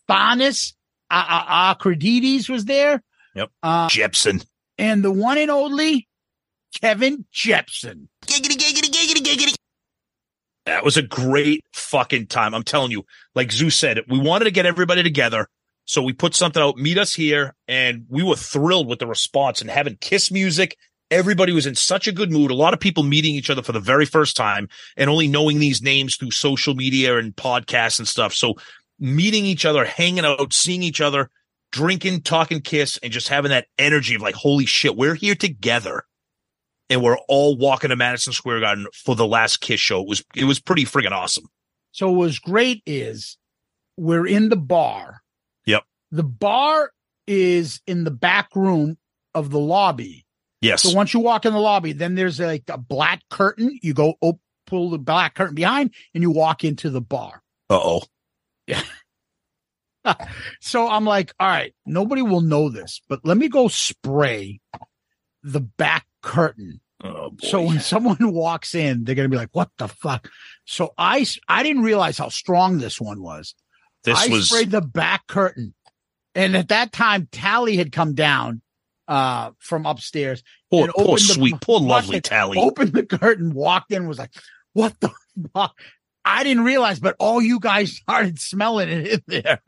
Thanis, 0.07 0.75
uh, 1.11 1.25
uh, 1.27 1.75
Acredides 1.75 2.51
was 2.51 2.67
there. 2.67 3.03
Yep. 3.35 3.51
Uh, 3.63 3.89
Jepson. 3.89 4.43
and 4.77 5.03
the 5.03 5.11
one 5.11 5.39
and 5.39 5.51
only 5.51 6.07
Kevin 6.83 7.25
Jepson. 7.33 8.11
That 10.67 10.85
was 10.85 10.99
a 10.99 11.03
great 11.03 11.65
fucking 11.73 12.27
time. 12.27 12.55
I'm 12.55 12.63
telling 12.63 12.91
you, 12.91 13.07
like 13.35 13.51
Zeus 13.51 13.75
said, 13.75 14.01
we 14.07 14.19
wanted 14.19 14.45
to 14.45 14.51
get 14.51 14.67
everybody 14.67 15.03
together. 15.03 15.49
So 15.87 16.03
we 16.03 16.13
put 16.13 16.35
something 16.35 16.63
out, 16.63 16.77
meet 16.77 16.99
us 16.99 17.15
here. 17.15 17.55
And 17.67 18.05
we 18.11 18.23
were 18.23 18.37
thrilled 18.37 18.87
with 18.87 18.99
the 18.99 19.07
response 19.07 19.63
and 19.63 19.71
having 19.71 19.97
kiss 19.97 20.31
music 20.31 20.77
Everybody 21.11 21.53
was 21.53 21.67
in 21.67 21.75
such 21.75 22.07
a 22.07 22.13
good 22.13 22.31
mood. 22.31 22.51
A 22.51 22.55
lot 22.55 22.75
of 22.75 22.81
people 22.81 23.03
meeting 23.03 23.35
each 23.35 23.51
other 23.51 23.63
for 23.63 23.73
the 23.73 23.81
very 23.81 24.05
first 24.05 24.37
time 24.37 24.69
and 24.97 25.09
only 25.09 25.27
knowing 25.27 25.59
these 25.59 25.83
names 25.83 26.17
through 26.17 26.33
social 26.33 26.75
media 26.75 27.17
and 27.17 27.35
podcasts 27.35 27.99
and 27.99 28.07
stuff. 28.07 28.35
So 28.35 28.55
meeting 28.99 29.47
each 29.47 29.65
other, 29.65 29.85
hanging 29.85 30.25
out, 30.25 30.53
seeing 30.53 30.83
each 30.83 31.01
other, 31.01 31.31
drinking, 31.73 32.23
talking, 32.23 32.61
kiss, 32.61 32.99
and 33.03 33.13
just 33.13 33.29
having 33.29 33.51
that 33.51 33.69
energy 33.79 34.15
of 34.15 34.23
like, 34.23 34.35
holy 34.35 34.67
shit, 34.67 34.97
we're 34.97 35.15
here 35.15 35.35
together. 35.35 36.05
And 36.91 37.03
we're 37.03 37.19
all 37.29 37.57
walking 37.57 37.91
to 37.91 37.97
Madison 37.97 38.33
Square 38.33 38.61
Garden 38.61 38.87
for 38.95 39.15
the 39.15 39.27
last 39.27 39.59
kiss 39.61 39.79
show. 39.79 40.01
It 40.01 40.09
was 40.09 40.25
it 40.35 40.45
was 40.45 40.59
pretty 40.59 40.85
friggin' 40.85 41.13
awesome. 41.13 41.45
So 41.93 42.11
what 42.11 42.21
was 42.21 42.39
great 42.39 42.83
is 42.87 43.37
we're 43.99 44.27
in 44.27 44.49
the 44.49 44.57
bar. 44.57 45.21
Yep. 45.67 45.85
The 46.13 46.23
bar 46.23 46.93
is 47.27 47.83
in 47.87 48.05
the 48.05 48.11
back 48.11 48.49
room 48.55 48.97
of 49.35 49.51
the 49.51 49.59
lobby. 49.59 50.25
Yes. 50.61 50.83
So 50.83 50.95
once 50.95 51.15
you 51.15 51.21
walk 51.21 51.47
in 51.47 51.53
the 51.53 51.61
lobby, 51.61 51.93
then 51.93 52.15
there's 52.15 52.41
like 52.41 52.65
a 52.69 52.79
black 52.79 53.23
curtain. 53.31 53.79
You 53.83 53.95
go 53.95 54.15
op- 54.21 54.41
pull 54.67 54.91
the 54.91 54.99
black 54.99 55.35
curtain 55.35 55.55
behind, 55.55 55.93
and 56.15 56.23
you 56.23 56.31
walk 56.31 56.65
into 56.65 56.91
the 56.91 57.01
bar. 57.01 57.43
Uh 57.71 57.81
oh. 57.81 58.03
Yeah. 58.67 58.83
so 60.61 60.89
I'm 60.89 61.05
like, 61.05 61.33
all 61.39 61.49
right, 61.49 61.75
nobody 61.87 62.23
will 62.23 62.41
know 62.41 62.69
this, 62.69 63.01
but 63.09 63.21
let 63.25 63.37
me 63.37 63.49
go 63.49 63.69
spray 63.69 64.61
the 65.43 65.61
back 65.61 66.07
curtain. 66.23 66.81
Oh 67.03 67.31
boy. 67.31 67.47
So 67.47 67.63
when 67.63 67.81
someone 67.81 68.17
walks 68.33 68.75
in, 68.75 69.05
they're 69.05 69.15
gonna 69.15 69.29
be 69.29 69.37
like, 69.37 69.51
"What 69.53 69.71
the 69.79 69.89
fuck?" 69.89 70.29
So 70.65 70.93
I 70.99 71.25
I 71.47 71.63
didn't 71.63 71.83
realize 71.83 72.19
how 72.19 72.29
strong 72.29 72.79
this 72.79 73.01
one 73.01 73.23
was. 73.23 73.55
this 74.05 74.19
I 74.19 74.27
was 74.29 74.49
sprayed 74.49 74.73
the 74.73 74.81
back 74.81 75.27
curtain, 75.29 75.75
and 76.35 76.57
at 76.57 76.69
that 76.69 76.93
time, 76.93 77.29
Tally 77.31 77.77
had 77.77 77.93
come 77.93 78.15
down 78.15 78.63
uh 79.09 79.51
from 79.59 79.87
upstairs, 79.87 80.43
poor, 80.71 80.89
poor 80.95 81.17
the 81.17 81.21
sweet, 81.21 81.61
poor 81.61 81.81
lovely 81.81 82.21
Tally. 82.21 82.59
opened 82.59 82.93
the 82.93 83.05
curtain, 83.07 83.53
walked 83.55 83.91
in, 83.91 84.07
was 84.07 84.19
like, 84.19 84.33
"What 84.75 84.95
the 85.01 85.11
fuck?" 85.55 85.75
I 86.25 86.45
didn't 86.45 86.65
realize, 86.65 87.01
but 87.01 87.17
all 87.19 87.41
you 87.41 87.59
guys 87.59 87.97
started 87.97 88.39
smelling 88.39 88.89
it 88.91 89.07
in 89.07 89.23
there. 89.27 89.61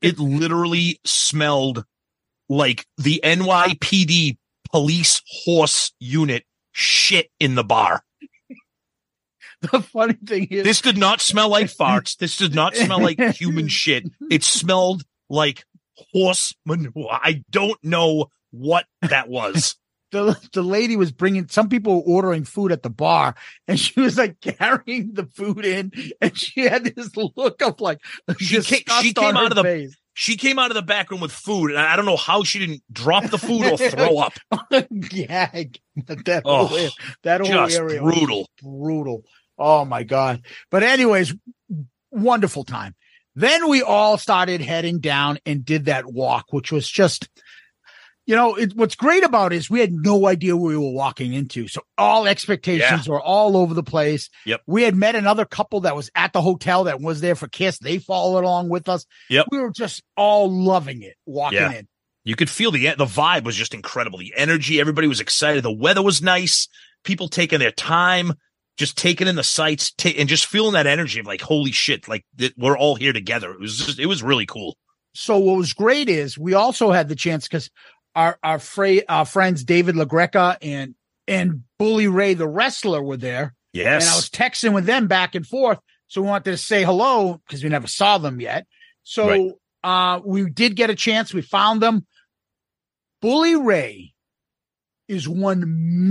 it 0.00 0.18
literally 0.18 1.00
smelled 1.04 1.84
like 2.48 2.86
the 2.96 3.20
NYPD 3.24 4.36
police 4.70 5.20
horse 5.44 5.92
unit 5.98 6.44
shit 6.72 7.30
in 7.40 7.54
the 7.56 7.64
bar. 7.64 8.04
The 9.72 9.80
funny 9.80 10.12
thing 10.14 10.48
is, 10.50 10.64
This 10.64 10.80
did 10.82 10.98
not 10.98 11.22
smell 11.22 11.48
like 11.48 11.66
farts. 11.80 12.18
This 12.18 12.36
did 12.36 12.54
not 12.54 12.76
smell 12.76 13.00
like 13.00 13.18
human 13.18 13.68
shit. 13.68 14.04
It 14.30 14.44
smelled 14.44 15.04
like 15.30 15.64
horse 16.12 16.54
manure. 16.66 17.08
I 17.10 17.42
don't 17.50 17.82
know 17.82 18.26
what 18.58 18.86
that 19.02 19.28
was. 19.28 19.76
the 20.12 20.38
the 20.52 20.62
lady 20.62 20.96
was 20.96 21.10
bringing 21.10 21.48
some 21.48 21.68
people 21.68 21.96
were 21.96 22.14
ordering 22.14 22.44
food 22.44 22.70
at 22.70 22.84
the 22.84 22.90
bar 22.90 23.34
and 23.66 23.80
she 23.80 23.98
was 24.00 24.16
like 24.16 24.40
carrying 24.40 25.12
the 25.14 25.24
food 25.26 25.64
in 25.64 25.90
and 26.20 26.38
she 26.38 26.60
had 26.60 26.84
this 26.84 27.10
look 27.16 27.60
of 27.62 27.80
like 27.80 27.98
She 28.38 28.60
came- 28.62 28.84
she 29.02 29.12
came 29.12 29.36
out 29.36 29.50
of 29.50 29.56
the- 29.56 29.62
face. 29.64 29.96
She 30.16 30.36
came 30.36 30.60
out 30.60 30.70
of 30.70 30.76
the 30.76 30.82
back 30.82 31.10
room 31.10 31.20
with 31.20 31.32
food, 31.32 31.72
and 31.72 31.80
I 31.80 31.96
don't 31.96 32.04
know 32.04 32.16
how 32.16 32.44
she 32.44 32.60
didn't 32.60 32.84
drop 32.92 33.24
the 33.30 33.38
food 33.38 33.64
or 33.66 33.76
throw 33.76 34.18
up. 34.18 34.34
gag 35.10 35.80
that 36.06 36.42
Oh, 36.44 36.66
whole, 36.66 36.88
that 37.24 37.40
whole 37.40 37.50
area 37.68 38.00
brutal. 38.00 38.48
brutal 38.62 39.24
oh 39.58 39.84
my 39.84 40.04
god 40.04 40.44
but 40.70 40.82
anyways 40.84 41.34
wonderful 42.10 42.64
time 42.64 42.94
then 43.34 43.68
we 43.68 43.82
all 43.82 44.16
started 44.16 44.60
heading 44.60 45.00
down 45.00 45.38
and 45.44 45.64
did 45.64 45.86
that 45.86 46.06
walk 46.06 46.46
which 46.50 46.70
was 46.70 46.88
just 46.88 47.28
you 48.26 48.34
know 48.34 48.54
it, 48.54 48.74
what's 48.74 48.94
great 48.94 49.22
about 49.24 49.52
it 49.52 49.56
is 49.56 49.68
we 49.70 49.80
had 49.80 49.92
no 49.92 50.26
idea 50.26 50.56
where 50.56 50.70
we 50.70 50.76
were 50.78 50.92
walking 50.92 51.32
into 51.34 51.68
so 51.68 51.80
all 51.98 52.26
expectations 52.26 53.08
were 53.08 53.20
all 53.20 53.56
over 53.56 53.74
the 53.74 53.82
place 53.82 54.30
Yep. 54.46 54.62
we 54.66 54.82
had 54.82 54.94
met 54.94 55.14
another 55.14 55.44
couple 55.44 55.80
that 55.80 55.96
was 55.96 56.10
at 56.14 56.32
the 56.32 56.40
hotel 56.40 56.84
that 56.84 57.00
was 57.00 57.20
there 57.20 57.34
for 57.34 57.48
kiss 57.48 57.78
they 57.78 57.98
followed 57.98 58.44
along 58.44 58.68
with 58.70 58.88
us 58.88 59.04
Yep. 59.30 59.46
we 59.50 59.58
were 59.58 59.70
just 59.72 60.02
all 60.16 60.50
loving 60.50 61.02
it 61.02 61.14
walking 61.26 61.58
Yeah. 61.58 61.72
in 61.72 61.88
You 62.24 62.36
could 62.36 62.48
feel 62.50 62.70
the 62.70 62.94
the 62.96 63.04
vibe 63.04 63.44
was 63.44 63.56
just 63.56 63.74
incredible. 63.74 64.18
The 64.18 64.32
energy, 64.36 64.80
everybody 64.80 65.06
was 65.08 65.20
excited. 65.20 65.62
The 65.62 65.70
weather 65.70 66.02
was 66.02 66.22
nice. 66.22 66.68
People 67.04 67.28
taking 67.28 67.58
their 67.58 67.70
time, 67.70 68.32
just 68.78 68.96
taking 68.96 69.28
in 69.28 69.36
the 69.36 69.42
sights, 69.42 69.92
ta- 69.92 70.16
and 70.18 70.26
just 70.26 70.46
feeling 70.46 70.72
that 70.72 70.86
energy 70.86 71.20
of 71.20 71.26
like, 71.26 71.42
holy 71.42 71.70
shit, 71.72 72.08
like 72.08 72.24
th- 72.38 72.54
we're 72.56 72.78
all 72.78 72.94
here 72.94 73.12
together. 73.12 73.50
It 73.52 73.60
was 73.60 73.76
just, 73.76 73.98
it 73.98 74.06
was 74.06 74.22
really 74.22 74.46
cool. 74.46 74.78
so 75.14 75.36
what 75.38 75.58
was 75.58 75.74
great 75.74 76.08
is 76.08 76.38
we 76.38 76.54
also 76.54 76.90
had 76.92 77.08
the 77.10 77.14
chance 77.14 77.46
because 77.46 77.68
our 78.14 78.38
our, 78.42 78.58
fra- 78.58 79.02
our 79.08 79.24
friends 79.24 79.64
David 79.64 79.94
LaGreca 79.94 80.56
and 80.62 80.94
and 81.26 81.64
Bully 81.78 82.08
Ray 82.08 82.34
the 82.34 82.48
wrestler 82.48 83.02
were 83.02 83.16
there, 83.16 83.54
Yes. 83.72 84.04
and 84.04 84.12
I 84.12 84.16
was 84.16 84.28
texting 84.30 84.74
with 84.74 84.86
them 84.86 85.06
back 85.06 85.34
and 85.34 85.46
forth. 85.46 85.78
So 86.08 86.20
we 86.22 86.28
wanted 86.28 86.50
to 86.52 86.56
say 86.58 86.84
hello 86.84 87.40
because 87.46 87.62
we 87.64 87.70
never 87.70 87.86
saw 87.86 88.18
them 88.18 88.40
yet. 88.40 88.66
So 89.02 89.28
Right. 89.28 89.52
uh, 89.82 90.20
we 90.24 90.48
did 90.50 90.76
get 90.76 90.90
a 90.90 90.94
chance. 90.94 91.32
We 91.34 91.42
found 91.42 91.80
them. 91.82 92.06
Bully 93.20 93.56
Ray 93.56 94.12
is 95.08 95.28
one 95.28 95.64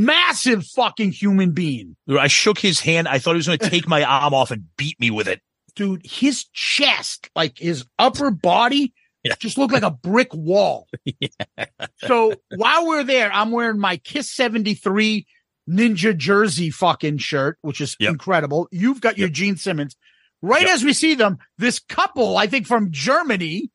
massive 0.05 0.65
fucking 0.65 1.11
human 1.11 1.51
being. 1.51 1.95
I 2.09 2.27
shook 2.27 2.59
his 2.59 2.79
hand. 2.79 3.07
I 3.07 3.19
thought 3.19 3.31
he 3.31 3.37
was 3.37 3.47
going 3.47 3.59
to 3.59 3.69
take 3.69 3.87
my 3.87 4.03
arm 4.03 4.33
off 4.33 4.51
and 4.51 4.65
beat 4.77 4.99
me 4.99 5.09
with 5.11 5.27
it. 5.27 5.41
dude, 5.75 6.01
his 6.05 6.45
chest, 6.53 7.29
like 7.35 7.57
his 7.57 7.85
upper 7.97 8.29
body, 8.29 8.93
Yeah. 9.23 9.35
just 9.39 9.57
looked 9.57 9.73
like 9.73 9.83
a 9.83 9.91
brick 9.91 10.33
wall. 10.33 10.87
yeah. 11.19 11.65
So 12.05 12.33
while 12.55 12.87
we're 12.87 13.03
there, 13.03 13.31
I'm 13.31 13.51
wearing 13.51 13.79
my 13.79 13.97
Kiss 13.97 14.29
73 14.31 15.25
Ninja 15.69 16.15
Jersey 16.17 16.69
fucking 16.69 17.19
shirt, 17.19 17.57
which 17.61 17.79
is 17.79 17.95
Yep. 17.99 18.11
incredible. 18.11 18.67
You've 18.71 18.99
got 19.01 19.17
your 19.17 19.29
Gene 19.29 19.55
Simmons. 19.55 19.95
Right 20.41 20.63
Yep. 20.63 20.71
as 20.71 20.83
we 20.83 20.91
see 20.93 21.15
them, 21.15 21.37
this 21.57 21.79
couple, 21.79 22.37
I 22.37 22.47
think 22.47 22.67
from 22.67 22.91
Germany, 22.91 23.69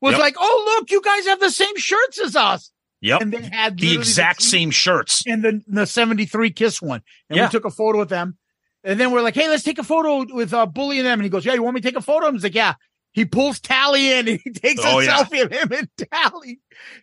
was 0.00 0.16
like, 0.18 0.36
"Oh, 0.38 0.76
look, 0.78 0.90
you 0.90 1.00
guys 1.02 1.26
have 1.26 1.40
the 1.40 1.50
same 1.50 1.76
shirts 1.76 2.20
as 2.20 2.36
us," 2.36 2.70
Yep. 3.00 3.20
and 3.22 3.32
they 3.32 3.42
had 3.42 3.78
the 3.78 3.94
exact 3.94 4.42
same 4.42 4.50
same 4.50 4.70
shirts. 4.70 5.22
And 5.26 5.42
the 5.42 5.60
the 5.66 5.86
73 5.86 6.50
kiss 6.50 6.80
one 6.80 7.02
and 7.30 7.36
Yeah. 7.38 7.46
we 7.46 7.50
took 7.50 7.64
a 7.64 7.70
photo 7.70 7.98
with 7.98 8.10
them 8.10 8.36
and 8.84 9.00
then 9.00 9.10
we're 9.12 9.22
like 9.22 9.34
hey 9.34 9.48
let's 9.48 9.62
take 9.64 9.78
a 9.78 9.82
photo 9.82 10.24
with 10.34 10.52
uh 10.52 10.66
bully 10.66 10.98
and 10.98 11.06
them 11.06 11.18
and 11.18 11.24
he 11.24 11.30
goes 11.30 11.44
yeah 11.46 11.54
you 11.54 11.62
want 11.62 11.74
me 11.74 11.80
to 11.80 11.88
take 11.88 11.96
a 11.96 12.02
photo 12.02 12.26
and 12.26 12.36
he's 12.36 12.44
like 12.44 12.54
yeah 12.54 12.74
he 13.14 13.24
pulls 13.24 13.60
tally 13.60 14.12
in 14.12 14.28
and 14.28 14.40
he 14.44 14.50
takes 14.50 14.82
Oh, 14.84 14.98
a 15.00 15.04
yeah. 15.04 15.24
selfie 15.24 15.42
of 15.44 15.50
him 15.52 15.72
and 15.72 15.88
tally 16.12 16.60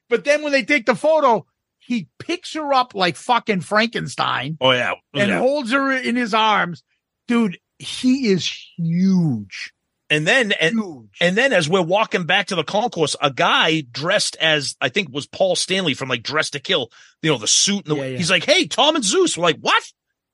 but 0.10 0.24
then 0.24 0.44
when 0.44 0.52
they 0.52 0.64
take 0.64 0.86
the 0.86 0.96
photo 0.96 1.46
he 1.80 2.08
picks 2.20 2.54
her 2.54 2.74
up 2.74 2.94
like 2.94 3.16
fucking 3.16 3.62
frankenstein 3.62 4.58
Oh 4.62 4.72
yeah. 4.72 4.94
Oh, 5.16 5.20
and 5.20 5.30
yeah. 5.30 5.40
holds 5.40 5.72
her 5.72 5.92
in 5.92 6.16
his 6.16 6.34
arms 6.34 6.84
dude 7.28 7.58
he 7.80 8.28
is 8.28 8.46
huge 8.78 9.74
And 10.10 10.28
then 10.28 10.52
and 10.54 10.76
huge 10.76 11.18
and 11.22 11.38
then 11.38 11.54
as 11.54 11.68
we're 11.70 11.82
walking 11.82 12.26
back 12.26 12.48
to 12.48 12.56
the 12.56 12.64
concourse, 12.64 13.16
a 13.22 13.32
guy 13.32 13.82
dressed 13.92 14.36
as 14.42 14.76
I 14.82 14.90
think 14.90 15.10
was 15.12 15.26
Paul 15.28 15.56
Stanley 15.56 15.94
from 15.94 16.10
like 16.10 16.22
Dressed 16.24 16.54
to 16.54 16.60
Kill, 16.60 16.90
you 17.22 17.32
know, 17.32 17.38
the 17.38 17.48
suit. 17.48 17.88
And 17.88 17.96
the, 17.96 17.96
Yeah, 17.96 18.06
yeah. 18.12 18.18
He's 18.18 18.30
like, 18.30 18.44
"Hey, 18.44 18.68
Tom 18.68 18.96
and 18.96 19.06
Zeus." 19.06 19.38
We're 19.38 19.44
like, 19.44 19.60
"What?" 19.62 19.84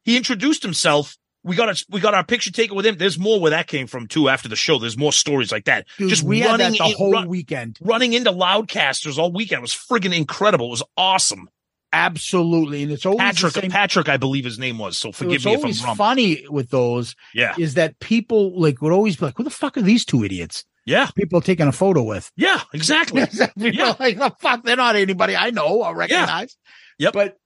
He 0.03 0.17
introduced 0.17 0.63
himself. 0.63 1.15
We 1.47 1.55
got 1.55 1.69
a, 1.69 1.85
we 1.89 1.99
got 1.99 2.13
our 2.13 2.23
picture 2.23 2.51
taken 2.51 2.75
with 2.75 2.85
him. 2.85 2.97
There's 2.97 3.17
more 3.17 3.39
where 3.39 3.51
that 3.51 3.67
came 3.67 3.87
from 3.87 4.07
too. 4.07 4.29
After 4.29 4.47
the 4.49 4.55
show, 4.55 4.77
there's 4.77 4.97
more 4.97 5.13
stories 5.13 5.51
like 5.51 5.65
that. 5.65 5.87
dude 5.97 6.09
Just 6.09 6.23
we 6.23 6.39
had 6.41 6.59
that 6.59 6.63
running 6.65 6.77
the 6.79 6.85
in- 6.85 6.95
whole 6.97 7.11
run- 7.13 7.27
weekend 7.27 7.77
running 7.81 8.13
into 8.13 8.31
Loudcasters 8.31 9.17
all 9.17 9.31
weekend 9.31 9.59
it 9.59 9.61
was 9.61 9.73
friggin' 9.73 10.15
incredible. 10.15 10.67
It 10.67 10.71
was 10.71 10.83
awesome. 10.97 11.49
absolutely 11.93 12.83
and 12.83 12.91
it's 12.91 13.05
always 13.05 13.19
Patrick, 13.19 13.53
the 13.53 13.61
same 13.61 13.71
Patrick, 13.71 14.09
I 14.09 14.17
believe 14.17 14.45
his 14.45 14.59
name 14.59 14.77
was. 14.77 14.97
So 14.97 15.11
forgive 15.11 15.43
me 15.45 15.53
if 15.53 15.63
I'm 15.65 15.85
wrong. 15.85 15.95
funny 15.95 16.45
with 16.49 16.69
those 16.69 17.15
Yeah, 17.33 17.55
is 17.57 17.73
that 17.75 17.99
people 17.99 18.59
like 18.59 18.81
would 18.81 18.91
always 18.93 19.15
be 19.17 19.25
like, 19.25 19.37
"Who 19.37 19.43
the 19.43 19.49
fuck 19.49 19.77
are 19.77 19.81
these 19.81 20.05
two 20.05 20.23
idiots?" 20.23 20.63
yeah, 20.85 21.09
People 21.15 21.41
taking 21.41 21.67
a 21.67 21.71
photo 21.73 22.01
with. 22.03 22.31
yeah, 22.37 22.61
exactly. 22.73 23.25
people 23.57 23.67
Yeah. 23.71 23.95
like, 23.99 24.17
"The 24.17 24.33
fuck, 24.39 24.63
they're 24.63 24.75
not 24.77 24.95
anybody 24.95 25.35
I 25.35 25.49
know 25.49 25.83
or 25.83 25.93
recognize." 25.95 26.55
Yeah. 26.97 27.07
Yep. 27.07 27.13
But 27.13 27.37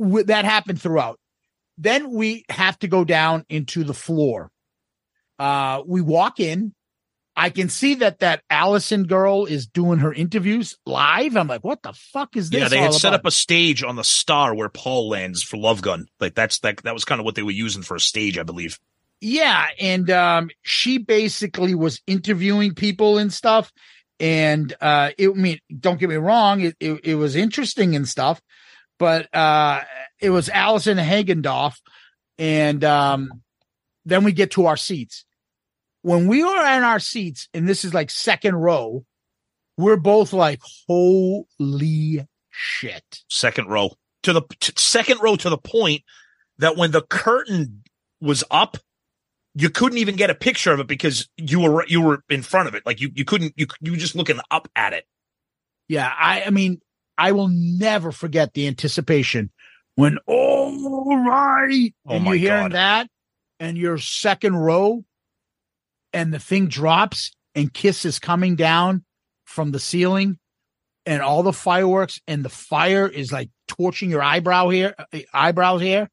w- 0.00 0.24
that 0.24 0.44
happened 0.44 0.80
throughout. 0.80 1.19
Then 1.80 2.12
we 2.12 2.44
have 2.50 2.78
to 2.80 2.88
go 2.88 3.04
down 3.04 3.46
into 3.48 3.84
the 3.84 3.94
floor. 3.94 4.50
Uh, 5.38 5.82
we 5.86 6.02
walk 6.02 6.38
in. 6.38 6.74
I 7.34 7.48
can 7.48 7.70
see 7.70 7.94
that 7.96 8.18
that 8.18 8.42
Allison 8.50 9.04
girl 9.04 9.46
is 9.46 9.66
doing 9.66 10.00
her 10.00 10.12
interviews 10.12 10.76
live. 10.84 11.38
I'm 11.38 11.46
like, 11.46 11.64
what 11.64 11.82
the 11.82 11.94
fuck 11.94 12.36
is 12.36 12.50
this? 12.50 12.60
Yeah, 12.60 12.68
they 12.68 12.76
had 12.76 12.92
set 12.92 13.14
about? 13.14 13.20
up 13.20 13.26
a 13.26 13.30
stage 13.30 13.82
on 13.82 13.96
the 13.96 14.04
star 14.04 14.54
where 14.54 14.68
Paul 14.68 15.08
lands 15.08 15.42
for 15.42 15.56
Love 15.56 15.80
Gun. 15.80 16.06
Like 16.20 16.34
that's 16.34 16.58
that 16.58 16.78
that 16.82 16.92
was 16.92 17.06
kind 17.06 17.18
of 17.18 17.24
what 17.24 17.34
they 17.34 17.42
were 17.42 17.50
using 17.50 17.82
for 17.82 17.94
a 17.94 18.00
stage, 18.00 18.36
I 18.36 18.42
believe. 18.42 18.78
Yeah, 19.22 19.68
and 19.78 20.10
um, 20.10 20.50
she 20.62 20.98
basically 20.98 21.74
was 21.74 22.02
interviewing 22.06 22.74
people 22.74 23.16
and 23.16 23.32
stuff. 23.32 23.72
And 24.18 24.74
uh, 24.82 25.12
it, 25.16 25.30
I 25.30 25.32
mean, 25.32 25.60
don't 25.78 25.98
get 25.98 26.10
me 26.10 26.16
wrong, 26.16 26.60
it, 26.60 26.76
it, 26.78 27.00
it 27.04 27.14
was 27.14 27.36
interesting 27.36 27.96
and 27.96 28.06
stuff, 28.06 28.42
but 29.00 29.34
uh, 29.34 29.80
it 30.20 30.28
was 30.28 30.50
Allison 30.50 30.98
Hagendorf, 30.98 31.74
and 32.38 32.84
um, 32.84 33.42
then 34.04 34.22
we 34.24 34.32
get 34.32 34.52
to 34.52 34.66
our 34.66 34.76
seats. 34.76 35.24
When 36.02 36.28
we 36.28 36.42
are 36.42 36.76
in 36.76 36.84
our 36.84 37.00
seats, 37.00 37.48
and 37.54 37.66
this 37.66 37.84
is 37.84 37.94
like 37.94 38.10
second 38.10 38.54
row, 38.56 39.04
we're 39.78 39.96
both 39.96 40.34
like, 40.34 40.60
"Holy 40.86 42.26
shit!" 42.50 43.22
Second 43.28 43.68
row. 43.68 43.92
to 44.22 44.34
the 44.34 44.42
t- 44.60 44.74
second 44.76 45.20
row 45.22 45.34
to 45.34 45.48
the 45.48 45.58
point 45.58 46.02
that 46.58 46.76
when 46.76 46.90
the 46.90 47.02
curtain 47.02 47.82
was 48.20 48.44
up, 48.50 48.76
you 49.54 49.70
couldn't 49.70 49.96
even 49.96 50.14
get 50.14 50.28
a 50.28 50.34
picture 50.34 50.72
of 50.72 50.80
it 50.80 50.86
because 50.86 51.26
you 51.38 51.60
were 51.60 51.86
you 51.86 52.02
were 52.02 52.22
in 52.28 52.42
front 52.42 52.68
of 52.68 52.74
it. 52.74 52.84
Like 52.84 53.00
you 53.00 53.10
you 53.14 53.24
couldn't 53.24 53.54
you 53.56 53.66
you 53.80 53.92
were 53.92 53.98
just 53.98 54.14
looking 54.14 54.40
up 54.50 54.68
at 54.76 54.92
it. 54.92 55.06
Yeah, 55.88 56.12
I, 56.16 56.42
I 56.42 56.50
mean, 56.50 56.82
I 57.20 57.32
will 57.32 57.48
never 57.48 58.12
forget 58.12 58.54
the 58.54 58.66
anticipation 58.66 59.50
when 59.94 60.16
all 60.26 61.18
right, 61.18 61.92
Oh 62.06 62.14
and 62.14 62.24
you're 62.24 62.34
hearing 62.36 62.70
God. 62.70 62.72
that, 62.72 63.08
and 63.58 63.76
your 63.76 63.98
second 63.98 64.56
row, 64.56 65.04
and 66.14 66.32
the 66.32 66.38
thing 66.38 66.68
drops, 66.68 67.32
and 67.54 67.72
Kiss 67.74 68.06
is 68.06 68.18
coming 68.18 68.56
down 68.56 69.04
from 69.44 69.70
the 69.72 69.78
ceiling, 69.78 70.38
and 71.04 71.20
all 71.20 71.42
the 71.42 71.52
fireworks, 71.52 72.20
and 72.26 72.42
the 72.42 72.48
fire 72.48 73.06
is 73.06 73.30
like 73.30 73.50
torching 73.68 74.08
your 74.08 74.22
eyebrow 74.22 74.70
here, 74.70 74.94
uh, 74.98 75.18
eyebrows 75.34 75.82
here. 75.82 76.08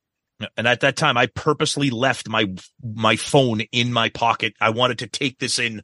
And 0.58 0.68
at 0.68 0.82
that 0.82 0.98
time, 0.98 1.18
I 1.18 1.28
purposely 1.28 1.90
left 1.90 2.28
my 2.28 2.54
my 2.84 3.16
phone 3.16 3.62
in 3.72 3.94
my 3.94 4.10
pocket. 4.10 4.56
I 4.60 4.72
wanted 4.72 5.00
to 5.00 5.08
take 5.08 5.40
this 5.40 5.58
in 5.58 5.84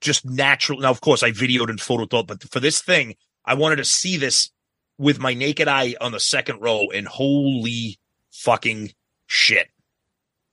just 0.00 0.24
natural. 0.24 0.80
Now, 0.80 0.90
of 0.90 1.00
course, 1.00 1.22
I 1.22 1.30
videoed 1.30 1.70
and 1.70 1.78
photoed, 1.78 2.26
but 2.26 2.42
for 2.50 2.58
this 2.58 2.82
thing, 2.82 3.14
I 3.44 3.54
wanted 3.54 3.76
to 3.76 3.84
see 3.84 4.16
this 4.16 4.50
with 4.98 5.18
my 5.18 5.34
naked 5.34 5.68
eye 5.68 5.94
on 6.00 6.12
the 6.12 6.20
second 6.20 6.60
row. 6.60 6.88
And 6.94 7.06
holy 7.06 7.98
fucking 8.32 8.92
shit! 9.26 9.68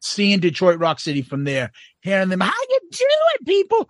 Seeing 0.01 0.39
Detroit 0.39 0.79
Rock 0.79 0.99
City 0.99 1.21
from 1.21 1.43
there, 1.43 1.71
hearing 2.01 2.29
them, 2.29 2.39
how 2.41 2.51
you 2.69 2.79
doing, 2.91 3.45
people? 3.45 3.89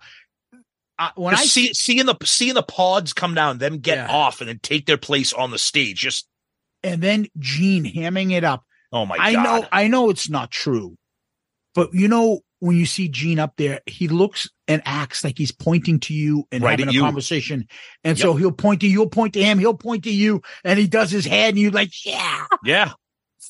Uh, 0.98 1.10
when 1.16 1.34
I 1.34 1.38
Just 1.38 1.54
see 1.54 1.72
seeing 1.72 2.06
the 2.06 2.16
seeing 2.24 2.54
the 2.54 2.62
pods 2.62 3.12
come 3.12 3.34
down, 3.34 3.58
them 3.58 3.78
get 3.78 3.96
Yeah. 3.96 4.12
off, 4.14 4.40
and 4.40 4.48
then 4.48 4.60
take 4.62 4.86
their 4.86 4.98
place 4.98 5.32
on 5.32 5.50
the 5.50 5.58
stage. 5.58 5.98
Just 6.00 6.28
and 6.84 7.00
then 7.02 7.26
Gene 7.38 7.84
hamming 7.84 8.32
it 8.32 8.44
up. 8.44 8.64
oh 8.92 9.06
my 9.06 9.16
I 9.18 9.32
god! 9.32 9.42
know, 9.42 9.68
I 9.72 9.88
know 9.88 10.10
it's 10.10 10.28
not 10.28 10.50
true, 10.50 10.96
but 11.74 11.94
you 11.94 12.08
know 12.08 12.40
when 12.62 12.76
you 12.76 12.86
see 12.86 13.08
Gene 13.08 13.40
up 13.40 13.54
there, 13.56 13.80
he 13.86 14.06
looks 14.06 14.48
and 14.68 14.80
acts 14.84 15.24
like 15.24 15.36
he's 15.36 15.50
pointing 15.50 15.98
to 15.98 16.14
you 16.14 16.46
and 16.52 16.62
Right 16.62 16.78
having 16.78 16.88
a 16.88 16.92
you. 16.92 17.00
conversation. 17.00 17.66
And 18.04 18.16
so 18.16 18.34
he'll 18.34 18.52
point 18.52 18.82
to 18.82 18.86
you, 18.86 18.92
you'll 18.92 19.08
point 19.08 19.34
to 19.34 19.42
him, 19.42 19.58
he'll 19.58 19.74
point 19.76 20.04
to 20.04 20.12
you, 20.12 20.42
and 20.62 20.78
he 20.78 20.86
does 20.86 21.10
his 21.10 21.24
head, 21.26 21.54
and 21.54 21.58
you're 21.58 21.72
like, 21.72 21.90
yeah. 22.06 22.46
Yeah, 22.64 22.92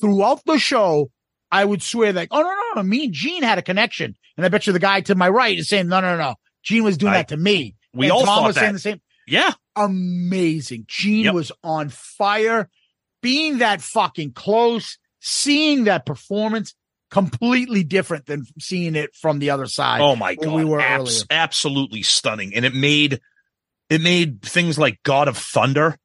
Throughout 0.01 0.41
the 0.45 0.57
show, 0.57 1.11
I 1.51 1.63
would 1.63 1.83
swear 1.83 2.11
like, 2.11 2.29
oh 2.31 2.41
no, 2.41 2.49
no, 2.49 2.81
no, 2.81 2.83
me 2.83 3.05
and 3.05 3.13
Gene 3.13 3.43
had 3.43 3.59
a 3.59 3.61
connection, 3.61 4.15
and 4.35 4.45
I 4.45 4.49
bet 4.49 4.65
you 4.65 4.73
the 4.73 4.79
guy 4.79 5.01
to 5.01 5.13
my 5.13 5.29
right 5.29 5.59
is 5.59 5.69
saying, 5.69 5.87
no, 5.89 6.01
no, 6.01 6.17
no, 6.17 6.33
Gene 6.63 6.83
was 6.83 6.97
doing 6.97 7.13
I- 7.13 7.17
that 7.17 7.27
to 7.27 7.37
me. 7.37 7.75
we 7.93 8.07
And 8.07 8.13
all 8.13 8.23
Tom 8.25 8.45
was 8.45 8.55
that. 8.55 8.61
saying 8.61 8.73
the 8.73 8.79
same 8.79 9.01
yeah. 9.27 9.53
amazing. 9.75 10.85
Gene 10.87 11.25
Yep. 11.25 11.33
was 11.35 11.51
on 11.63 11.89
fire. 11.89 12.67
Being 13.21 13.59
that 13.59 13.81
fucking 13.81 14.33
close, 14.33 14.97
seeing 15.21 15.83
that 15.85 16.05
performance, 16.05 16.73
completely 17.13 17.83
different 17.83 18.25
than 18.25 18.43
seeing 18.59 18.95
it 18.95 19.15
from 19.15 19.37
the 19.37 19.51
other 19.51 19.67
side. 19.67 20.01
Oh 20.01 20.15
my 20.15 20.33
god, 20.33 20.55
we 20.55 20.65
were 20.65 20.81
Abs- 20.81 21.27
absolutely 21.29 22.01
stunning, 22.01 22.55
and 22.55 22.65
it 22.65 22.73
made 22.73 23.21
it 23.91 24.01
made 24.01 24.41
things 24.41 24.79
like 24.79 24.97
God 25.03 25.27
of 25.27 25.37
Thunder 25.37 25.95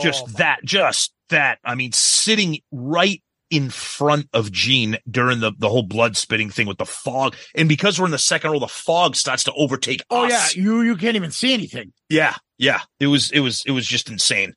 just 0.00 0.24
Oh, 0.24 0.30
that, 0.38 0.60
just 0.64 1.12
that. 1.28 1.58
I 1.64 1.74
mean, 1.74 1.92
sitting 1.92 2.60
right 2.72 3.22
in 3.50 3.68
front 3.68 4.28
of 4.32 4.50
Gene 4.50 4.96
during 5.10 5.40
the 5.40 5.52
the 5.58 5.68
whole 5.68 5.82
blood 5.82 6.16
spitting 6.16 6.48
thing 6.48 6.66
with 6.66 6.78
the 6.78 6.86
fog, 6.86 7.36
and 7.54 7.68
because 7.68 7.98
we're 8.00 8.06
in 8.06 8.12
the 8.12 8.18
second 8.18 8.52
row, 8.52 8.58
the 8.58 8.68
fog 8.68 9.16
starts 9.16 9.44
to 9.44 9.52
overtake 9.52 10.02
Oh 10.08 10.26
yeah, 10.26 10.46
you 10.54 10.80
you 10.80 10.96
can't 10.96 11.16
even 11.16 11.30
see 11.30 11.52
anything. 11.52 11.92
yeah, 12.08 12.36
yeah. 12.56 12.80
It 12.98 13.08
was 13.08 13.30
it 13.32 13.40
was 13.40 13.62
it 13.66 13.72
was 13.72 13.86
just 13.86 14.08
insane. 14.08 14.54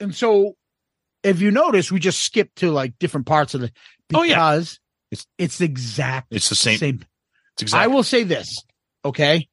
And 0.00 0.14
so, 0.14 0.56
if 1.22 1.40
you 1.40 1.50
notice, 1.50 1.90
we 1.90 1.98
just 1.98 2.20
skipped 2.20 2.56
to 2.56 2.70
like 2.70 2.98
different 2.98 3.26
parts 3.26 3.54
of 3.54 3.62
the 3.62 3.70
Oh, 4.14 4.22
yeah. 4.24 4.34
It's- 5.12 5.26
it's 5.38 5.58
the 5.58 5.66
exact 5.66 6.28
It's 6.30 6.48
the 6.48 6.54
same. 6.56 6.78
same. 6.78 7.04
It's 7.54 7.62
exactly. 7.62 7.84
I 7.84 7.86
will 7.94 8.02
say 8.02 8.24
this, 8.24 8.64
okay? 9.04 9.48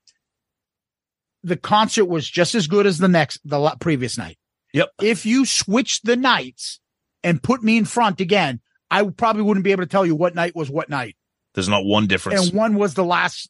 The 1.44 1.58
concert 1.58 2.06
was 2.06 2.28
just 2.30 2.56
as 2.56 2.68
good 2.68 2.86
as 2.88 2.98
the 2.98 3.08
next, 3.08 3.40
the 3.46 3.76
previous 3.80 4.18
night. 4.18 4.38
Yep. 4.74 4.90
If 5.02 5.26
you 5.26 5.46
switched 5.46 6.06
the 6.06 6.16
nights 6.16 6.80
and 7.24 7.42
put 7.44 7.64
me 7.64 7.78
in 7.78 7.86
front 7.86 8.20
again, 8.22 8.62
I 8.92 9.04
probably 9.04 9.42
wouldn't 9.44 9.64
be 9.64 9.72
able 9.72 9.84
to 9.84 9.90
tell 9.90 10.06
you 10.06 10.16
what 10.16 10.36
night 10.36 10.56
was 10.56 10.70
what 10.70 10.90
night. 10.90 11.16
There's 11.56 11.70
not 11.70 11.86
one 11.86 12.08
difference, 12.08 12.48
And 12.48 12.58
one 12.58 12.76
was 12.76 12.94
the 12.94 13.04
last 13.06 13.50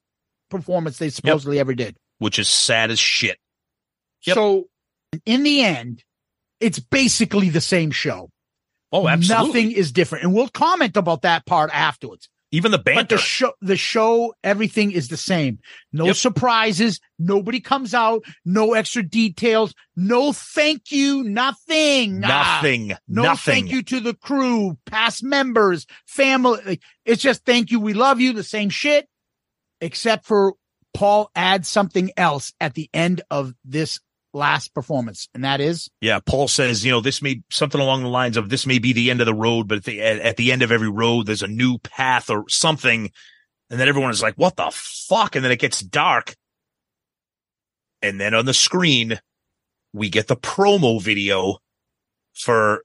performance 0.50 0.98
they 0.98 1.10
supposedly 1.10 1.60
ever 1.60 1.74
did. 1.74 1.96
which 2.20 2.38
is 2.40 2.50
sad 2.50 2.92
as 2.92 3.00
shit. 3.00 3.38
Yep. 4.26 4.36
So 4.36 4.66
in 5.26 5.44
the 5.44 5.62
end, 5.64 6.04
it's 6.60 6.80
basically 6.80 7.50
the 7.50 7.62
same 7.62 7.92
show. 7.92 8.30
Oh, 8.92 9.08
absolutely. 9.08 9.48
Nothing 9.48 9.72
is 9.72 9.92
different. 9.92 10.24
And 10.24 10.34
we'll 10.34 10.48
comment 10.50 10.98
about 10.98 11.22
that 11.24 11.46
part 11.46 11.70
afterwards. 11.74 12.28
Even 12.52 12.72
the 12.72 12.80
But 12.80 12.86
banter. 12.96 13.16
the 13.18 13.22
show, 13.22 13.54
the 13.62 13.78
show, 13.78 14.34
everything 14.44 14.92
is 14.92 15.10
the 15.10 15.18
same. 15.18 15.60
No 15.94 16.08
Yep. 16.08 16.16
surprises. 16.16 17.00
Nobody 17.20 17.60
comes 17.60 17.94
out. 17.94 18.24
No 18.44 18.74
extra 18.74 19.04
details. 19.04 19.76
No 19.96 20.34
thank 20.34 20.92
you. 20.92 21.24
Nothing. 21.24 22.22
Ah, 22.26 22.60
nothing. 22.64 22.94
no 23.08 23.22
nothing. 23.22 23.54
thank 23.54 23.72
you 23.72 23.84
to 23.84 24.00
the 24.00 24.16
crew, 24.16 24.80
past 24.88 25.24
members, 25.24 25.86
family. 26.08 26.80
It's 27.06 27.22
just 27.22 27.46
thank 27.46 27.70
you. 27.70 27.80
We 27.80 27.94
love 27.94 28.20
you. 28.20 28.34
The 28.34 28.44
same 28.44 28.72
shit, 28.72 29.08
except 29.80 30.26
for 30.26 30.56
Paul 30.96 31.30
adds 31.36 31.68
something 31.68 32.10
else 32.18 32.52
at 32.60 32.74
the 32.74 32.90
end 32.96 33.22
of 33.30 33.54
this 33.64 34.00
last 34.34 34.74
performance, 34.74 35.28
and 35.34 35.44
that 35.44 35.62
is? 35.62 35.90
Yeah, 36.02 36.20
Paul 36.20 36.48
says, 36.48 36.86
you 36.86 36.92
know, 36.92 37.02
this 37.02 37.22
may 37.22 37.42
something 37.50 37.82
along 37.82 38.04
the 38.04 38.10
lines 38.10 38.38
of 38.38 38.50
this 38.50 38.66
may 38.66 38.80
be 38.80 38.94
the 38.94 39.10
end 39.10 39.22
of 39.22 39.26
the 39.26 39.34
road, 39.34 39.68
but 39.68 39.80
at 39.80 39.84
the 39.84 40.02
at, 40.02 40.20
at 40.20 40.38
the 40.38 40.52
end 40.52 40.62
of 40.62 40.72
every 40.72 40.90
road, 40.90 41.26
there's 41.26 41.44
a 41.44 41.48
new 41.48 41.78
path 41.80 42.30
or 42.30 42.48
something, 42.48 43.12
and 43.70 43.80
then 43.80 43.88
everyone 43.88 44.12
is 44.12 44.22
like, 44.22 44.36
"What 44.36 44.56
the 44.56 44.72
fuck?" 44.74 45.36
And 45.36 45.44
then 45.44 45.52
it 45.52 45.60
gets 45.60 45.82
dark, 45.82 46.36
and 48.02 48.20
then 48.20 48.34
on 48.34 48.46
the 48.46 48.54
screen, 48.54 49.20
we 49.94 50.10
get 50.10 50.28
the 50.28 50.38
promo 50.38 51.02
video 51.02 51.58
for 52.34 52.84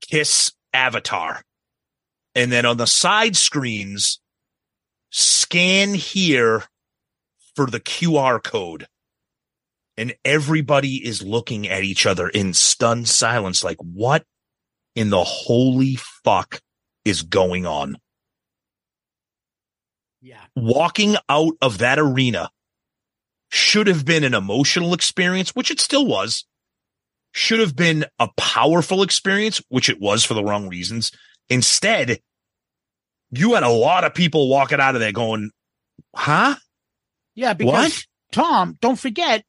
Kiss 0.00 0.52
Avatar, 0.72 1.42
and 2.34 2.50
then 2.50 2.66
on 2.66 2.76
the 2.76 2.86
side 2.86 3.36
screens, 3.36 4.20
scan 5.10 5.94
here 5.94 6.64
for 7.54 7.66
the 7.66 7.80
QR 7.80 8.42
code 8.42 8.88
and 9.96 10.14
everybody 10.24 10.96
is 11.06 11.22
looking 11.22 11.68
at 11.68 11.84
each 11.84 12.06
other 12.06 12.28
in 12.28 12.52
stunned 12.52 13.08
silence 13.08 13.62
like 13.62 13.78
what 13.78 14.24
in 14.94 15.10
the 15.10 15.24
holy 15.24 15.96
fuck 15.96 16.60
is 17.04 17.22
going 17.22 17.66
on 17.66 17.96
yeah. 20.20 20.40
walking 20.56 21.16
out 21.28 21.54
of 21.60 21.78
that 21.78 21.98
arena 21.98 22.50
should 23.50 23.86
have 23.86 24.04
been 24.04 24.24
an 24.24 24.34
emotional 24.34 24.94
experience 24.94 25.50
which 25.50 25.70
it 25.70 25.80
still 25.80 26.06
was 26.06 26.44
should 27.32 27.60
have 27.60 27.76
been 27.76 28.04
a 28.18 28.28
powerful 28.36 29.02
experience 29.02 29.60
which 29.68 29.88
it 29.88 30.00
was 30.00 30.24
for 30.24 30.34
the 30.34 30.44
wrong 30.44 30.68
reasons 30.68 31.12
instead 31.48 32.20
you 33.30 33.54
had 33.54 33.62
a 33.62 33.68
lot 33.68 34.04
of 34.04 34.14
people 34.14 34.48
walking 34.48 34.80
out 34.80 34.94
of 34.94 35.00
there 35.00 35.12
going 35.12 35.50
huh 36.14 36.54
Yeah, 37.34 37.54
because 37.54 37.72
What? 37.72 38.06
Tom, 38.32 38.78
don't 38.80 38.98
forget, 38.98 39.44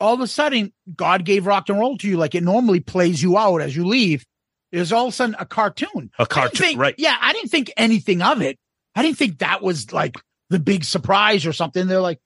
all 0.00 0.14
of 0.14 0.20
a 0.20 0.26
sudden, 0.26 0.72
God 0.94 1.24
gave 1.24 1.46
rock 1.46 1.68
and 1.68 1.78
roll 1.78 1.98
to 1.98 2.08
you 2.08 2.16
like 2.16 2.34
it 2.34 2.42
normally 2.42 2.80
plays 2.80 3.22
you 3.22 3.36
out 3.36 3.60
as 3.60 3.74
you 3.74 3.86
leave. 3.86 4.24
There's 4.72 4.92
all 4.92 5.06
of 5.06 5.12
a 5.12 5.16
sudden 5.16 5.36
a 5.38 5.46
cartoon. 5.46 6.10
A 6.18 6.26
cartoon 6.26 6.58
think- 6.58 6.80
right 6.80 6.94
Yeah, 6.98 7.16
I 7.20 7.32
didn't 7.32 7.50
think 7.50 7.72
anything 7.76 8.22
of 8.22 8.42
it. 8.42 8.58
I 8.94 9.02
didn't 9.02 9.18
think 9.18 9.38
that 9.38 9.62
was 9.62 9.92
like 9.92 10.16
the 10.50 10.58
big 10.58 10.84
surprise 10.84 11.46
or 11.46 11.52
something. 11.52 11.86
They're 11.86 12.00
like, 12.00 12.20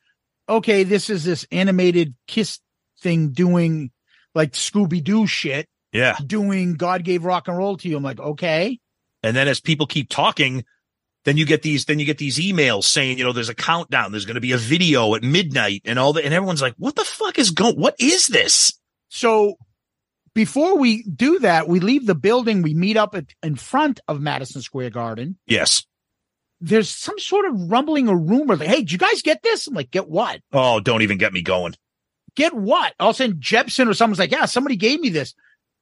okay, 0.49 0.85
this 0.85 1.11
is 1.11 1.25
this 1.25 1.47
animated 1.51 2.15
kiss 2.27 2.59
thing 3.01 3.31
doing 3.31 3.91
like 4.35 4.53
Scooby 4.53 5.03
Doo 5.03 5.27
shit, 5.27 5.69
yeah 5.93 6.17
doing 6.25 6.75
God 6.75 7.05
gave 7.05 7.25
rock 7.25 7.49
and 7.49 7.57
roll 7.57 7.77
to 7.77 7.89
you. 7.89 7.97
I'm 7.97 8.03
like, 8.03 8.21
okay. 8.21 8.79
And 9.23 9.37
then 9.37 9.47
as 9.49 9.61
people 9.61 9.87
keep 9.87 10.09
talking, 10.09 10.65
then 11.25 11.37
you 11.37 11.47
get 11.47 11.63
these, 11.63 11.85
then 11.85 11.99
you 11.99 12.05
get 12.05 12.19
these 12.19 12.39
emails 12.39 12.85
saying, 12.85 13.19
you 13.19 13.25
know, 13.25 13.33
there's 13.33 13.49
a 13.49 13.55
countdown, 13.55 14.11
there's 14.11 14.25
going 14.25 14.35
to 14.35 14.41
be 14.41 14.53
a 14.53 14.59
video 14.59 15.15
at 15.15 15.23
midnight 15.23 15.83
and 15.85 15.99
all 15.99 16.13
that. 16.13 16.25
And 16.25 16.35
everyone's 16.35 16.63
like, 16.63 16.75
what 16.79 16.97
the 16.97 17.05
fuck 17.05 17.39
is 17.39 17.51
going, 17.51 17.77
what 17.77 17.95
is 17.99 18.27
this? 18.27 18.73
So 19.09 19.57
before 20.35 20.79
we 20.79 21.05
do 21.05 21.39
that, 21.41 21.69
we 21.69 21.81
leave 21.81 22.07
the 22.07 22.15
building, 22.15 22.63
we 22.63 22.75
meet 22.75 22.97
up 22.97 23.15
at, 23.15 23.27
in 23.43 23.55
front 23.55 24.01
of 24.09 24.21
Madison 24.21 24.63
Square 24.63 24.91
Garden. 24.91 25.39
Yes. 25.47 25.85
There's 26.61 26.89
some 26.89 27.19
sort 27.19 27.45
of 27.45 27.71
rumbling 27.71 28.09
or 28.09 28.17
rumor 28.17 28.57
like, 28.57 28.69
hey, 28.69 28.77
did 28.77 28.93
you 28.93 28.99
guys 28.99 29.23
get 29.23 29.43
this? 29.43 29.67
I'm 29.67 29.75
like, 29.75 29.91
get 29.91 30.09
what? 30.09 30.41
Oh, 30.53 30.81
don't 30.81 31.03
even 31.03 31.19
get 31.19 31.33
me 31.33 31.43
going. 31.43 31.75
Get 32.35 32.55
what? 32.55 32.95
All 32.99 33.11
of 33.11 33.17
a 33.17 33.19
sudden, 33.19 33.37
Jepson 33.39 33.89
or 33.89 33.95
someone's 33.95 34.19
like, 34.19 34.33
yeah, 34.33 34.47
somebody 34.47 34.77
gave 34.77 35.01
me 35.01 35.11
this. 35.11 35.35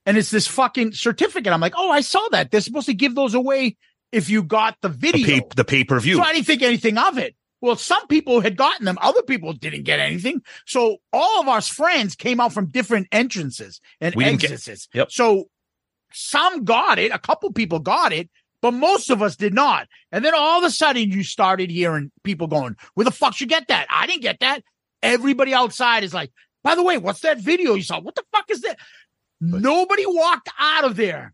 And 0.06 0.16
it's 0.16 0.30
this 0.30 0.46
fucking 0.46 0.92
certificate. 0.92 1.52
I'm 1.52 1.60
like, 1.60 1.74
oh, 1.76 1.90
I 1.90 2.00
saw 2.00 2.26
that. 2.32 2.50
They're 2.50 2.60
supposed 2.62 2.86
to 2.86 2.94
give 2.94 3.14
those 3.14 3.34
away 3.34 3.76
if 4.12 4.28
you 4.30 4.42
got 4.42 4.76
the 4.80 4.88
video. 4.88 5.40
the 5.56 5.64
pay 5.64 5.84
per 5.84 5.98
view. 6.00 6.16
So 6.16 6.22
I 6.22 6.32
didn't 6.32 6.46
think 6.46 6.62
anything 6.62 6.98
of 6.98 7.18
it. 7.18 7.34
Well, 7.62 7.76
some 7.76 8.06
people 8.06 8.40
had 8.40 8.56
gotten 8.56 8.86
them. 8.86 8.96
Other 9.02 9.22
people 9.22 9.52
didn't 9.52 9.82
get 9.82 10.00
anything. 10.00 10.40
So 10.66 10.96
all 11.12 11.40
of 11.42 11.48
our 11.48 11.60
friends 11.60 12.14
came 12.16 12.40
out 12.40 12.52
from 12.54 12.66
different 12.66 13.08
entrances 13.12 13.80
and 14.00 14.14
We 14.14 14.24
didn't 14.24 14.40
get- 14.40 14.52
exits. 14.52 14.88
Yep. 14.94 15.12
So 15.12 15.44
some 16.12 16.64
got 16.64 16.98
it, 16.98 17.12
a 17.12 17.18
couple 17.18 17.52
people 17.52 17.78
got 17.78 18.12
it, 18.12 18.30
but 18.62 18.72
most 18.72 19.10
of 19.10 19.22
us 19.22 19.36
did 19.36 19.52
not. 19.54 19.88
And 20.10 20.24
then 20.24 20.34
all 20.34 20.58
of 20.58 20.64
a 20.64 20.70
sudden 20.70 21.10
you 21.10 21.22
started 21.22 21.70
hearing 21.70 22.10
people 22.24 22.46
going, 22.46 22.76
where 22.94 23.04
the 23.04 23.10
fuck 23.10 23.38
you 23.40 23.46
get 23.46 23.68
that? 23.68 23.86
I 23.90 24.06
didn't 24.06 24.22
get 24.22 24.40
that. 24.40 24.62
Everybody 25.02 25.52
outside 25.54 26.02
is 26.02 26.14
like, 26.14 26.30
by 26.64 26.74
the 26.74 26.82
way, 26.82 26.98
what's 26.98 27.20
that 27.20 27.38
video 27.38 27.74
you 27.74 27.82
saw? 27.82 28.00
What 28.00 28.14
the 28.14 28.24
fuck 28.32 28.50
is 28.50 28.62
that? 28.62 28.78
Nobody 29.40 30.04
walked 30.06 30.48
out 30.58 30.84
of 30.84 30.96
there. 30.96 31.32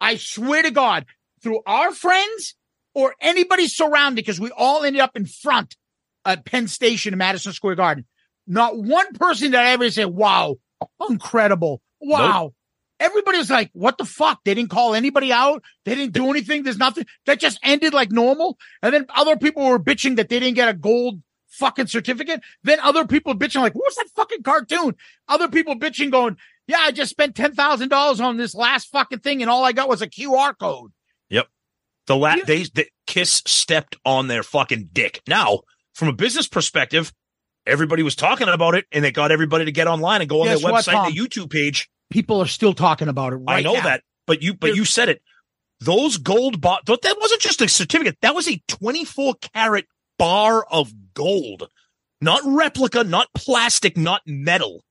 I 0.00 0.16
swear 0.16 0.62
to 0.62 0.70
God, 0.70 1.06
through 1.42 1.60
our 1.66 1.92
friends 1.92 2.54
or 2.94 3.14
anybody 3.20 3.68
surrounding, 3.68 4.16
because 4.16 4.40
we 4.40 4.50
all 4.50 4.82
ended 4.84 5.02
up 5.02 5.16
in 5.16 5.26
front 5.26 5.76
at 6.24 6.44
Penn 6.44 6.66
Station 6.68 7.12
in 7.12 7.18
Madison 7.18 7.52
Square 7.52 7.76
Garden. 7.76 8.06
Not 8.46 8.76
one 8.76 9.12
person 9.14 9.50
that 9.52 9.66
ever 9.66 9.90
said, 9.90 10.06
wow, 10.06 10.56
incredible. 11.08 11.82
Wow. 12.00 12.52
Everybody 12.98 13.38
was 13.38 13.50
like, 13.50 13.70
what 13.74 13.98
the 13.98 14.06
fuck? 14.06 14.40
They 14.44 14.54
didn't 14.54 14.70
call 14.70 14.94
anybody 14.94 15.32
out. 15.32 15.62
They 15.84 15.94
didn't 15.94 16.14
do 16.14 16.30
anything. 16.30 16.62
There's 16.62 16.78
nothing 16.78 17.04
that 17.26 17.38
just 17.38 17.58
ended 17.62 17.92
like 17.92 18.10
normal. 18.10 18.56
And 18.82 18.94
then 18.94 19.06
other 19.14 19.36
people 19.36 19.66
were 19.68 19.78
bitching 19.78 20.16
that 20.16 20.30
they 20.30 20.40
didn't 20.40 20.56
get 20.56 20.70
a 20.70 20.74
gold 20.74 21.20
fucking 21.48 21.88
certificate. 21.88 22.40
Then 22.62 22.80
other 22.80 23.06
people 23.06 23.34
bitching 23.34 23.60
like, 23.60 23.74
what 23.74 23.84
was 23.86 23.96
that 23.96 24.08
fucking 24.16 24.42
cartoon? 24.42 24.94
Other 25.28 25.48
people 25.48 25.78
bitching 25.78 26.10
going, 26.10 26.36
yeah, 26.66 26.78
I 26.80 26.92
just 26.92 27.10
spent 27.10 27.36
$10,000 27.36 28.20
on 28.20 28.36
this 28.38 28.54
last 28.54 28.86
fucking 28.90 29.20
thing 29.20 29.42
and 29.42 29.50
all 29.50 29.64
I 29.64 29.72
got 29.72 29.88
was 29.88 30.00
a 30.00 30.08
QR 30.08 30.58
code. 30.58 30.92
The 32.06 32.16
la- 32.16 32.36
they, 32.46 32.64
the 32.64 32.86
Kiss 33.06 33.42
stepped 33.46 33.96
on 34.04 34.28
their 34.28 34.42
fucking 34.42 34.90
dick. 34.92 35.22
Now, 35.26 35.60
from 35.94 36.08
a 36.08 36.12
business 36.12 36.46
perspective, 36.48 37.12
everybody 37.66 38.02
was 38.02 38.14
talking 38.14 38.48
about 38.48 38.74
it 38.74 38.86
and 38.92 39.04
they 39.04 39.10
got 39.10 39.32
everybody 39.32 39.64
to 39.64 39.72
get 39.72 39.86
online 39.86 40.20
and 40.20 40.30
go 40.30 40.42
on 40.42 40.46
Guess 40.46 40.62
their 40.62 40.72
website, 40.72 41.14
their 41.14 41.24
YouTube 41.24 41.50
page. 41.50 41.88
People 42.10 42.40
are 42.40 42.46
still 42.46 42.74
talking 42.74 43.08
about 43.08 43.32
it 43.32 43.36
right 43.36 43.58
I 43.58 43.62
know 43.62 43.74
now. 43.74 43.82
that, 43.82 44.02
but 44.26 44.42
you 44.42 44.54
but 44.54 44.76
you 44.76 44.84
said 44.84 45.08
it. 45.08 45.20
Those 45.80 46.16
gold 46.16 46.60
bar 46.60 46.80
that 46.86 47.16
wasn't 47.20 47.40
just 47.40 47.60
a 47.60 47.68
certificate. 47.68 48.16
That 48.22 48.34
was 48.34 48.48
a 48.48 48.62
24 48.68 49.34
karat 49.52 49.86
bar 50.18 50.64
of 50.70 50.92
gold. 51.14 51.68
Not 52.20 52.40
replica, 52.44 53.04
not 53.04 53.28
plastic, 53.34 53.96
not 53.96 54.22
metal. 54.26 54.82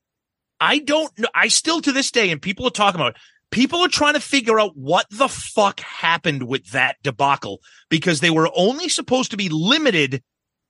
I 0.60 0.78
don't 0.78 1.16
know. 1.18 1.28
I 1.34 1.48
still 1.48 1.80
to 1.80 1.92
this 1.92 2.10
day, 2.10 2.30
and 2.30 2.40
people 2.40 2.66
are 2.66 2.70
talking 2.70 3.00
about 3.00 3.16
it, 3.16 3.20
people 3.50 3.80
are 3.80 3.88
trying 3.88 4.14
to 4.14 4.20
figure 4.20 4.58
out 4.60 4.72
what 4.76 5.06
the 5.10 5.28
fuck 5.28 5.80
happened 5.80 6.44
with 6.44 6.70
that 6.72 6.96
debacle 7.02 7.60
because 7.88 8.20
they 8.20 8.30
were 8.30 8.50
only 8.56 8.88
supposed 8.88 9.30
to 9.30 9.36
be 9.36 9.48
limited 9.48 10.22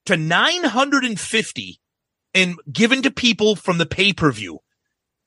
to 0.07 0.17
950 0.17 1.81
and 2.35 2.57
given 2.71 3.03
to 3.03 3.11
people 3.11 3.57
from 3.57 3.79
the 3.79 3.87
pay 3.87 4.13
per 4.13 4.31
view. 4.31 4.61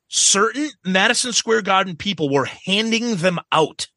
Certain 0.07 0.69
Madison 0.85 1.33
Square 1.33 1.63
Garden 1.63 1.95
people 1.95 2.31
were 2.31 2.47
handing 2.65 3.17
them 3.17 3.39
out. 3.51 3.87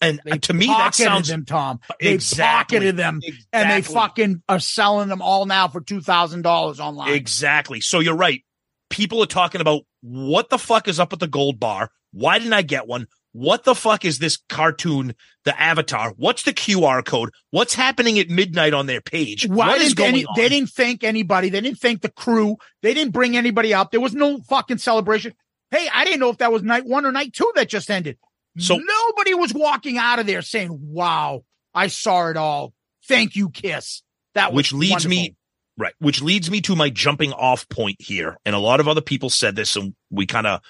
And 0.00 0.20
uh, 0.30 0.36
to 0.36 0.52
me, 0.52 0.66
that 0.66 0.94
sounds 0.94 1.28
them, 1.28 1.46
Tom. 1.46 1.80
They 2.00 2.12
Exactly. 2.12 2.76
pocketed 2.76 2.96
them, 2.98 3.20
and 3.54 3.70
they 3.70 3.80
fucking 3.80 4.42
are 4.48 4.58
selling 4.58 5.08
them 5.08 5.22
all 5.22 5.46
now 5.46 5.68
for 5.68 5.80
two 5.80 6.02
thousand 6.02 6.42
dollars 6.42 6.80
online. 6.80 7.14
Exactly. 7.14 7.80
So 7.80 8.00
you're 8.00 8.16
right. 8.16 8.44
People 8.90 9.22
are 9.22 9.26
talking 9.26 9.62
about 9.62 9.82
what 10.06 10.50
the 10.50 10.58
fuck 10.58 10.86
is 10.86 11.00
up 11.00 11.12
with 11.12 11.20
the 11.20 11.26
gold 11.26 11.58
bar? 11.58 11.90
Why 12.12 12.38
didn't 12.38 12.52
I 12.52 12.60
get 12.60 12.86
one? 12.86 13.06
What 13.32 13.64
the 13.64 13.74
fuck 13.74 14.04
is 14.04 14.18
this 14.18 14.36
cartoon, 14.50 15.14
the 15.44 15.58
avatar? 15.58 16.12
What's 16.16 16.42
the 16.42 16.52
QR 16.52 17.02
code? 17.02 17.30
What's 17.50 17.74
happening 17.74 18.18
at 18.18 18.28
midnight 18.28 18.74
on 18.74 18.84
their 18.84 19.00
page? 19.00 19.48
Why 19.48 19.68
what 19.68 19.80
is 19.80 19.94
didn't 19.94 19.98
going 19.98 20.08
any, 20.10 20.26
on? 20.26 20.34
they 20.36 20.48
didn't 20.50 20.68
thank 20.68 21.02
anybody. 21.04 21.48
They 21.48 21.62
didn't 21.62 21.80
thank 21.80 22.02
the 22.02 22.10
crew. 22.10 22.58
They 22.82 22.92
didn't 22.92 23.12
bring 23.14 23.34
anybody 23.34 23.72
out. 23.72 23.92
There 23.92 24.00
was 24.00 24.14
no 24.14 24.40
fucking 24.42 24.78
celebration. 24.78 25.32
Hey, 25.70 25.88
I 25.92 26.04
didn't 26.04 26.20
know 26.20 26.28
if 26.28 26.38
that 26.38 26.52
was 26.52 26.62
night 26.62 26.84
one 26.84 27.06
or 27.06 27.12
night 27.12 27.32
two 27.32 27.50
that 27.54 27.70
just 27.70 27.90
ended. 27.90 28.18
So- 28.58 28.76
nobody 28.76 29.34
was 29.34 29.54
walking 29.54 29.96
out 29.96 30.18
of 30.18 30.26
there 30.26 30.42
saying, 30.42 30.78
"Wow, 30.80 31.44
I 31.74 31.86
saw 31.86 32.28
it 32.28 32.36
all. 32.36 32.74
Thank 33.08 33.36
you, 33.36 33.48
Kiss." 33.48 34.02
That 34.34 34.52
was 34.52 34.56
which 34.56 34.72
leads 34.74 35.08
me 35.08 35.16
wonderful. 35.16 35.36
Right. 35.78 35.94
Which 35.98 36.22
leads 36.22 36.50
me 36.50 36.60
to 36.62 36.76
my 36.76 36.90
jumping 36.90 37.32
off 37.32 37.68
point 37.68 37.96
here. 38.00 38.36
And 38.44 38.54
a 38.54 38.58
lot 38.58 38.80
of 38.80 38.88
other 38.88 39.00
people 39.00 39.30
said 39.30 39.56
this 39.56 39.76
and 39.76 39.94
we 40.10 40.26
kind 40.26 40.46
of 40.46 40.60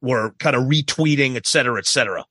were 0.00 0.32
kind 0.38 0.56
of 0.56 0.64
retweeting 0.64 1.36
et 1.36 1.46
cetera 1.46 1.78
et 1.78 1.86
cetera. 1.86 2.24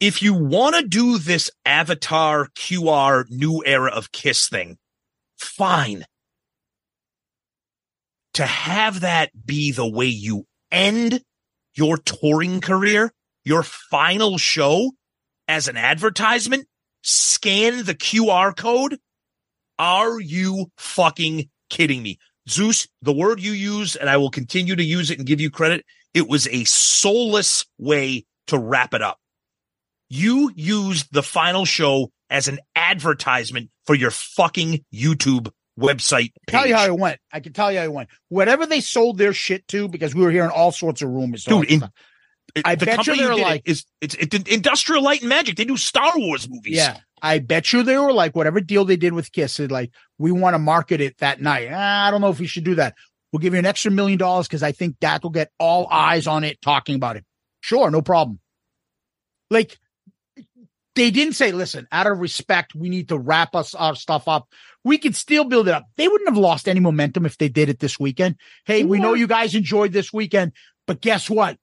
If 0.00 0.22
you 0.22 0.34
want 0.34 0.74
to 0.76 0.86
do 0.86 1.18
this 1.18 1.50
avatar 1.64 2.48
qr 2.56 3.24
new 3.30 3.62
era 3.64 3.92
of 3.92 4.12
kiss 4.12 4.48
thing 4.48 4.78
fine. 5.38 6.04
To 8.34 8.46
have 8.46 9.00
that 9.00 9.30
be 9.46 9.72
the 9.72 9.88
way 9.88 10.06
you 10.06 10.46
end 10.70 11.22
your 11.74 11.98
touring 11.98 12.60
career 12.60 13.12
your 13.44 13.62
final 13.62 14.38
show 14.38 14.92
as 15.48 15.68
an 15.68 15.76
advertisement 15.76 16.66
scan 17.02 17.84
the 17.84 17.94
QR 17.94 18.56
code? 18.56 18.98
Are 19.78 20.20
you 20.20 20.66
fucking 20.76 21.48
kidding 21.70 22.02
me? 22.02 22.18
Zeus, 22.48 22.88
the 23.02 23.12
word 23.12 23.40
you 23.40 23.52
use, 23.52 23.96
and 23.96 24.10
I 24.10 24.16
will 24.16 24.30
continue 24.30 24.76
to 24.76 24.82
use 24.82 25.10
it 25.10 25.18
and 25.18 25.26
give 25.26 25.40
you 25.40 25.50
credit, 25.50 25.84
it 26.14 26.28
was 26.28 26.48
a 26.48 26.64
soulless 26.64 27.64
way 27.78 28.24
to 28.48 28.58
wrap 28.58 28.94
it 28.94 29.02
up. 29.02 29.18
You 30.08 30.52
used 30.54 31.12
the 31.12 31.22
final 31.22 31.64
show 31.64 32.10
as 32.28 32.48
an 32.48 32.58
advertisement 32.76 33.70
for 33.86 33.94
your 33.94 34.10
fucking 34.10 34.84
YouTube 34.92 35.50
website 35.78 36.32
page. 36.46 36.52
tell 36.54 36.66
you 36.66 36.74
how 36.74 36.84
it 36.86 36.98
went. 36.98 37.18
I 37.32 37.40
can 37.40 37.52
tell 37.52 37.72
you 37.72 37.78
how 37.78 37.84
it 37.84 37.92
went. 37.92 38.08
Whatever 38.28 38.66
they 38.66 38.80
sold 38.80 39.18
their 39.18 39.32
shit 39.32 39.66
to, 39.68 39.88
because 39.88 40.14
we 40.14 40.22
were 40.22 40.30
hearing 40.30 40.50
all 40.50 40.72
sorts 40.72 41.00
of 41.02 41.08
rumors. 41.08 41.44
Dude, 41.44 41.70
in- 41.70 41.88
It- 42.54 42.66
I 42.66 42.74
the 42.74 42.86
bet 42.86 42.92
you 42.92 42.96
company 43.14 43.18
they're 43.18 43.30
who 43.30 43.36
did 43.36 43.40
it 43.42 43.44
like- 43.44 43.62
is 43.64 43.84
it's 44.00 44.14
it's 44.14 44.36
Industrial 44.50 45.02
Light 45.02 45.20
and 45.20 45.28
Magic. 45.28 45.56
They 45.56 45.64
do 45.64 45.76
Star 45.76 46.12
Wars 46.16 46.48
movies. 46.48 46.76
Yeah. 46.76 46.98
I 47.24 47.38
bet 47.38 47.72
you 47.72 47.82
they 47.84 47.96
were 47.96 48.12
like, 48.12 48.34
whatever 48.34 48.60
deal 48.60 48.84
they 48.84 48.96
did 48.96 49.12
with 49.12 49.30
Kiss, 49.30 49.56
they're 49.56 49.68
like, 49.68 49.92
we 50.18 50.32
want 50.32 50.54
to 50.54 50.58
market 50.58 51.00
it 51.00 51.18
that 51.18 51.40
night. 51.40 51.68
Ah, 51.72 52.06
I 52.08 52.10
don't 52.10 52.20
know 52.20 52.30
if 52.30 52.40
we 52.40 52.48
should 52.48 52.64
do 52.64 52.74
that. 52.74 52.94
We'll 53.32 53.38
give 53.38 53.52
you 53.54 53.60
an 53.60 53.64
extra 53.66 53.92
million 53.92 54.18
dollars 54.18 54.48
because 54.48 54.62
I 54.64 54.72
think 54.72 54.96
that 55.00 55.22
will 55.22 55.30
get 55.30 55.50
all 55.58 55.86
eyes 55.88 56.26
on 56.26 56.42
it 56.42 56.60
talking 56.60 56.96
about 56.96 57.16
it. 57.16 57.24
Sure, 57.60 57.90
no 57.92 58.02
problem. 58.02 58.40
Like, 59.50 59.78
they 60.96 61.10
didn't 61.10 61.34
say, 61.34 61.52
listen, 61.52 61.86
out 61.92 62.06
of 62.08 62.18
respect, 62.18 62.74
we 62.74 62.88
need 62.88 63.08
to 63.10 63.18
wrap 63.18 63.54
us 63.54 63.74
our 63.74 63.94
stuff 63.94 64.26
up. 64.28 64.48
We 64.84 64.98
could 64.98 65.14
still 65.14 65.44
build 65.44 65.68
it 65.68 65.74
up. 65.74 65.84
They 65.96 66.08
wouldn't 66.08 66.28
have 66.28 66.36
lost 66.36 66.68
any 66.68 66.80
momentum 66.80 67.24
if 67.24 67.38
they 67.38 67.48
did 67.48 67.68
it 67.68 67.78
this 67.78 68.00
weekend. 68.00 68.36
Hey, 68.64 68.82
we 68.84 68.98
know 68.98 69.14
you 69.14 69.26
guys 69.28 69.54
enjoyed 69.54 69.92
this 69.92 70.12
weekend, 70.12 70.52
but 70.86 71.00
guess 71.00 71.30
what? 71.30 71.56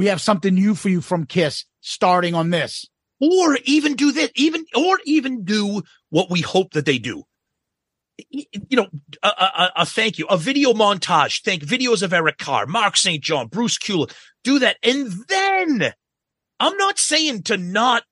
We 0.00 0.06
have 0.06 0.22
something 0.22 0.54
new 0.54 0.74
for 0.74 0.88
you 0.88 1.02
from 1.02 1.26
Kiss 1.26 1.66
starting 1.82 2.34
on 2.34 2.48
this. 2.48 2.86
or 3.20 3.58
even 3.64 3.96
do 3.96 4.12
that 4.12 4.30
even 4.34 4.64
or 4.74 4.98
even 5.04 5.44
do 5.44 5.82
what 6.08 6.30
we 6.30 6.40
hope 6.40 6.72
that 6.72 6.86
they 6.86 6.96
do 6.98 7.24
you 8.30 8.76
know 8.78 8.86
a, 9.22 9.28
a, 9.28 9.72
a 9.76 9.84
thank 9.84 10.18
you 10.18 10.24
a 10.28 10.38
video 10.38 10.72
montage 10.72 11.42
thank 11.42 11.62
videos 11.62 12.02
of 12.02 12.14
eric 12.14 12.38
carr 12.38 12.64
mark 12.64 12.96
st 12.96 13.22
john 13.22 13.46
bruce 13.46 13.76
Kulick. 13.76 14.14
do 14.42 14.58
that 14.60 14.78
and 14.82 15.12
then 15.28 15.92
i'm 16.58 16.76
not 16.78 16.98
saying 16.98 17.42
to 17.42 17.58
not 17.58 18.02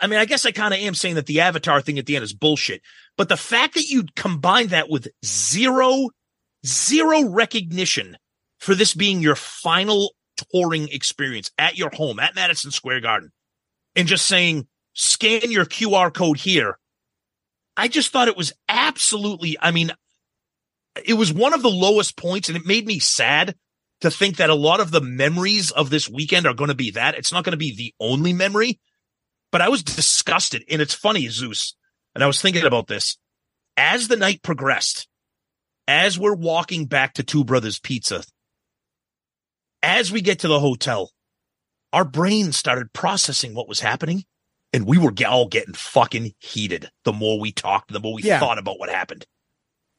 i 0.00 0.06
mean 0.06 0.18
i 0.18 0.24
guess 0.24 0.46
i 0.46 0.52
kind 0.52 0.72
of 0.72 0.80
am 0.80 0.94
saying 0.94 1.16
that 1.16 1.26
the 1.26 1.40
avatar 1.42 1.82
thing 1.82 1.98
at 1.98 2.06
the 2.06 2.16
end 2.16 2.22
is 2.22 2.32
bullshit 2.32 2.80
but 3.18 3.28
the 3.28 3.36
fact 3.36 3.74
that 3.74 3.90
you 3.90 4.04
combine 4.16 4.68
that 4.68 4.88
with 4.88 5.06
zero 5.22 6.08
zero 6.64 7.28
recognition 7.28 8.16
for 8.58 8.74
this 8.74 8.94
being 8.94 9.20
your 9.20 9.36
final 9.36 10.14
touring 10.52 10.88
experience 10.88 11.50
at 11.58 11.76
your 11.76 11.90
home 11.90 12.18
at 12.18 12.34
madison 12.34 12.70
square 12.70 13.00
garden 13.00 13.30
and 13.96 14.08
just 14.08 14.26
saying, 14.26 14.66
scan 14.94 15.50
your 15.50 15.64
QR 15.64 16.12
code 16.12 16.38
here. 16.38 16.78
I 17.76 17.88
just 17.88 18.12
thought 18.12 18.28
it 18.28 18.36
was 18.36 18.52
absolutely, 18.68 19.56
I 19.60 19.70
mean, 19.70 19.92
it 21.04 21.14
was 21.14 21.32
one 21.32 21.54
of 21.54 21.62
the 21.62 21.70
lowest 21.70 22.16
points 22.16 22.48
and 22.48 22.56
it 22.56 22.66
made 22.66 22.86
me 22.86 22.98
sad 22.98 23.54
to 24.00 24.10
think 24.10 24.36
that 24.36 24.50
a 24.50 24.54
lot 24.54 24.80
of 24.80 24.90
the 24.90 25.00
memories 25.00 25.70
of 25.70 25.90
this 25.90 26.08
weekend 26.08 26.46
are 26.46 26.54
going 26.54 26.68
to 26.68 26.74
be 26.74 26.90
that. 26.92 27.16
It's 27.16 27.32
not 27.32 27.44
going 27.44 27.52
to 27.52 27.58
be 27.58 27.74
the 27.74 27.94
only 28.00 28.32
memory, 28.32 28.80
but 29.52 29.60
I 29.60 29.68
was 29.68 29.82
disgusted. 29.82 30.64
And 30.70 30.80
it's 30.80 30.94
funny, 30.94 31.28
Zeus, 31.28 31.76
and 32.14 32.24
I 32.24 32.26
was 32.26 32.40
thinking 32.40 32.64
about 32.64 32.86
this 32.86 33.18
as 33.76 34.08
the 34.08 34.16
night 34.16 34.42
progressed, 34.42 35.08
as 35.86 36.18
we're 36.18 36.34
walking 36.34 36.86
back 36.86 37.14
to 37.14 37.22
Two 37.22 37.44
Brothers 37.44 37.78
Pizza, 37.78 38.24
as 39.82 40.12
we 40.12 40.20
get 40.20 40.40
to 40.40 40.48
the 40.48 40.60
hotel, 40.60 41.10
our 41.92 42.04
brains 42.04 42.56
started 42.56 42.92
processing 42.92 43.54
what 43.54 43.68
was 43.68 43.80
happening 43.80 44.24
and 44.72 44.86
we 44.86 44.98
were 44.98 45.12
all 45.26 45.48
getting 45.48 45.74
fucking 45.74 46.32
heated 46.38 46.90
the 47.04 47.12
more 47.12 47.40
we 47.40 47.50
talked, 47.52 47.92
the 47.92 48.00
more 48.00 48.14
we 48.14 48.22
Yeah. 48.22 48.38
thought 48.38 48.58
about 48.58 48.78
what 48.78 48.88
happened. 48.90 49.26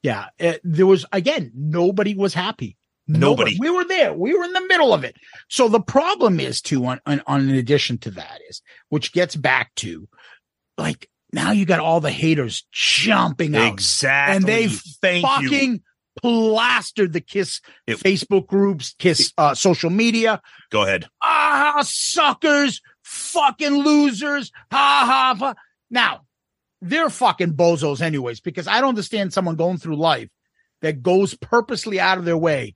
Yeah, 0.03 0.27
it, 0.39 0.61
there 0.63 0.87
was 0.87 1.05
again 1.11 1.51
nobody 1.53 2.15
was 2.15 2.33
happy. 2.33 2.77
Nobody. 3.07 3.57
We 3.59 3.69
were 3.69 3.83
there. 3.83 4.13
We 4.13 4.33
were 4.33 4.43
in 4.45 4.53
the 4.53 4.65
middle 4.67 4.93
of 4.93 5.03
it. 5.03 5.15
So 5.49 5.67
the 5.67 5.81
problem 5.81 6.39
is 6.39 6.61
too 6.61 6.85
on, 6.85 7.01
on, 7.05 7.21
on 7.27 7.41
in 7.49 7.55
addition 7.55 7.97
to 7.99 8.11
that 8.11 8.39
is 8.49 8.61
which 8.89 9.11
gets 9.11 9.35
back 9.35 9.75
to 9.75 10.07
like 10.77 11.09
now 11.33 11.51
you 11.51 11.65
got 11.65 11.79
all 11.79 11.99
the 11.99 12.11
haters 12.11 12.65
jumping 12.71 13.55
out 13.55 13.73
Exactly. 13.73 14.35
and 14.37 14.45
they 14.45 14.67
Thank 14.67 15.25
fucking 15.25 15.73
you. 15.73 15.79
Plastered 16.21 17.13
the 17.13 17.21
Kiss 17.21 17.61
It- 17.87 17.97
Facebook 17.99 18.47
groups, 18.47 18.95
Kiss 18.99 19.33
uh, 19.37 19.53
social 19.55 19.89
media. 19.89 20.41
Go 20.69 20.83
ahead. 20.83 21.07
Ah, 21.23 21.81
suckers, 21.83 22.81
fucking 23.03 23.75
losers. 23.83 24.51
Ha 24.71 25.03
ha. 25.05 25.35
ha. 25.37 25.53
Now, 25.89 26.21
they're 26.81 27.09
fucking 27.09 27.53
bozos, 27.53 28.01
anyways, 28.01 28.39
because 28.39 28.67
I 28.67 28.81
don't 28.81 28.89
understand 28.89 29.33
someone 29.33 29.55
going 29.55 29.77
through 29.77 29.97
life 29.97 30.29
that 30.81 31.03
goes 31.03 31.35
purposely 31.35 31.99
out 31.99 32.17
of 32.17 32.25
their 32.25 32.37
way 32.37 32.75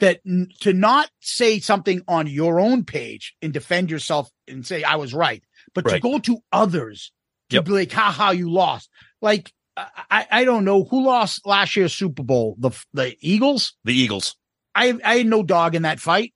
that 0.00 0.20
n- 0.26 0.48
to 0.60 0.72
not 0.72 1.08
say 1.20 1.60
something 1.60 2.02
on 2.08 2.26
your 2.26 2.58
own 2.60 2.84
page 2.84 3.34
and 3.40 3.52
defend 3.52 3.90
yourself 3.90 4.28
and 4.48 4.66
say 4.66 4.82
I 4.82 4.96
was 4.96 5.14
right, 5.14 5.42
but 5.74 5.86
to 5.88 6.00
go 6.00 6.18
to 6.18 6.38
others 6.52 7.12
to 7.50 7.56
Yep. 7.56 7.64
be 7.66 7.70
like, 7.70 7.92
ha 7.92 8.10
ha, 8.10 8.30
you 8.30 8.50
lost. 8.50 8.90
Like, 9.22 9.52
I, 9.76 10.26
I 10.30 10.44
don't 10.44 10.64
know 10.64 10.84
who 10.84 11.04
lost 11.04 11.46
last 11.46 11.76
year's 11.76 11.94
Super 11.94 12.22
Bowl. 12.22 12.56
The 12.58 12.70
the 12.94 13.16
Eagles. 13.20 13.74
The 13.84 13.94
Eagles. 13.94 14.36
I 14.74 14.94
I 15.04 15.18
had 15.18 15.26
no 15.26 15.42
dog 15.42 15.74
in 15.74 15.82
that 15.82 16.00
fight. 16.00 16.32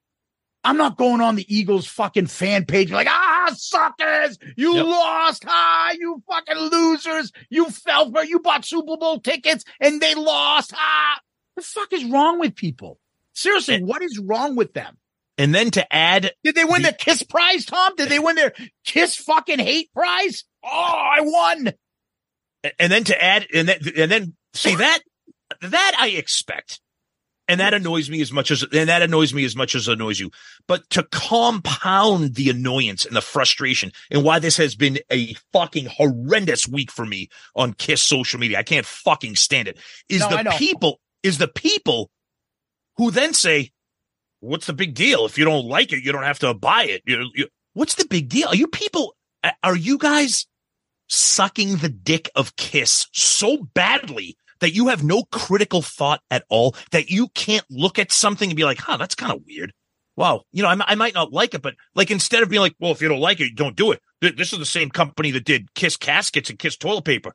I'm 0.62 0.76
not 0.76 0.98
going 0.98 1.22
on 1.22 1.36
the 1.36 1.54
Eagles 1.54 1.86
fucking 1.86 2.26
fan 2.26 2.66
page 2.66 2.90
like 2.92 3.06
ah 3.08 3.50
suckers, 3.56 4.38
you 4.56 4.74
Yep. 4.74 4.84
lost, 4.84 5.44
ah 5.48 5.92
you 5.98 6.22
fucking 6.28 6.56
losers, 6.70 7.32
you 7.48 7.66
fell 7.70 8.10
for 8.12 8.22
you 8.24 8.40
bought 8.40 8.64
Super 8.66 8.96
Bowl 8.98 9.20
tickets 9.20 9.64
and 9.80 10.00
they 10.02 10.14
lost, 10.14 10.74
ah 10.76 11.18
the 11.56 11.62
fuck 11.62 11.92
is 11.94 12.04
wrong 12.04 12.38
with 12.38 12.54
people? 12.56 12.98
Seriously, 13.32 13.76
And- 13.76 13.86
what 13.88 14.02
is 14.02 14.18
wrong 14.18 14.54
with 14.56 14.74
them? 14.74 14.98
And 15.38 15.54
then 15.54 15.70
to 15.70 15.90
add, 15.90 16.32
Did 16.44 16.54
they 16.56 16.66
win 16.66 16.82
The- 16.82 16.90
the 16.90 16.96
Kiss 16.98 17.22
Prize, 17.22 17.64
Tom? 17.64 17.96
Did 17.96 18.10
they 18.10 18.18
win 18.18 18.36
their 18.36 18.52
Kiss 18.84 19.16
fucking 19.16 19.58
hate 19.60 19.90
prize? 19.94 20.44
Oh, 20.62 20.68
I 20.68 21.20
won. 21.22 21.72
And 22.78 22.93
then 22.93 23.05
to 23.05 23.23
add, 23.23 23.47
and 23.55 23.69
then, 23.69 23.78
and 23.97 24.11
then 24.11 24.35
see 24.55 24.74
that, 24.74 25.01
that 25.61 25.97
I 25.99 26.09
expect. 26.09 26.81
And 27.49 27.59
that 27.59 27.74
annoys 27.74 28.09
me 28.09 28.20
as 28.20 28.31
much 28.31 28.53
as, 28.53 28.62
and 28.62 28.89
that 28.89 29.03
annoys 29.03 29.35
me 29.35 29.45
as 29.45 29.57
much 29.57 29.74
as 29.74 29.89
annoys 29.89 30.20
you. 30.20 30.31
But 30.69 30.89
to 30.91 31.03
compound 31.11 32.37
the 32.37 32.49
annoyance 32.49 33.05
and 33.05 33.16
the 33.16 33.20
frustration 33.20 33.91
and 34.09 34.23
why 34.23 34.39
this 34.39 34.57
has 34.59 34.77
been 34.77 35.01
a 35.11 35.35
fucking 35.53 35.87
horrendous 35.87 36.69
week 36.69 36.93
for 36.93 37.05
me 37.05 37.28
on 37.57 37.73
Kiss 37.73 38.03
social 38.03 38.39
media, 38.39 38.61
I 38.61 38.62
can't 38.62 38.87
fucking 38.87 39.35
stand 39.35 39.66
it, 39.66 39.78
is 40.09 40.20
No, 40.20 40.28
the 40.28 40.55
people, 40.59 41.01
is 41.24 41.39
the 41.39 41.49
people 41.49 42.09
who 42.99 43.11
then 43.11 43.35
say, 43.35 43.73
what's 44.39 44.66
the 44.66 44.73
big 44.73 44.95
deal? 44.95 45.27
If 45.27 45.37
you 45.37 45.45
don't 45.45 45.66
like 45.66 45.93
it, 45.93 46.05
you 46.05 46.12
don't 46.12 46.23
have 46.23 46.39
to 46.41 46.55
buy 46.55 46.85
it. 46.85 47.03
You, 47.05 47.31
you, 47.35 47.49
what's 47.73 47.97
the 47.97 48.07
big 48.07 48.28
deal? 48.28 48.47
Are 48.47 48.55
you 48.55 48.69
people, 48.69 49.16
are 49.65 49.77
you 49.77 49.99
guys 49.99 50.47
sucking 51.11 51.77
the 51.77 51.89
dick 51.89 52.31
of 52.35 52.57
Kiss 52.57 53.09
so 53.12 53.69
badly 53.74 54.37
that 54.61 54.74
you 54.74 54.89
have 54.89 55.03
no 55.03 55.24
critical 55.24 55.82
thought 55.82 56.20
at 56.31 56.45
all, 56.49 56.77
that 56.93 57.11
you 57.11 57.28
can't 57.28 57.65
look 57.69 57.99
at 57.99 58.12
something 58.12 58.49
and 58.49 58.57
be 58.57 58.65
like, 58.65 58.78
huh, 58.78 58.97
that's 58.97 59.15
kind 59.15 59.32
of 59.32 59.43
weird. 59.47 59.73
Wow. 60.16 60.43
You 60.53 60.62
know, 60.62 60.69
I, 60.69 60.77
I 60.87 60.95
might 60.95 61.15
not 61.15 61.32
like 61.32 61.55
it, 61.55 61.62
but 61.62 61.74
like 61.95 62.11
instead 62.11 62.43
of 62.43 62.51
being 62.51 62.61
like, 62.61 62.74
well, 62.78 62.93
if 62.93 63.01
you 63.01 63.09
don't 63.09 63.20
like 63.20 63.41
it, 63.41 63.55
don't 63.57 63.77
do 63.77 63.91
it. 63.91 64.01
Th- 64.20 64.37
This 64.37 64.53
is 64.53 64.59
the 64.59 64.66
same 64.66 64.91
company 64.91 65.31
that 65.31 65.45
did 65.45 65.74
Kiss 65.74 65.97
caskets 65.97 66.51
and 66.51 66.59
Kiss 66.59 66.77
toilet 66.77 67.05
paper. 67.05 67.32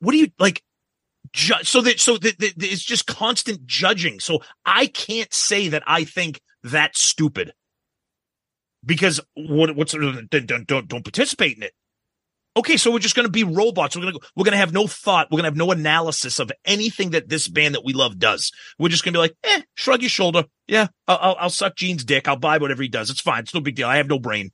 What 0.00 0.12
do 0.12 0.18
you 0.18 0.28
like? 0.38 0.62
Ju- 1.32 1.62
so 1.62 1.80
that, 1.82 2.00
so 2.00 2.18
that, 2.18 2.38
that 2.40 2.54
it's 2.58 2.82
just 2.82 3.06
constant 3.06 3.64
judging. 3.66 4.18
So 4.20 4.40
I 4.66 4.86
can't 4.86 5.32
say 5.32 5.68
that 5.68 5.84
I 5.86 6.04
think 6.04 6.40
that's 6.62 7.00
stupid 7.00 7.52
because 8.84 9.20
what, 9.34 9.76
what's, 9.76 9.94
uh, 9.94 10.22
don't, 10.28 10.66
don't, 10.66 10.88
don't 10.88 11.04
participate 11.04 11.56
in 11.56 11.62
it. 11.62 11.72
Okay, 12.54 12.76
so 12.76 12.90
we're 12.92 12.98
just 12.98 13.16
going 13.16 13.26
to 13.26 13.32
be 13.32 13.44
robots. 13.44 13.96
We're 13.96 14.02
going 14.02 14.14
to 14.14 14.20
we're 14.36 14.44
going 14.44 14.52
to 14.52 14.58
have 14.58 14.74
no 14.74 14.86
thought. 14.86 15.28
We're 15.30 15.36
going 15.36 15.44
to 15.44 15.50
have 15.50 15.56
no 15.56 15.72
analysis 15.72 16.38
of 16.38 16.52
anything 16.66 17.10
that 17.10 17.28
this 17.28 17.48
band 17.48 17.74
that 17.74 17.84
we 17.84 17.94
love 17.94 18.18
does. 18.18 18.52
We're 18.78 18.90
just 18.90 19.04
going 19.04 19.14
to 19.14 19.16
be 19.16 19.22
like, 19.22 19.36
eh, 19.44 19.62
shrug 19.74 20.02
your 20.02 20.10
shoulder. 20.10 20.44
Yeah, 20.66 20.88
I'll, 21.08 21.18
I'll, 21.20 21.36
I'll 21.40 21.50
suck 21.50 21.76
Gene's 21.76 22.04
dick. 22.04 22.28
I'll 22.28 22.36
buy 22.36 22.58
whatever 22.58 22.82
he 22.82 22.88
does. 22.90 23.08
It's 23.08 23.20
fine. 23.22 23.40
It's 23.44 23.54
no 23.54 23.60
big 23.60 23.74
deal. 23.76 23.88
I 23.88 23.96
have 23.96 24.08
no 24.08 24.18
brain. 24.18 24.50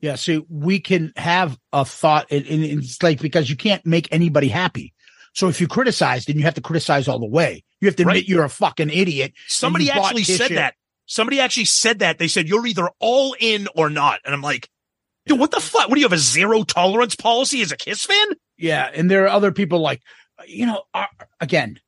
Yeah, 0.00 0.14
so 0.16 0.44
we 0.48 0.80
can 0.80 1.12
have 1.16 1.56
a 1.72 1.84
thought, 1.84 2.26
and, 2.30 2.44
and 2.46 2.64
it's 2.64 3.00
like 3.02 3.20
because 3.20 3.48
you 3.48 3.56
can't 3.56 3.84
make 3.86 4.08
anybody 4.10 4.48
happy. 4.48 4.92
So 5.34 5.48
if 5.48 5.60
you 5.60 5.68
criticize, 5.68 6.24
then 6.24 6.36
you 6.38 6.42
have 6.44 6.54
to 6.54 6.60
criticize 6.60 7.08
all 7.08 7.18
the 7.18 7.26
way. 7.26 7.62
You 7.80 7.86
have 7.86 7.96
to 7.96 8.02
admit 8.02 8.16
Right. 8.16 8.28
you're 8.28 8.44
a 8.44 8.48
fucking 8.50 8.90
idiot. 8.90 9.32
Somebody 9.48 9.90
actually 9.90 10.24
said 10.24 10.48
shit. 10.48 10.56
that. 10.56 10.74
Somebody 11.06 11.40
actually 11.40 11.66
said 11.66 12.00
that. 12.00 12.18
They 12.18 12.28
said 12.28 12.48
you're 12.48 12.66
either 12.66 12.88
all 13.00 13.36
in 13.38 13.68
or 13.76 13.90
not. 13.90 14.20
And 14.24 14.34
I'm 14.34 14.42
like, 14.42 14.68
dude, 15.26 15.38
what 15.38 15.50
the 15.50 15.60
fuck? 15.60 15.88
What 15.88 15.94
do 15.94 16.00
you 16.00 16.06
have 16.06 16.12
a 16.12 16.18
zero 16.18 16.62
tolerance 16.62 17.14
policy 17.14 17.62
as 17.62 17.72
a 17.72 17.76
Kiss 17.76 18.04
fan? 18.04 18.28
Yeah, 18.56 18.90
and 18.94 19.10
there 19.10 19.24
are 19.24 19.28
other 19.28 19.52
people 19.52 19.80
like, 19.80 20.02
you 20.46 20.66
know, 20.66 20.82
uh, 20.94 21.06
again, 21.40 21.80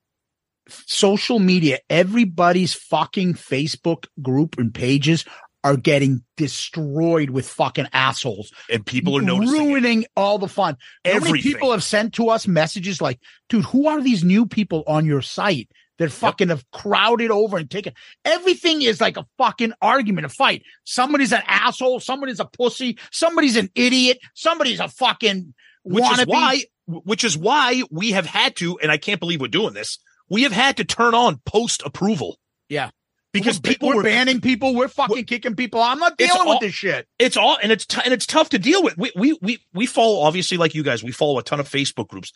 social 0.68 1.38
media. 1.38 1.78
Everybody's 1.90 2.74
fucking 2.74 3.34
Facebook 3.34 4.06
group 4.22 4.58
and 4.58 4.72
pages 4.72 5.24
are 5.62 5.76
getting 5.78 6.22
destroyed 6.36 7.30
with 7.30 7.48
fucking 7.48 7.88
assholes. 7.92 8.52
And 8.70 8.84
people 8.84 9.16
are 9.16 9.22
noticing. 9.22 9.54
it. 9.54 9.58
ruining 9.58 10.06
all 10.14 10.38
the 10.38 10.46
fun. 10.46 10.76
Everything. 11.04 11.52
people 11.52 11.72
have 11.72 11.82
sent 11.82 12.12
to 12.14 12.28
us 12.28 12.46
messages 12.46 13.00
like, 13.00 13.18
dude, 13.48 13.64
who 13.64 13.88
are 13.88 14.02
these 14.02 14.22
new 14.22 14.44
people 14.46 14.84
on 14.86 15.06
your 15.06 15.22
site 15.22 15.70
that 15.98 16.10
fucking 16.10 16.48
have 16.48 16.68
crowded 16.72 17.30
over 17.30 17.56
and 17.56 17.70
taken 17.70 17.92
everything 18.24 18.82
is 18.82 19.00
like 19.00 19.16
a 19.16 19.26
fucking 19.38 19.72
argument, 19.80 20.26
a 20.26 20.28
fight. 20.28 20.62
Somebody's 20.84 21.32
an 21.32 21.42
asshole, 21.46 22.00
somebody's 22.00 22.40
a 22.40 22.44
pussy, 22.46 22.98
somebody's 23.12 23.56
an 23.56 23.70
idiot, 23.74 24.18
somebody's 24.34 24.80
a 24.80 24.88
fucking 24.88 25.54
which 25.84 26.02
wannabe. 26.04 26.20
is 26.20 26.26
why 26.26 26.62
which 26.86 27.24
is 27.24 27.38
why 27.38 27.82
we 27.90 28.10
have 28.12 28.26
had 28.26 28.56
to 28.56 28.78
and 28.78 28.90
i 28.92 28.96
can't 28.98 29.18
believe 29.20 29.40
we're 29.40 29.48
doing 29.48 29.72
this 29.74 29.98
we 30.28 30.42
have 30.42 30.52
had 30.52 30.76
to 30.78 30.84
turn 30.84 31.14
on 31.14 31.40
post 31.46 31.82
approval 31.84 32.38
Yeah. 32.68 32.90
because 33.32 33.56
we're, 33.62 33.70
people 33.72 33.88
we're 33.90 33.96
were 33.96 34.02
banning 34.02 34.40
people, 34.40 34.74
we're 34.74 34.88
fucking 34.88 35.24
kicking 35.26 35.54
people. 35.56 35.80
I'm 35.80 35.98
not 35.98 36.16
dealing 36.18 36.32
all- 36.40 36.48
with 36.50 36.60
this 36.60 36.74
shit. 36.74 37.06
it's 37.18 37.36
all 37.36 37.56
and 37.62 37.70
it's 37.72 37.86
t- 37.86 38.00
and 38.04 38.12
it's 38.12 38.26
tough 38.26 38.48
to 38.50 38.58
deal 38.58 38.82
with 38.82 38.96
we 38.98 39.12
we 39.16 39.38
we, 39.42 39.58
we 39.72 39.86
follow 39.86 40.20
obviously 40.22 40.56
like 40.58 40.74
you 40.74 40.82
guys 40.82 41.02
we 41.04 41.12
follow 41.12 41.38
a 41.38 41.42
ton 41.42 41.60
of 41.60 41.68
facebook 41.68 42.08
groups 42.08 42.32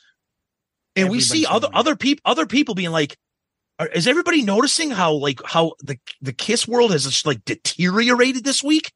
and 0.97 1.10
we 1.10 1.20
see 1.20 1.44
other 1.47 1.68
other 1.72 1.97
people 1.97 2.22
other 2.24 2.47
people 2.47 2.74
being 2.74 2.90
like 2.90 3.16
are, 3.79 3.87
is 3.89 4.07
everybody 4.07 4.43
noticing 4.43 4.91
how 4.91 5.13
like 5.13 5.41
how 5.45 5.73
the 5.81 5.99
the 6.21 6.33
kiss 6.33 6.67
world 6.67 6.93
has 6.93 7.05
just 7.05 7.27
like 7.27 7.45
deteriorated 7.45 8.45
this 8.45 8.63
week 8.63 8.93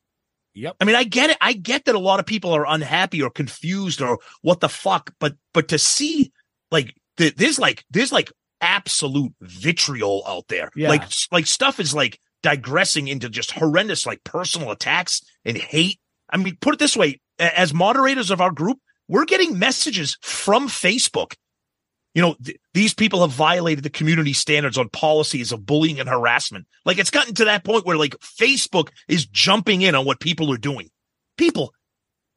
Yep. 0.55 0.77
I 0.81 0.85
mean, 0.85 0.97
I 0.97 1.05
get 1.05 1.31
it. 1.31 1.39
I 1.41 1.55
get 1.55 1.87
that 1.87 1.95
a 1.95 2.01
lot 2.01 2.21
of 2.21 2.27
people 2.27 2.53
are 2.53 2.67
unhappy 2.67 3.23
or 3.23 3.31
confused 3.31 4.03
or 4.03 4.19
what 4.43 4.61
the 4.61 4.69
fuck, 4.69 5.15
but 5.19 5.35
but 5.55 5.69
to 5.69 5.79
see 5.79 6.33
like 6.71 6.95
th- 7.17 7.37
there's 7.37 7.59
like 7.59 7.85
there's 7.91 8.13
like 8.13 8.31
absolute 8.61 9.33
vitriol 9.41 10.23
out 10.27 10.49
there. 10.49 10.71
Yeah. 10.77 10.91
Like 10.91 11.05
like 11.31 11.47
stuff 11.47 11.81
is 11.81 11.95
like 11.95 12.19
digressing 12.43 13.09
into 13.09 13.31
just 13.31 13.53
horrendous 13.53 14.07
like 14.07 14.25
personal 14.25 14.71
attacks 14.71 15.23
and 15.45 15.57
hate. 15.57 15.99
I 16.29 16.37
mean, 16.37 16.57
put 16.61 16.75
it 16.75 16.79
this 16.79 16.97
way: 16.97 17.21
as 17.39 17.73
moderators 17.73 18.31
of 18.31 18.41
our 18.41 18.53
group, 18.53 18.79
we're 19.09 19.25
getting 19.25 19.59
messages 19.59 20.19
from 20.21 20.69
Facebook. 20.69 21.35
You 22.15 22.23
know, 22.23 22.37
th- 22.45 22.59
these 22.75 22.95
people 22.95 23.23
have 23.23 23.31
violated 23.31 23.85
the 23.85 23.91
community 23.91 24.33
standards 24.33 24.77
on 24.77 24.89
policies 24.91 25.51
of 25.53 25.65
bullying 25.65 25.99
and 25.99 26.09
harassment. 26.09 26.67
Like 26.85 26.99
it's 26.99 27.11
gotten 27.11 27.35
to 27.35 27.47
that 27.47 27.65
point 27.65 27.87
where 27.87 27.97
like 27.97 28.17
Facebook 28.19 28.91
is 29.09 29.27
jumping 29.27 29.83
in 29.83 29.95
on 29.95 30.05
what 30.05 30.21
people 30.21 30.53
are 30.53 30.59
doing. 30.59 30.91
People, 31.39 31.73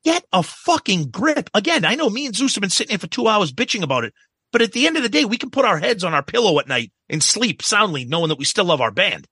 get 0.05 0.23
a 0.31 0.43
fucking 0.43 1.09
grip. 1.09 1.49
Again, 1.53 1.83
I 1.83 1.95
know 1.95 2.09
me 2.09 2.25
and 2.25 2.35
Zeus 2.35 2.55
have 2.55 2.61
been 2.61 2.69
sitting 2.69 2.91
here 2.91 2.99
for 2.99 3.07
two 3.07 3.27
hours 3.27 3.51
bitching 3.51 3.83
about 3.83 4.05
it, 4.05 4.13
but 4.51 4.61
at 4.61 4.71
the 4.71 4.87
end 4.87 4.95
of 4.95 5.03
the 5.03 5.09
day, 5.09 5.25
we 5.25 5.37
can 5.37 5.49
put 5.49 5.65
our 5.65 5.77
heads 5.77 6.03
on 6.03 6.13
our 6.13 6.23
pillow 6.23 6.59
at 6.59 6.67
night 6.67 6.93
and 7.09 7.21
sleep 7.21 7.61
soundly 7.61 8.05
knowing 8.05 8.29
that 8.29 8.37
we 8.37 8.45
still 8.45 8.65
love 8.65 8.81
our 8.81 8.91
band. 8.91 9.27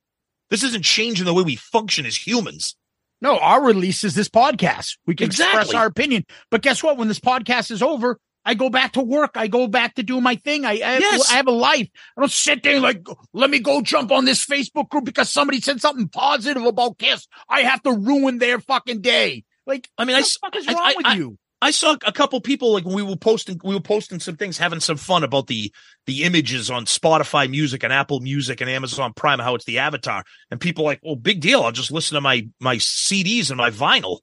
This 0.50 0.64
isn't 0.64 0.84
changing 0.84 1.26
the 1.26 1.34
way 1.34 1.44
we 1.44 1.56
function 1.56 2.06
as 2.06 2.28
humans. 2.28 2.76
No, 3.22 3.38
our 3.38 3.64
release 3.64 4.04
is 4.04 4.16
this 4.16 4.28
podcast. 4.28 4.98
We 5.08 5.16
can 5.16 5.28
express 5.28 5.74
our 5.74 5.86
opinion. 5.86 6.26
But 6.52 6.62
guess 6.62 6.84
what? 6.84 6.98
When 6.98 7.08
this 7.08 7.22
podcast 7.22 7.72
is 7.72 7.82
over, 7.82 8.20
I 8.46 8.54
go 8.56 8.70
back 8.70 8.94
to 8.94 9.02
work. 9.02 9.32
I 9.36 9.48
go 9.48 9.68
back 9.68 9.96
to 9.96 10.04
do 10.04 10.20
my 10.20 10.36
thing. 10.36 10.66
I, 10.66 10.72
I, 10.72 10.76
have, 10.78 11.02
Yes. 11.02 11.32
I 11.32 11.36
have 11.36 11.48
a 11.48 11.52
life. 11.52 11.88
I 12.18 12.22
don't 12.22 12.32
sit 12.32 12.64
there 12.64 12.80
like, 12.80 13.06
let 13.34 13.50
me 13.50 13.60
go 13.60 13.82
jump 13.82 14.12
on 14.12 14.26
this 14.26 14.46
Facebook 14.46 14.90
group 14.90 15.06
because 15.06 15.30
somebody 15.30 15.62
said 15.62 15.80
something 15.82 16.10
positive 16.10 16.64
about 16.66 16.98
Kiss. 16.98 17.28
I 17.48 17.62
have 17.62 17.82
to 17.84 17.92
ruin 17.92 18.40
their 18.40 18.60
fucking 18.60 19.02
day. 19.02 19.46
Like, 19.66 19.90
I 19.98 20.06
mean, 20.06 20.16
I 20.18 20.22
fuck 20.24 20.56
is 20.56 20.68
wrong 20.68 20.78
I- 20.78 20.96
with 20.98 21.18
you? 21.18 21.38
I 21.62 21.72
saw 21.72 21.96
a 22.06 22.12
couple 22.12 22.42
people 22.42 22.74
like 22.74 22.84
we 22.84 23.02
were 23.02 23.16
posting, 23.16 23.58
we 23.64 23.74
were 23.74 23.80
posting 23.80 24.20
some 24.20 24.36
things, 24.36 24.58
having 24.58 24.82
some 24.82 24.98
fun 24.98 25.24
about 25.24 25.48
the 25.48 25.72
the 26.08 26.24
images 26.26 26.70
on 26.70 26.84
Spotify 26.84 27.50
Music 27.50 27.84
and 27.86 27.94
Apple 27.94 28.20
Music 28.20 28.60
and 28.60 28.70
Amazon 28.70 29.14
Prime, 29.14 29.40
how 29.40 29.56
it's 29.56 29.64
the 29.64 29.80
avatar, 29.80 30.26
and 30.52 30.60
people 30.60 30.84
like, 30.84 31.00
"Well, 31.02 31.16
big 31.16 31.40
deal. 31.40 31.62
I'll 31.64 31.72
just 31.72 31.90
listen 31.90 32.16
to 32.16 32.22
my 32.22 32.46
my 32.60 32.76
CDs 32.76 33.50
and 33.50 33.58
my 33.58 33.70
vinyl." 33.70 34.20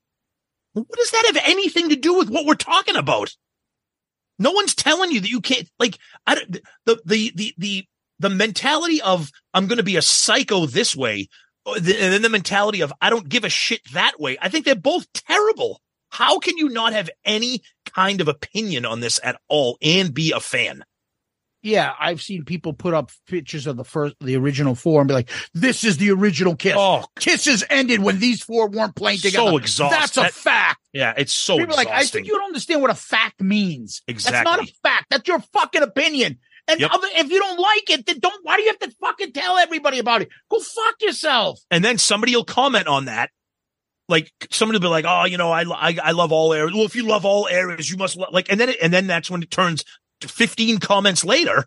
What 0.74 0.86
does 0.94 1.10
that 1.12 1.32
have 1.32 1.42
anything 1.47 1.88
to 1.88 1.97
do 1.97 2.18
with 2.18 2.28
what 2.28 2.44
we're 2.44 2.56
talking 2.56 2.97
about? 2.97 3.34
No 4.41 4.51
one's 4.51 4.75
telling 4.75 5.12
you 5.12 5.21
that 5.21 5.31
you 5.31 5.41
can't. 5.41 5.69
Like, 5.79 5.99
I 6.27 6.35
don't, 6.35 6.59
the 6.87 7.01
the 7.05 7.33
the 7.37 7.55
the 7.59 7.85
the 8.19 8.31
mentality 8.31 9.01
of 9.03 9.31
I'm 9.55 9.67
going 9.69 9.77
to 9.77 9.85
be 9.85 9.97
a 9.97 10.03
psycho 10.03 10.67
this 10.67 10.97
way, 10.97 11.29
uh, 11.67 11.75
and 11.77 11.85
then 11.85 12.23
the 12.23 12.29
mentality 12.29 12.81
of 12.81 12.93
I 13.01 13.11
don't 13.11 13.29
give 13.29 13.45
a 13.45 13.49
shit 13.49 13.81
that 13.93 14.19
way. 14.19 14.37
I 14.41 14.49
think 14.49 14.65
they're 14.65 14.75
both 14.75 15.07
terrible. 15.12 15.81
How 16.09 16.39
can 16.41 16.57
you 16.57 16.69
not 16.71 16.93
have 16.93 17.09
any 17.25 17.62
kind 17.95 18.21
of 18.21 18.27
opinion 18.27 18.85
on 18.85 18.99
this 19.01 19.21
at 19.23 19.41
all 19.49 19.79
and 19.81 20.12
be 20.12 20.33
a 20.33 20.41
fan? 20.41 20.85
yeah, 21.62 21.93
I've 22.01 22.23
seen 22.23 22.47
people 22.47 22.73
put 22.73 22.95
up 22.95 23.11
pictures 23.27 23.67
of 23.67 23.77
the 23.77 23.85
first, 23.85 24.17
the 24.23 24.35
original 24.37 24.75
four, 24.75 25.03
and 25.03 25.09
be 25.09 25.12
like, 25.12 25.29
"This 25.53 25.85
is 25.85 25.99
the 25.99 26.11
original 26.11 26.57
Kiss." 26.57 26.75
Oh, 26.75 27.05
Kisses 27.19 27.62
ended 27.69 28.01
when 28.01 28.19
these 28.19 28.43
four 28.43 28.71
weren't 28.71 28.97
playing 28.97 29.19
together." 29.19 29.51
So 29.51 29.57
exhausting. 29.59 30.01
That's 30.01 30.17
a 30.17 30.21
That- 30.23 30.33
fact. 30.33 30.80
Yeah, 30.93 31.15
it's 31.17 31.33
so 31.33 31.57
People 31.59 31.75
are 31.75 31.77
like, 31.77 31.89
I 31.89 32.05
think 32.05 32.27
you 32.27 32.33
don't 32.35 32.47
understand 32.47 32.83
what 32.83 32.91
a 32.91 32.95
fact 32.95 33.41
means. 33.41 34.03
Exactly, 34.09 34.37
that's 34.39 34.45
not 34.59 34.69
a 34.69 34.73
fact. 34.83 35.07
That's 35.11 35.29
your 35.29 35.41
fucking 35.53 35.83
opinion. 35.83 36.39
And 36.69 36.79
Yep. 36.81 36.91
other, 36.93 37.09
if 37.17 37.31
you 37.31 37.39
don't 37.39 37.59
like 37.59 37.91
it, 37.91 38.07
then 38.07 38.19
don't. 38.21 38.45
Why 38.45 38.57
do 38.57 38.62
you 38.62 38.69
have 38.69 38.79
to 38.81 38.91
fucking 39.01 39.33
tell 39.33 39.57
everybody 39.57 39.99
about 39.99 40.23
it? 40.23 40.29
Go 40.51 40.61
fuck 40.61 41.01
yourself. 41.01 41.61
and 41.71 41.85
then 41.85 41.99
somebody 41.99 42.35
will 42.37 42.45
comment 42.45 42.87
on 42.87 43.07
that. 43.07 43.31
Like 44.09 44.33
somebody 44.51 44.77
will 44.79 44.83
be 44.83 44.89
like, 44.89 45.05
"Oh, 45.09 45.25
you 45.25 45.37
know, 45.39 45.51
I 45.53 45.62
I, 45.62 45.97
I 46.03 46.11
love 46.12 46.33
all 46.33 46.53
areas." 46.53 46.75
Well, 46.75 46.85
if 46.85 46.97
you 46.97 47.07
love 47.07 47.25
all 47.25 47.47
areas, 47.49 47.89
you 47.91 47.97
must 47.97 48.17
lo-, 48.17 48.27
like, 48.33 48.51
and 48.51 48.59
then 48.59 48.69
it, 48.71 48.77
and 48.83 48.93
then 48.93 49.07
that's 49.07 49.31
when 49.31 49.43
it 49.43 49.51
turns 49.53 49.85
to 50.21 50.29
15 50.29 50.79
comments 50.79 51.25
later, 51.25 51.67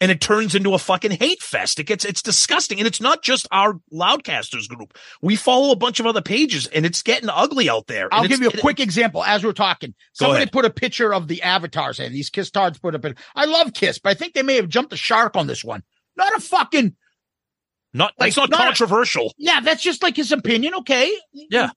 and 0.00 0.10
it 0.10 0.20
turns 0.20 0.54
into 0.54 0.72
a 0.74 0.78
fucking 0.78 1.10
hate 1.10 1.42
fest. 1.42 1.78
It 1.78 1.84
gets 1.84 2.04
it's 2.04 2.22
disgusting, 2.22 2.78
and 2.78 2.86
it's 2.86 3.00
not 3.00 3.22
just 3.22 3.46
our 3.52 3.74
Loudcasters 3.92 4.68
group. 4.68 4.96
We 5.20 5.36
follow 5.36 5.72
a 5.72 5.76
bunch 5.76 6.00
of 6.00 6.06
other 6.06 6.22
pages, 6.22 6.66
and 6.68 6.86
it's 6.86 7.02
getting 7.02 7.28
ugly 7.28 7.68
out 7.68 7.86
there. 7.86 8.08
I'll 8.12 8.26
give 8.26 8.40
you 8.40 8.48
a 8.48 8.56
quick 8.60 8.80
example. 8.80 9.22
As 9.24 9.44
we're 9.44 9.52
talking, 9.52 9.94
somebody 10.12 10.46
put 10.46 10.64
a 10.64 10.70
picture 10.70 11.12
of 11.12 11.28
the 11.28 11.42
avatars 11.42 12.00
and 12.00 12.14
These 12.14 12.30
Kiss 12.30 12.50
tards 12.50 12.78
put 12.78 12.94
up. 12.94 13.04
I 13.36 13.44
love 13.44 13.72
Kiss, 13.74 13.98
but 13.98 14.10
I 14.10 14.14
think 14.14 14.34
they 14.34 14.42
may 14.42 14.56
have 14.56 14.68
jumped 14.68 14.90
the 14.90 14.96
shark 14.96 15.36
on 15.36 15.46
this 15.46 15.62
one. 15.64 15.82
Not 16.16 16.34
a 16.36 16.40
fucking 16.40 16.96
Not 17.94 18.12
like, 18.18 18.34
that's 18.34 18.36
not, 18.36 18.50
not 18.50 18.60
a- 18.60 18.64
controversial. 18.64 19.32
yeah. 19.38 19.60
That's 19.60 19.82
just 19.82 20.02
like 20.02 20.16
his 20.16 20.32
opinion. 20.32 20.74
Okay. 20.76 21.12
Yeah. 21.32 21.70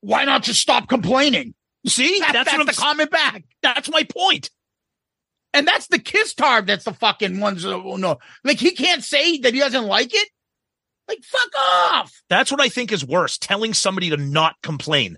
Why 0.00 0.24
not 0.24 0.42
just 0.42 0.60
stop 0.60 0.88
complaining? 0.88 1.54
See, 1.86 2.18
That- 2.20 2.32
that's, 2.32 2.50
that's, 2.50 2.58
what 2.58 2.66
the 2.66 2.80
I'm. 2.82 2.88
comment 2.88 3.10
back. 3.10 3.44
that's 3.62 3.88
my 3.90 4.02
point. 4.04 4.50
And 5.56 5.66
that's 5.66 5.86
the 5.88 5.98
kiss 5.98 6.34
tard. 6.34 6.66
That's 6.66 6.84
the 6.84 6.92
fucking 6.92 7.40
ones. 7.40 7.62
that- 7.62 7.74
oh, 7.74 7.96
no, 7.96 8.18
like 8.44 8.58
he 8.58 8.72
can't 8.72 9.02
say 9.02 9.38
that 9.38 9.54
he 9.54 9.60
doesn't 9.60 9.86
like 9.86 10.12
it. 10.14 10.28
Like 11.08 11.22
fuck 11.24 11.50
off. 11.58 12.12
That's 12.28 12.50
what 12.50 12.60
I 12.60 12.68
think 12.68 12.92
is 12.92 13.04
worse. 13.04 13.38
Telling 13.38 13.74
somebody 13.74 14.10
to 14.10 14.16
not 14.16 14.56
complain. 14.62 15.16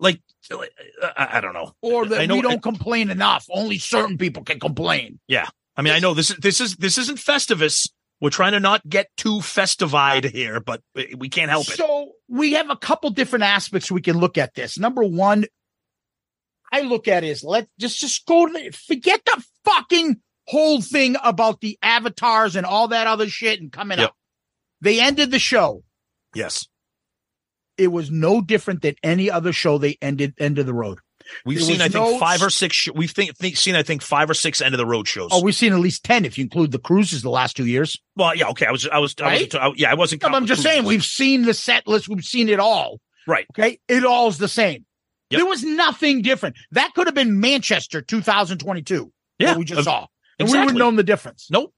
Like, 0.00 0.20
I, 0.50 1.28
I 1.32 1.40
don't 1.40 1.52
know. 1.54 1.72
Or 1.82 2.06
that 2.06 2.20
I 2.20 2.26
know- 2.26 2.36
we 2.36 2.42
don't 2.42 2.62
complain 2.62 3.10
enough. 3.10 3.46
Only 3.50 3.78
certain 3.78 4.16
people 4.18 4.42
can 4.44 4.58
complain. 4.60 5.20
Yeah. 5.28 5.46
I 5.76 5.82
mean, 5.82 5.92
I 5.92 5.98
know 6.00 6.14
this 6.14 6.30
is 6.30 6.36
this 6.38 6.60
is 6.60 6.76
this 6.76 6.98
isn't 6.98 7.18
Festivus. 7.18 7.88
We're 8.20 8.30
trying 8.30 8.52
to 8.52 8.60
not 8.60 8.88
get 8.88 9.06
too 9.16 9.40
festivied 9.40 10.24
here, 10.24 10.58
but 10.58 10.82
we 11.16 11.28
can't 11.28 11.50
help 11.50 11.68
it. 11.68 11.76
So 11.76 12.12
we 12.28 12.54
have 12.54 12.68
a 12.68 12.74
couple 12.76 13.10
different 13.10 13.44
aspects 13.44 13.92
we 13.92 14.00
can 14.00 14.18
look 14.18 14.36
at 14.38 14.54
this. 14.54 14.76
Number 14.76 15.04
one, 15.04 15.44
I 16.72 16.82
look 16.82 17.08
at 17.08 17.24
is 17.24 17.42
let 17.44 17.68
just 17.78 17.98
just 18.00 18.26
go 18.26 18.46
to 18.46 18.52
the, 18.52 18.70
forget 18.70 19.20
the 19.24 19.44
fucking 19.64 20.16
whole 20.46 20.80
thing 20.80 21.16
about 21.22 21.60
the 21.60 21.78
avatars 21.82 22.56
and 22.56 22.64
all 22.66 22.88
that 22.88 23.06
other 23.06 23.28
shit 23.28 23.60
and 23.60 23.70
coming 23.72 23.98
Yep. 23.98 24.08
up. 24.08 24.16
They 24.80 25.00
ended 25.00 25.30
the 25.30 25.38
show. 25.38 25.82
Yes, 26.34 26.66
It 27.76 27.88
was 27.88 28.10
no 28.10 28.40
different 28.40 28.82
than 28.82 28.96
any 29.02 29.30
other 29.30 29.52
show 29.52 29.78
they 29.78 29.96
ended 30.02 30.34
end 30.38 30.58
of 30.58 30.66
the 30.66 30.74
road. 30.74 30.98
we've 31.44 31.58
There 31.58 31.66
seen 31.66 31.80
I 31.80 31.88
think 31.88 31.94
no- 31.94 32.18
five 32.18 32.42
or 32.42 32.50
six. 32.50 32.74
Sh- 32.74 32.88
we've 32.94 33.10
think, 33.10 33.36
think 33.36 33.56
seen 33.56 33.74
I 33.76 33.82
think 33.82 34.02
five 34.02 34.28
or 34.30 34.34
six 34.34 34.60
end 34.62 34.74
of 34.74 34.78
the 34.78 34.86
road 34.86 35.06
shows. 35.06 35.28
Oh, 35.32 35.42
we've 35.42 35.54
seen 35.54 35.72
at 35.72 35.78
least 35.78 36.02
ten 36.04 36.24
if 36.24 36.38
you 36.38 36.42
include 36.44 36.72
the 36.72 36.78
cruises 36.78 37.22
the 37.22 37.30
last 37.30 37.56
two 37.56 37.66
years. 37.66 37.96
well, 38.16 38.34
yeah, 38.34 38.48
okay. 38.48 38.66
I 38.66 38.70
was 38.72 38.86
I 38.88 38.98
was 38.98 39.14
I 39.20 39.24
Right? 39.24 39.52
was 39.52 39.54
I, 39.54 39.70
yeah 39.76 39.90
I 39.90 39.94
wasn't. 39.94 40.22
No, 40.22 40.28
I'm 40.28 40.46
just 40.46 40.62
the 40.62 40.68
saying 40.70 40.84
we've 40.84 41.04
seen 41.04 41.42
the 41.42 41.54
set 41.54 41.86
list, 41.86 42.08
we've 42.08 42.24
seen 42.24 42.48
it 42.48 42.58
all. 42.60 43.00
right. 43.26 43.46
Okay, 43.52 43.78
it 43.88 44.04
all's 44.04 44.38
the 44.38 44.48
same. 44.48 44.86
Yep. 45.30 45.38
There 45.38 45.46
was 45.46 45.62
nothing 45.62 46.22
different. 46.22 46.56
That 46.72 46.94
could 46.94 47.06
have 47.06 47.14
been 47.14 47.40
Manchester 47.40 48.00
2022. 48.00 49.12
Yeah, 49.38 49.56
we 49.56 49.64
just 49.64 49.80
uh, 49.80 49.84
saw, 49.84 50.06
and 50.38 50.50
we 50.50 50.58
wouldn't 50.58 50.78
known 50.78 50.96
the 50.96 51.02
difference. 51.02 51.48
Nope. 51.50 51.72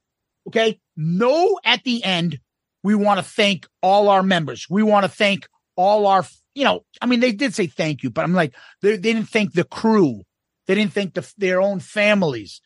Okay, 0.47 0.79
no. 0.97 1.59
At 1.65 1.85
the 1.85 2.03
end, 2.05 2.39
we 2.83 2.95
want 2.95 3.19
to 3.19 3.25
thank 3.25 3.67
all 3.83 4.09
our 4.09 4.23
members. 4.23 4.67
We 4.71 4.83
want 4.83 5.05
to 5.05 5.09
thank 5.09 5.47
all 5.77 6.07
our. 6.07 6.25
You 6.55 6.65
know, 6.65 6.85
I 7.01 7.07
mean, 7.07 7.21
they 7.21 7.33
did 7.33 7.55
say 7.55 7.67
thank 7.67 8.03
you, 8.03 8.11
but 8.11 8.25
I'm 8.25 8.35
like, 8.35 8.55
they, 8.83 8.93
they 8.93 9.13
didn't 9.13 9.29
thank 9.29 9.53
the 9.53 9.65
crew. 9.65 10.23
They 10.67 10.75
didn't 10.75 10.93
thank 10.93 11.15
the, 11.15 11.33
their 11.37 11.61
own 11.61 11.81
families. 11.81 12.61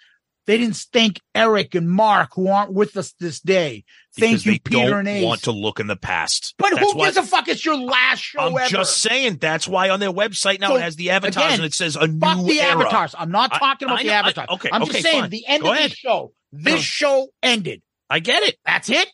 They 0.46 0.58
didn't 0.58 0.76
thank 0.92 1.20
Eric 1.34 1.74
and 1.74 1.90
Mark 1.90 2.30
who 2.34 2.48
aren't 2.48 2.72
with 2.72 2.96
us 2.98 3.12
this 3.18 3.40
day. 3.40 3.84
Thank 4.18 4.32
Because 4.32 4.46
you, 4.46 4.52
they 4.52 4.58
Peter 4.58 4.90
don't 4.90 4.98
and 5.00 5.08
Ace. 5.08 5.24
want 5.24 5.42
to 5.44 5.52
look 5.52 5.80
in 5.80 5.86
the 5.86 5.96
past. 5.96 6.54
but 6.58 6.70
That's 6.70 6.80
who 6.92 6.98
why- 6.98 7.06
gives 7.06 7.16
a 7.16 7.22
fuck? 7.22 7.48
It's 7.48 7.64
your 7.64 7.78
last 7.78 8.20
show 8.20 8.40
ever. 8.40 8.50
I'm 8.50 8.58
ever. 8.58 8.68
just 8.70 8.98
saying 9.00 9.38
that's 9.38 9.66
why 9.66 9.88
on 9.88 10.00
their 10.00 10.12
website 10.12 10.60
now 10.60 10.68
So, 10.68 10.76
it 10.76 10.82
has 10.82 10.96
the 10.96 11.10
avatars 11.10 11.36
again, 11.44 11.52
and 11.60 11.64
it 11.64 11.72
says 11.74 11.96
a 11.96 12.06
new 12.06 12.20
Fuck 12.20 12.44
the 12.46 12.60
era. 12.60 12.72
avatars. 12.82 13.14
I'm 13.18 13.30
not 13.30 13.54
I- 13.54 13.58
talking 13.58 13.88
about 13.88 14.00
I 14.00 14.02
the 14.02 14.10
I- 14.10 14.14
avatars. 14.14 14.48
okay, 14.50 14.68
I'm 14.72 14.82
okay, 14.82 14.92
just 14.92 15.02
saying 15.04 15.20
fine. 15.22 15.30
the 15.30 15.46
end 15.46 15.62
Go 15.62 15.70
of 15.72 15.76
ahead. 15.78 15.90
this 15.92 15.98
show. 15.98 16.32
This 16.52 16.74
No. 16.74 16.80
show 16.80 17.28
ended. 17.42 17.82
I 18.10 18.20
get 18.20 18.42
it. 18.42 18.56
That's 18.66 18.90
it. 18.90 19.08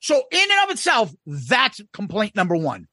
So 0.00 0.22
in 0.30 0.40
and 0.40 0.64
of 0.64 0.70
itself, 0.70 1.12
that's 1.26 1.80
complaint 1.92 2.34
number 2.36 2.56
one. 2.56 2.86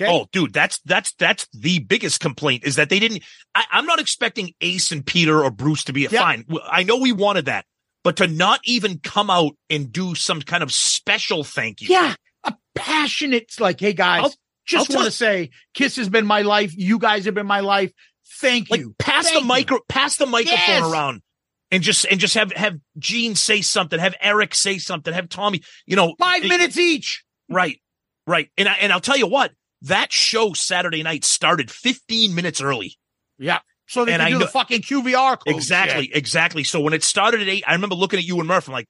Okay. 0.00 0.10
Oh, 0.12 0.26
dude, 0.32 0.52
that's 0.52 0.78
that's 0.84 1.12
that's 1.14 1.46
the 1.52 1.78
biggest 1.78 2.20
complaint 2.20 2.64
is 2.64 2.76
that 2.76 2.90
they 2.90 2.98
didn't. 2.98 3.22
I, 3.54 3.64
I'm 3.72 3.86
not 3.86 3.98
expecting 3.98 4.52
Ace 4.60 4.92
and 4.92 5.04
Peter 5.04 5.42
or 5.42 5.50
Bruce 5.50 5.84
to 5.84 5.92
be 5.92 6.02
Yeah. 6.02 6.20
fine. 6.20 6.44
I 6.70 6.82
know 6.82 6.98
we 6.98 7.12
wanted 7.12 7.46
that, 7.46 7.64
but 8.04 8.16
to 8.18 8.26
not 8.26 8.60
even 8.64 8.98
come 8.98 9.30
out 9.30 9.52
and 9.70 9.90
do 9.90 10.14
some 10.14 10.42
kind 10.42 10.62
of 10.62 10.70
special 10.72 11.44
thank 11.44 11.80
you. 11.80 11.88
Yeah. 11.90 12.14
A 12.44 12.54
passionate, 12.74 13.58
like, 13.58 13.80
hey 13.80 13.92
guys, 13.94 14.24
I'll- 14.24 14.34
just 14.66 14.90
want 14.90 15.04
to 15.06 15.10
say 15.12 15.50
Kiss 15.74 15.96
has 15.96 16.08
been 16.08 16.26
my 16.26 16.42
life. 16.42 16.72
You 16.76 16.98
guys 16.98 17.24
have 17.26 17.34
been 17.34 17.46
my 17.46 17.60
life. 17.60 17.92
Thank 18.40 18.68
like 18.68 18.80
you. 18.80 18.94
pass 18.98 19.24
Thank 19.26 19.36
the 19.36 19.40
you. 19.42 19.46
micro, 19.46 19.78
pass 19.88 20.16
the 20.16 20.26
microphone 20.26 20.58
Yes. 20.58 20.90
around, 20.92 21.22
and 21.70 21.82
just 21.82 22.04
and 22.04 22.18
just 22.20 22.34
have 22.34 22.52
have 22.52 22.74
Gene 22.98 23.34
say 23.36 23.62
something, 23.62 23.98
have 23.98 24.14
Eric 24.20 24.54
say 24.54 24.78
something, 24.78 25.14
have 25.14 25.28
Tommy. 25.28 25.62
You 25.86 25.96
know, 25.96 26.14
Five 26.18 26.44
it- 26.44 26.48
minutes 26.48 26.76
each. 26.76 27.24
Right, 27.48 27.80
right. 28.26 28.50
And 28.58 28.68
I, 28.68 28.72
and 28.80 28.92
I'll 28.92 29.00
tell 29.00 29.16
you 29.16 29.28
what, 29.28 29.52
that 29.88 30.12
show 30.12 30.52
Saturday 30.52 31.02
night 31.02 31.24
started 31.24 31.70
15 31.70 32.34
minutes 32.34 32.60
early. 32.60 32.96
Yeah. 33.38 33.58
So 33.86 34.04
they 34.04 34.12
And 34.12 34.20
can 34.20 34.26
I 34.26 34.30
do 34.30 34.38
know- 34.38 34.44
the 34.46 34.50
fucking 34.50 34.82
QVR 34.82 35.36
code 35.38 35.54
Exactly, 35.54 36.10
exactly. 36.12 36.64
So 36.64 36.80
when 36.80 36.92
it 36.92 37.02
started 37.04 37.40
at 37.42 37.48
eight, 37.48 37.64
I 37.66 37.72
remember 37.72 37.94
looking 37.94 38.18
at 38.18 38.24
you 38.24 38.38
and 38.38 38.48
Murph. 38.48 38.66
I'm 38.68 38.72
like, 38.72 38.88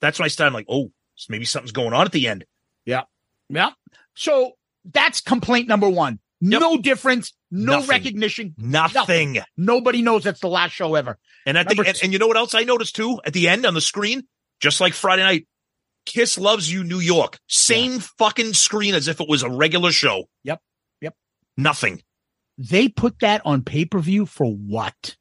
that's 0.00 0.18
when 0.18 0.24
I 0.24 0.28
started. 0.28 0.48
I'm 0.48 0.54
like, 0.54 0.66
oh, 0.68 0.90
maybe 1.28 1.44
something's 1.44 1.72
going 1.72 1.92
on 1.92 2.06
at 2.06 2.12
the 2.12 2.26
end. 2.28 2.44
Yeah. 2.84 3.02
Yeah. 3.48 3.70
So 4.14 4.52
that's 4.84 5.20
complaint 5.20 5.68
number 5.68 5.88
one. 5.88 6.18
Yep. 6.40 6.60
No 6.60 6.76
difference. 6.78 7.32
No 7.50 7.74
Nothing. 7.74 7.88
recognition. 7.88 8.54
Nothing. 8.58 9.38
Nobody 9.56 10.02
knows 10.02 10.24
that's 10.24 10.40
the 10.40 10.48
last 10.48 10.72
show 10.72 10.94
ever. 10.94 11.18
And 11.46 11.56
I 11.58 11.64
think, 11.64 11.86
and, 11.86 11.98
and 12.02 12.12
you 12.12 12.18
know 12.18 12.26
what 12.26 12.36
else 12.36 12.54
I 12.54 12.64
noticed 12.64 12.96
too? 12.96 13.20
At 13.24 13.32
the 13.32 13.48
end 13.48 13.64
on 13.64 13.74
the 13.74 13.80
screen, 13.80 14.24
just 14.60 14.80
like 14.80 14.92
Friday 14.94 15.22
night, 15.22 15.46
Kiss 16.06 16.38
loves 16.38 16.70
you, 16.72 16.84
New 16.84 17.00
York. 17.00 17.38
Same 17.48 17.98
fucking 17.98 18.54
screen 18.54 18.94
as 18.94 19.08
if 19.08 19.20
it 19.20 19.28
was 19.28 19.42
a 19.42 19.50
regular 19.50 19.92
show. 19.92 20.24
Yep. 20.44 20.60
Yep. 21.00 21.14
Nothing. 21.56 22.02
They 22.58 22.88
put 22.88 23.20
that 23.20 23.42
on 23.44 23.62
pay 23.62 23.84
per 23.84 23.98
view 23.98 24.26
for 24.26 24.46
what? 24.46 25.16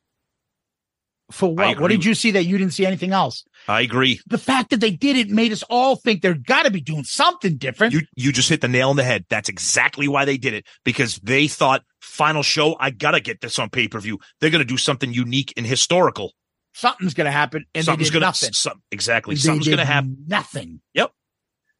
For 1.31 1.53
what? 1.55 1.79
What 1.79 1.89
did 1.89 2.05
you 2.05 2.13
see 2.13 2.31
that 2.31 2.43
you 2.43 2.57
didn't 2.57 2.73
see 2.73 2.85
anything 2.85 3.11
else? 3.11 3.43
I 3.67 3.81
agree. 3.81 4.19
The 4.27 4.37
fact 4.37 4.69
that 4.69 4.81
they 4.81 4.91
did 4.91 5.15
it 5.15 5.29
made 5.29 5.51
us 5.51 5.63
all 5.69 5.95
think 5.95 6.21
they're 6.21 6.35
got 6.35 6.63
to 6.63 6.71
be 6.71 6.81
doing 6.81 7.05
something 7.05 7.57
different. 7.57 7.93
You 7.93 8.01
you 8.15 8.31
just 8.31 8.49
hit 8.49 8.61
the 8.61 8.67
nail 8.67 8.91
on 8.91 8.97
the 8.97 9.03
head. 9.03 9.25
That's 9.29 9.49
exactly 9.49 10.07
why 10.07 10.25
they 10.25 10.37
did 10.37 10.53
it 10.53 10.67
because 10.83 11.15
they 11.23 11.47
thought 11.47 11.81
final 12.01 12.43
show. 12.43 12.75
I 12.79 12.91
gotta 12.91 13.19
get 13.19 13.41
this 13.41 13.57
on 13.57 13.69
pay 13.69 13.87
per 13.87 13.99
view. 13.99 14.19
They're 14.39 14.51
gonna 14.51 14.63
do 14.63 14.77
something 14.77 15.11
unique 15.11 15.53
and 15.57 15.65
historical. 15.65 16.33
Something's 16.73 17.13
going 17.13 17.25
to 17.25 17.31
happen, 17.31 17.65
and 17.75 17.85
Something's 17.85 18.09
gonna 18.09 18.25
nothing. 18.25 18.51
Some, 18.53 18.81
exactly. 18.91 19.35
They 19.35 19.41
Something's 19.41 19.67
gonna 19.67 19.85
happen. 19.85 20.17
Nothing. 20.27 20.81
Yep. 20.95 21.11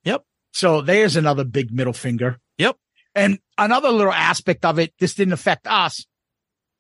Yep. 0.04 0.24
So 0.52 0.82
there's 0.82 1.16
another 1.16 1.44
big 1.44 1.74
middle 1.74 1.94
finger. 1.94 2.40
Yep. 2.60 2.78
And 3.16 3.40
another 3.58 3.90
little 3.90 4.14
aspect 4.14 4.66
of 4.66 4.78
it, 4.80 4.94
this 5.00 5.16
didn't 5.16 5.34
affect 5.34 5.66
us, 5.68 6.06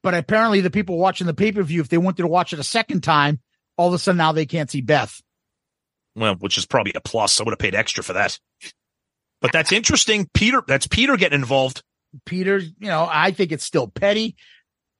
but 0.03 0.13
apparently 0.13 0.61
the 0.61 0.69
people 0.69 0.97
watching 0.97 1.25
the 1.27 1.33
pay 1.33 1.51
per 1.51 1.63
view, 1.63 1.81
if 1.81 1.89
they 1.89 1.97
wanted 1.97 2.21
to 2.21 2.27
watch 2.27 2.53
it 2.53 2.59
a 2.59 2.63
second 2.63 3.01
time, 3.01 3.39
all 3.77 3.87
of 3.87 3.93
a 3.95 3.97
sudden 3.97 4.17
now 4.17 4.31
they 4.31 4.45
can't 4.45 4.69
see 4.69 4.81
Beth. 4.81 5.19
Well, 6.15 6.35
which 6.35 6.57
is 6.59 6.65
probably 6.67 6.93
a 6.95 7.01
plus. 7.01 7.39
I 7.39 7.43
would 7.43 7.51
have 7.51 7.59
paid 7.59 7.73
extra 7.73 8.03
for 8.03 8.13
that. 8.13 8.37
But 9.41 9.51
that's 9.51 9.71
interesting. 9.71 10.29
Peter, 10.33 10.61
that's 10.67 10.85
Peter 10.87 11.17
getting 11.17 11.39
involved. 11.39 11.81
Peter, 12.25 12.57
you 12.59 12.71
know, 12.81 13.07
I 13.11 13.31
think 13.31 13.51
it's 13.51 13.63
still 13.63 13.87
petty. 13.87 14.35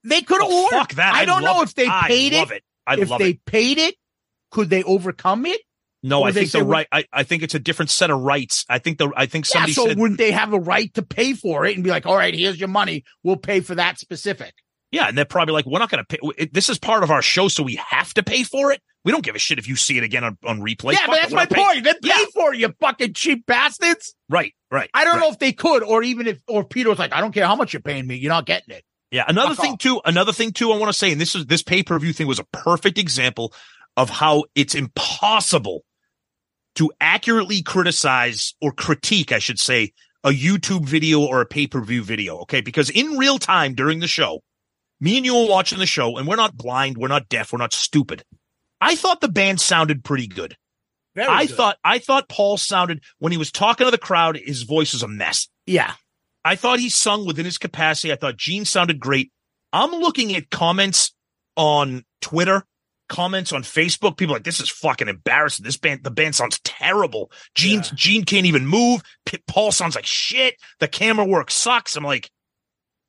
They 0.04 0.22
could 0.22 0.42
have 0.42 0.50
Oh, 0.52 0.64
ordered. 0.66 0.78
fuck 0.78 0.94
that. 0.96 1.14
I 1.14 1.26
don't 1.26 1.44
know 1.44 1.62
it. 1.62 1.66
if 1.66 1.76
they 1.76 1.88
I 1.88 2.06
paid 2.08 2.34
it. 2.34 2.50
it. 2.52 2.64
I 2.86 2.98
if 2.98 3.10
love 3.10 3.20
they 3.20 3.32
it. 3.32 3.46
paid 3.46 3.78
it, 3.78 3.96
could 4.52 4.70
they 4.70 4.84
overcome 4.84 5.46
it? 5.46 5.62
No, 6.06 6.24
I 6.24 6.34
think 6.34 6.52
the 6.52 6.64
right. 6.64 6.88
I, 6.92 7.06
I 7.14 7.24
think 7.24 7.44
it's 7.44 7.56
a 7.56 7.60
different 7.60 7.90
set 7.90 8.10
of 8.10 8.20
rights. 8.20 8.66
I 8.68 8.80
think 8.80 8.98
the. 8.98 9.10
I 9.16 9.26
think 9.26 9.46
somebody 9.46 9.72
yeah, 9.72 9.76
so 9.76 9.88
said. 9.88 9.98
wouldn't 9.98 10.18
they 10.18 10.32
have 10.32 10.52
a 10.52 10.60
right 10.60 10.94
to 10.96 11.02
pay 11.02 11.34
for 11.34 11.66
it 11.66 11.76
and 11.76 11.84
be 11.84 11.90
like, 11.90 12.06
all 12.06 12.18
right, 12.18 12.34
here's 12.34 12.60
your 12.60 12.68
money. 12.68 13.06
We'll 13.24 13.38
pay 13.38 13.62
for 13.62 13.76
that 13.76 14.00
specific. 14.00 14.54
Yeah, 14.92 15.08
and 15.08 15.18
they're 15.18 15.26
probably 15.26 15.54
like, 15.54 15.66
we're 15.66 15.80
not 15.80 15.90
going 15.90 16.04
to 16.06 16.18
pay. 16.18 16.48
This 16.52 16.70
is 16.70 16.78
part 16.78 17.04
of 17.04 17.10
our 17.10 17.22
show, 17.22 17.48
so 17.48 17.64
we 17.64 17.76
have 17.88 18.14
to 18.16 18.22
pay 18.22 18.44
for 18.44 18.72
it. 18.72 18.82
We 19.06 19.12
don't 19.12 19.24
give 19.24 19.34
a 19.36 19.40
shit 19.40 19.58
if 19.58 19.68
you 19.68 19.76
see 19.76 19.98
it 19.98 20.04
again 20.04 20.24
on, 20.24 20.38
on 20.46 20.60
replay. 20.60 20.94
yeah, 20.94 21.00
Fuck 21.00 21.08
but 21.08 21.16
that's 21.16 21.32
we're 21.32 21.38
my 21.38 21.46
point. 21.46 21.84
They 21.84 21.94
pay 21.94 22.20
Yeah. 22.20 22.26
for 22.34 22.54
it, 22.54 22.60
you 22.60 22.74
fucking 22.80 23.14
cheap 23.14 23.46
bastards. 23.46 24.14
Right, 24.30 24.54
right. 24.72 24.90
I 24.94 25.04
don't 25.04 25.16
right. 25.16 25.22
know 25.22 25.30
if 25.30 25.40
they 25.40 25.52
could, 25.52 25.84
or 25.84 26.04
even 26.04 26.28
if, 26.28 26.40
or 26.48 26.64
Peter 26.64 26.90
was 26.90 27.00
like, 27.00 27.12
I 27.12 27.22
don't 27.22 27.32
care 27.34 27.48
how 27.48 27.56
much 27.56 27.74
you're 27.74 27.82
paying 27.82 28.06
me, 28.06 28.16
you're 28.18 28.30
not 28.30 28.46
getting 28.46 28.76
it. 28.76 28.84
Yeah, 29.14 29.26
another 29.28 29.54
thing 29.54 29.78
too. 29.78 30.02
Another 30.06 30.34
thing 30.34 30.54
too. 30.54 30.72
I 30.72 30.78
want 30.78 30.92
to 30.92 30.98
say, 30.98 31.12
and 31.12 31.22
this 31.22 31.36
is 31.36 31.46
this 31.46 31.62
pay 31.62 31.84
per 31.84 32.00
view 32.00 32.14
thing 32.14 32.26
was 32.26 32.40
a 32.40 32.46
perfect 32.46 32.98
example 32.98 33.54
of 33.96 34.10
how 34.10 34.46
it's 34.56 34.74
impossible 34.74 35.84
to 36.76 36.92
accurately 37.00 37.62
criticize 37.62 38.56
or 38.60 38.72
critique, 38.72 39.32
I 39.32 39.38
should 39.38 39.60
say, 39.60 39.94
a 40.24 40.30
YouTube 40.30 40.86
video 40.86 41.22
or 41.22 41.42
a 41.42 41.46
pay 41.46 41.68
per 41.68 41.80
view 41.82 42.04
video. 42.04 42.38
Okay. 42.40 42.62
Because 42.62 42.90
in 42.90 43.20
real 43.20 43.38
time 43.38 43.76
during 43.76 44.00
the 44.00 44.08
show, 44.08 44.42
me 45.00 45.18
and 45.18 45.26
you 45.28 45.36
were 45.36 45.48
watching 45.48 45.78
the 45.78 45.86
show 45.86 46.18
and 46.18 46.28
we're 46.28 46.36
not 46.36 46.58
blind. 46.58 46.98
We're 46.98 47.08
not 47.08 47.30
deaf. 47.30 47.54
We're 47.54 47.60
not 47.60 47.72
stupid. 47.74 48.24
I 48.82 48.96
thought 48.96 49.22
the 49.22 49.28
band 49.30 49.62
sounded 49.62 50.04
pretty 50.04 50.26
good. 50.26 50.58
Very 51.14 51.30
I 51.30 51.46
good. 51.46 51.56
thought, 51.56 51.78
I 51.84 52.00
thought 52.00 52.30
Paul 52.30 52.58
sounded 52.58 53.04
when 53.20 53.32
he 53.32 53.38
was 53.38 53.52
talking 53.52 53.86
to 53.86 53.92
the 53.92 54.00
crowd, 54.00 54.38
his 54.38 54.64
voice 54.64 54.94
was 54.94 55.04
a 55.04 55.08
mess. 55.08 55.48
yeah. 55.68 55.94
I 56.46 56.56
thought 56.56 56.80
he 56.80 56.90
sung 56.90 57.26
within 57.26 57.46
his 57.46 57.58
capacity. 57.58 58.12
I 58.12 58.16
thought 58.16 58.38
Gene 58.38 58.66
sounded 58.66 59.00
great. 59.00 59.32
I'm 59.72 59.92
looking 59.92 60.36
at 60.36 60.50
comments 60.50 61.14
on 61.56 62.04
Twitter, 62.22 62.64
comments 63.10 63.52
on 63.54 63.64
Facebook. 63.64 64.18
People 64.18 64.36
are 64.36 64.38
like, 64.38 64.44
this 64.44 64.60
is 64.60 64.70
fucking 64.70 65.08
embarrassing. 65.08 65.64
This 65.64 65.78
band, 65.78 66.04
the 66.04 66.12
band 66.12 66.36
sounds 66.36 66.60
terrible. 66.64 67.32
Gene, 67.56 67.80
Yeah. 67.80 67.92
Gene 67.96 68.26
can't 68.26 68.46
even 68.46 68.68
move. 68.68 69.02
Paul 69.48 69.72
sounds 69.72 69.96
like 69.96 70.06
shit. 70.06 70.56
The 70.80 70.88
camera 70.88 71.26
work 71.26 71.50
sucks. 71.50 71.96
I'm 71.96 72.04
like, 72.04 72.30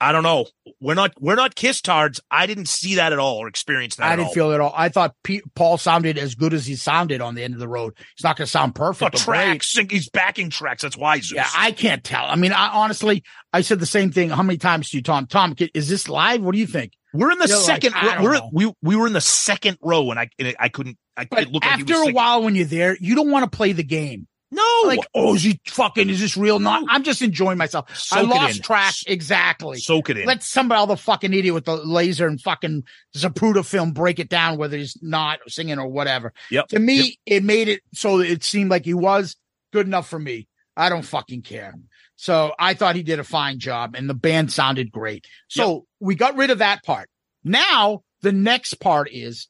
I 0.01 0.13
don't 0.13 0.23
know. 0.23 0.47
We're 0.81 0.95
not, 0.95 1.13
we're 1.19 1.37
not 1.37 1.55
kiss 1.55 1.81
tards. 1.81 2.21
I 2.31 2.47
didn't 2.47 2.69
see 2.69 2.97
that 2.97 3.13
at 3.13 3.19
all 3.19 3.39
or 3.39 3.49
experience 3.49 3.97
that 3.97 4.07
I 4.07 4.17
didn't 4.17 4.29
all. 4.29 4.35
feel 4.35 4.51
it 4.51 4.57
at 4.57 4.61
all. 4.61 4.73
I 4.77 4.89
thought 4.89 5.15
Paul 5.55 5.79
sounded 5.79 6.19
as 6.19 6.35
good 6.35 6.53
as 6.53 6.67
he 6.67 6.77
sounded 6.77 7.21
on 7.21 7.35
the 7.35 7.43
end 7.43 7.55
of 7.55 7.61
the 7.61 7.69
road. 7.69 7.95
He's 8.17 8.25
not 8.25 8.37
going 8.37 8.47
to 8.47 8.51
sound 8.51 8.75
perfect. 8.75 9.17
Oh, 9.17 9.25
great. 9.25 9.45
tracks, 9.47 9.73
he's 9.91 10.11
backing 10.11 10.51
tracks. 10.51 10.83
That's 10.83 10.97
why 10.97 11.21
Zeus. 11.21 11.33
Yeah, 11.37 11.49
I 11.57 11.73
can't 11.73 12.05
tell. 12.05 12.25
I 12.27 12.37
mean, 12.37 12.53
I 12.53 12.69
honestly, 12.69 13.23
I 13.53 13.63
said 13.63 13.79
the 13.79 13.87
same 13.87 14.11
thing. 14.13 14.31
How 14.31 14.43
many 14.43 14.59
times 14.59 14.91
to 14.91 14.97
you, 14.99 15.03
Tom? 15.03 15.27
Tom, 15.27 15.55
is 15.75 15.89
this 15.89 16.09
live? 16.09 16.43
What 16.43 16.53
do 16.53 16.59
you 16.59 16.67
think? 16.67 16.93
we're 17.15 17.31
in 17.31 17.39
the 17.39 17.47
You're 17.47 17.59
second. 17.59 17.93
Don't 17.93 18.23
we're 18.23 18.35
know. 18.35 18.51
we 18.53 18.73
we 18.83 18.97
were 18.97 19.07
in 19.07 19.13
the 19.13 19.21
second 19.21 19.79
row, 19.81 20.11
and 20.11 20.19
I 20.19 20.29
and 20.39 20.55
I 20.59 20.69
couldn't. 20.69 20.99
I 21.17 21.27
But 21.27 21.45
it 21.45 21.53
looked 21.53 21.65
like 21.65 21.77
he 21.77 21.83
after 21.83 22.01
was 22.01 22.09
a 22.09 22.13
while, 22.13 22.43
when 22.43 22.57
you're 22.57 22.65
there, 22.65 22.97
you 23.01 23.15
don't 23.15 23.31
want 23.31 23.51
to 23.51 23.57
play 23.57 23.73
the 23.73 23.85
game. 23.85 24.27
No, 24.51 24.83
Like, 24.85 25.01
oh, 25.15 25.35
is 25.35 25.43
he 25.43 25.61
fucking? 25.67 26.09
Is 26.11 26.21
this 26.21 26.37
real? 26.37 26.61
Not. 26.61 26.85
I'm 26.89 27.03
just 27.03 27.23
enjoying 27.23 27.59
myself. 27.59 27.87
I 27.91 27.95
Soak 27.95 28.25
it 28.25 28.29
lost 28.29 28.57
in. 28.59 28.63
track. 28.63 28.95
Exactly. 29.09 29.79
soak 29.79 30.11
it 30.11 30.19
in. 30.19 30.27
Let 30.27 30.43
somebody, 30.45 30.79
all 30.79 30.87
the 30.87 30.97
fucking 30.97 31.33
idiot 31.33 31.55
with 31.55 31.65
the 31.65 31.75
laser 31.77 32.29
and 32.29 32.41
fucking 32.41 32.85
Zapruder 33.17 33.65
film 33.65 33.93
break 33.93 34.21
it 34.21 34.29
down, 34.29 34.57
whether 34.59 34.77
he's 34.77 34.97
not 35.03 35.41
singing 35.49 35.79
or 35.81 35.89
whatever. 35.89 36.33
Yep. 36.51 36.69
To 36.69 36.79
me, 36.79 36.97
Yep. 36.97 37.13
it 37.27 37.45
made 37.45 37.69
it 37.69 37.81
so 37.95 38.21
it 38.21 38.45
seemed 38.45 38.71
like 38.71 38.85
he 38.85 38.95
was 38.95 39.35
good 39.73 39.87
enough 39.87 40.09
for 40.09 40.19
me. 40.21 40.47
I 40.77 40.89
don't 40.89 41.03
fucking 41.03 41.43
care. 41.43 41.75
So 42.17 42.55
I 42.59 42.75
thought 42.75 42.95
he 42.95 43.03
did 43.03 43.19
a 43.19 43.25
fine 43.25 43.59
job 43.59 43.95
and 43.97 44.09
the 44.09 44.15
band 44.15 44.53
sounded 44.53 44.93
great. 44.93 45.27
So 45.49 45.87
we 45.99 46.15
got 46.15 46.37
rid 46.37 46.51
of 46.51 46.59
that 46.59 46.85
part. 46.85 47.09
Now 47.43 48.03
the 48.23 48.31
next 48.33 48.75
part 48.75 49.09
is 49.11 49.49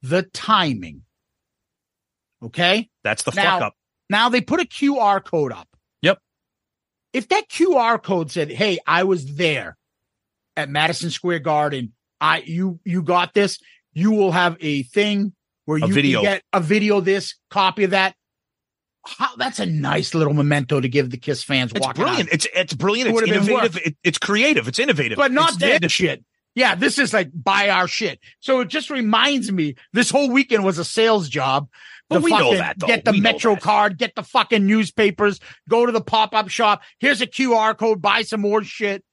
the 0.00 0.22
timing. 0.22 1.02
Okay. 2.42 2.88
That's 3.02 3.24
the 3.24 3.32
Now- 3.32 3.58
fuck 3.58 3.62
up. 3.62 3.74
Now 4.10 4.28
they 4.28 4.40
put 4.40 4.60
a 4.60 4.64
QR 4.64 5.22
code 5.24 5.52
up. 5.52 5.68
Yep. 6.02 6.18
If 7.12 7.28
that 7.28 7.48
QR 7.48 8.02
code 8.02 8.30
said, 8.30 8.50
"Hey, 8.50 8.78
I 8.86 9.04
was 9.04 9.36
there 9.36 9.76
at 10.56 10.68
Madison 10.68 11.10
Square 11.10 11.40
Garden. 11.40 11.92
I 12.20 12.38
you 12.46 12.80
you 12.84 13.02
got 13.02 13.34
this. 13.34 13.58
You 13.92 14.10
will 14.12 14.32
have 14.32 14.56
a 14.60 14.82
thing 14.84 15.32
where 15.64 15.78
A 15.82 15.86
you 15.86 15.92
video. 15.94 16.22
get 16.22 16.42
a 16.52 16.60
video 16.60 17.00
this, 17.00 17.34
copy 17.50 17.84
of 17.84 17.90
that." 17.90 18.14
How 19.06 19.34
that's 19.36 19.58
a 19.58 19.64
nice 19.66 20.14
little 20.14 20.34
memento 20.34 20.80
to 20.80 20.88
give 20.88 21.10
the 21.10 21.16
Kiss 21.16 21.42
fans 21.42 21.72
It's 21.74 21.80
walking 21.80 22.02
out. 22.02 22.06
brilliant. 22.06 22.28
It's 22.32 22.46
it's 22.54 22.74
brilliant. 22.74 23.10
It 23.10 23.14
It's 23.22 23.28
innovative. 23.30 23.76
It, 23.78 23.96
it's 24.04 24.18
creative. 24.18 24.68
It's 24.68 24.78
innovative. 24.78 25.16
but 25.16 25.32
not 25.32 25.58
that 25.60 25.90
shit. 25.90 26.24
Yeah, 26.54 26.74
this 26.74 26.98
is 26.98 27.12
like 27.14 27.30
buy 27.32 27.68
our 27.70 27.86
shit. 27.86 28.18
So 28.40 28.60
it 28.60 28.68
just 28.68 28.90
reminds 28.90 29.50
me 29.52 29.76
this 29.92 30.10
whole 30.10 30.30
weekend 30.30 30.64
was 30.64 30.76
a 30.78 30.84
sales 30.84 31.28
job. 31.28 31.68
But 32.08 32.22
we 32.22 32.30
know 32.30 32.54
that, 32.54 32.78
though. 32.78 32.86
Get 32.86 33.04
the 33.04 33.12
We 33.12 33.20
Metro 33.20 33.54
card, 33.56 33.98
get 33.98 34.14
the 34.14 34.22
fucking 34.22 34.66
newspapers, 34.66 35.40
go 35.68 35.84
to 35.84 35.92
the 35.92 36.00
pop 36.00 36.34
up 36.34 36.48
shop. 36.48 36.82
Here's 36.98 37.20
a 37.20 37.26
QR 37.26 37.76
code, 37.76 38.00
buy 38.00 38.22
some 38.22 38.40
more 38.40 38.64
shit. 38.64 39.04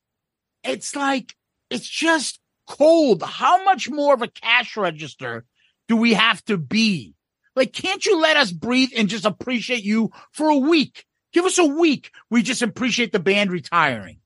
It's 0.64 0.96
like, 0.96 1.36
it's 1.70 1.88
just 1.88 2.40
cold. 2.68 3.22
How 3.22 3.64
much 3.64 3.90
more 3.90 4.14
of 4.14 4.22
a 4.22 4.28
cash 4.28 4.78
register 4.78 5.46
do 5.88 5.98
we 5.98 6.14
have 6.14 6.44
to 6.46 6.58
be? 6.58 7.16
Like, 7.56 7.74
can't 7.74 8.06
you 8.06 8.20
let 8.20 8.38
us 8.38 8.52
breathe 8.52 8.90
and 8.96 9.10
just 9.10 9.26
appreciate 9.26 9.84
you 9.84 10.12
for 10.32 10.50
a 10.50 10.58
week? 10.58 11.06
Give 11.34 11.46
us 11.46 11.58
a 11.58 11.66
week. 11.66 12.12
We 12.30 12.44
just 12.44 12.62
appreciate 12.62 13.12
the 13.12 13.20
band 13.20 13.52
retiring. 13.52 14.20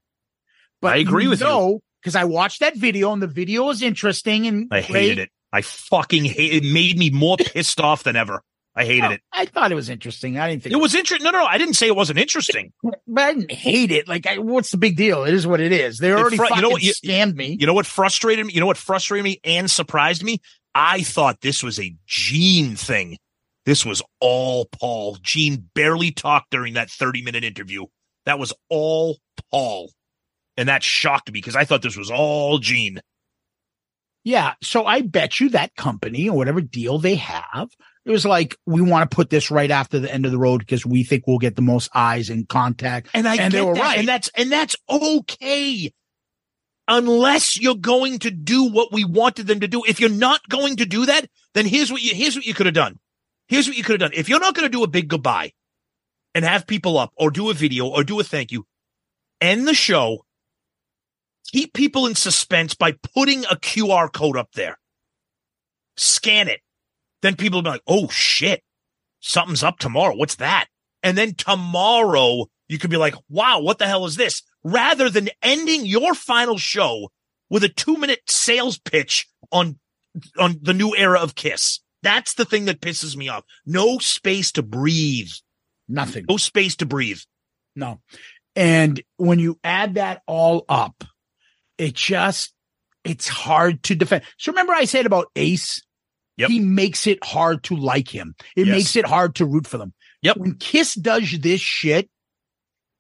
But 0.81 0.93
I 0.93 0.97
agree 0.97 1.27
with 1.27 1.41
you. 1.41 1.47
you. 1.47 1.81
Because 2.01 2.15
I 2.15 2.23
watched 2.23 2.61
that 2.61 2.77
video 2.77 3.11
and 3.11 3.21
the 3.21 3.27
video 3.27 3.65
was 3.65 3.81
interesting 3.81 4.47
and 4.47 4.67
I 4.71 4.81
great. 4.81 4.87
hated 4.87 5.19
it. 5.19 5.29
I 5.51 5.61
fucking 5.61 6.23
hate 6.23 6.53
it. 6.53 6.65
it. 6.65 6.73
Made 6.73 6.97
me 6.97 7.09
more 7.09 7.35
pissed 7.35 7.81
off 7.81 8.03
than 8.03 8.15
ever. 8.15 8.41
I 8.79 8.85
hated 8.85 9.11
it. 9.11 9.21
I 9.33 9.45
thought 9.45 9.73
it 9.73 9.75
was 9.75 9.89
interesting. 9.89 10.39
I 10.39 10.49
didn't 10.49 10.63
think 10.63 10.73
It 10.73 10.77
was 10.77 10.95
interesting. 10.95 11.25
No, 11.25 11.31
no, 11.31 11.39
no. 11.39 11.45
I 11.45 11.57
didn't 11.57 11.73
say 11.73 11.87
it 11.87 11.95
wasn't 11.95 12.17
interesting. 12.17 12.71
but 12.83 13.21
I 13.21 13.33
didn't 13.33 13.51
hate 13.51 13.91
it. 13.91 14.07
Like, 14.07 14.25
I, 14.25 14.37
what's 14.37 14.71
the 14.71 14.77
big 14.77 14.95
deal? 14.95 15.25
It 15.25 15.33
is 15.33 15.45
what 15.45 15.59
it 15.59 15.73
is. 15.73 15.97
They 15.97 16.13
already 16.13 16.37
fru- 16.37 16.47
you 16.55 16.61
know 16.61 16.69
what, 16.69 16.81
you- 16.81 16.93
scammed 16.93 17.35
me. 17.35 17.57
You 17.59 17.67
know 17.67 17.73
what 17.73 17.85
frustrated 17.85 18.45
me? 18.45 18.53
You 18.53 18.61
know 18.61 18.65
what 18.65 18.77
frustrated 18.77 19.25
me 19.25 19.41
and 19.43 19.69
surprised 19.69 20.23
me? 20.23 20.39
I 20.73 21.01
thought 21.01 21.41
this 21.41 21.61
was 21.61 21.77
a 21.77 21.93
Gene 22.05 22.77
thing. 22.77 23.17
This 23.65 23.85
was 23.85 24.01
all 24.21 24.65
Paul. 24.65 25.17
Gene 25.21 25.69
barely 25.75 26.11
talked 26.11 26.51
during 26.51 26.75
that 26.75 26.89
30 26.89 27.21
minute 27.21 27.43
interview. 27.43 27.85
That 28.25 28.39
was 28.39 28.53
all 28.69 29.17
Paul. 29.51 29.91
And 30.55 30.69
that 30.69 30.83
shocked 30.83 31.27
me 31.27 31.33
because 31.33 31.55
I 31.57 31.65
thought 31.65 31.81
this 31.81 31.97
was 31.97 32.09
all 32.09 32.59
Gene. 32.59 33.01
Yeah. 34.23 34.53
So 34.63 34.85
I 34.85 35.01
bet 35.01 35.39
you 35.39 35.49
that 35.49 35.75
company 35.75 36.29
or 36.29 36.37
whatever 36.37 36.61
deal 36.61 36.97
they 36.97 37.15
have, 37.15 37.69
it 38.05 38.11
was 38.11 38.25
like, 38.25 38.57
we 38.65 38.81
want 38.81 39.09
to 39.09 39.15
put 39.15 39.29
this 39.29 39.51
right 39.51 39.69
after 39.69 39.99
the 39.99 40.11
end 40.11 40.25
of 40.25 40.31
the 40.31 40.37
road 40.37 40.59
because 40.59 40.85
we 40.85 41.03
think 41.03 41.27
we'll 41.27 41.37
get 41.37 41.55
the 41.55 41.61
most 41.61 41.89
eyes 41.93 42.29
and 42.29 42.47
contact. 42.47 43.09
And 43.13 43.27
I 43.27 43.35
And 43.35 43.53
they 43.53 43.61
were 43.61 43.75
that, 43.75 43.81
right. 43.81 43.99
And 43.99 44.07
that's 44.07 44.29
and 44.35 44.51
that's 44.51 44.75
okay. 44.89 45.91
Unless 46.87 47.61
you're 47.61 47.75
going 47.75 48.19
to 48.19 48.31
do 48.31 48.71
what 48.71 48.91
we 48.91 49.05
wanted 49.05 49.45
them 49.45 49.59
to 49.59 49.67
do. 49.67 49.83
If 49.87 49.99
you're 49.99 50.09
not 50.09 50.41
going 50.49 50.77
to 50.77 50.85
do 50.85 51.05
that, 51.05 51.29
then 51.53 51.65
here's 51.65 51.91
what 51.91 52.01
you 52.01 52.15
here's 52.15 52.35
what 52.35 52.45
you 52.45 52.53
could 52.53 52.65
have 52.65 52.75
done. 52.75 52.99
Here's 53.47 53.67
what 53.67 53.77
you 53.77 53.83
could 53.83 54.01
have 54.01 54.11
done. 54.11 54.19
If 54.19 54.29
you're 54.29 54.39
not 54.39 54.55
going 54.55 54.67
to 54.67 54.75
do 54.75 54.83
a 54.83 54.87
big 54.87 55.07
goodbye 55.07 55.51
and 56.33 56.45
have 56.45 56.65
people 56.65 56.97
up 56.97 57.11
or 57.15 57.31
do 57.31 57.49
a 57.49 57.53
video 57.53 57.87
or 57.87 58.03
do 58.03 58.19
a 58.19 58.23
thank 58.23 58.51
you, 58.51 58.65
end 59.41 59.67
the 59.67 59.73
show. 59.73 60.25
Keep 61.51 61.73
people 61.73 62.05
in 62.05 62.13
suspense 62.13 62.75
by 62.75 62.93
putting 63.15 63.43
a 63.45 63.55
QR 63.55 64.11
code 64.11 64.37
up 64.37 64.51
there. 64.53 64.77
Scan 65.97 66.47
it. 66.47 66.61
Then 67.21 67.35
people 67.35 67.57
will 67.57 67.63
be 67.63 67.69
like, 67.69 67.83
oh 67.87 68.07
shit, 68.09 68.63
something's 69.19 69.63
up 69.63 69.79
tomorrow. 69.79 70.15
What's 70.15 70.35
that? 70.35 70.67
And 71.03 71.17
then 71.17 71.33
tomorrow 71.35 72.45
you 72.67 72.77
could 72.77 72.89
be 72.89 72.97
like, 72.97 73.15
wow, 73.29 73.59
what 73.59 73.79
the 73.79 73.87
hell 73.87 74.05
is 74.05 74.15
this? 74.15 74.43
Rather 74.63 75.09
than 75.09 75.29
ending 75.41 75.85
your 75.85 76.13
final 76.13 76.57
show 76.57 77.09
with 77.49 77.63
a 77.63 77.69
two 77.69 77.97
minute 77.97 78.21
sales 78.27 78.77
pitch 78.77 79.27
on, 79.51 79.79
on 80.37 80.59
the 80.61 80.73
new 80.73 80.95
era 80.95 81.19
of 81.19 81.35
Kiss. 81.35 81.79
That's 82.03 82.35
the 82.35 82.45
thing 82.45 82.65
that 82.65 82.79
pisses 82.79 83.15
me 83.15 83.27
off. 83.27 83.43
No 83.65 83.97
space 83.97 84.51
to 84.53 84.63
breathe. 84.63 85.31
Nothing. 85.87 86.25
No 86.29 86.37
space 86.37 86.75
to 86.77 86.85
breathe. 86.85 87.19
No. 87.75 87.99
And 88.55 89.01
when 89.17 89.39
you 89.39 89.59
add 89.63 89.95
that 89.95 90.21
all 90.27 90.65
up, 90.69 91.03
it 91.77 91.93
just, 91.93 92.53
it's 93.03 93.27
hard 93.27 93.83
to 93.83 93.95
defend. 93.95 94.23
So 94.37 94.51
remember 94.51 94.73
I 94.73 94.85
said 94.85 95.05
about 95.05 95.27
Ace? 95.35 95.81
Yep. 96.39 96.49
He 96.49 96.59
makes 96.61 97.05
it 97.05 97.23
hard 97.23 97.63
to 97.65 97.75
like 97.75 98.07
him. 98.07 98.33
It 98.55 98.65
Yes. 98.65 98.75
makes 98.75 98.95
it 98.95 99.05
hard 99.05 99.35
to 99.35 99.45
root 99.45 99.67
for 99.67 99.77
them. 99.77 99.93
Yep. 100.21 100.37
When 100.37 100.55
Kiss 100.55 100.95
does 100.95 101.29
this 101.39 101.59
shit, 101.59 102.09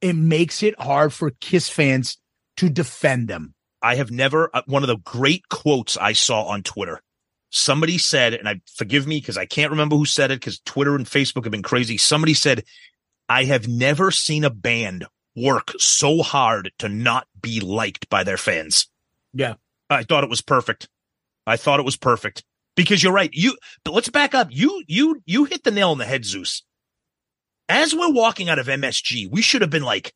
it 0.01 0.13
makes 0.15 0.61
it 0.61 0.79
hard 0.79 1.13
for 1.13 1.31
Kiss 1.31 1.69
fans 1.69 2.17
to 2.57 2.69
defend 2.69 3.29
them. 3.29 3.53
I 3.81 3.95
have 3.95 4.11
never, 4.11 4.49
uh, 4.53 4.63
one 4.65 4.83
of 4.83 4.87
the 4.87 4.97
great 4.97 5.47
quotes 5.49 5.95
I 5.95 6.11
saw 6.11 6.43
on 6.43 6.63
Twitter. 6.63 7.01
Somebody 7.49 7.97
said, 7.97 8.33
and 8.33 8.47
I 8.47 8.59
forgive 8.75 9.07
me 9.07 9.19
because 9.21 9.37
I 9.37 9.45
can't 9.45 9.71
remember 9.71 9.95
who 9.95 10.05
said 10.05 10.31
it 10.31 10.41
because 10.41 10.59
Twitter 10.59 10.95
and 10.95 11.05
Facebook 11.05 11.45
have 11.45 11.51
been 11.51 11.63
crazy. 11.63 11.97
Somebody 11.97 12.33
said, 12.33 12.65
I 13.29 13.45
have 13.45 13.69
never 13.69 14.11
seen 14.11 14.43
a 14.43 14.49
band 14.49 15.05
work 15.33 15.71
so 15.79 16.21
hard 16.23 16.71
to 16.79 16.89
not 16.89 17.25
be 17.41 17.61
liked 17.61 18.09
by 18.09 18.25
their 18.25 18.37
fans. 18.37 18.87
Yeah. 19.33 19.55
I 19.89 20.03
thought 20.03 20.25
it 20.25 20.29
was 20.29 20.41
perfect. 20.41 20.89
I 21.47 21.55
thought 21.55 21.79
it 21.79 21.85
was 21.85 21.95
perfect 21.97 22.43
because 22.79 23.03
you're 23.03 23.11
right. 23.11 23.29
You, 23.33 23.57
but 23.83 23.93
let's 23.93 24.07
back 24.07 24.33
up. 24.33 24.47
You, 24.51 24.85
you, 24.87 25.21
you 25.25 25.43
hit 25.43 25.65
the 25.65 25.71
nail 25.71 25.89
on 25.89 25.97
the 25.97 26.05
head, 26.05 26.23
Zeus. 26.23 26.63
As 27.67 27.93
we're 27.93 28.13
walking 28.13 28.47
out 28.47 28.57
of 28.57 28.67
MSG, 28.67 29.29
we 29.29 29.41
should 29.41 29.59
have 29.59 29.69
been 29.69 29.83
like, 29.83 30.13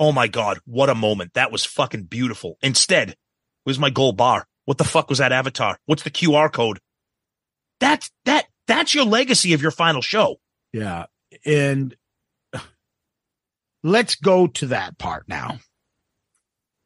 Oh 0.00 0.10
my 0.10 0.26
God, 0.26 0.58
what 0.64 0.88
a 0.88 0.94
moment. 0.94 1.34
That 1.34 1.52
was 1.52 1.66
fucking 1.66 2.04
beautiful. 2.04 2.56
Instead, 2.62 3.14
where's 3.64 3.78
my 3.78 3.90
gold 3.90 4.16
bar? 4.16 4.46
What 4.64 4.78
the 4.78 4.84
fuck 4.84 5.10
was 5.10 5.18
that 5.18 5.32
avatar? 5.32 5.78
What's 5.84 6.02
the 6.02 6.10
QR 6.10 6.50
code? 6.50 6.78
That's 7.78 8.10
that 8.24 8.46
that's 8.66 8.94
your 8.94 9.04
legacy 9.04 9.52
of 9.52 9.60
your 9.60 9.70
final 9.70 10.00
show. 10.00 10.36
Yeah. 10.72 11.04
And 11.44 11.94
let's 13.84 14.14
go 14.14 14.46
to 14.46 14.68
that 14.68 14.96
part 14.96 15.28
now. 15.28 15.58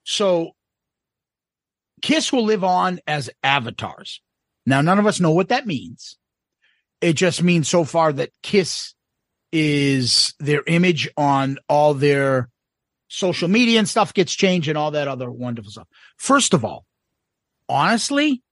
So 0.03 0.51
Kiss 2.03 2.33
will 2.33 2.45
live 2.45 2.65
on 2.65 2.99
as 3.07 3.31
avatars. 3.45 4.21
Now, 4.67 4.81
none 4.81 4.99
of 4.99 5.07
us 5.07 5.21
know 5.21 5.31
what 5.31 5.49
that 5.49 5.67
means, 5.67 6.19
it 7.01 7.15
just 7.15 7.43
means 7.43 7.69
so 7.69 7.85
far 7.85 8.13
that 8.13 8.31
Kiss 8.43 8.95
is 9.53 10.35
their 10.41 10.63
image 10.67 11.09
on 11.17 11.59
all 11.69 11.95
their 11.95 12.51
social 13.09 13.49
media 13.49 13.79
and 13.79 13.89
stuff 13.89 14.13
gets 14.13 14.35
changed 14.35 14.69
and 14.69 14.77
all 14.77 14.91
that 14.91 15.09
other 15.09 15.31
wonderful 15.31 15.71
stuff. 15.71 15.89
First 16.17 16.53
of 16.53 16.65
all, 16.65 16.85
honestly, 17.69 18.43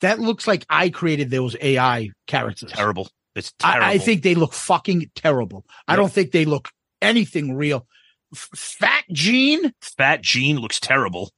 that 0.00 0.18
looks 0.18 0.46
like 0.46 0.64
I 0.68 0.88
created 0.88 1.30
those 1.30 1.56
AI 1.60 2.10
characters. 2.26 2.72
Terrible. 2.72 3.08
It's 3.34 3.52
terrible. 3.58 3.86
I, 3.86 3.92
I 3.92 3.98
think 3.98 4.22
they 4.22 4.34
look 4.34 4.54
fucking 4.54 5.10
terrible. 5.14 5.64
I 5.86 5.96
don't 5.96 6.12
think 6.12 6.32
they 6.32 6.46
look 6.46 6.70
anything 7.02 7.54
real. 7.54 7.86
F- 8.34 8.48
Fat 8.54 9.04
Gene, 9.12 9.72
Fat 9.80 10.22
Gene 10.22 10.56
looks 10.58 10.80
terrible. 10.80 11.30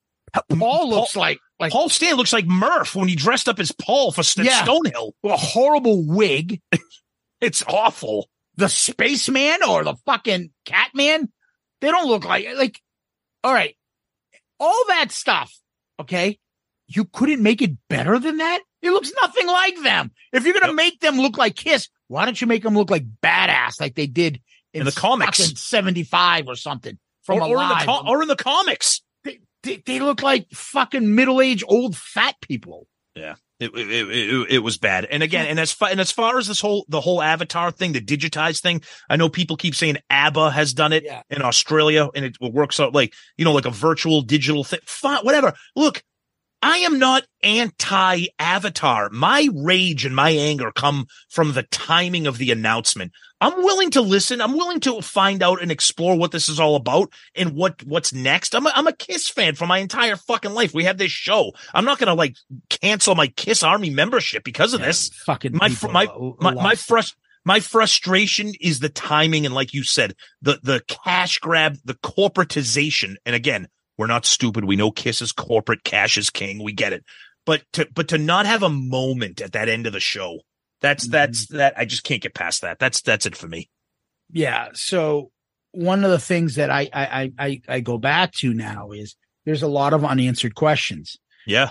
Paul 0.57 0.91
looks 0.91 1.17
like 1.17 1.39
like 1.61 1.73
Paul 1.73 1.89
Stan 1.89 2.15
looks 2.17 2.33
like 2.33 2.47
Murph 2.47 2.95
when 2.95 3.09
he 3.09 3.15
dressed 3.17 3.49
up 3.49 3.59
as 3.59 3.73
Paul 3.73 4.13
for 4.13 4.23
St- 4.23 4.47
Yeah. 4.47 4.65
Stonehill. 4.65 5.13
a 5.25 5.37
horrible 5.37 6.05
wig. 6.07 6.61
It's 7.41 7.63
awful. 7.69 8.29
the 8.57 8.69
spaceman 8.69 9.63
or 9.63 9.85
the 9.85 9.95
fucking 10.07 10.51
Catman, 10.65 11.31
they 11.81 11.89
don't 11.91 12.09
look 12.09 12.25
like 12.25 12.47
like. 12.57 12.81
All 13.45 13.53
right, 13.53 13.77
all 14.59 14.85
that 14.89 15.13
stuff. 15.13 15.53
Okay, 16.01 16.39
you 16.89 17.05
couldn't 17.05 17.41
make 17.43 17.63
it 17.63 17.73
better 17.89 18.19
than 18.19 18.39
that. 18.39 18.61
It 18.83 18.91
looks 18.91 19.13
nothing 19.23 19.47
like 19.47 19.81
them. 19.83 20.11
If 20.33 20.45
you're 20.45 20.55
gonna 20.55 20.67
Yep. 20.69 20.75
make 20.75 21.01
them 21.01 21.19
look 21.21 21.37
like 21.39 21.55
Kiss, 21.55 21.89
why 22.09 22.25
don't 22.25 22.41
you 22.41 22.49
make 22.49 22.65
them 22.65 22.75
look 22.75 22.91
like 22.91 23.05
badass 23.23 23.81
like 23.81 23.95
they 23.95 24.07
did 24.09 24.41
in, 24.73 24.81
In 24.81 24.85
the 24.87 24.93
comics. 24.93 25.39
seventy 25.61 26.03
five 26.03 26.49
or 26.49 26.57
something 26.57 26.99
from 27.23 27.39
Or, 27.39 27.43
or 27.43 27.63
in 27.63 27.69
the 27.69 27.85
Alive? 27.85 28.05
or 28.07 28.23
in 28.23 28.29
the 28.29 28.35
comics. 28.37 29.03
They, 29.63 29.83
they, 29.85 30.01
look 30.01 30.23
like 30.23 30.49
fucking 30.53 31.15
middle 31.15 31.41
aged 31.41 31.65
old 31.69 31.97
fat 31.97 32.37
people. 32.41 32.87
Yeah. 33.15 33.35
it, 33.61 33.71
it, 33.75 33.91
it, 33.91 34.47
it 34.51 34.59
was 34.61 34.79
bad. 34.79 35.05
And 35.07 35.23
again, 35.23 35.47
and 35.47 35.59
as 35.59 35.73
far 35.73 35.89
and 35.89 36.01
as 36.01 36.13
far 36.13 36.39
as 36.39 36.47
this 36.47 36.61
whole 36.61 36.85
the 36.89 37.01
whole 37.01 37.21
Avatar 37.21 37.73
thing, 37.73 37.93
the 37.93 38.01
digitized 38.01 38.61
thing, 38.63 38.83
I 39.11 39.17
know 39.17 39.29
people 39.29 39.57
keep 39.57 39.75
saying 39.75 39.97
ABBA 40.11 40.53
has 40.53 40.73
done 40.73 40.93
it 40.93 41.05
Yeah. 41.05 41.23
in 41.29 41.43
Australia, 41.43 42.09
and 42.15 42.25
it 42.25 42.37
works 42.41 42.79
out 42.79 42.95
like 42.95 43.13
you 43.37 43.45
know, 43.45 43.53
like 43.53 43.67
a 43.67 43.71
virtual 43.71 44.23
digital 44.23 44.63
thing. 44.63 44.81
Fine, 44.87 45.25
whatever. 45.25 45.55
Look, 45.75 46.05
I 46.63 46.79
am 46.79 46.99
not 46.99 47.25
anti 47.43 48.27
Avatar. 48.39 49.11
My 49.11 49.49
rage 49.55 50.05
and 50.05 50.15
my 50.17 50.31
anger 50.31 50.73
come 50.75 51.07
from 51.29 51.53
the 51.53 51.63
timing 51.65 52.27
of 52.27 52.39
the 52.39 52.51
announcement. 52.51 53.13
I'm 53.41 53.57
willing 53.63 53.91
to 53.93 54.01
listen. 54.01 54.41
I'm 54.41 54.55
willing 54.55 54.81
to 54.81 55.01
find 55.01 55.43
out 55.43 55.63
and 55.63 55.71
explore 55.71 56.17
what 56.17 56.33
this 56.33 56.49
is 56.49 56.59
all 56.59 56.75
about 56.75 57.13
and 57.37 57.55
what 57.55 57.83
what's 57.85 58.13
next. 58.13 58.55
I'm 58.55 58.67
a, 58.67 58.73
I'm 58.75 58.89
a 58.89 58.93
Kiss 58.93 59.29
fan 59.29 59.55
for 59.55 59.67
my 59.67 59.79
entire 59.79 60.17
fucking 60.17 60.53
life. 60.53 60.75
We 60.75 60.85
have 60.85 60.99
this 60.99 61.13
show. 61.13 61.53
I'm 61.73 61.85
not 61.85 61.99
gonna 61.99 62.15
like 62.15 62.35
cancel 62.69 63.15
my 63.15 63.29
Kiss 63.29 63.63
Army 63.63 63.91
membership 63.91 64.43
because 64.43 64.75
of 64.75 64.81
this. 64.81 65.11
Fucking 65.27 65.55
My 65.55 65.69
fr- 65.69 65.89
my 65.89 66.09
my 66.41 66.55
my 66.55 66.75
stuff. 66.75 66.99
frust 66.99 67.15
my 67.45 67.61
frustration 67.61 68.53
is 68.61 68.81
the 68.81 68.89
timing 68.89 69.47
and 69.47 69.55
like 69.55 69.73
you 69.73 69.85
said, 69.85 70.15
the 70.43 70.59
the 70.63 70.83
cash 70.89 71.39
grab, 71.39 71.77
the 71.85 71.95
corporatization. 71.95 73.15
And 73.25 73.37
again, 73.37 73.69
we're 73.99 74.07
not 74.07 74.25
stupid. 74.25 74.65
We 74.65 74.77
know 74.77 74.91
Kiss 74.91 75.21
is 75.21 75.33
corporate, 75.33 75.85
cash 75.85 76.17
is 76.17 76.31
king. 76.31 76.63
We 76.63 76.73
get 76.73 76.93
it. 76.93 77.05
But 77.45 77.63
to 77.75 77.89
but 77.95 78.09
to 78.09 78.19
not 78.19 78.47
have 78.47 78.63
a 78.63 78.69
moment 78.69 79.41
at 79.41 79.53
that 79.53 79.69
end 79.69 79.87
of 79.87 79.93
the 79.93 80.01
show, 80.01 80.41
that's 80.81 81.05
Mm-hmm. 81.05 81.13
that's 81.13 81.47
that 81.49 81.75
I 81.77 81.85
just 81.85 82.05
can't 82.05 82.23
get 82.23 82.35
past 82.35 82.63
that. 82.63 82.79
That's 82.79 83.03
that's 83.03 83.27
it 83.27 83.37
for 83.37 83.49
me. 83.49 83.69
yeah 84.33 84.69
so 84.75 85.31
one 85.73 86.05
of 86.05 86.11
the 86.11 86.19
things 86.19 86.55
that 86.57 86.71
I, 86.71 86.89
I 86.93 87.33
i 87.39 87.61
i 87.69 87.81
go 87.81 87.99
back 87.99 88.33
to 88.41 88.53
now 88.55 88.91
is 88.93 89.17
there's 89.45 89.63
a 89.63 89.69
lot 89.69 89.93
of 89.93 90.05
unanswered 90.05 90.55
questions 90.55 91.17
Yeah. 91.47 91.71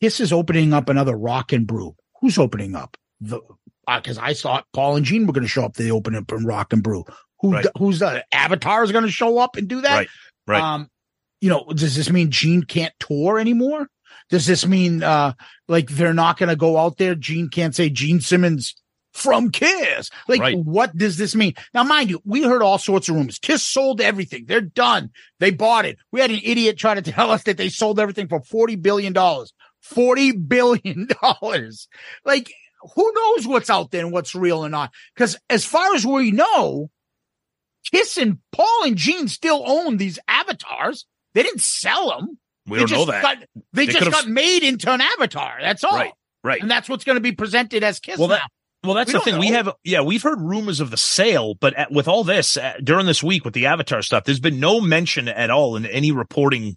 kiss 0.00 0.20
is 0.20 0.32
opening 0.32 0.72
up 0.72 0.88
another 0.88 1.16
rock 1.16 1.52
and 1.52 1.66
brew 1.66 1.94
who's 2.20 2.38
opening 2.38 2.74
up 2.76 2.96
the 3.20 3.40
because 3.86 4.18
i 4.18 4.32
thought 4.34 4.64
paul 4.72 4.96
and 4.96 5.04
gene 5.06 5.26
were 5.26 5.32
going 5.32 5.42
to 5.44 5.48
show 5.48 5.64
up 5.64 5.74
they 5.74 5.90
open 5.90 6.14
up 6.14 6.30
in 6.32 6.44
rock 6.46 6.72
and 6.72 6.82
brew 6.82 7.04
who 7.40 7.52
Right. 7.52 7.66
who's 7.78 7.98
the 8.00 8.24
avatar 8.32 8.82
is 8.84 8.92
going 8.92 9.04
to 9.04 9.10
show 9.10 9.38
up 9.38 9.56
and 9.56 9.66
do 9.68 9.80
that 9.82 9.94
Right. 9.96 10.08
Right. 10.46 10.62
um 10.62 10.88
you 11.40 11.48
know 11.48 11.64
does 11.74 11.96
this 11.96 12.10
mean 12.10 12.30
gene 12.30 12.62
can't 12.62 12.94
tour 12.98 13.38
anymore 13.38 13.88
does 14.30 14.46
this 14.46 14.66
mean 14.66 15.02
uh 15.02 15.32
like 15.68 15.88
they're 15.90 16.14
not 16.14 16.38
going 16.38 16.48
to 16.48 16.56
go 16.56 16.78
out 16.78 16.96
there 16.96 17.14
gene 17.14 17.48
can't 17.48 17.74
say 17.74 17.88
gene 17.90 18.20
simmons 18.20 18.74
from 19.12 19.50
Kiss. 19.50 20.10
Like, 20.28 20.42
Right. 20.42 20.58
what 20.58 20.94
does 20.94 21.16
this 21.16 21.34
mean? 21.34 21.54
Now, 21.72 21.84
mind 21.84 22.10
you, 22.10 22.20
we 22.26 22.42
heard 22.42 22.60
all 22.60 22.76
sorts 22.76 23.08
of 23.08 23.14
rumors. 23.16 23.38
Kiss 23.38 23.62
sold 23.62 24.02
everything. 24.02 24.44
They're 24.46 24.60
done. 24.60 25.08
They 25.40 25.50
bought 25.52 25.86
it. 25.86 25.96
We 26.12 26.20
had 26.20 26.30
an 26.30 26.40
idiot 26.44 26.76
try 26.76 26.94
to 26.94 27.00
tell 27.00 27.30
us 27.30 27.44
that 27.44 27.56
they 27.56 27.70
sold 27.70 27.98
everything 27.98 28.28
for 28.28 28.40
$40 28.42 28.82
billion. 28.82 29.14
$40 29.14 30.48
billion. 30.48 31.08
Like, 32.26 32.52
who 32.94 33.12
knows 33.14 33.46
what's 33.46 33.70
out 33.70 33.90
there 33.90 34.04
and 34.04 34.12
what's 34.12 34.34
real 34.34 34.64
or 34.64 34.68
not? 34.68 34.92
Because 35.14 35.38
as 35.48 35.64
far 35.64 35.94
as 35.94 36.04
we 36.04 36.30
know, 36.30 36.90
Kiss 37.90 38.18
and 38.18 38.38
Paul 38.52 38.84
and 38.84 38.96
Gene 38.96 39.28
still 39.28 39.62
own 39.66 39.96
these 39.96 40.18
avatars. 40.28 41.06
They 41.36 41.42
didn't 41.44 41.60
sell 41.60 42.08
them. 42.18 42.38
We 42.66 42.78
they 42.78 42.84
don't 42.86 42.90
know 42.90 42.96
just 43.06 43.08
that. 43.08 43.22
Got, 43.22 43.38
they, 43.72 43.86
They 43.86 43.92
just 43.92 44.10
got 44.10 44.26
made 44.26 44.62
into 44.64 44.90
an 44.90 45.00
avatar. 45.00 45.58
That's 45.60 45.84
all. 45.84 45.92
Right. 45.96 46.12
Right. 46.42 46.60
And 46.62 46.70
that's 46.70 46.88
what's 46.88 47.04
going 47.04 47.16
to 47.16 47.20
be 47.20 47.32
presented 47.32 47.84
as 47.84 48.00
Kiss 48.00 48.18
Well, 48.18 48.28
now. 48.28 48.36
that- 48.36 48.50
Well, 48.84 48.94
that's 48.94 49.12
We 49.12 49.18
the 49.18 49.24
thing. 49.24 49.38
We 49.38 49.48
have, 49.48 49.68
yeah, 49.84 50.00
we've 50.00 50.22
heard 50.22 50.40
rumors 50.40 50.80
of 50.80 50.90
the 50.90 50.96
sale, 50.96 51.54
but 51.54 51.74
at, 51.74 51.92
with 51.92 52.08
all 52.08 52.24
this 52.24 52.56
uh, 52.56 52.74
during 52.82 53.04
this 53.06 53.22
week 53.22 53.44
with 53.44 53.52
the 53.54 53.66
Avatar 53.66 54.00
stuff, 54.02 54.24
there's 54.24 54.40
been 54.40 54.58
no 54.60 54.80
mention 54.80 55.28
at 55.28 55.50
all 55.50 55.76
in 55.76 55.84
any 55.86 56.10
reporting 56.10 56.76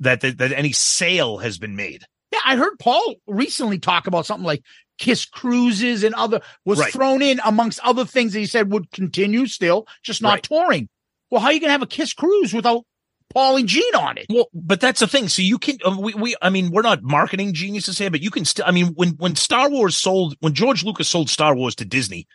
that 0.00 0.20
that, 0.20 0.38
that 0.38 0.52
any 0.52 0.72
sale 0.72 1.38
has 1.38 1.58
been 1.58 1.74
made. 1.76 2.02
Yeah, 2.32 2.40
I 2.44 2.56
heard 2.56 2.78
Paul 2.78 3.14
recently 3.26 3.78
talk 3.78 4.06
about 4.06 4.26
something 4.26 4.44
like 4.44 4.62
Kiss 4.98 5.24
Cruises 5.24 6.02
and 6.04 6.14
other 6.14 6.40
was 6.64 6.78
Right. 6.80 6.92
thrown 6.92 7.22
in 7.22 7.40
amongst 7.44 7.80
other 7.80 8.04
things 8.04 8.32
that 8.34 8.40
he 8.40 8.46
said 8.46 8.70
would 8.72 8.90
continue 8.90 9.46
still, 9.46 9.86
just 10.02 10.20
not 10.22 10.34
Right. 10.34 10.42
touring. 10.42 10.88
Well, 11.30 11.40
how 11.40 11.48
are 11.48 11.52
you 11.52 11.60
going 11.60 11.68
to 11.68 11.72
have 11.72 11.82
a 11.82 11.86
Kiss 11.86 12.12
Cruise 12.12 12.52
without 12.52 12.84
Paul 13.32 13.56
and 13.56 13.68
Gene 13.68 13.94
on 13.96 14.18
it? 14.18 14.26
Well, 14.28 14.48
but 14.54 14.80
that's 14.80 15.00
the 15.00 15.06
thing. 15.06 15.28
So 15.28 15.42
you 15.42 15.58
can, 15.58 15.78
uh, 15.84 15.96
we, 15.98 16.14
we, 16.14 16.36
I 16.40 16.50
mean, 16.50 16.70
we're 16.70 16.82
not 16.82 17.02
marketing 17.02 17.52
geniuses 17.52 17.98
here, 17.98 18.10
but 18.10 18.20
you 18.22 18.30
can 18.30 18.44
still, 18.44 18.64
I 18.66 18.70
mean, 18.70 18.88
when, 18.94 19.10
when 19.10 19.34
Star 19.34 19.68
Wars 19.70 19.96
sold, 19.96 20.36
when 20.40 20.52
George 20.54 20.84
Lucas 20.84 21.08
sold 21.08 21.28
Star 21.30 21.54
Wars 21.56 21.74
to 21.76 21.84
Disney, 21.84 22.26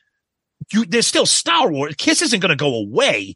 you, 0.74 0.86
there's 0.86 1.08
still 1.08 1.26
Star 1.26 1.72
Wars. 1.72 1.96
Kiss 1.98 2.22
isn't 2.22 2.42
going 2.42 2.50
to 2.50 2.56
go 2.56 2.76
away, 2.76 3.36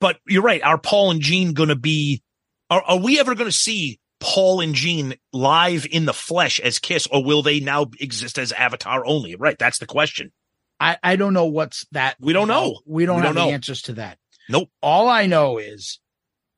but 0.00 0.18
you're 0.26 0.42
right. 0.42 0.62
Are 0.62 0.78
Paul 0.78 1.12
and 1.12 1.20
Gene 1.20 1.52
going 1.52 1.68
to 1.68 1.76
be, 1.76 2.22
are, 2.70 2.82
are 2.82 2.98
we 2.98 3.20
ever 3.20 3.34
going 3.36 3.50
to 3.50 3.56
see 3.56 4.00
Paul 4.20 4.60
and 4.60 4.74
Gene 4.74 5.14
live 5.32 5.86
in 5.88 6.04
the 6.04 6.12
flesh 6.12 6.58
as 6.58 6.80
Kiss, 6.80 7.06
or 7.06 7.22
will 7.22 7.42
they 7.42 7.60
now 7.60 7.86
exist 8.00 8.38
as 8.38 8.50
Avatar 8.50 9.06
only? 9.06 9.36
Right. 9.36 9.56
That's 9.56 9.78
the 9.78 9.86
question. 9.86 10.32
I, 10.80 10.96
I 11.02 11.16
don't 11.16 11.32
know 11.34 11.46
what's 11.46 11.86
that. 11.92 12.16
We 12.20 12.32
don't 12.32 12.48
know. 12.48 12.80
We 12.86 13.06
don't 13.06 13.16
We 13.16 13.22
have 13.22 13.34
don't 13.34 13.44
the 13.44 13.50
know. 13.50 13.54
answers 13.54 13.82
to 13.82 13.92
that. 13.94 14.18
Nope. 14.48 14.70
All 14.82 15.08
I 15.08 15.26
know 15.26 15.58
is 15.58 16.00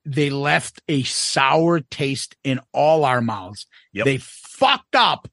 they 0.04 0.30
left 0.30 0.80
a 0.88 1.02
sour 1.02 1.80
taste 1.80 2.36
in 2.42 2.60
all 2.72 3.04
our 3.04 3.20
mouths. 3.20 3.66
Yep. 3.92 4.04
They 4.04 4.18
fucked 4.18 4.94
up 4.94 5.28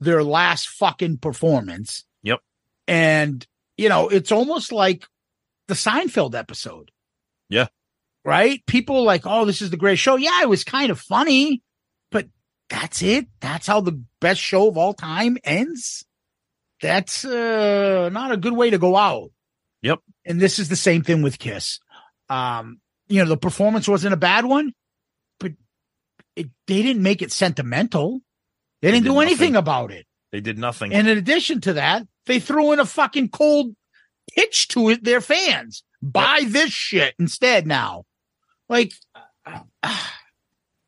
their 0.00 0.22
last 0.22 0.68
fucking 0.68 1.18
performance. 1.18 2.04
Yep. 2.22 2.40
And, 2.86 3.46
you 3.76 3.88
know, 3.88 4.08
it's 4.08 4.32
almost 4.32 4.72
like 4.72 5.06
the 5.68 5.74
Seinfeld 5.74 6.34
episode. 6.34 6.90
Yeah. 7.48 7.66
Right? 8.24 8.64
People 8.66 9.04
like, 9.04 9.22
oh, 9.26 9.44
this 9.44 9.62
is 9.62 9.70
the 9.70 9.76
great 9.76 9.98
show. 9.98 10.16
Yeah, 10.16 10.42
it 10.42 10.48
was 10.48 10.64
kind 10.64 10.90
of 10.90 11.00
funny, 11.00 11.62
but 12.10 12.28
that's 12.68 13.02
it. 13.02 13.26
That's 13.40 13.66
how 13.66 13.80
the 13.80 14.02
best 14.20 14.40
show 14.40 14.68
of 14.68 14.78
all 14.78 14.94
time 14.94 15.36
ends. 15.44 16.04
That's 16.80 17.24
uh, 17.24 18.10
not 18.12 18.32
a 18.32 18.36
good 18.36 18.54
way 18.54 18.70
to 18.70 18.78
go 18.78 18.96
out. 18.96 19.30
Yep. 19.82 20.00
And 20.24 20.40
this 20.40 20.58
is 20.58 20.68
the 20.68 20.76
same 20.76 21.02
thing 21.02 21.22
with 21.22 21.38
Kiss. 21.38 21.80
Um, 22.28 22.80
you 23.08 23.22
know, 23.22 23.28
the 23.28 23.36
performance 23.36 23.88
wasn't 23.88 24.14
a 24.14 24.18
bad 24.18 24.44
one, 24.44 24.72
but 25.38 25.52
it, 26.36 26.48
they 26.66 26.82
didn't 26.82 27.02
make 27.02 27.22
it 27.22 27.32
sentimental. 27.32 28.20
They 28.82 28.90
didn't 28.90 29.04
did 29.04 29.10
do 29.10 29.20
anything 29.20 29.56
about 29.56 29.90
it. 29.90 30.06
They 30.32 30.40
did 30.40 30.58
nothing. 30.58 30.92
And 30.92 31.08
in 31.08 31.16
addition 31.16 31.60
to 31.62 31.74
that, 31.74 32.06
they 32.26 32.40
threw 32.40 32.72
in 32.72 32.80
a 32.80 32.86
fucking 32.86 33.28
cold 33.28 33.74
pitch 34.34 34.68
to 34.68 34.90
it, 34.90 35.04
their 35.04 35.20
fans. 35.20 35.84
Buy 36.02 36.42
this 36.46 36.70
shit 36.70 37.14
instead 37.18 37.66
now. 37.66 38.04
Like, 38.68 38.92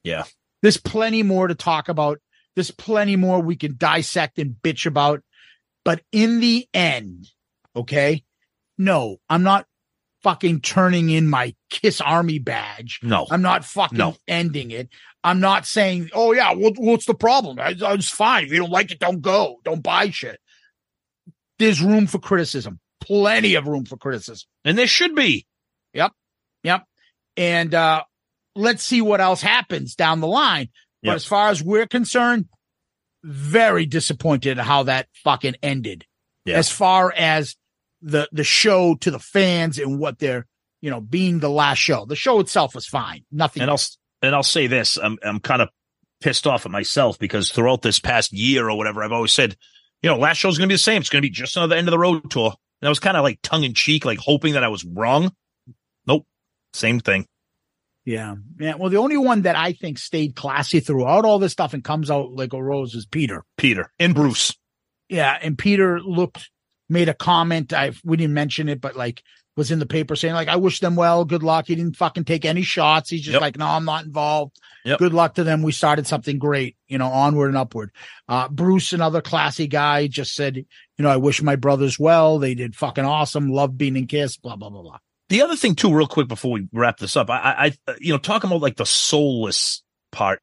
yeah. 0.02 0.24
there's 0.62 0.76
plenty 0.76 1.22
more 1.22 1.48
to 1.48 1.54
talk 1.54 1.88
about. 1.88 2.20
There's 2.54 2.70
plenty 2.70 3.16
more 3.16 3.40
we 3.40 3.56
can 3.56 3.76
dissect 3.76 4.38
and 4.38 4.56
bitch 4.62 4.86
about. 4.86 5.22
But 5.84 6.02
in 6.10 6.40
the 6.40 6.66
end, 6.74 7.28
okay, 7.74 8.24
no, 8.76 9.18
I'm 9.28 9.42
not 9.42 9.66
fucking 10.26 10.60
turning 10.60 11.08
in 11.08 11.28
my 11.28 11.54
Kiss 11.70 12.00
Army 12.00 12.40
badge. 12.40 12.98
No. 13.00 13.28
I'm 13.30 13.42
not 13.42 13.64
fucking 13.64 13.96
No. 13.96 14.16
ending 14.26 14.72
it. 14.72 14.88
I'm 15.22 15.38
not 15.38 15.66
saying, 15.66 16.10
oh 16.12 16.32
yeah, 16.32 16.52
what, 16.52 16.74
what's 16.78 17.06
the 17.06 17.14
problem? 17.14 17.60
I, 17.60 17.74
it's 17.78 18.08
fine. 18.10 18.42
If 18.44 18.50
you 18.50 18.58
don't 18.58 18.70
like 18.72 18.90
it, 18.90 18.98
don't 18.98 19.20
go. 19.20 19.58
Don't 19.64 19.84
buy 19.84 20.10
shit. 20.10 20.40
There's 21.60 21.80
room 21.80 22.08
for 22.08 22.18
criticism. 22.18 22.80
Plenty 23.00 23.54
of 23.54 23.68
room 23.68 23.84
for 23.84 23.96
criticism. 23.96 24.48
And 24.64 24.76
there 24.76 24.88
should 24.88 25.14
be. 25.14 25.46
Yep. 25.94 26.10
Yep. 26.64 26.82
And 27.36 27.72
uh 27.72 28.02
let's 28.56 28.82
see 28.82 29.00
what 29.02 29.20
else 29.20 29.40
happens 29.42 29.94
down 29.94 30.20
the 30.20 30.26
line. 30.26 30.70
But 31.04 31.10
Yep. 31.10 31.16
as 31.16 31.24
far 31.24 31.50
as 31.50 31.62
we're 31.62 31.86
concerned, 31.86 32.46
very 33.22 33.86
disappointed 33.86 34.58
how 34.58 34.82
that 34.84 35.06
fucking 35.22 35.54
ended. 35.62 36.04
Yeah. 36.44 36.56
as 36.56 36.68
far 36.68 37.12
as 37.12 37.54
the 38.02 38.28
the 38.32 38.44
show 38.44 38.94
to 38.96 39.10
the 39.10 39.18
fans 39.18 39.78
and 39.78 39.98
what 39.98 40.18
they're 40.18 40.46
you 40.80 40.90
know 40.90 41.00
being 41.00 41.38
the 41.38 41.50
last 41.50 41.78
show. 41.78 42.04
The 42.04 42.16
show 42.16 42.40
itself 42.40 42.74
was 42.74 42.86
fine. 42.86 43.24
Nothing. 43.30 43.62
And 43.62 43.70
I'll 43.70 43.80
and 44.22 44.34
I'll 44.34 44.42
say 44.42 44.66
this: 44.66 44.96
I'm 44.96 45.18
I'm 45.22 45.40
kind 45.40 45.62
of 45.62 45.68
pissed 46.20 46.46
off 46.46 46.66
at 46.66 46.72
myself 46.72 47.18
because 47.18 47.50
throughout 47.50 47.82
this 47.82 47.98
past 47.98 48.32
year 48.32 48.68
or 48.68 48.76
whatever, 48.76 49.02
I've 49.02 49.12
always 49.12 49.32
said, 49.32 49.56
you 50.02 50.10
know, 50.10 50.18
last 50.18 50.38
show's 50.38 50.58
going 50.58 50.68
to 50.68 50.72
be 50.72 50.74
the 50.74 50.78
same. 50.78 51.00
It's 51.00 51.10
going 51.10 51.22
to 51.22 51.28
be 51.28 51.32
just 51.32 51.56
another 51.56 51.76
end 51.76 51.88
of 51.88 51.92
the 51.92 51.98
road 51.98 52.30
tour. 52.30 52.54
And 52.80 52.86
I 52.86 52.90
was 52.90 52.98
kind 52.98 53.16
of 53.16 53.22
like 53.22 53.40
tongue 53.42 53.64
in 53.64 53.74
cheek, 53.74 54.04
like 54.04 54.18
hoping 54.18 54.54
that 54.54 54.64
I 54.64 54.68
was 54.68 54.84
wrong. 54.84 55.32
Nope, 56.06 56.26
same 56.72 57.00
thing. 57.00 57.26
Yeah. 58.06 58.36
Yeah. 58.60 58.76
Well, 58.76 58.88
the 58.88 58.98
only 58.98 59.16
one 59.16 59.42
that 59.42 59.56
I 59.56 59.72
think 59.72 59.98
stayed 59.98 60.36
classy 60.36 60.80
throughout 60.80 61.24
all 61.24 61.40
this 61.40 61.52
stuff 61.52 61.74
and 61.74 61.82
comes 61.82 62.10
out 62.10 62.32
like 62.32 62.52
a 62.52 62.62
rose 62.62 62.94
is 62.94 63.04
Peter. 63.04 63.44
Peter 63.58 63.92
and 63.98 64.14
Bruce. 64.14 64.54
Yeah. 65.08 65.36
And 65.42 65.58
Peter 65.58 66.00
looked, 66.00 66.48
made 66.88 67.08
a 67.08 67.14
comment. 67.14 67.72
I, 67.72 67.92
we 68.04 68.16
didn't 68.16 68.34
mention 68.34 68.68
it, 68.68 68.80
but 68.80 68.96
like 68.96 69.22
was 69.56 69.70
in 69.70 69.78
the 69.78 69.86
paper 69.86 70.14
saying 70.16 70.34
like, 70.34 70.48
I 70.48 70.56
wish 70.56 70.80
them 70.80 70.96
well. 70.96 71.24
Good 71.24 71.42
luck. 71.42 71.66
He 71.66 71.74
didn't 71.74 71.96
fucking 71.96 72.24
take 72.24 72.44
any 72.44 72.62
shots. 72.62 73.08
He's 73.08 73.22
just 73.22 73.32
Yep. 73.32 73.40
like, 73.40 73.56
no, 73.58 73.66
I'm 73.66 73.86
not 73.86 74.04
involved. 74.04 74.60
Yep. 74.84 74.98
Good 74.98 75.14
luck 75.14 75.34
to 75.36 75.44
them. 75.44 75.62
We 75.62 75.72
started 75.72 76.06
something 76.06 76.38
great, 76.38 76.76
you 76.88 76.98
know, 76.98 77.06
onward 77.08 77.48
and 77.48 77.56
upward. 77.56 77.90
Uh, 78.28 78.48
Bruce, 78.48 78.92
another 78.92 79.22
classy 79.22 79.66
guy 79.66 80.08
just 80.08 80.34
said, 80.34 80.56
you 80.56 80.64
know, 80.98 81.08
I 81.08 81.16
wish 81.16 81.40
my 81.42 81.56
brothers 81.56 81.98
well. 81.98 82.38
They 82.38 82.54
did 82.54 82.76
fucking 82.76 83.04
awesome. 83.06 83.48
Love 83.50 83.78
being 83.78 83.96
in 83.96 84.06
Kiss, 84.06 84.36
blah, 84.36 84.56
blah, 84.56 84.68
blah, 84.68 84.82
blah. 84.82 84.98
The 85.30 85.40
other 85.42 85.56
thing 85.56 85.74
too, 85.74 85.92
real 85.92 86.06
quick 86.06 86.28
before 86.28 86.52
we 86.52 86.68
wrap 86.72 86.98
this 86.98 87.16
up, 87.16 87.30
I, 87.30 87.72
I, 87.88 87.94
you 87.98 88.12
know, 88.12 88.18
talking 88.18 88.48
about 88.50 88.60
like 88.62 88.76
the 88.76 88.86
soulless 88.86 89.82
part. 90.12 90.40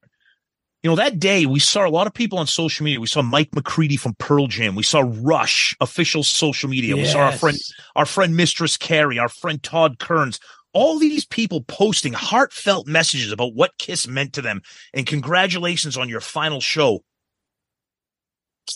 You 0.84 0.90
know, 0.90 0.98
that 0.98 1.18
day 1.18 1.46
we 1.46 1.60
saw 1.60 1.88
a 1.88 1.90
lot 1.90 2.08
of 2.08 2.14
people 2.14 2.38
on 2.40 2.46
social 2.46 2.84
media. 2.84 3.00
We 3.00 3.08
saw 3.08 3.22
Mike 3.22 3.56
McCready 3.56 3.96
from 3.96 4.16
Pearl 4.16 4.48
Jam. 4.48 4.76
We 4.76 4.84
saw 4.84 5.10
Rush 5.22 5.74
official 5.80 6.24
social 6.24 6.70
media. 6.70 6.98
We 6.98 7.06
saw 7.06 7.20
our 7.20 7.32
friend, 7.32 7.58
our 7.96 8.06
friend 8.06 8.36
Mistress 8.36 8.76
Carrie, 8.76 9.18
our 9.18 9.30
friend 9.30 9.64
Todd 9.64 9.98
Kearns. 9.98 10.42
All 10.74 11.00
these 11.00 11.24
people 11.26 11.62
posting 11.62 12.12
heartfelt 12.12 12.86
messages 12.86 13.32
about 13.32 13.54
what 13.54 13.78
Kiss 13.78 14.08
meant 14.08 14.34
to 14.34 14.42
them 14.42 14.62
and 14.94 15.06
congratulations 15.06 15.96
on 15.96 16.10
your 16.10 16.20
final 16.20 16.60
show. 16.60 17.00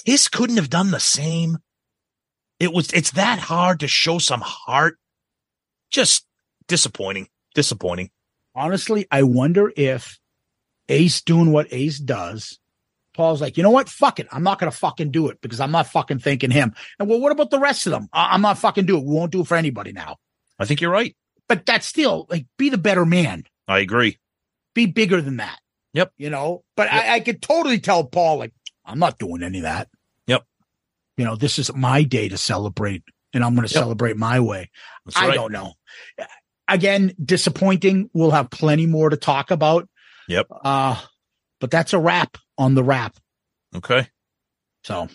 Kiss 0.05 0.29
couldn't 0.29 0.57
have 0.57 0.69
done 0.69 0.91
the 0.91 0.99
same. 1.01 1.57
It 2.59 2.71
was, 2.71 2.91
it's 2.93 3.11
that 3.11 3.39
hard 3.39 3.81
to 3.81 3.87
show 3.89 4.17
some 4.17 4.41
heart. 4.41 4.97
Just 5.91 6.25
disappointing. 6.67 7.27
Disappointing. 7.53 8.11
honestly, 8.55 9.07
I 9.11 9.23
wonder 9.23 9.73
if 9.75 10.19
Ace 10.89 11.21
doing 11.21 11.51
what 11.51 11.67
Ace 11.71 11.99
does, 11.99 12.59
Paul's 13.13 13.41
like, 13.41 13.57
you 13.57 13.63
know 13.63 13.71
what? 13.71 13.89
Fuck 13.89 14.19
it. 14.19 14.27
I'm 14.31 14.43
not 14.43 14.59
going 14.59 14.71
to 14.71 14.77
fucking 14.77 15.11
do 15.11 15.27
it 15.29 15.41
because 15.41 15.59
I'm 15.59 15.71
not 15.71 15.87
fucking 15.87 16.19
thanking 16.19 16.51
him. 16.51 16.73
And 16.99 17.09
well, 17.09 17.19
what 17.19 17.31
about 17.31 17.49
the 17.49 17.59
rest 17.59 17.87
of 17.87 17.91
them? 17.91 18.07
I- 18.13 18.33
I'm 18.33 18.41
not 18.41 18.57
fucking 18.59 18.85
do 18.85 18.97
it. 18.97 19.03
We 19.03 19.13
won't 19.13 19.31
do 19.31 19.41
it 19.41 19.47
for 19.47 19.57
anybody 19.57 19.91
now. 19.91 20.17
I 20.59 20.65
think 20.65 20.81
you're 20.81 20.91
right. 20.91 21.15
But 21.49 21.65
that's 21.65 21.85
still 21.87 22.27
like, 22.29 22.45
be 22.57 22.69
the 22.69 22.77
better 22.77 23.05
man. 23.05 23.43
I 23.67 23.79
agree. 23.79 24.19
Be 24.75 24.85
bigger 24.85 25.21
than 25.21 25.37
that. 25.37 25.59
Yep. 25.93 26.11
You 26.17 26.29
know, 26.29 26.63
but 26.75 26.91
I, 26.91 27.15
I 27.15 27.19
could 27.21 27.41
totally 27.41 27.79
tell 27.79 28.03
Paul, 28.03 28.37
like, 28.37 28.53
I'm 28.85 28.99
not 28.99 29.17
doing 29.17 29.41
any 29.41 29.59
of 29.59 29.63
that. 29.63 29.87
Yep. 30.27 30.43
You 31.17 31.25
know, 31.25 31.35
this 31.35 31.57
is 31.57 31.73
my 31.73 32.03
day 32.03 32.29
to 32.29 32.37
celebrate 32.37 33.03
and 33.33 33.43
I'm 33.43 33.55
going 33.55 33.67
to 33.67 33.73
Yep. 33.73 33.81
celebrate 33.83 34.15
my 34.17 34.39
way. 34.39 34.69
That's 35.05 35.17
I 35.17 35.29
right. 35.29 35.33
don't 35.33 35.51
know. 35.51 35.73
Again, 36.67 37.13
disappointing. 37.23 38.09
We'll 38.13 38.31
have 38.31 38.49
plenty 38.49 38.85
more 38.85 39.09
to 39.09 39.17
talk 39.17 39.49
about. 39.51 39.87
Yep. 40.27 40.47
Uh, 40.63 41.01
but 41.59 41.71
that's 41.71 41.93
a 41.93 41.99
wrap 41.99 42.37
on 42.57 42.75
the 42.75 42.83
wrap. 42.83 43.15
Okay. 43.75 44.07
So, 44.83 45.07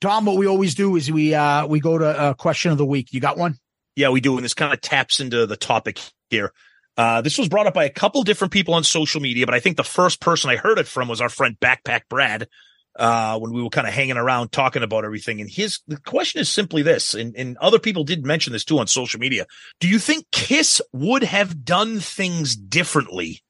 Tom, 0.00 0.24
what 0.24 0.36
we 0.36 0.46
always 0.46 0.74
do 0.74 0.96
is 0.96 1.10
we 1.10 1.34
uh 1.34 1.66
we 1.66 1.80
go 1.80 1.98
to 1.98 2.06
uh, 2.06 2.34
question 2.34 2.72
of 2.72 2.78
the 2.78 2.86
week. 2.86 3.12
You 3.12 3.20
got 3.20 3.36
one? 3.38 3.58
Yeah, 3.96 4.10
we 4.10 4.20
do. 4.20 4.36
And 4.36 4.44
this 4.44 4.54
kind 4.54 4.72
of 4.72 4.80
taps 4.80 5.20
into 5.20 5.46
the 5.46 5.56
topic 5.56 6.00
here. 6.30 6.52
Uh, 6.96 7.20
this 7.20 7.38
was 7.38 7.48
brought 7.48 7.66
up 7.66 7.74
by 7.74 7.84
a 7.84 7.90
couple 7.90 8.22
different 8.22 8.52
people 8.52 8.74
on 8.74 8.84
social 8.84 9.20
media, 9.20 9.46
but 9.46 9.54
I 9.54 9.60
think 9.60 9.76
the 9.76 9.84
first 9.84 10.20
person 10.20 10.50
I 10.50 10.56
heard 10.56 10.78
it 10.78 10.86
from 10.86 11.08
was 11.08 11.20
our 11.20 11.28
friend 11.28 11.56
Backpack 11.60 12.02
Brad. 12.08 12.48
Uh, 12.96 13.36
when 13.40 13.52
we 13.52 13.60
were 13.60 13.70
kind 13.70 13.88
of 13.88 13.92
hanging 13.92 14.16
around 14.16 14.52
talking 14.52 14.84
about 14.84 15.04
everything. 15.04 15.40
And 15.40 15.50
his, 15.50 15.80
the 15.88 15.96
question 15.96 16.40
is 16.40 16.48
simply 16.48 16.82
this, 16.82 17.12
and, 17.12 17.34
and 17.34 17.58
other 17.58 17.80
people 17.80 18.04
did 18.04 18.24
mention 18.24 18.52
this 18.52 18.64
too 18.64 18.78
on 18.78 18.86
social 18.86 19.18
media. 19.18 19.46
Do 19.80 19.88
you 19.88 19.98
think 19.98 20.26
Kiss 20.30 20.80
would 20.92 21.24
have 21.24 21.64
done 21.64 21.98
things 21.98 22.54
differently 22.54 23.42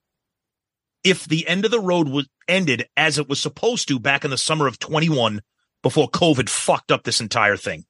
if 1.04 1.26
the 1.26 1.46
end 1.46 1.64
of 1.64 1.70
the 1.70 1.80
road 1.80 2.08
was 2.08 2.28
ended 2.48 2.88
as 2.96 3.18
it 3.18 3.28
was 3.28 3.40
supposed 3.40 3.88
to 3.88 3.98
back 4.00 4.24
in 4.24 4.30
the 4.30 4.38
summer 4.38 4.66
of 4.66 4.78
21 4.78 5.42
before 5.82 6.08
COVID 6.08 6.48
fucked 6.48 6.90
up 6.90 7.04
this 7.04 7.20
entire 7.20 7.56
thing? 7.56 7.84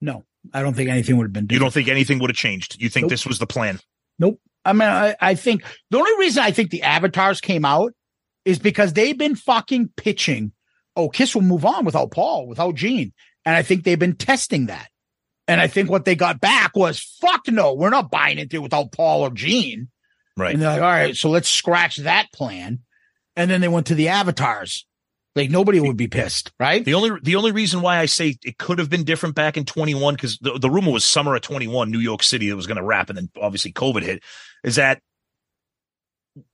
No, 0.00 0.24
I 0.52 0.62
don't 0.62 0.74
think 0.74 0.90
anything 0.90 1.16
would 1.16 1.24
have 1.24 1.32
been. 1.32 1.46
You 1.50 1.58
don't 1.58 1.72
think 1.72 1.88
anything 1.88 2.18
would 2.18 2.30
have 2.30 2.36
changed? 2.36 2.80
You 2.80 2.88
think 2.88 3.04
Nope. 3.04 3.10
this 3.10 3.26
was 3.26 3.38
the 3.38 3.46
plan? 3.46 3.80
Nope. 4.18 4.40
I 4.64 4.72
mean, 4.72 4.88
I, 4.88 5.14
I 5.20 5.34
think 5.36 5.62
the 5.90 5.98
only 5.98 6.18
reason 6.18 6.42
I 6.42 6.50
think 6.50 6.70
the 6.70 6.82
avatars 6.82 7.40
came 7.40 7.64
out 7.64 7.92
is 8.44 8.58
because 8.58 8.92
they've 8.92 9.16
been 9.16 9.36
fucking 9.36 9.90
pitching. 9.96 10.52
Oh, 10.96 11.08
Kiss 11.08 11.34
will 11.34 11.42
move 11.42 11.64
on 11.64 11.84
without 11.84 12.10
Paul, 12.10 12.48
without 12.48 12.74
Gene, 12.74 13.12
and 13.44 13.54
I 13.54 13.62
think 13.62 13.84
they've 13.84 13.98
been 13.98 14.16
testing 14.16 14.66
that. 14.66 14.88
And 15.48 15.60
I 15.60 15.68
think 15.68 15.88
what 15.88 16.04
they 16.04 16.16
got 16.16 16.40
back 16.40 16.74
was, 16.74 16.98
"Fuck 17.20 17.46
no, 17.48 17.74
we're 17.74 17.90
not 17.90 18.10
buying 18.10 18.38
into 18.38 18.56
it 18.56 18.62
without 18.62 18.90
Paul 18.90 19.22
or 19.22 19.30
Gene." 19.30 19.88
Right. 20.36 20.52
And 20.52 20.62
they're 20.62 20.70
like, 20.70 20.82
"All 20.82 20.88
right, 20.88 21.16
so 21.16 21.30
let's 21.30 21.48
scratch 21.48 21.96
that 21.98 22.32
plan." 22.32 22.80
And 23.36 23.50
then 23.50 23.60
they 23.60 23.68
went 23.68 23.86
to 23.86 23.94
the 23.94 24.08
avatars. 24.08 24.86
Like 25.36 25.50
nobody 25.50 25.80
would 25.80 25.98
be 25.98 26.08
pissed, 26.08 26.50
right? 26.58 26.82
The 26.82 26.94
only 26.94 27.10
the 27.22 27.36
only 27.36 27.52
reason 27.52 27.82
why 27.82 27.98
I 27.98 28.06
say 28.06 28.36
it 28.42 28.56
could 28.56 28.78
have 28.78 28.88
been 28.88 29.04
different 29.04 29.34
back 29.34 29.58
in 29.58 29.66
21 29.66 30.14
because 30.14 30.38
the, 30.38 30.58
the 30.58 30.70
rumor 30.70 30.92
was 30.92 31.04
summer 31.04 31.34
of 31.36 31.42
21, 31.42 31.90
New 31.90 31.98
York 31.98 32.22
City, 32.22 32.48
that 32.48 32.56
was 32.56 32.66
going 32.66 32.78
to 32.78 32.82
wrap, 32.82 33.10
and 33.10 33.18
then 33.18 33.28
obviously 33.40 33.70
COVID 33.70 34.02
hit. 34.02 34.22
Is 34.64 34.76
that 34.76 35.02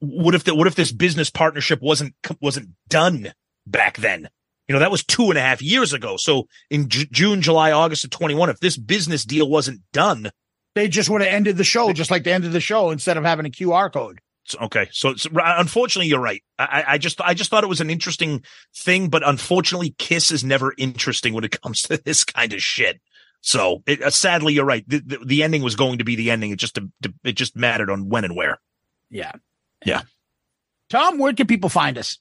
what 0.00 0.34
if 0.34 0.42
the, 0.42 0.54
what 0.54 0.66
if 0.66 0.74
this 0.74 0.90
business 0.90 1.30
partnership 1.30 1.80
wasn't 1.80 2.14
wasn't 2.40 2.70
done 2.88 3.32
back 3.68 3.98
then? 3.98 4.28
You 4.66 4.72
know 4.72 4.80
that 4.80 4.90
was 4.90 5.04
two 5.04 5.30
and 5.30 5.38
a 5.38 5.42
half 5.42 5.62
years 5.62 5.92
ago. 5.92 6.16
So 6.16 6.48
in 6.68 6.88
J- 6.88 7.08
June, 7.12 7.40
July, 7.40 7.70
August 7.70 8.02
of 8.02 8.10
21, 8.10 8.50
if 8.50 8.58
this 8.58 8.76
business 8.76 9.24
deal 9.24 9.48
wasn't 9.48 9.80
done, 9.92 10.30
They 10.74 10.88
just 10.88 11.10
would 11.10 11.20
have 11.22 11.32
ended 11.32 11.56
the 11.56 11.64
show 11.64 11.92
just 11.92 12.10
like 12.10 12.24
they 12.24 12.32
ended 12.32 12.52
the 12.52 12.60
show 12.60 12.90
instead 12.90 13.16
of 13.16 13.24
having 13.24 13.46
a 13.46 13.50
QR 13.50 13.92
code. 13.92 14.20
Okay. 14.60 14.88
So 14.90 15.10
it's, 15.10 15.26
unfortunately, 15.32 16.08
you're 16.08 16.18
right. 16.20 16.42
I, 16.58 16.64
I- 16.64 16.92
I 16.94 16.98
just, 16.98 17.20
I 17.20 17.34
just 17.34 17.50
thought 17.50 17.62
it 17.64 17.68
was 17.68 17.80
an 17.80 17.90
interesting 17.90 18.42
thing, 18.74 19.08
but 19.08 19.26
unfortunately, 19.26 19.94
Kiss 19.98 20.30
is 20.32 20.42
never 20.42 20.74
interesting 20.78 21.32
when 21.34 21.44
it 21.44 21.60
comes 21.62 21.82
to 21.82 21.96
this 21.98 22.24
kind 22.24 22.52
of 22.52 22.62
shit. 22.62 23.00
So 23.40 23.82
it, 23.86 24.02
uh, 24.02 24.10
sadly, 24.10 24.54
you're 24.54 24.64
right. 24.64 24.84
The, 24.88 24.98
the, 25.04 25.18
the 25.24 25.42
ending 25.42 25.62
was 25.62 25.76
going 25.76 25.98
to 25.98 26.04
be 26.04 26.16
the 26.16 26.30
ending. 26.30 26.50
It 26.52 26.58
just, 26.58 26.78
it 27.24 27.32
just 27.32 27.56
mattered 27.56 27.90
on 27.90 28.08
when 28.08 28.24
and 28.24 28.34
where. 28.36 28.58
Yeah. 29.10 29.32
Yeah. 29.84 30.02
Tom, 30.90 31.18
where 31.18 31.32
can 31.32 31.46
people 31.46 31.68
find 31.68 31.98
us? 31.98 32.18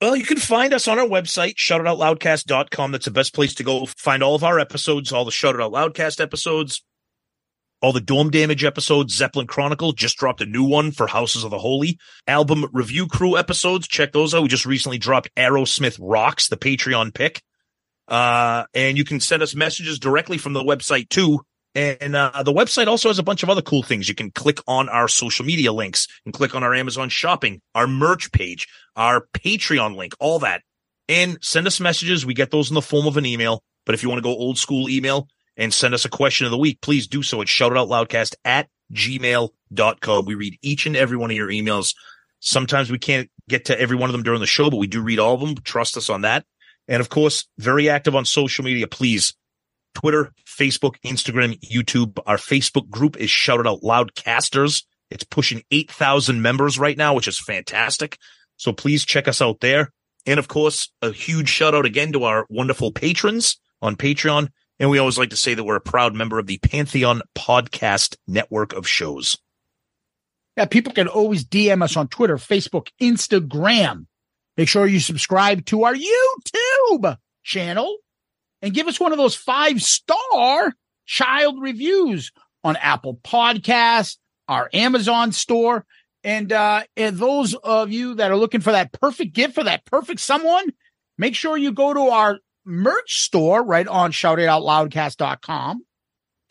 Well, 0.00 0.16
you 0.16 0.24
can 0.24 0.36
find 0.38 0.74
us 0.74 0.86
on 0.88 0.98
our 0.98 1.06
website, 1.06 1.54
shoutitoutloudcast.com. 1.56 2.92
That's 2.92 3.04
the 3.06 3.10
best 3.10 3.34
place 3.34 3.54
to 3.54 3.62
go 3.64 3.86
find 3.86 4.22
all 4.22 4.34
of 4.34 4.44
our 4.44 4.58
episodes, 4.58 5.12
all 5.12 5.24
the 5.24 5.30
Shout 5.30 5.54
It 5.54 5.60
Out 5.60 5.72
Loudcast 5.72 6.20
episodes, 6.20 6.84
all 7.84 7.92
the 7.92 8.00
Dorm 8.00 8.30
Damage 8.30 8.64
episodes. 8.64 9.14
Zeppelin 9.14 9.46
Chronicle 9.46 9.92
just 9.92 10.16
dropped 10.16 10.40
a 10.40 10.46
new 10.46 10.64
one 10.64 10.90
for 10.90 11.06
Houses 11.06 11.44
of 11.44 11.50
the 11.50 11.58
Holy. 11.58 11.98
Album 12.26 12.64
Review 12.72 13.06
Crew 13.06 13.36
episodes. 13.36 13.86
Check 13.86 14.12
those 14.12 14.32
out. 14.32 14.40
We 14.40 14.48
just 14.48 14.64
recently 14.64 14.96
dropped 14.96 15.28
Aerosmith 15.36 15.98
Rocks, 16.00 16.48
the 16.48 16.56
Patreon 16.56 17.12
pick. 17.12 17.42
Uh, 18.08 18.64
and 18.72 18.96
you 18.96 19.04
can 19.04 19.20
send 19.20 19.42
us 19.42 19.54
messages 19.54 19.98
directly 19.98 20.38
from 20.38 20.54
the 20.54 20.62
website 20.62 21.10
too. 21.10 21.42
And 21.74 22.16
uh, 22.16 22.42
the 22.42 22.54
website 22.54 22.86
also 22.86 23.10
has 23.10 23.18
a 23.18 23.22
bunch 23.22 23.42
of 23.42 23.50
other 23.50 23.60
cool 23.60 23.82
things. 23.82 24.08
You 24.08 24.14
can 24.14 24.30
click 24.30 24.60
on 24.66 24.88
our 24.88 25.06
social 25.06 25.44
media 25.44 25.70
links 25.70 26.08
and 26.24 26.32
click 26.32 26.54
on 26.54 26.64
our 26.64 26.74
Amazon 26.74 27.10
shopping, 27.10 27.60
our 27.74 27.86
merch 27.86 28.32
page, 28.32 28.66
our 28.96 29.26
Patreon 29.34 29.94
link, 29.94 30.14
all 30.18 30.38
that. 30.38 30.62
And 31.06 31.36
send 31.42 31.66
us 31.66 31.80
messages. 31.80 32.24
We 32.24 32.32
get 32.32 32.50
those 32.50 32.70
in 32.70 32.76
the 32.76 32.80
form 32.80 33.06
of 33.06 33.18
an 33.18 33.26
email. 33.26 33.62
But 33.84 33.94
if 33.94 34.02
you 34.02 34.08
want 34.08 34.20
to 34.20 34.22
go 34.22 34.30
old 34.30 34.56
school 34.56 34.88
email 34.88 35.28
and 35.56 35.72
send 35.72 35.94
us 35.94 36.04
a 36.04 36.10
question 36.10 36.44
of 36.44 36.50
the 36.50 36.58
week, 36.58 36.80
please 36.80 37.06
do 37.06 37.22
so 37.22 37.40
at 37.40 37.48
shoutitoutloudcast 37.48 38.34
at 38.44 38.68
gmail.com. 38.92 40.24
We 40.24 40.34
read 40.34 40.58
each 40.62 40.86
and 40.86 40.96
every 40.96 41.16
one 41.16 41.30
of 41.30 41.36
your 41.36 41.48
emails. 41.48 41.94
Sometimes 42.40 42.90
we 42.90 42.98
can't 42.98 43.30
get 43.48 43.66
to 43.66 43.80
every 43.80 43.96
one 43.96 44.10
of 44.10 44.12
them 44.12 44.22
during 44.22 44.40
the 44.40 44.46
show, 44.46 44.70
but 44.70 44.76
we 44.76 44.86
do 44.86 45.02
read 45.02 45.18
all 45.18 45.34
of 45.34 45.40
them. 45.40 45.54
Trust 45.56 45.96
us 45.96 46.10
on 46.10 46.22
that. 46.22 46.44
And 46.88 47.00
of 47.00 47.08
course, 47.08 47.46
very 47.58 47.88
active 47.88 48.14
on 48.14 48.24
social 48.24 48.64
media. 48.64 48.86
Please 48.86 49.34
Twitter, 49.94 50.32
Facebook, 50.46 50.96
Instagram, 51.04 51.58
YouTube. 51.60 52.18
Our 52.26 52.36
Facebook 52.36 52.90
group 52.90 53.16
is 53.16 53.30
Shout 53.30 53.60
It 53.60 53.66
Out 53.66 53.82
Loudcasters. 53.82 54.84
It's 55.10 55.24
pushing 55.24 55.62
8,000 55.70 56.42
members 56.42 56.78
right 56.78 56.96
now, 56.96 57.14
which 57.14 57.28
is 57.28 57.38
fantastic. 57.38 58.18
So 58.56 58.72
please 58.72 59.04
check 59.04 59.28
us 59.28 59.40
out 59.40 59.60
there. 59.60 59.92
And 60.26 60.38
of 60.38 60.48
course, 60.48 60.90
a 61.02 61.12
huge 61.12 61.48
shout 61.48 61.74
out 61.74 61.86
again 61.86 62.12
to 62.12 62.24
our 62.24 62.46
wonderful 62.48 62.92
patrons 62.92 63.58
on 63.80 63.96
Patreon. 63.96 64.48
And 64.80 64.90
we 64.90 64.98
always 64.98 65.18
like 65.18 65.30
to 65.30 65.36
say 65.36 65.54
that 65.54 65.64
we're 65.64 65.76
a 65.76 65.80
proud 65.80 66.14
member 66.14 66.38
of 66.38 66.46
the 66.46 66.58
Pantheon 66.58 67.22
Podcast 67.36 68.16
Network 68.26 68.72
of 68.72 68.88
shows. 68.88 69.38
Yeah, 70.56 70.66
people 70.66 70.92
can 70.92 71.08
always 71.08 71.44
DM 71.44 71.82
us 71.82 71.96
on 71.96 72.08
Twitter, 72.08 72.36
Facebook, 72.36 72.88
Instagram. 73.00 74.06
Make 74.56 74.68
sure 74.68 74.86
you 74.86 75.00
subscribe 75.00 75.64
to 75.66 75.84
our 75.84 75.94
YouTube 75.94 77.18
channel 77.42 77.98
and 78.62 78.74
give 78.74 78.86
us 78.86 79.00
one 79.00 79.12
of 79.12 79.18
those 79.18 79.34
five 79.34 79.82
star 79.82 80.72
child 81.06 81.60
reviews 81.60 82.32
on 82.62 82.76
Apple 82.76 83.20
Podcasts, 83.22 84.16
our 84.48 84.70
Amazon 84.72 85.32
store. 85.32 85.84
And, 86.22 86.52
uh, 86.52 86.84
and 86.96 87.18
those 87.18 87.54
of 87.54 87.92
you 87.92 88.14
that 88.14 88.30
are 88.30 88.36
looking 88.36 88.62
for 88.62 88.72
that 88.72 88.92
perfect 88.92 89.34
gift 89.34 89.54
for 89.54 89.64
that 89.64 89.84
perfect 89.84 90.20
someone, 90.20 90.70
make 91.18 91.34
sure 91.34 91.56
you 91.56 91.72
go 91.72 91.92
to 91.92 92.00
our 92.00 92.38
merch 92.64 93.22
store 93.22 93.62
right 93.62 93.86
on 93.86 94.12
shoutitoutloudcast.com 94.12 95.84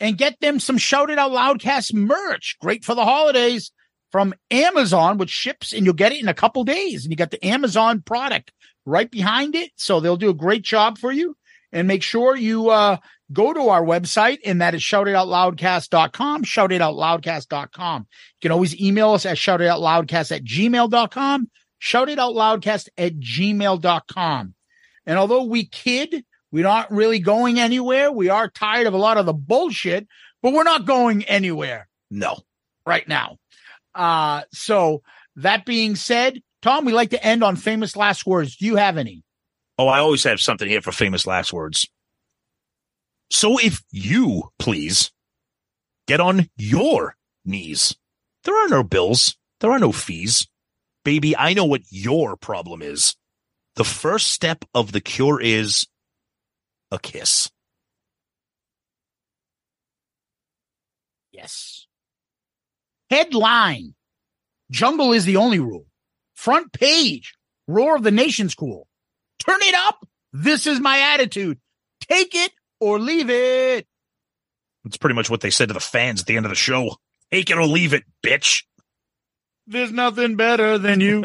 and 0.00 0.18
get 0.18 0.40
them 0.40 0.60
some 0.60 0.78
Shout 0.78 1.10
It 1.10 1.18
Out 1.18 1.32
Loudcast 1.32 1.94
merch. 1.94 2.56
Great 2.60 2.84
for 2.84 2.94
the 2.94 3.04
holidays 3.04 3.72
from 4.10 4.34
Amazon, 4.50 5.18
which 5.18 5.30
ships 5.30 5.72
and 5.72 5.84
you'll 5.84 5.94
get 5.94 6.12
it 6.12 6.20
in 6.20 6.28
a 6.28 6.34
couple 6.34 6.64
days. 6.64 7.04
And 7.04 7.10
you 7.10 7.16
got 7.16 7.30
the 7.30 7.44
Amazon 7.44 8.00
product 8.00 8.52
right 8.86 9.10
behind 9.10 9.54
it. 9.54 9.70
So 9.76 10.00
they'll 10.00 10.16
do 10.16 10.30
a 10.30 10.34
great 10.34 10.62
job 10.62 10.98
for 10.98 11.10
you. 11.10 11.36
And 11.72 11.88
make 11.88 12.04
sure 12.04 12.36
you 12.36 12.70
uh, 12.70 12.98
go 13.32 13.52
to 13.52 13.68
our 13.68 13.82
website, 13.82 14.38
and 14.44 14.60
that 14.60 14.74
is 14.74 14.82
shoutitoutloudcast.com, 14.82 16.44
shoutitoutloudcast.com. 16.44 18.00
You 18.02 18.38
can 18.40 18.52
always 18.52 18.80
email 18.80 19.10
us 19.10 19.26
at 19.26 19.36
shoutitoutloudcast 19.36 20.36
at 20.36 20.44
gmail.com, 20.44 21.50
shoutitoutloudcast 21.82 22.88
at 22.96 23.14
gmail.com. 23.18 24.53
And 25.06 25.18
although 25.18 25.44
we 25.44 25.66
kid, 25.66 26.24
we're 26.50 26.62
not 26.64 26.90
really 26.90 27.18
going 27.18 27.58
anywhere. 27.60 28.10
We 28.12 28.28
are 28.28 28.48
tired 28.48 28.86
of 28.86 28.94
a 28.94 28.98
lot 28.98 29.16
of 29.18 29.26
the 29.26 29.32
bullshit, 29.34 30.06
but 30.42 30.52
we're 30.52 30.62
not 30.62 30.86
going 30.86 31.24
anywhere 31.24 31.88
No. 32.10 32.38
right 32.86 33.06
now. 33.08 33.38
Uh, 33.94 34.42
so 34.52 35.02
that 35.36 35.64
being 35.66 35.96
said, 35.96 36.40
Tom, 36.62 36.84
we 36.84 36.92
like 36.92 37.10
to 37.10 37.24
end 37.24 37.44
on 37.44 37.56
famous 37.56 37.96
last 37.96 38.24
words. 38.26 38.56
Do 38.56 38.64
you 38.66 38.76
have 38.76 38.96
any? 38.96 39.22
Oh, 39.78 39.88
I 39.88 39.98
always 39.98 40.24
have 40.24 40.40
something 40.40 40.68
here 40.68 40.80
for 40.80 40.92
famous 40.92 41.26
last 41.26 41.52
words. 41.52 41.86
So 43.30 43.58
if 43.58 43.82
you, 43.90 44.50
please, 44.58 45.10
get 46.06 46.20
on 46.20 46.48
your 46.56 47.16
knees. 47.44 47.96
There 48.44 48.56
are 48.56 48.68
no 48.68 48.82
bills. 48.84 49.36
There 49.60 49.72
are 49.72 49.78
no 49.78 49.92
fees. 49.92 50.46
Baby, 51.04 51.36
I 51.36 51.54
know 51.54 51.64
what 51.64 51.82
your 51.90 52.36
problem 52.36 52.82
is. 52.82 53.16
The 53.76 53.84
first 53.84 54.28
step 54.28 54.64
of 54.74 54.92
the 54.92 55.00
cure 55.00 55.40
is 55.40 55.86
a 56.90 56.98
kiss. 56.98 57.50
Yes. 61.32 61.86
Headline 63.10 63.94
Jungle 64.70 65.12
is 65.12 65.24
the 65.24 65.36
only 65.36 65.58
rule. 65.58 65.86
Front 66.34 66.72
page 66.72 67.34
Roar 67.66 67.96
of 67.96 68.02
the 68.02 68.10
Nation's 68.10 68.54
cool. 68.54 68.86
Turn 69.38 69.58
it 69.62 69.74
up. 69.74 70.06
This 70.32 70.66
is 70.66 70.80
my 70.80 71.14
attitude. 71.14 71.58
Take 72.00 72.34
it 72.34 72.52
or 72.80 72.98
leave 72.98 73.30
it. 73.30 73.86
That's 74.84 74.96
pretty 74.96 75.14
much 75.14 75.30
what 75.30 75.40
they 75.40 75.50
said 75.50 75.68
to 75.68 75.74
the 75.74 75.80
fans 75.80 76.20
at 76.20 76.26
the 76.26 76.36
end 76.36 76.46
of 76.46 76.50
the 76.50 76.56
show. 76.56 76.96
Take 77.30 77.50
it 77.50 77.56
or 77.56 77.66
leave 77.66 77.94
it, 77.94 78.04
bitch. 78.24 78.64
There's 79.66 79.92
nothing 79.92 80.36
better 80.36 80.78
than 80.78 81.00
you. 81.00 81.24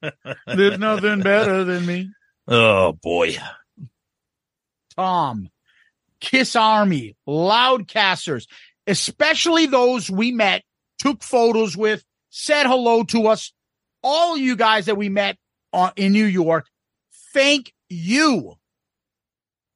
There's 0.46 0.78
nothing 0.78 1.20
better 1.20 1.64
than 1.64 1.86
me. 1.86 2.10
Oh 2.46 2.92
boy. 2.92 3.36
Tom, 4.96 5.50
Kiss 6.20 6.54
Army, 6.56 7.16
Loudcasters, 7.28 8.46
especially 8.86 9.66
those 9.66 10.10
we 10.10 10.32
met, 10.32 10.62
took 10.98 11.22
photos 11.22 11.76
with, 11.76 12.04
said 12.30 12.66
hello 12.66 13.02
to 13.04 13.28
us. 13.28 13.52
All 14.02 14.36
you 14.36 14.56
guys 14.56 14.86
that 14.86 14.96
we 14.96 15.08
met 15.08 15.36
on, 15.72 15.92
in 15.96 16.12
New 16.12 16.24
York, 16.24 16.66
thank 17.32 17.72
you. 17.88 18.54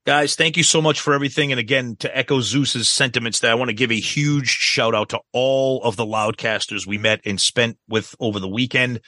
Guys, 0.07 0.37
thank 0.37 0.59
you 0.59 0.63
so 0.63 0.83
much 0.83 1.01
for 1.01 1.15
everything. 1.15 1.51
And 1.51 1.59
again, 1.59 1.97
to 2.01 2.15
echo 2.15 2.41
Zeus's 2.41 2.91
sentiments, 2.91 3.41
that 3.41 3.51
I 3.51 3.55
want 3.55 3.71
to 3.71 3.75
give 3.75 3.91
a 3.91 3.99
huge 3.99 4.49
shout 4.49 4.95
out 4.95 5.11
to 5.11 5.21
all 5.33 5.83
of 5.83 5.97
the 5.97 6.05
loudcasters 6.05 6.87
we 6.87 6.99
met 6.99 7.23
and 7.25 7.41
spent 7.41 7.79
with 7.89 8.15
over 8.21 8.39
the 8.39 8.49
weekend. 8.49 9.01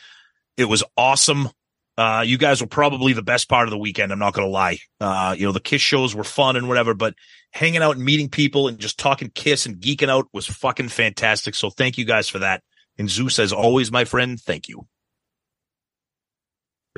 It 0.57 0.65
was 0.65 0.83
awesome. 0.97 1.51
Uh, 1.99 2.25
you 2.27 2.39
guys 2.39 2.63
were 2.63 2.67
probably 2.67 3.13
the 3.13 3.23
best 3.23 3.47
part 3.47 3.67
of 3.67 3.71
the 3.71 3.79
weekend. 3.79 4.11
I'm 4.11 4.19
not 4.19 4.33
going 4.33 4.47
to 4.47 4.51
lie. 4.51 4.79
Uh, 4.99 5.35
you 5.37 5.45
know, 5.45 5.53
the 5.53 5.61
Kiss 5.61 5.83
shows 5.83 6.15
were 6.15 6.25
fun 6.25 6.57
and 6.57 6.67
whatever, 6.67 6.95
but 6.95 7.15
hanging 7.53 7.83
out 7.83 7.97
and 7.97 8.05
meeting 8.05 8.31
people 8.31 8.69
and 8.69 8.79
just 8.79 8.99
talking 8.99 9.31
Kiss 9.35 9.67
and 9.67 9.77
geeking 9.77 10.09
out 10.09 10.29
was 10.33 10.47
fucking 10.47 10.89
fantastic. 10.89 11.55
So 11.55 11.69
thank 11.69 11.99
you 11.99 12.07
guys 12.07 12.29
for 12.29 12.39
that. 12.39 12.63
And 12.99 13.11
Zeus, 13.11 13.39
as 13.39 13.53
always, 13.53 13.93
my 13.93 14.05
friend, 14.07 14.41
thank 14.41 14.69
you. 14.69 14.87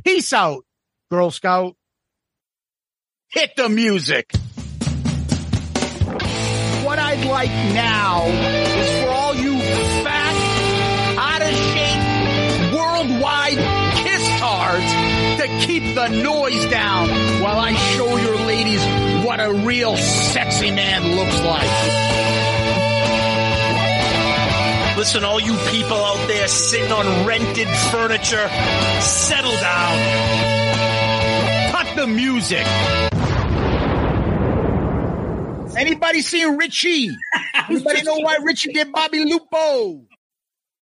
Peace 0.04 0.32
out, 0.32 0.64
Girl 1.10 1.32
Scout. 1.32 1.74
Hit 3.30 3.56
the 3.56 3.68
music. 3.68 4.32
What 6.82 6.98
I'd 6.98 7.26
like 7.26 7.50
now 7.74 8.24
is 8.24 9.05
for 9.05 9.10
all 9.10 9.34
you 9.34 9.59
fat, 10.02 10.34
out 11.18 11.42
of 11.42 11.55
shape, 11.68 12.72
worldwide 12.72 13.59
kiss 13.98 14.40
tards 14.40 14.90
to 15.42 15.46
keep 15.66 15.94
the 15.94 16.09
noise 16.09 16.70
down 16.70 17.10
while 17.42 17.59
I 17.59 17.74
show 17.74 18.16
your 18.16 18.36
ladies 18.46 18.82
what 19.26 19.40
a 19.40 19.52
real 19.52 19.98
sexy 19.98 20.70
man 20.70 21.14
looks 21.14 21.38
like. 21.42 21.68
Listen, 24.96 25.22
all 25.24 25.38
you 25.38 25.55
people 25.70 26.02
out 26.02 26.26
there 26.28 26.48
sitting 26.48 26.90
on 26.90 27.26
rented 27.26 27.68
furniture, 27.92 28.48
settle 29.02 29.52
down. 29.60 29.98
Cut 31.72 31.94
the 31.94 32.06
music. 32.06 32.66
Anybody 35.77 36.20
seen 36.23 36.57
Richie? 36.57 37.11
Anybody 37.69 38.03
know 38.03 38.16
why 38.19 38.39
Richie 38.43 38.73
did 38.73 38.93
Bobby 38.93 39.24
Lupo? 39.24 40.07